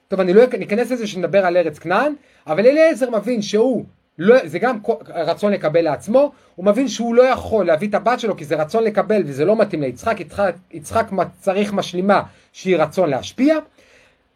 טוב 0.07 0.19
אני 0.19 0.33
לא 0.33 0.43
אכנס 0.43 0.91
לזה 0.91 1.07
שנדבר 1.07 1.45
על 1.45 1.57
ארץ 1.57 1.79
כנען, 1.79 2.13
אבל 2.47 2.65
אליעזר 2.67 3.09
מבין 3.09 3.41
שהוא, 3.41 3.85
לא, 4.17 4.35
זה 4.47 4.59
גם 4.59 4.77
רצון 5.07 5.53
לקבל 5.53 5.81
לעצמו, 5.81 6.31
הוא 6.55 6.65
מבין 6.65 6.87
שהוא 6.87 7.15
לא 7.15 7.23
יכול 7.23 7.65
להביא 7.65 7.87
את 7.87 7.93
הבת 7.93 8.19
שלו 8.19 8.37
כי 8.37 8.45
זה 8.45 8.55
רצון 8.55 8.83
לקבל 8.83 9.21
וזה 9.25 9.45
לא 9.45 9.55
מתאים 9.55 9.81
ליצחק, 9.81 10.19
יצחק, 10.19 10.55
יצחק 10.71 11.05
צריך 11.39 11.73
משלימה 11.73 12.21
שהיא 12.53 12.77
רצון 12.77 13.09
להשפיע, 13.09 13.57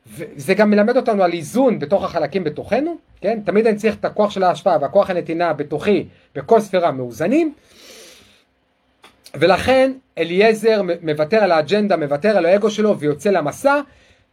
וזה 0.07 0.53
גם 0.53 0.69
מלמד 0.69 0.97
אותנו 0.97 1.23
על 1.23 1.33
איזון 1.33 1.79
בתוך 1.79 2.03
החלקים 2.03 2.43
בתוכנו, 2.43 2.97
כן? 3.21 3.39
תמיד 3.45 3.67
אני 3.67 3.75
צריך 3.75 3.95
את 3.95 4.05
הכוח 4.05 4.31
של 4.31 4.43
ההשפעה 4.43 4.77
והכוח 4.81 5.09
הנתינה 5.09 5.53
בתוכי 5.53 6.05
בכל 6.35 6.59
ספירה 6.59 6.91
מאוזנים, 6.91 7.53
ולכן 9.39 9.91
אליעזר 10.17 10.81
מוותר 11.01 11.37
על 11.37 11.51
האג'נדה, 11.51 11.97
מוותר 11.97 12.37
על 12.37 12.45
האגו 12.45 12.69
שלו 12.69 12.99
ויוצא 12.99 13.29
למסע. 13.29 13.81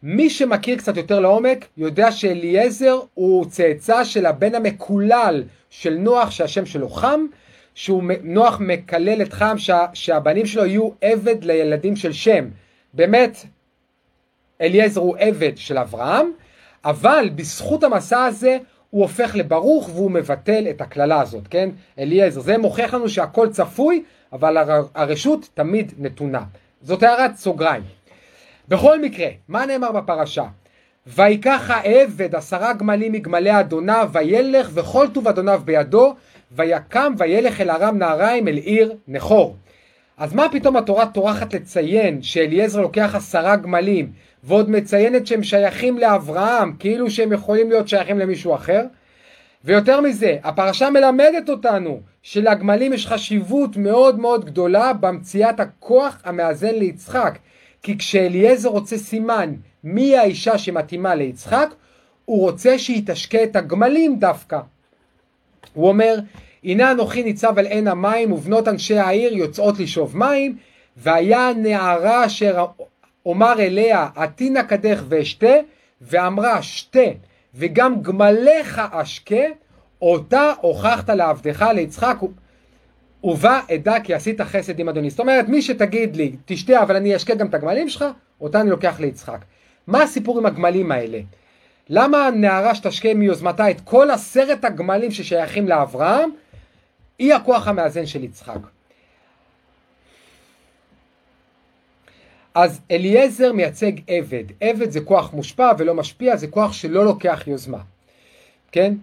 מי 0.03 0.31
שמכיר 0.31 0.79
קצת 0.79 0.97
יותר 0.97 1.21
לעומק 1.21 1.67
יודע 1.77 2.13
שאליעזר 2.13 2.99
הוא 3.15 3.45
צאצא 3.45 4.05
של 4.05 4.27
הבן 4.27 4.55
המקולל 4.55 5.43
של 5.71 5.95
נוח 5.95 6.31
שהשם 6.31 6.67
שלו 6.67 6.89
חם, 6.89 7.27
שהוא 7.75 8.03
נוח 8.23 8.61
מקלל 8.61 9.23
את 9.23 9.33
חם 9.33 9.59
שה, 9.59 9.87
שהבנים 9.95 10.47
שלו 10.47 10.67
יהיו 10.67 10.91
עבד 11.01 11.45
לילדים 11.45 11.97
של 11.97 12.13
שם. 12.13 12.49
באמת 12.95 13.37
אליעזר 14.61 15.01
הוא 15.01 15.17
עבד 15.19 15.53
של 15.57 15.79
אברהם, 15.79 16.31
אבל 16.85 17.31
בזכות 17.35 17.85
המסע 17.85 18.25
הזה 18.25 18.59
הוא 18.91 19.03
הופך 19.03 19.37
לברוך 19.37 19.91
והוא 19.95 20.11
מבטל 20.11 20.67
את 20.71 20.81
הקללה 20.81 21.21
הזאת, 21.21 21.49
כן? 21.51 21.71
אליעזר. 21.99 22.41
זה 22.41 22.59
מוכיח 22.59 22.95
לנו 22.95 23.09
שהכל 23.09 23.49
צפוי, 23.51 24.03
אבל 24.35 24.57
הרשות 24.95 25.49
תמיד 25.55 25.93
נתונה. 25.99 26.43
זאת 26.83 27.03
הערת 27.03 27.37
סוגריים. 27.37 27.83
בכל 28.69 29.01
מקרה, 29.01 29.29
מה 29.49 29.67
נאמר 29.67 29.93
בפרשה? 29.93 30.45
ויקח 31.07 31.71
העבד 31.71 32.35
עשרה 32.35 32.73
גמלים 32.73 33.13
מגמלי 33.13 33.61
אדוניו, 33.61 34.11
וילך 34.13 34.71
וכל 34.75 35.07
טוב 35.15 35.29
אדוניו 35.29 35.63
בידו, 35.65 36.15
ויקם 36.53 37.15
וילך 37.19 37.61
אל 37.61 37.71
ארם 37.71 37.99
נהריים 37.99 38.49
אל 38.49 38.57
עיר 38.57 38.97
נחור. 39.09 39.57
אז 40.19 40.35
מה 40.35 40.47
פתאום 40.53 40.77
התורה 40.77 41.07
טורחת 41.07 41.55
לציין 41.55 42.23
שאליעזר 42.23 42.81
לוקח 42.81 43.15
עשרה 43.15 43.57
גמלים 43.57 44.13
ועוד 44.45 44.71
מציינת 44.71 45.27
שהם 45.27 45.43
שייכים 45.43 45.99
לאברהם 45.99 46.73
כאילו 46.79 47.11
שהם 47.11 47.33
יכולים 47.33 47.71
להיות 47.71 47.89
שייכים 47.89 48.19
למישהו 48.19 48.55
אחר? 48.55 48.83
ויותר 49.65 50.01
מזה, 50.01 50.37
הפרשה 50.43 50.91
מלמדת 50.91 51.49
אותנו 51.49 52.01
שלגמלים 52.25 52.93
יש 52.93 53.07
חשיבות 53.07 53.77
מאוד 53.77 54.19
מאוד 54.19 54.45
גדולה 54.45 54.93
במציאת 54.93 55.61
הכוח 55.61 56.21
המאזן 56.25 56.75
ליצחק. 56.75 57.39
כי 57.83 57.99
כשאליעזר 57.99 58.69
רוצה 58.69 58.99
סימן 58.99 59.55
מי 59.85 60.17
האישה 60.17 60.59
שמתאימה 60.59 61.15
ליצחק, 61.15 61.75
הוא 62.25 62.41
רוצה 62.41 62.79
שהיא 62.79 63.03
תשקה 63.07 63.45
את 63.45 63.57
הגמלים 63.57 64.19
דווקא. 64.19 64.61
הוא 65.75 65.89
אומר, 65.89 66.19
הנה 66.65 66.91
אנוכי 66.91 67.23
ניצב 67.23 67.59
על 67.59 67.67
עין 67.67 67.89
המים 67.89 68.33
ובנות 68.33 68.69
אנשי 68.69 68.99
העיר 68.99 69.35
יוצאות 69.35 69.79
לשאוב 69.79 70.17
מים, 70.17 70.57
והיה 70.97 71.51
נערה 71.57 72.27
אשר 72.27 72.67
אומר 73.27 73.55
אליה 73.59 74.09
עתינה 74.17 74.63
קדך 74.63 75.03
ואשתה, 75.09 75.55
ואמרה 76.01 76.63
שתה, 76.63 77.09
וגם 77.55 78.03
גמליך 78.03 78.83
אשקה, 78.91 79.45
אותה 80.03 80.53
הוכחת 80.61 81.11
לעבדך 81.11 81.67
ליצחק, 81.75 82.17
ובא 83.25 83.61
אדע 83.75 84.01
כי 84.01 84.15
עשית 84.15 84.41
חסד 84.41 84.79
עם 84.79 84.89
אדוני. 84.89 85.11
זאת 85.11 85.21
אומרת, 85.21 85.49
מי 85.49 85.63
שתגיד 85.63 86.17
לי, 86.17 86.37
תשתה 86.45 86.83
אבל 86.83 86.97
אני 86.97 87.17
אשקה 87.17 87.35
גם 87.35 87.47
את 87.47 87.55
הגמלים 87.55 87.89
שלך, 87.89 88.05
אותה 88.41 88.61
אני 88.61 88.71
לוקח 88.71 89.01
ליצחק. 89.01 89.45
מה 89.87 90.03
הסיפור 90.03 90.39
עם 90.39 90.47
הגמלים 90.47 90.93
האלה? 90.93 91.21
למה 91.89 92.27
הנערה 92.27 92.75
שתשקה 92.75 93.15
מיוזמתה 93.15 93.71
את 93.71 93.81
כל 93.81 94.11
עשרת 94.11 94.65
הגמלים 94.65 95.11
ששייכים 95.11 95.69
לאברהם, 95.69 96.31
היא 97.19 97.35
הכוח 97.35 97.69
המאזן 97.69 98.07
של 98.07 98.25
יצחק. 98.25 98.59
אז 102.55 102.81
אליעזר 102.91 103.53
מייצג 103.53 103.93
עבד. 104.07 104.45
עבד 104.61 104.91
זה 104.91 105.01
כוח 105.01 105.33
מושפע 105.33 105.73
ולא 105.79 105.95
משפיע, 105.95 106.37
זה 106.37 106.47
כוח 106.47 106.73
שלא 106.73 107.05
לוקח 107.05 107.45
יוזמה. 107.47 107.79
כן? 108.73 108.95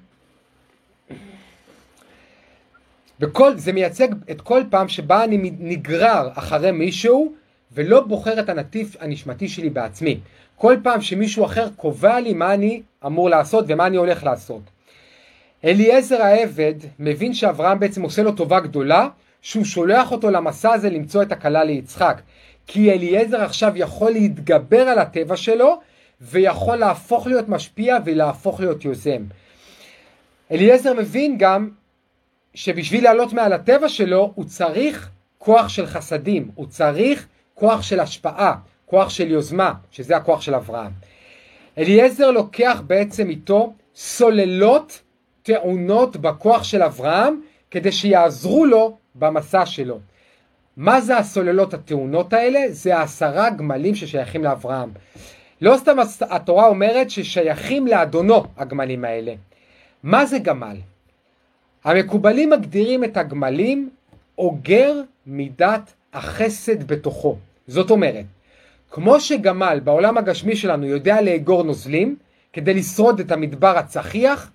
וכל, 3.22 3.58
זה 3.58 3.74
מייצג 3.74 4.08
את 4.32 4.42
כל 4.42 4.62
פעם 4.70 4.88
שבה 4.88 5.24
אני 5.24 5.52
נגרר 5.60 6.30
אחרי 6.34 6.72
מישהו 6.72 7.34
ולא 7.72 8.02
בוחר 8.02 8.40
את 8.40 8.50
הנתיב 8.50 8.96
הנשמתי 9.00 9.48
שלי 9.48 9.70
בעצמי. 9.70 10.20
כל 10.56 10.76
פעם 10.84 11.02
שמישהו 11.02 11.46
אחר 11.46 11.70
קובע 11.76 12.20
לי 12.20 12.34
מה 12.34 12.54
אני 12.54 12.82
אמור 13.06 13.30
לעשות 13.30 13.66
ומה 13.68 13.88
אני 13.88 13.98
הולך 13.98 14.24
לעשות. 14.24 14.62
אליעזר 15.66 16.22
העבד 16.22 16.74
מבין 17.00 17.34
שאברהם 17.34 17.80
בעצם 17.80 18.02
עושה 18.02 18.24
לו 18.24 18.32
טובה 18.32 18.60
גדולה 18.60 19.08
שהוא 19.42 19.66
שולח 19.66 20.12
אותו 20.12 20.32
למסע 20.32 20.74
הזה 20.74 20.90
למצוא 20.90 21.22
את 21.22 21.32
הכלה 21.32 21.64
ליצחק. 21.64 22.22
כי 22.68 22.92
אליעזר 22.92 23.42
עכשיו 23.42 23.72
יכול 23.76 24.12
להתגבר 24.12 24.82
על 24.82 25.00
הטבע 25.00 25.38
שלו 25.38 25.80
ויכול 26.22 26.76
להפוך 26.76 27.28
להיות 27.28 27.50
משפיע 27.50 27.98
ולהפוך 28.06 28.60
להיות 28.60 28.86
יוזם. 28.86 29.24
אליעזר 30.52 30.94
מבין 30.94 31.36
גם 31.38 31.70
שבשביל 32.54 33.04
לעלות 33.04 33.34
מעל 33.34 33.54
הטבע 33.54 33.90
שלו 33.90 34.32
הוא 34.36 34.46
צריך 34.46 35.10
כוח 35.38 35.70
של 35.70 35.86
חסדים, 35.86 36.52
הוא 36.56 36.68
צריך 36.68 37.28
כוח 37.54 37.82
של 37.82 38.00
השפעה, 38.00 38.56
כוח 38.86 39.10
של 39.10 39.32
יוזמה, 39.32 39.74
שזה 39.92 40.18
הכוח 40.18 40.42
של 40.42 40.56
אברהם. 40.56 40.92
אליעזר 41.78 42.32
לוקח 42.32 42.82
בעצם 42.88 43.30
איתו 43.30 43.74
סוללות 43.96 45.02
טעונות 45.44 46.18
בכוח 46.18 46.64
של 46.64 46.84
אברהם 46.84 47.42
כדי 47.72 47.92
שיעזרו 47.92 48.66
לו 48.66 48.98
במסע 49.16 49.66
שלו. 49.66 50.00
מה 50.78 51.02
זה 51.02 51.18
הסוללות 51.18 51.74
הטעונות 51.74 52.34
האלה? 52.34 52.60
זה 52.70 52.98
העשרה 52.98 53.50
גמלים 53.50 53.96
ששייכים 53.96 54.44
לאברהם. 54.44 54.92
לא 55.62 55.78
סתם 55.78 55.98
התורה 56.30 56.68
אומרת 56.68 57.10
ששייכים 57.10 57.88
לאדונו 57.88 58.44
הגמלים 58.58 59.06
האלה. 59.06 59.34
מה 60.04 60.26
זה 60.26 60.40
גמל? 60.40 60.78
המקובלים 61.84 62.50
מגדירים 62.50 63.04
את 63.04 63.18
הגמלים 63.18 63.90
אוגר 64.38 65.02
מידת 65.26 65.94
החסד 66.14 66.88
בתוכו. 66.88 67.38
זאת 67.68 67.92
אומרת, 67.92 68.26
כמו 68.92 69.20
שגמל 69.20 69.80
בעולם 69.84 70.18
הגשמי 70.18 70.56
שלנו 70.56 70.86
יודע 70.86 71.22
לאגור 71.22 71.64
נוזלים 71.64 72.16
כדי 72.54 72.74
לשרוד 72.74 73.20
את 73.20 73.32
המדבר 73.32 73.78
הצחיח, 73.78 74.52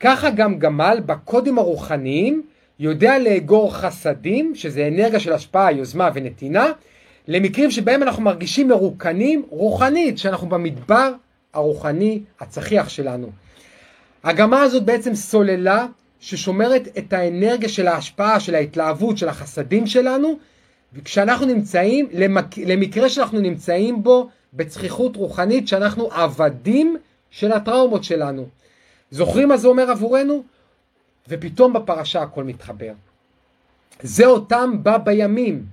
ככה 0.00 0.30
גם 0.30 0.58
גמל 0.58 0.98
בקודים 1.06 1.58
הרוחניים 1.58 2.42
יודע 2.78 3.18
לאגור 3.18 3.74
חסדים, 3.74 4.54
שזה 4.54 4.88
אנרגיה 4.88 5.20
של 5.20 5.32
השפעה, 5.32 5.72
יוזמה 5.72 6.10
ונתינה, 6.14 6.66
למקרים 7.28 7.70
שבהם 7.70 8.02
אנחנו 8.02 8.22
מרגישים 8.22 8.68
מרוקנים 8.68 9.42
רוחנית, 9.48 10.18
שאנחנו 10.18 10.48
במדבר 10.48 11.12
הרוחני 11.54 12.20
הצחיח 12.40 12.88
שלנו. 12.88 13.30
הגמה 14.24 14.62
הזאת 14.62 14.84
בעצם 14.84 15.14
סוללה 15.14 15.86
ששומרת 16.22 16.88
את 16.98 17.12
האנרגיה 17.12 17.68
של 17.68 17.88
ההשפעה, 17.88 18.40
של 18.40 18.54
ההתלהבות, 18.54 19.18
של 19.18 19.28
החסדים 19.28 19.86
שלנו, 19.86 20.38
וכשאנחנו 20.92 21.46
נמצאים, 21.46 22.08
למק... 22.12 22.58
למקרה 22.58 23.08
שאנחנו 23.08 23.40
נמצאים 23.40 24.02
בו 24.02 24.28
בצחיחות 24.54 25.16
רוחנית, 25.16 25.68
שאנחנו 25.68 26.08
עבדים 26.12 26.96
של 27.30 27.52
הטראומות 27.52 28.04
שלנו. 28.04 28.46
זוכרים 29.10 29.48
מה 29.48 29.56
זה 29.56 29.68
אומר 29.68 29.90
עבורנו? 29.90 30.42
ופתאום 31.28 31.72
בפרשה 31.72 32.22
הכל 32.22 32.44
מתחבר. 32.44 32.92
זה 34.02 34.26
אותם 34.26 34.72
בא 34.82 34.98
בימים. 34.98 35.64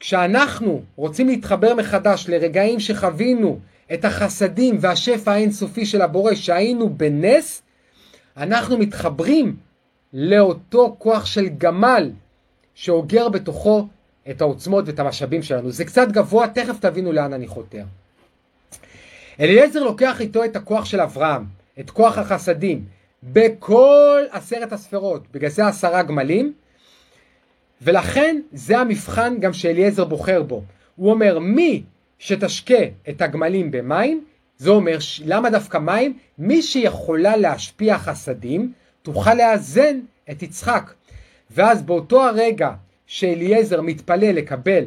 כשאנחנו 0.00 0.82
רוצים 0.96 1.28
להתחבר 1.28 1.74
מחדש 1.74 2.28
לרגעים 2.28 2.80
שחווינו 2.80 3.58
את 3.94 4.04
החסדים 4.04 4.76
והשפע 4.80 5.32
האינסופי 5.32 5.86
של 5.86 6.02
הבורא, 6.02 6.34
שהיינו 6.34 6.88
בנס, 6.88 7.62
אנחנו 8.36 8.78
מתחברים 8.78 9.65
לאותו 10.18 10.96
כוח 10.98 11.26
של 11.26 11.48
גמל 11.48 12.10
שאוגר 12.74 13.28
בתוכו 13.28 13.86
את 14.30 14.40
העוצמות 14.40 14.84
ואת 14.86 14.98
המשאבים 14.98 15.42
שלנו. 15.42 15.70
זה 15.70 15.84
קצת 15.84 16.08
גבוה, 16.08 16.48
תכף 16.48 16.80
תבינו 16.80 17.12
לאן 17.12 17.32
אני 17.32 17.46
חותר. 17.46 17.84
אליעזר 19.40 19.84
לוקח 19.84 20.20
איתו 20.20 20.44
את 20.44 20.56
הכוח 20.56 20.84
של 20.84 21.00
אברהם, 21.00 21.44
את 21.80 21.90
כוח 21.90 22.18
החסדים, 22.18 22.84
בכל 23.22 24.22
עשרת 24.30 24.72
הספרות, 24.72 25.22
בגלל 25.32 25.50
זה 25.50 25.66
עשרה 25.66 26.02
גמלים, 26.02 26.52
ולכן 27.82 28.40
זה 28.52 28.78
המבחן 28.78 29.36
גם 29.40 29.52
שאליעזר 29.52 30.04
בוחר 30.04 30.42
בו. 30.42 30.62
הוא 30.96 31.10
אומר, 31.10 31.38
מי 31.38 31.82
שתשקה 32.18 32.84
את 33.08 33.22
הגמלים 33.22 33.70
במים, 33.70 34.24
זה 34.58 34.70
אומר, 34.70 34.98
למה 35.24 35.50
דווקא 35.50 35.78
מים? 35.78 36.18
מי 36.38 36.62
שיכולה 36.62 37.36
להשפיע 37.36 37.98
חסדים, 37.98 38.72
תוכל 39.06 39.34
לאזן 39.34 40.00
את 40.30 40.42
יצחק. 40.42 40.92
ואז 41.50 41.82
באותו 41.82 42.24
הרגע 42.24 42.70
שאליעזר 43.06 43.80
מתפלל 43.80 44.32
לקבל 44.32 44.84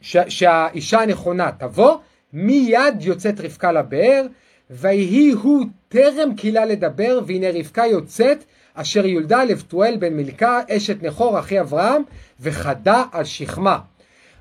שהאישה 0.00 1.00
הנכונה 1.00 1.50
תבוא, 1.58 1.96
מיד 2.32 2.94
יוצאת 3.00 3.40
רבקה 3.40 3.72
לבאר, 3.72 4.26
ויהי 4.70 5.30
הוא 5.30 5.66
טרם 5.88 6.34
קהילה 6.36 6.64
לדבר, 6.64 7.20
והנה 7.26 7.46
רבקה 7.54 7.86
יוצאת, 7.86 8.44
אשר 8.74 9.06
יולדה 9.06 9.44
לבתואל 9.44 9.96
בן 9.98 10.16
מלכה, 10.16 10.60
אשת 10.70 11.02
נכור 11.02 11.38
אחי 11.38 11.60
אברהם, 11.60 12.02
וחדה 12.40 13.04
על 13.12 13.24
שכמה. 13.24 13.78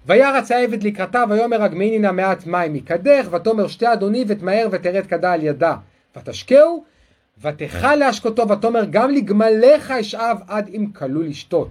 וירץ 0.06 0.52
העבד 0.52 0.84
לקראתה, 0.84 1.24
ויאמר 1.30 1.64
הגמיני 1.64 2.00
נא 2.00 2.12
מעט 2.12 2.46
מים 2.46 2.74
מקדך, 2.74 3.28
ותאמר 3.32 3.68
שתי 3.68 3.94
אדוני 3.94 4.26
ותמהר 4.28 4.68
ותרד 4.72 5.06
כדה 5.06 5.34
על 5.34 5.44
ידה. 5.44 5.76
ותשקהו, 6.18 6.84
ותכל 7.42 7.96
להשקותו, 7.96 8.50
ותאמר 8.50 8.86
גם 8.90 9.12
לגמליך 9.12 9.92
אשאב 9.92 10.38
עד 10.48 10.70
אם 10.70 10.86
כלו 10.94 11.22
לשתות. 11.22 11.70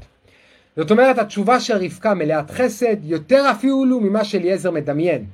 זאת 0.76 0.90
אומרת, 0.90 1.18
התשובה 1.18 1.60
של 1.60 1.76
רבקה 1.76 2.14
מלאת 2.14 2.51
חסד, 2.51 3.05
יותר 3.05 3.51
אפילו 3.51 4.01
ממה 4.01 4.24
שאליעזר 4.24 4.70
מדמיין. 4.70 5.24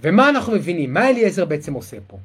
ומה 0.00 0.28
אנחנו 0.28 0.52
מבינים? 0.52 0.94
מה 0.94 1.08
אליעזר 1.08 1.44
בעצם 1.44 1.74
עושה 1.74 1.96
פה? 2.06 2.18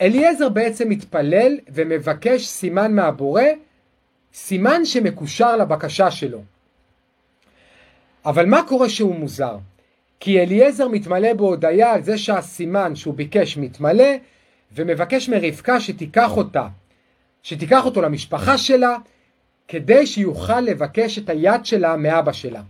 אליעזר 0.00 0.48
בעצם 0.48 0.88
מתפלל 0.88 1.58
ומבקש 1.68 2.46
סימן 2.46 2.94
מהבורא, 2.94 3.42
סימן 4.34 4.84
שמקושר 4.84 5.56
לבקשה 5.56 6.10
שלו. 6.10 6.42
אבל 8.26 8.46
מה 8.46 8.62
קורה 8.62 8.88
שהוא 8.88 9.14
מוזר? 9.14 9.56
כי 10.20 10.40
אליעזר 10.40 10.88
מתמלא 10.88 11.32
בהודיה 11.32 11.92
על 11.92 12.02
זה 12.02 12.18
שהסימן 12.18 12.96
שהוא 12.96 13.14
ביקש 13.14 13.56
מתמלא, 13.56 14.14
ומבקש 14.72 15.28
מרבקה 15.28 15.80
שתיקח 15.80 16.36
אותה, 16.36 16.66
שתיקח 17.42 17.84
אותו 17.84 18.02
למשפחה 18.02 18.58
שלה, 18.58 18.96
כדי 19.68 20.06
שיוכל 20.06 20.60
לבקש 20.60 21.18
את 21.18 21.28
היד 21.28 21.66
שלה 21.66 21.96
מאבא 21.96 22.32
שלה. 22.32 22.62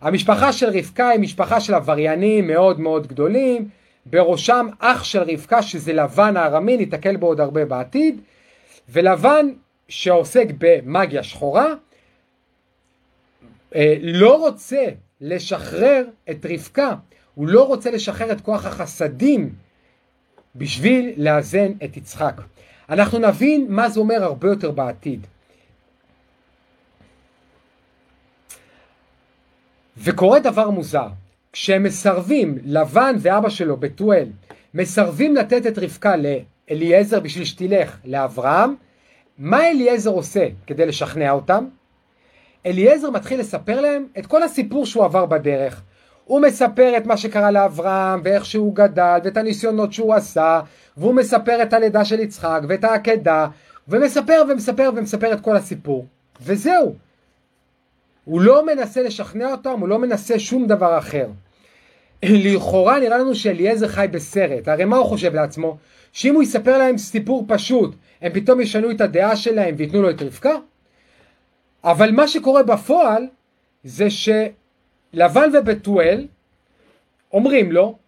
המשפחה 0.00 0.52
של 0.52 0.66
רבקה 0.78 1.08
היא 1.08 1.20
משפחה 1.20 1.60
של 1.60 1.74
עבריינים 1.74 2.46
מאוד 2.46 2.80
מאוד 2.80 3.06
גדולים, 3.06 3.68
בראשם 4.06 4.66
אח 4.78 5.04
של 5.04 5.22
רבקה 5.22 5.62
שזה 5.62 5.92
לבן 5.92 6.36
הארמי, 6.36 6.76
ניתקל 6.76 7.16
בו 7.16 7.26
עוד 7.26 7.40
הרבה 7.40 7.64
בעתיד, 7.64 8.20
ולבן 8.88 9.46
שעוסק 9.88 10.46
במאגיה 10.58 11.22
שחורה, 11.22 11.66
אה, 13.74 13.96
לא 14.00 14.38
רוצה 14.38 14.84
לשחרר 15.20 16.04
את 16.30 16.46
רבקה, 16.50 16.94
הוא 17.34 17.48
לא 17.48 17.66
רוצה 17.66 17.90
לשחרר 17.90 18.32
את 18.32 18.40
כוח 18.40 18.66
החסדים 18.66 19.52
בשביל 20.56 21.12
לאזן 21.16 21.72
את 21.84 21.96
יצחק. 21.96 22.40
אנחנו 22.88 23.18
נבין 23.18 23.66
מה 23.68 23.88
זה 23.88 24.00
אומר 24.00 24.24
הרבה 24.24 24.48
יותר 24.48 24.70
בעתיד. 24.70 25.26
וקורה 29.96 30.40
דבר 30.40 30.70
מוזר, 30.70 31.08
כשהם 31.52 31.82
מסרבים, 31.82 32.58
לבן 32.64 33.16
ואבא 33.20 33.48
שלו, 33.48 33.76
בתואל, 33.76 34.28
מסרבים 34.74 35.36
לתת 35.36 35.66
את 35.66 35.78
רבקה 35.78 36.14
לאליעזר 36.16 37.20
בשביל 37.20 37.44
שתלך 37.44 37.98
לאברהם, 38.04 38.74
מה 39.38 39.68
אליעזר 39.68 40.10
עושה 40.10 40.48
כדי 40.66 40.86
לשכנע 40.86 41.30
אותם? 41.30 41.64
אליעזר 42.66 43.10
מתחיל 43.10 43.40
לספר 43.40 43.80
להם 43.80 44.06
את 44.18 44.26
כל 44.26 44.42
הסיפור 44.42 44.86
שהוא 44.86 45.04
עבר 45.04 45.26
בדרך. 45.26 45.82
הוא 46.24 46.40
מספר 46.40 46.96
את 46.96 47.06
מה 47.06 47.16
שקרה 47.16 47.50
לאברהם, 47.50 48.20
ואיך 48.24 48.44
שהוא 48.44 48.74
גדל, 48.74 49.18
ואת 49.24 49.36
הניסיונות 49.36 49.92
שהוא 49.92 50.14
עשה, 50.14 50.60
והוא 50.96 51.14
מספר 51.14 51.62
את 51.62 51.72
הלידה 51.72 52.04
של 52.04 52.20
יצחק, 52.20 52.60
ואת 52.68 52.84
העקדה, 52.84 53.46
ומספר 53.88 54.42
ומספר 54.48 54.90
ומספר 54.96 55.32
את 55.32 55.40
כל 55.40 55.56
הסיפור. 55.56 56.06
וזהו. 56.40 56.94
הוא 58.24 58.40
לא 58.40 58.66
מנסה 58.66 59.02
לשכנע 59.02 59.50
אותם, 59.50 59.80
הוא 59.80 59.88
לא 59.88 59.98
מנסה 59.98 60.38
שום 60.38 60.66
דבר 60.66 60.98
אחר. 60.98 61.26
לכאורה 62.22 63.00
נראה 63.00 63.18
לנו 63.18 63.34
שאליעזר 63.34 63.88
חי 63.88 64.06
בסרט, 64.10 64.68
הרי 64.68 64.84
מה 64.84 64.96
הוא 64.96 65.06
חושב 65.06 65.34
לעצמו? 65.34 65.76
שאם 66.12 66.34
הוא 66.34 66.42
יספר 66.42 66.78
להם 66.78 66.98
סיפור 66.98 67.44
פשוט, 67.48 67.94
הם 68.20 68.32
פתאום 68.32 68.60
ישנו 68.60 68.90
את 68.90 69.00
הדעה 69.00 69.36
שלהם 69.36 69.74
וייתנו 69.78 70.02
לו 70.02 70.10
את 70.10 70.22
רבקה? 70.22 70.54
אבל 71.84 72.10
מה 72.10 72.28
שקורה 72.28 72.62
בפועל 72.62 73.26
זה 73.84 74.10
שלבן 75.14 75.50
ובתואל 75.52 76.26
אומרים 77.32 77.72
לו, 77.72 77.98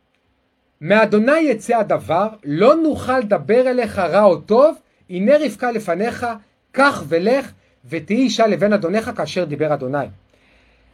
מאדוני 0.80 1.38
יצא 1.38 1.76
הדבר, 1.76 2.28
לא 2.44 2.76
נוכל 2.76 3.18
לדבר 3.18 3.70
אליך 3.70 3.98
רע 3.98 4.22
או 4.22 4.36
טוב, 4.36 4.76
הנה 5.10 5.32
רבקה 5.40 5.70
לפניך, 5.70 6.26
קח 6.72 7.04
ולך, 7.08 7.52
ותהי 7.88 8.16
אישה 8.16 8.46
לבן 8.46 8.72
אדונך 8.72 9.10
כאשר 9.16 9.44
דיבר 9.44 9.74
אדוני. 9.74 10.06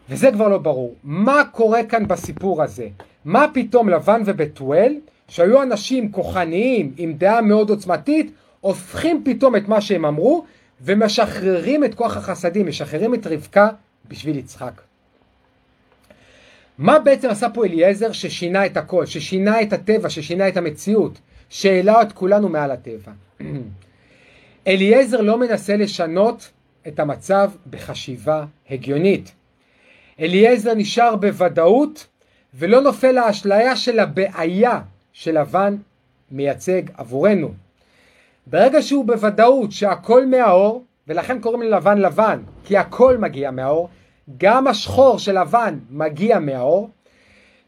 וזה 0.08 0.30
כבר 0.32 0.48
לא 0.48 0.58
ברור. 0.58 0.94
מה 1.04 1.42
קורה 1.52 1.84
כאן 1.84 2.08
בסיפור 2.08 2.62
הזה? 2.62 2.88
מה 3.24 3.46
פתאום 3.54 3.88
לבן 3.88 4.22
ובתואל, 4.24 4.96
שהיו 5.28 5.62
אנשים 5.62 6.12
כוחניים 6.12 6.92
עם 6.96 7.12
דעה 7.12 7.40
מאוד 7.40 7.70
עוצמתית, 7.70 8.32
הופכים 8.60 9.22
פתאום 9.24 9.56
את 9.56 9.68
מה 9.68 9.80
שהם 9.80 10.04
אמרו 10.04 10.44
ומשחררים 10.80 11.84
את 11.84 11.94
כוח 11.94 12.16
החסדים, 12.16 12.66
משחררים 12.66 13.14
את 13.14 13.26
רבקה 13.26 13.68
בשביל 14.08 14.38
יצחק. 14.38 14.91
מה 16.78 16.98
בעצם 16.98 17.28
עשה 17.28 17.48
פה 17.48 17.64
אליעזר 17.64 18.12
ששינה 18.12 18.66
את 18.66 18.76
הכל, 18.76 19.06
ששינה 19.06 19.62
את 19.62 19.72
הטבע, 19.72 20.10
ששינה 20.10 20.48
את 20.48 20.56
המציאות, 20.56 21.20
שהעלה 21.48 22.02
את 22.02 22.12
כולנו 22.12 22.48
מעל 22.48 22.70
הטבע? 22.70 23.12
אליעזר 24.66 25.20
לא 25.20 25.38
מנסה 25.38 25.76
לשנות 25.76 26.50
את 26.88 27.00
המצב 27.00 27.50
בחשיבה 27.70 28.44
הגיונית. 28.70 29.32
אליעזר 30.20 30.74
נשאר 30.74 31.16
בוודאות 31.16 32.06
ולא 32.54 32.80
נופל 32.80 33.12
לאשליה 33.12 33.76
של 33.76 33.98
הבעיה 33.98 34.80
שלבן 35.12 35.76
מייצג 36.30 36.82
עבורנו. 36.96 37.54
ברגע 38.46 38.82
שהוא 38.82 39.04
בוודאות 39.04 39.72
שהכל 39.72 40.26
מהאור, 40.26 40.84
ולכן 41.08 41.40
קוראים 41.40 41.62
ללבן 41.62 41.98
לבן, 41.98 42.42
כי 42.64 42.76
הכל 42.76 43.18
מגיע 43.18 43.50
מהאור, 43.50 43.88
גם 44.38 44.66
השחור 44.66 45.18
של 45.18 45.40
לבן 45.40 45.78
מגיע 45.90 46.38
מהאור. 46.38 46.90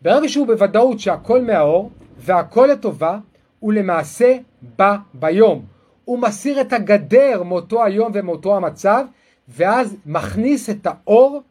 ברגע 0.02 0.28
שהוא 0.28 0.46
בוודאות 0.46 1.00
שהכל 1.00 1.42
מהאור 1.42 1.90
והכל 2.18 2.68
לטובה, 2.72 3.18
הוא 3.60 3.72
למעשה 3.72 4.36
בא 4.78 4.96
ביום. 5.14 5.64
הוא 6.04 6.18
מסיר 6.18 6.60
את 6.60 6.72
הגדר 6.72 7.42
מאותו 7.42 7.84
היום 7.84 8.12
ומאותו 8.14 8.56
המצב, 8.56 9.04
ואז 9.48 9.96
מכניס 10.06 10.70
את 10.70 10.86
האור 10.86 11.42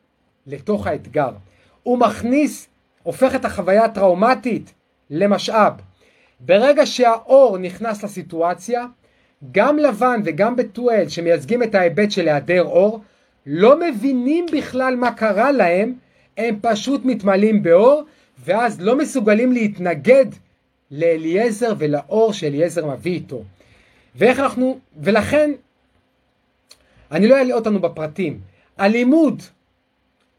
לתוך 0.48 0.88
האתגר. 0.88 1.32
הוא 1.84 1.98
מכניס, 1.98 2.68
הופך 3.04 3.36
את 3.36 3.46
החוויה 3.46 3.86
הטראומטית 3.86 4.74
למשאב. 5.10 5.74
ברגע 6.40 6.86
שהאור 6.86 7.58
נכנס 7.58 8.04
לסיטואציה, 8.04 8.86
גם 9.52 9.78
לבן 9.78 10.22
וגם 10.26 10.56
בתואל 10.56 11.08
שמייצגים 11.08 11.64
את 11.64 11.76
ההיבט 11.76 12.12
של 12.12 12.28
היעדר 12.28 12.64
אור, 12.64 13.02
לא 13.45 13.80
מבינים 13.80 14.45
בכלל 14.52 14.95
מה 14.95 15.11
קרה 15.11 15.52
להם, 15.52 15.94
הם 16.38 16.56
פשוט 16.61 17.06
מתמלאים 17.06 17.64
באור, 17.64 18.03
ואז 18.45 18.82
לא 18.82 18.98
מסוגלים 18.98 19.52
להתנגד 19.52 20.26
לאליעזר 20.91 21.74
ולאור 21.78 22.34
שאליעזר 22.34 22.86
מביא 22.86 23.11
איתו. 23.11 23.44
ואיך 24.15 24.40
אנחנו, 24.40 24.80
ולכן, 24.98 25.52
אני 27.11 27.28
לא 27.28 27.36
אעלה 27.36 27.53
אותנו 27.53 27.80
בפרטים. 27.80 28.40
הלימוד 28.78 29.44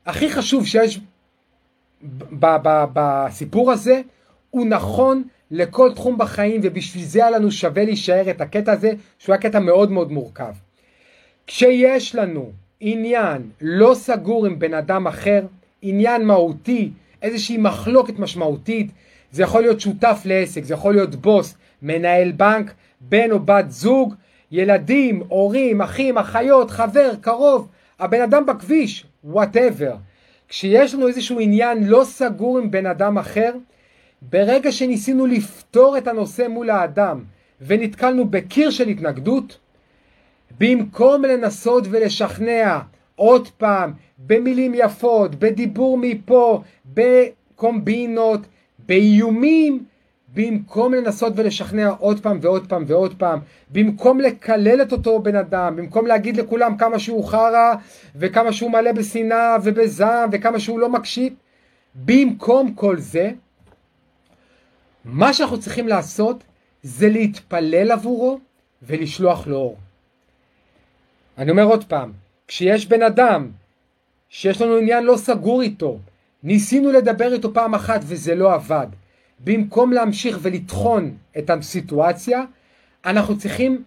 הכי 0.07 0.31
חשוב 0.31 0.67
שיש 0.67 1.01
בסיפור 2.93 3.73
הזה, 3.73 4.01
הוא 4.51 4.67
נכון 4.67 5.23
לכל 5.51 5.93
תחום 5.95 6.19
בחיים, 6.19 6.61
ובשביל 6.65 7.05
זה 7.05 7.27
היה 7.27 7.31
לנו 7.31 7.51
שווה 7.51 7.85
להישאר 7.85 8.31
את 8.31 8.41
הקטע 8.41 8.73
הזה, 8.73 8.93
שהוא 9.19 9.33
היה 9.33 9.43
קטע 9.43 9.59
מאוד 9.59 9.91
מאוד 9.91 10.13
מורכב. 10.13 10.53
כשיש 11.47 12.15
לנו 12.15 12.53
עניין 12.87 13.51
לא 13.61 13.95
סגור 13.95 14.47
עם 14.47 14.59
בן 14.59 14.75
אדם 14.75 15.07
אחר, 15.07 15.43
עניין 15.83 16.25
מהותי, 16.25 16.91
איזושהי 17.23 17.57
מחלוקת 17.57 18.19
משמעותית, 18.19 18.91
זה 19.33 19.43
יכול 19.43 19.63
להיות 19.63 19.81
שותף 19.81 20.23
לעסק, 20.25 20.65
זה 20.65 20.75
יכול 20.75 20.95
להיות 20.95 21.15
בוס, 21.15 21.55
מנהל 21.83 22.33
בנק, 22.33 22.75
בן 23.01 23.31
או 23.31 23.41
בת 23.41 23.71
זוג, 23.71 24.15
ילדים, 24.51 25.23
הורים, 25.29 25.81
אחים, 25.81 26.19
אחיות, 26.19 26.71
חבר, 26.71 27.11
קרוב, 27.21 27.69
הבן 27.99 28.21
אדם 28.21 28.47
בכביש, 28.47 29.07
whatever. 29.25 29.95
כשיש 30.49 30.95
לנו 30.95 31.09
איזשהו 31.09 31.41
עניין 31.41 31.87
לא 31.87 32.05
סגור 32.05 32.59
עם 32.59 32.71
בן 32.71 32.87
אדם 32.87 33.19
אחר, 33.19 33.53
ברגע 34.23 34.73
שניסינו 34.73 35.27
לפתור 35.27 35.99
את 35.99 36.09
הנושא 36.09 36.47
מול 36.49 36.71
האדם 36.71 37.25
ונתקלנו 37.61 38.25
בקיר 38.25 38.71
של 38.71 38.89
התנגדות, 38.89 39.59
במקום 40.59 41.23
לנסות 41.23 41.85
ולשכנע 41.91 42.79
עוד 43.17 43.49
פעם 43.49 43.93
במילים 44.19 44.73
יפות, 44.75 45.35
בדיבור 45.35 45.99
מפה, 46.01 46.63
בקומבינות, 46.95 48.41
באיומים, 48.79 49.85
במקום 50.35 50.95
לנסות 50.95 51.33
ולשכנע 51.37 51.89
עוד 51.89 52.21
פעם 52.21 52.39
ועוד 52.43 52.69
פעם 52.69 52.85
ועוד 52.87 53.15
פעם, 53.19 53.39
במקום 53.71 54.21
לקלל 54.21 54.83
את 54.83 54.93
אותו 54.93 55.19
בן 55.19 55.37
אדם, 55.37 55.77
במקום 55.77 56.07
להגיד 56.07 56.37
לכולם 56.37 56.77
כמה 56.77 56.99
שהוא 56.99 57.25
חרא 57.25 57.75
וכמה 58.17 58.53
שהוא 58.53 58.71
מלא 58.71 58.93
בשנאה 58.93 59.57
ובזעם 59.65 60.29
וכמה 60.33 60.61
שהוא 60.61 60.79
לא 60.79 60.89
מקשיב, 60.89 61.33
במקום 61.95 62.75
כל 62.75 62.99
זה, 62.99 63.31
מה 65.05 65.33
שאנחנו 65.33 65.61
צריכים 65.61 65.89
לעשות 65.89 66.45
זה 66.83 67.09
להתפלל 67.09 67.93
עבורו 67.93 68.39
ולשלוח 68.83 69.47
לו 69.47 69.57
אור. 69.57 69.77
אני 71.39 71.51
אומר 71.51 71.65
עוד 71.65 71.85
פעם, 71.85 72.13
כשיש 72.49 72.87
בן 72.87 73.03
אדם 73.03 73.51
שיש 74.29 74.63
לנו 74.63 74.77
עניין 74.77 75.05
לא 75.05 75.17
סגור 75.17 75.63
איתו, 75.63 75.99
ניסינו 76.43 76.93
לדבר 76.93 77.33
איתו 77.33 77.55
פעם 77.55 77.75
אחת 77.75 78.01
וזה 78.05 78.35
לא 78.35 78.55
עבד, 78.55 78.87
במקום 79.45 79.93
להמשיך 79.93 80.39
ולטחון 80.43 81.17
את 81.39 81.51
הסיטואציה, 81.51 82.45
אנחנו 83.05 83.39
צריכים 83.39 83.83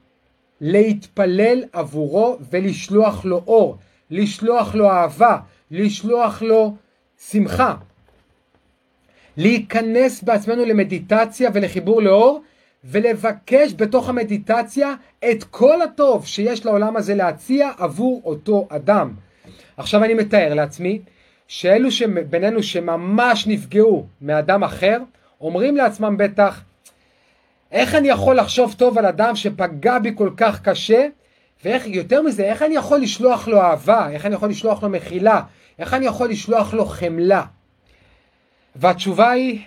להתפלל 0.61 1.64
עבורו 1.74 2.38
ולשלוח 2.49 3.26
לו 3.26 3.41
אור, 3.48 3.78
לשלוח 4.11 4.76
לו 4.76 4.90
אהבה, 4.90 5.38
לשלוח 5.72 6.41
לו 6.41 6.76
שמחה. 7.32 7.76
להיכנס 9.38 10.24
בעצמנו 10.24 10.65
למדיטציה 10.65 11.49
ולחיבור 11.53 12.02
לאור 12.02 12.41
ולבקש 12.84 13.74
בתוך 13.76 14.10
המדיטציה 14.10 14.94
את 15.32 15.44
כל 15.44 15.82
הטוב 15.82 16.26
שיש 16.26 16.66
לעולם 16.66 16.98
הזה 16.98 17.16
להציע 17.16 17.72
עבור 17.78 18.22
אותו 18.26 18.68
אדם. 18.70 19.14
עכשיו 19.78 20.04
אני 20.04 20.14
מתאר 20.14 20.54
לעצמי 20.54 21.02
שאלו 21.48 21.90
בינינו 22.30 22.64
שממש 22.64 23.48
נפגעו 23.48 24.06
מאדם 24.22 24.64
אחר, 24.64 24.98
אומרים 25.41 25.76
לעצמם 25.76 26.18
בטח, 26.18 26.62
איך 27.72 27.95
אני 27.95 28.08
יכול 28.08 28.36
לחשוב 28.36 28.76
טוב 28.78 28.98
על 28.98 29.06
אדם 29.06 29.36
שפגע 29.36 29.99
בי 29.99 30.12
כל 30.16 30.30
כך 30.38 30.62
קשה, 30.62 31.08
ואיך, 31.64 31.88
יותר 31.88 32.22
מזה, 32.22 32.44
איך 32.44 32.62
אני 32.62 32.76
יכול 32.76 32.99
לשלוח 32.99 33.48
לו 33.48 33.62
אהבה, 33.62 34.10
איך 34.10 34.26
אני 34.26 34.36
יכול 34.36 34.49
לשלוח 34.49 34.84
לו 34.84 34.90
מחילה, 34.90 35.41
איך 35.80 35.94
אני 35.94 36.06
יכול 36.06 36.30
לשלוח 36.30 36.74
לו 36.74 36.86
חמלה. 36.86 37.44
והתשובה 38.76 39.30
היא, 39.30 39.60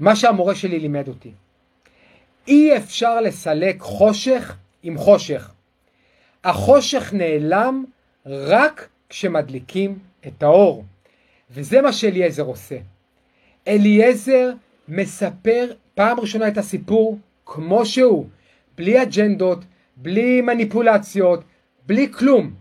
מה 0.00 0.16
שהמורה 0.16 0.54
שלי 0.54 0.78
לימד 0.78 1.08
אותי. 1.08 1.30
אי 2.48 2.76
אפשר 2.76 3.20
לסלק 3.20 3.80
חושך 3.80 4.56
עם 4.82 4.98
חושך. 4.98 5.50
החושך 6.44 7.12
נעלם 7.12 7.84
רק 8.26 8.88
כשמדליקים 9.08 9.98
את 10.26 10.42
האור. 10.42 10.84
וזה 11.50 11.82
מה 11.82 11.92
שאליעזר 11.92 12.42
עושה. 12.42 12.76
אליעזר 13.68 14.52
מספר 14.88 15.72
פעם 15.94 16.20
ראשונה 16.20 16.48
את 16.48 16.58
הסיפור 16.58 17.18
כמו 17.46 17.86
שהוא, 17.86 18.26
בלי 18.74 19.02
אג'נדות, 19.02 19.58
בלי 19.96 20.40
מניפולציות, 20.40 21.44
בלי 21.86 22.12
כלום. 22.12 22.54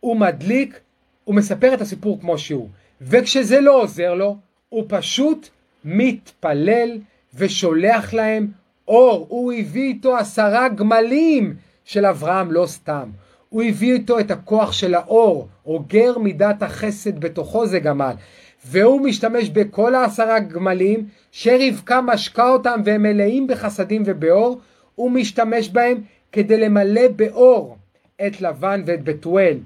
הוא 0.00 0.16
מדליק, 0.16 0.80
הוא 1.24 1.34
מספר 1.34 1.74
את 1.74 1.80
הסיפור 1.80 2.20
כמו 2.20 2.38
שהוא. 2.38 2.68
וכשזה 3.00 3.60
לא 3.60 3.82
עוזר 3.82 4.14
לו, 4.14 4.36
הוא 4.68 4.84
פשוט 4.88 5.48
מתפלל 5.84 6.98
ושולח 7.34 8.14
להם 8.14 8.48
אור. 8.88 9.26
הוא 9.28 9.52
הביא 9.52 9.82
איתו 9.82 10.16
עשרה 10.16 10.68
גמלים 10.68 11.54
של 11.84 12.06
אברהם, 12.06 12.52
לא 12.52 12.66
סתם. 12.66 13.10
הוא 13.48 13.62
הביא 13.62 13.92
איתו 13.92 14.18
את 14.18 14.30
הכוח 14.30 14.72
של 14.72 14.94
האור, 14.94 15.48
אוגר 15.66 16.18
מידת 16.18 16.62
החסד 16.62 17.20
בתוכו 17.20 17.66
זה 17.66 17.78
גמל. 17.78 18.12
והוא 18.64 19.00
משתמש 19.00 19.50
בכל 19.50 19.94
העשרה 19.94 20.38
גמלים 20.38 21.06
שרבקה 21.30 22.00
משקה 22.00 22.48
אותם 22.48 22.80
והם 22.84 23.02
מלאים 23.02 23.46
בחסדים 23.46 24.02
ובאור, 24.06 24.60
הוא 24.94 25.10
משתמש 25.10 25.68
בהם 25.68 26.00
כדי 26.32 26.56
למלא 26.56 27.08
באור 27.16 27.76
את 28.26 28.40
לבן 28.40 28.82
ואת 28.86 29.04
בתואל. 29.04 29.58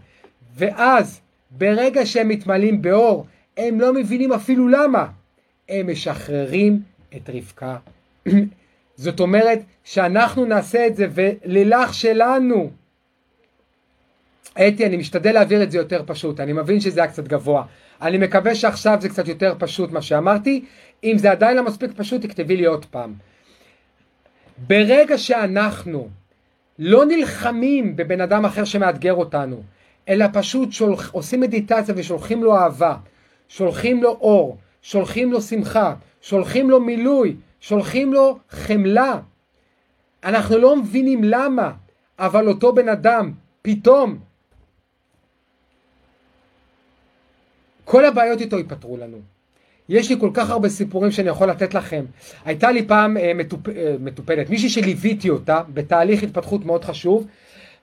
ואז 0.56 1.20
ברגע 1.50 2.06
שהם 2.06 2.28
מתמלאים 2.28 2.82
באור, 2.82 3.26
הם 3.56 3.80
לא 3.80 3.94
מבינים 3.94 4.32
אפילו 4.32 4.68
למה. 4.68 5.06
הם 5.72 5.90
משחררים 5.90 6.82
את 7.16 7.30
רבקה. 7.34 7.76
זאת 8.96 9.20
אומרת 9.20 9.58
שאנחנו 9.84 10.44
נעשה 10.44 10.86
את 10.86 10.96
זה 10.96 11.06
ולילך 11.14 11.94
שלנו 11.94 12.70
אתי, 14.52 14.86
אני 14.86 14.96
משתדל 14.96 15.32
להעביר 15.32 15.62
את 15.62 15.70
זה 15.70 15.78
יותר 15.78 16.02
פשוט, 16.06 16.40
אני 16.40 16.52
מבין 16.52 16.80
שזה 16.80 17.02
היה 17.02 17.12
קצת 17.12 17.28
גבוה. 17.28 17.64
אני 18.02 18.18
מקווה 18.18 18.54
שעכשיו 18.54 18.98
זה 19.00 19.08
קצת 19.08 19.28
יותר 19.28 19.54
פשוט 19.58 19.92
מה 19.92 20.02
שאמרתי. 20.02 20.64
אם 21.04 21.18
זה 21.18 21.30
עדיין 21.30 21.56
לא 21.56 21.64
מספיק 21.64 21.90
פשוט, 21.96 22.26
תכתבי 22.26 22.56
לי 22.56 22.64
עוד 22.64 22.84
פעם. 22.84 23.14
ברגע 24.58 25.18
שאנחנו 25.18 26.08
לא 26.78 27.04
נלחמים 27.04 27.96
בבן 27.96 28.20
אדם 28.20 28.44
אחר 28.44 28.64
שמאתגר 28.64 29.14
אותנו, 29.14 29.62
אלא 30.08 30.26
פשוט 30.32 30.72
שולח, 30.72 31.12
עושים 31.12 31.40
מדיטציה 31.40 31.94
ושולחים 31.96 32.44
לו 32.44 32.56
אהבה, 32.56 32.96
שולחים 33.48 34.02
לו 34.02 34.10
אור, 34.10 34.58
שולחים 34.82 35.32
לו 35.32 35.40
שמחה, 35.40 35.94
שולחים 36.20 36.70
לו 36.70 36.80
מילוי, 36.80 37.36
שולחים 37.60 38.12
לו 38.12 38.38
חמלה. 38.50 39.20
אנחנו 40.24 40.58
לא 40.58 40.76
מבינים 40.76 41.24
למה, 41.24 41.72
אבל 42.18 42.48
אותו 42.48 42.74
בן 42.74 42.88
אדם 42.88 43.32
פתאום 43.62 44.18
כל 47.84 48.04
הבעיות 48.04 48.40
איתו 48.40 48.58
ייפתרו 48.58 48.96
לנו. 48.96 49.18
יש 49.88 50.10
לי 50.10 50.20
כל 50.20 50.30
כך 50.34 50.50
הרבה 50.50 50.68
סיפורים 50.68 51.10
שאני 51.10 51.28
יכול 51.28 51.50
לתת 51.50 51.74
לכם. 51.74 52.04
הייתה 52.44 52.72
לי 52.72 52.86
פעם 52.86 53.16
אה, 53.16 53.32
מטופ... 53.34 53.68
אה, 53.68 53.94
מטופלת, 54.00 54.50
מישהי 54.50 54.68
שליוויתי 54.68 55.30
אותה 55.30 55.62
בתהליך 55.74 56.22
התפתחות 56.22 56.64
מאוד 56.64 56.84
חשוב, 56.84 57.26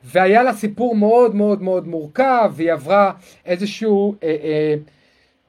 והיה 0.03 0.43
לה 0.43 0.53
סיפור 0.53 0.95
מאוד 0.95 1.35
מאוד 1.35 1.61
מאוד 1.61 1.87
מורכב, 1.87 2.51
והיא 2.55 2.71
עברה 2.71 3.11
איזשהו 3.45 4.15
אה, 4.23 4.35
אה, 4.43 4.75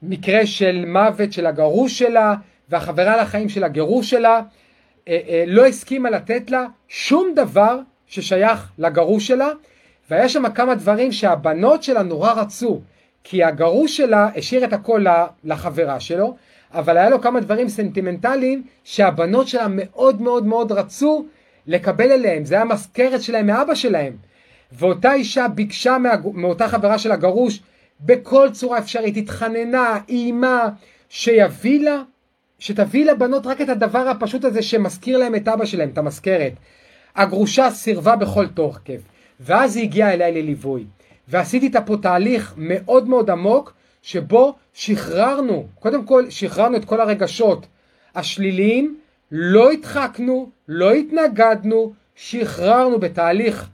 מקרה 0.03 0.45
של 0.45 0.85
מוות 0.87 1.33
של 1.33 1.45
הגרוש 1.45 1.99
שלה, 1.99 2.35
והחברה 2.69 3.17
לחיים 3.17 3.49
של 3.49 3.63
הגירוש 3.63 4.09
שלה 4.09 4.41
אה, 5.07 5.19
אה, 5.29 5.43
לא 5.47 5.65
הסכימה 5.65 6.09
לתת 6.09 6.51
לה 6.51 6.65
שום 6.87 7.33
דבר 7.35 7.79
ששייך 8.07 8.71
לגרוש 8.77 9.27
שלה, 9.27 9.49
והיה 10.09 10.29
שם 10.29 10.49
כמה 10.49 10.75
דברים 10.75 11.11
שהבנות 11.11 11.83
שלה 11.83 12.03
נורא 12.03 12.31
רצו. 12.31 12.81
כי 13.23 13.43
הגרוש 13.43 13.97
שלה 13.97 14.29
השאיר 14.35 14.65
את 14.65 14.73
הכל 14.73 15.05
לחברה 15.43 15.99
שלו, 15.99 16.35
אבל 16.73 16.97
היה 16.97 17.09
לו 17.09 17.21
כמה 17.21 17.39
דברים 17.39 17.69
סנטימנטליים 17.69 18.63
שהבנות 18.83 19.47
שלה 19.47 19.67
מאוד 19.69 20.21
מאוד 20.21 20.45
מאוד 20.45 20.71
רצו 20.71 21.25
לקבל 21.67 22.11
אליהם, 22.11 22.45
זה 22.45 22.55
היה 22.55 22.65
מזכרת 22.65 23.21
שלהם 23.21 23.47
מאבא 23.47 23.75
שלהם. 23.75 24.13
ואותה 24.71 25.13
אישה 25.13 25.47
ביקשה 25.47 25.97
מאותה 26.33 26.67
חברה 26.67 26.97
של 26.97 27.11
הגרוש 27.11 27.59
בכל 28.01 28.49
צורה 28.51 28.79
אפשרית, 28.79 29.17
התחננה, 29.17 29.99
איימה, 30.09 30.69
שיביא 31.09 31.81
לה, 31.81 32.01
שתביא 32.59 33.05
לבנות 33.05 33.45
רק 33.45 33.61
את 33.61 33.69
הדבר 33.69 34.09
הפשוט 34.09 34.45
הזה 34.45 34.61
שמזכיר 34.61 35.17
להם 35.17 35.35
את 35.35 35.47
אבא 35.47 35.65
שלהם, 35.65 35.89
את 35.89 35.97
המזכרת. 35.97 36.53
הגרושה 37.15 37.71
סירבה 37.71 38.15
בכל 38.15 38.47
תוקף, 38.47 39.01
ואז 39.39 39.75
היא 39.75 39.83
הגיעה 39.83 40.13
אליי 40.13 40.31
לליווי. 40.31 40.85
ועשיתי 41.27 41.65
איתה 41.65 41.81
פה 41.81 41.97
תהליך 42.01 42.53
מאוד 42.57 43.09
מאוד 43.09 43.29
עמוק, 43.29 43.73
שבו 44.01 44.55
שחררנו, 44.73 45.67
קודם 45.79 46.05
כל 46.05 46.29
שחררנו 46.29 46.77
את 46.77 46.85
כל 46.85 47.01
הרגשות 47.01 47.67
השליליים, 48.15 48.97
לא 49.31 49.71
הדחקנו, 49.71 50.49
לא 50.67 50.91
התנגדנו, 50.93 51.93
שחררנו 52.15 52.99
בתהליך 52.99 53.69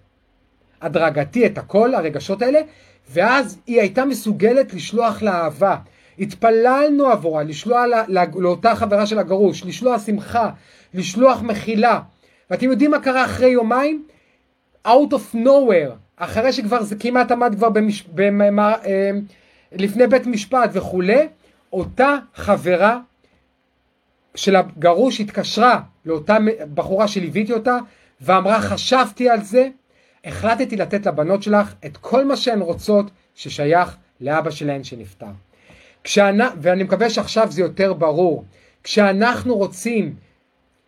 הדרגתי 0.81 1.45
את 1.45 1.57
הכל, 1.57 1.95
הרגשות 1.95 2.41
האלה, 2.41 2.59
ואז 3.09 3.59
היא 3.67 3.79
הייתה 3.79 4.05
מסוגלת 4.05 4.73
לשלוח 4.73 5.21
לה 5.21 5.41
אהבה. 5.41 5.77
התפללנו 6.19 7.05
עבורה, 7.05 7.43
לשלוח 7.43 7.85
לה, 7.89 8.03
לה, 8.07 8.23
לאותה 8.35 8.75
חברה 8.75 9.05
של 9.05 9.19
הגרוש, 9.19 9.65
לשלוח 9.65 10.05
שמחה, 10.05 10.49
לשלוח 10.93 11.41
מחילה. 11.41 11.99
ואתם 12.49 12.71
יודעים 12.71 12.91
מה 12.91 12.99
קרה 12.99 13.25
אחרי 13.25 13.49
יומיים? 13.49 14.03
out 14.87 15.13
of 15.13 15.35
nowhere, 15.35 15.93
אחרי 16.17 16.53
שכבר 16.53 16.83
זה 16.83 16.95
כמעט 16.95 17.31
עמד 17.31 17.55
כבר 17.55 17.69
במש... 17.69 18.03
במה, 18.13 18.73
אה, 18.85 19.11
לפני 19.71 20.07
בית 20.07 20.27
משפט 20.27 20.69
וכולי, 20.73 21.27
אותה 21.73 22.15
חברה 22.35 22.99
של 24.35 24.55
הגרוש 24.55 25.21
התקשרה 25.21 25.81
לאותה 26.05 26.37
בחורה 26.73 27.07
שליוויתי 27.07 27.53
אותה 27.53 27.77
ואמרה 28.21 28.61
חשבתי 28.61 29.29
על 29.29 29.43
זה, 29.43 29.69
החלטתי 30.27 30.75
לתת 30.75 31.05
לבנות 31.05 31.43
שלך 31.43 31.73
את 31.85 31.97
כל 31.97 32.25
מה 32.25 32.37
שהן 32.37 32.59
רוצות 32.59 33.11
ששייך 33.35 33.97
לאבא 34.21 34.51
שלהן 34.51 34.83
שנפטר. 34.83 35.25
כשאנ... 36.03 36.39
ואני 36.61 36.83
מקווה 36.83 37.09
שעכשיו 37.09 37.51
זה 37.51 37.61
יותר 37.61 37.93
ברור. 37.93 38.45
כשאנחנו 38.83 39.55
רוצים 39.55 40.15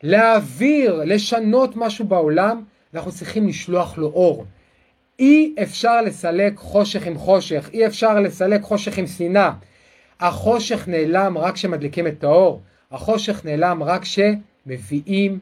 להעביר, 0.03 1.03
לשנות 1.05 1.75
משהו 1.75 2.05
בעולם, 2.05 2.63
אנחנו 2.93 3.11
צריכים 3.11 3.47
לשלוח 3.47 3.97
לו 3.97 4.07
אור. 4.07 4.45
אי 5.19 5.55
אפשר 5.63 6.01
לסלק 6.01 6.57
חושך 6.57 7.07
עם 7.07 7.17
חושך, 7.17 7.69
אי 7.73 7.85
אפשר 7.85 8.19
לסלק 8.19 8.61
חושך 8.61 8.97
עם 8.97 9.07
שנאה. 9.07 9.51
החושך 10.19 10.87
נעלם 10.87 11.37
רק 11.37 11.53
כשמדליקים 11.53 12.07
את 12.07 12.23
האור, 12.23 12.61
החושך 12.91 13.45
נעלם 13.45 13.83
רק 13.83 14.01
כשמביאים 14.01 15.39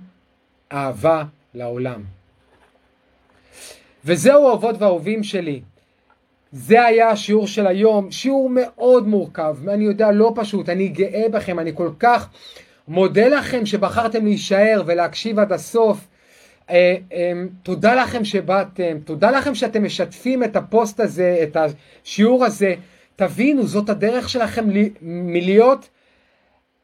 אהבה 0.71 1.23
לעולם. 1.53 2.16
וזהו 4.07 4.47
אהובות 4.47 4.81
ואהובים 4.81 5.23
שלי. 5.23 5.61
זה 6.51 6.85
היה 6.85 7.09
השיעור 7.09 7.47
של 7.47 7.67
היום, 7.67 8.11
שיעור 8.11 8.49
מאוד 8.53 9.07
מורכב, 9.07 9.55
ואני 9.63 9.83
יודע, 9.83 10.11
לא 10.11 10.33
פשוט, 10.35 10.69
אני 10.69 10.87
גאה 10.87 11.29
בכם, 11.31 11.59
אני 11.59 11.71
כל 11.73 11.89
כך 11.99 12.29
מודה 12.87 13.27
לכם 13.27 13.65
שבחרתם 13.65 14.25
להישאר 14.25 14.83
ולהקשיב 14.85 15.39
עד 15.39 15.51
הסוף. 15.51 16.07
אה, 16.69 16.95
אה, 17.13 17.31
תודה 17.63 17.95
לכם 17.95 18.25
שבאתם, 18.25 18.97
תודה 19.05 19.31
לכם 19.31 19.55
שאתם 19.55 19.83
משתפים 19.83 20.43
את 20.43 20.55
הפוסט 20.55 20.99
הזה, 20.99 21.39
את 21.43 21.57
השיעור 21.57 22.45
הזה. 22.45 22.73
תבינו, 23.15 23.67
זאת 23.67 23.89
הדרך 23.89 24.29
שלכם 24.29 24.65
מלהיות 25.01 25.89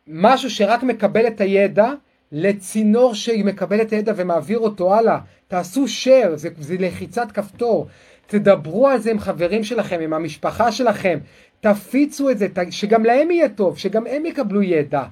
משהו 0.08 0.50
שרק 0.50 0.84
מקבל 0.84 1.28
את 1.28 1.42
הידע 1.42 1.94
לצינור 2.34 3.16
שמקבל 3.16 3.82
את 3.82 3.94
הידע 3.94 4.14
ומעביר 4.16 4.60
אותו 4.60 4.96
הלאה. 4.96 5.20
תעשו 5.48 5.86
share, 5.86 6.36
זה, 6.36 6.50
זה 6.60 6.76
לחיצת 6.80 7.32
כפתור. 7.32 7.88
תדברו 8.28 8.88
על 8.88 9.00
זה 9.00 9.12
עם 9.12 9.20
חברים 9.20 9.64
שלכם, 9.64 10.00
עם 10.00 10.14
המשפחה 10.14 10.72
שלכם. 10.72 11.20
תפיצו 11.62 12.30
את 12.30 12.38
זה, 12.38 12.48
שגם 12.70 13.06
להם 13.06 13.32
יהיה 13.32 13.50
טוב, 13.50 13.78
שגם 13.78 14.08
הם 14.08 14.26
יקבלו 14.26 14.62
ידע. 14.62 15.04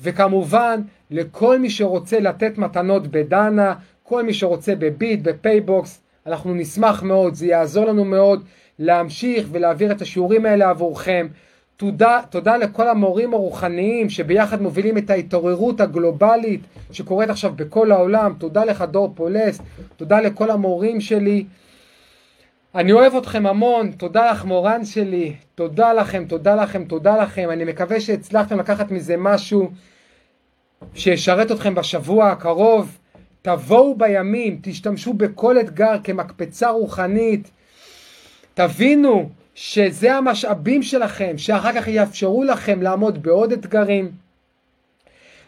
וכמובן, 0.00 0.80
לכל 1.10 1.58
מי 1.58 1.70
שרוצה 1.70 2.20
לתת 2.20 2.58
מתנות 2.58 3.06
בדנה, 3.06 3.74
כל 4.02 4.22
מי 4.22 4.34
שרוצה 4.34 4.74
בביט, 4.74 5.20
בפייבוקס, 5.22 6.00
אנחנו 6.26 6.54
נשמח 6.54 7.02
מאוד, 7.02 7.34
זה 7.34 7.46
יעזור 7.46 7.84
לנו 7.84 8.04
מאוד 8.04 8.44
להמשיך 8.78 9.48
ולהעביר 9.52 9.92
את 9.92 10.02
השיעורים 10.02 10.46
האלה 10.46 10.70
עבורכם. 10.70 11.28
תודה, 11.78 12.20
תודה 12.30 12.56
לכל 12.56 12.88
המורים 12.88 13.34
הרוחניים 13.34 14.10
שביחד 14.10 14.62
מובילים 14.62 14.98
את 14.98 15.10
ההתעוררות 15.10 15.80
הגלובלית 15.80 16.60
שקורית 16.92 17.30
עכשיו 17.30 17.52
בכל 17.56 17.92
העולם. 17.92 18.34
תודה 18.38 18.64
לך 18.64 18.82
דור 18.82 19.12
פולס, 19.14 19.60
תודה 19.96 20.20
לכל 20.20 20.50
המורים 20.50 21.00
שלי. 21.00 21.44
אני 22.74 22.92
אוהב 22.92 23.14
אתכם 23.14 23.46
המון, 23.46 23.92
תודה 23.92 24.30
לך 24.30 24.44
מורן 24.44 24.84
שלי, 24.84 25.34
תודה 25.54 25.92
לכם, 25.92 26.24
תודה 26.28 26.54
לכם, 26.54 26.84
תודה 26.84 27.22
לכם. 27.22 27.48
אני 27.50 27.64
מקווה 27.64 28.00
שהצלחתם 28.00 28.58
לקחת 28.58 28.90
מזה 28.90 29.14
משהו 29.18 29.70
שישרת 30.94 31.52
אתכם 31.52 31.74
בשבוע 31.74 32.30
הקרוב. 32.30 32.98
תבואו 33.42 33.94
בימים, 33.98 34.58
תשתמשו 34.62 35.12
בכל 35.12 35.60
אתגר 35.60 35.96
כמקפצה 36.04 36.70
רוחנית. 36.70 37.50
תבינו 38.54 39.28
שזה 39.60 40.14
המשאבים 40.14 40.82
שלכם, 40.82 41.38
שאחר 41.38 41.72
כך 41.72 41.88
יאפשרו 41.88 42.44
לכם 42.44 42.82
לעמוד 42.82 43.22
בעוד 43.22 43.52
אתגרים. 43.52 44.10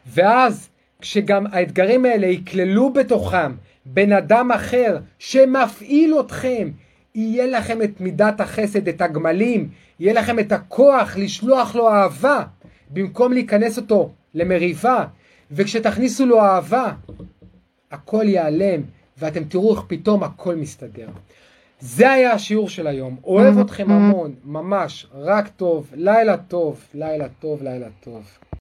ואז, 0.07 0.69
כשגם 1.01 1.47
האתגרים 1.53 2.05
האלה 2.05 2.27
יכללו 2.27 2.93
בתוכם 2.93 3.53
בן 3.85 4.13
אדם 4.13 4.53
אחר 4.53 4.99
שמפעיל 5.19 6.15
אתכם, 6.21 6.71
יהיה 7.15 7.47
לכם 7.47 7.83
את 7.83 8.01
מידת 8.01 8.41
החסד, 8.41 8.89
את 8.89 9.01
הגמלים, 9.01 9.69
יהיה 10.01 10.13
לכם 10.13 10.39
את 10.39 10.53
הכוח 10.53 11.17
לשלוח 11.17 11.75
לו 11.75 11.89
אהבה, 11.89 12.43
במקום 12.91 13.33
להיכנס 13.33 13.79
אותו 13.79 14.11
למריבה, 14.35 15.05
וכשתכניסו 15.51 16.27
לו 16.27 16.41
אהבה, 16.41 16.93
הכל 17.91 18.25
ייעלם, 18.27 18.81
ואתם 19.19 19.45
תראו 19.45 19.75
איך 19.75 19.85
פתאום 19.89 20.23
הכל 20.23 20.57
מסתדר. 20.57 21.09
זה 21.81 22.11
היה 22.11 22.33
השיעור 22.33 22.69
של 22.69 22.87
היום. 22.87 23.17
אוהב 23.25 23.59
אתכם 23.59 23.91
המון, 23.91 24.35
ממש, 24.45 25.07
רק 25.15 25.49
טוב, 25.49 25.91
לילה 25.95 26.37
טוב, 26.37 26.85
לילה 26.95 27.27
טוב, 27.41 27.63
לילה 27.63 27.89
טוב. 28.01 28.41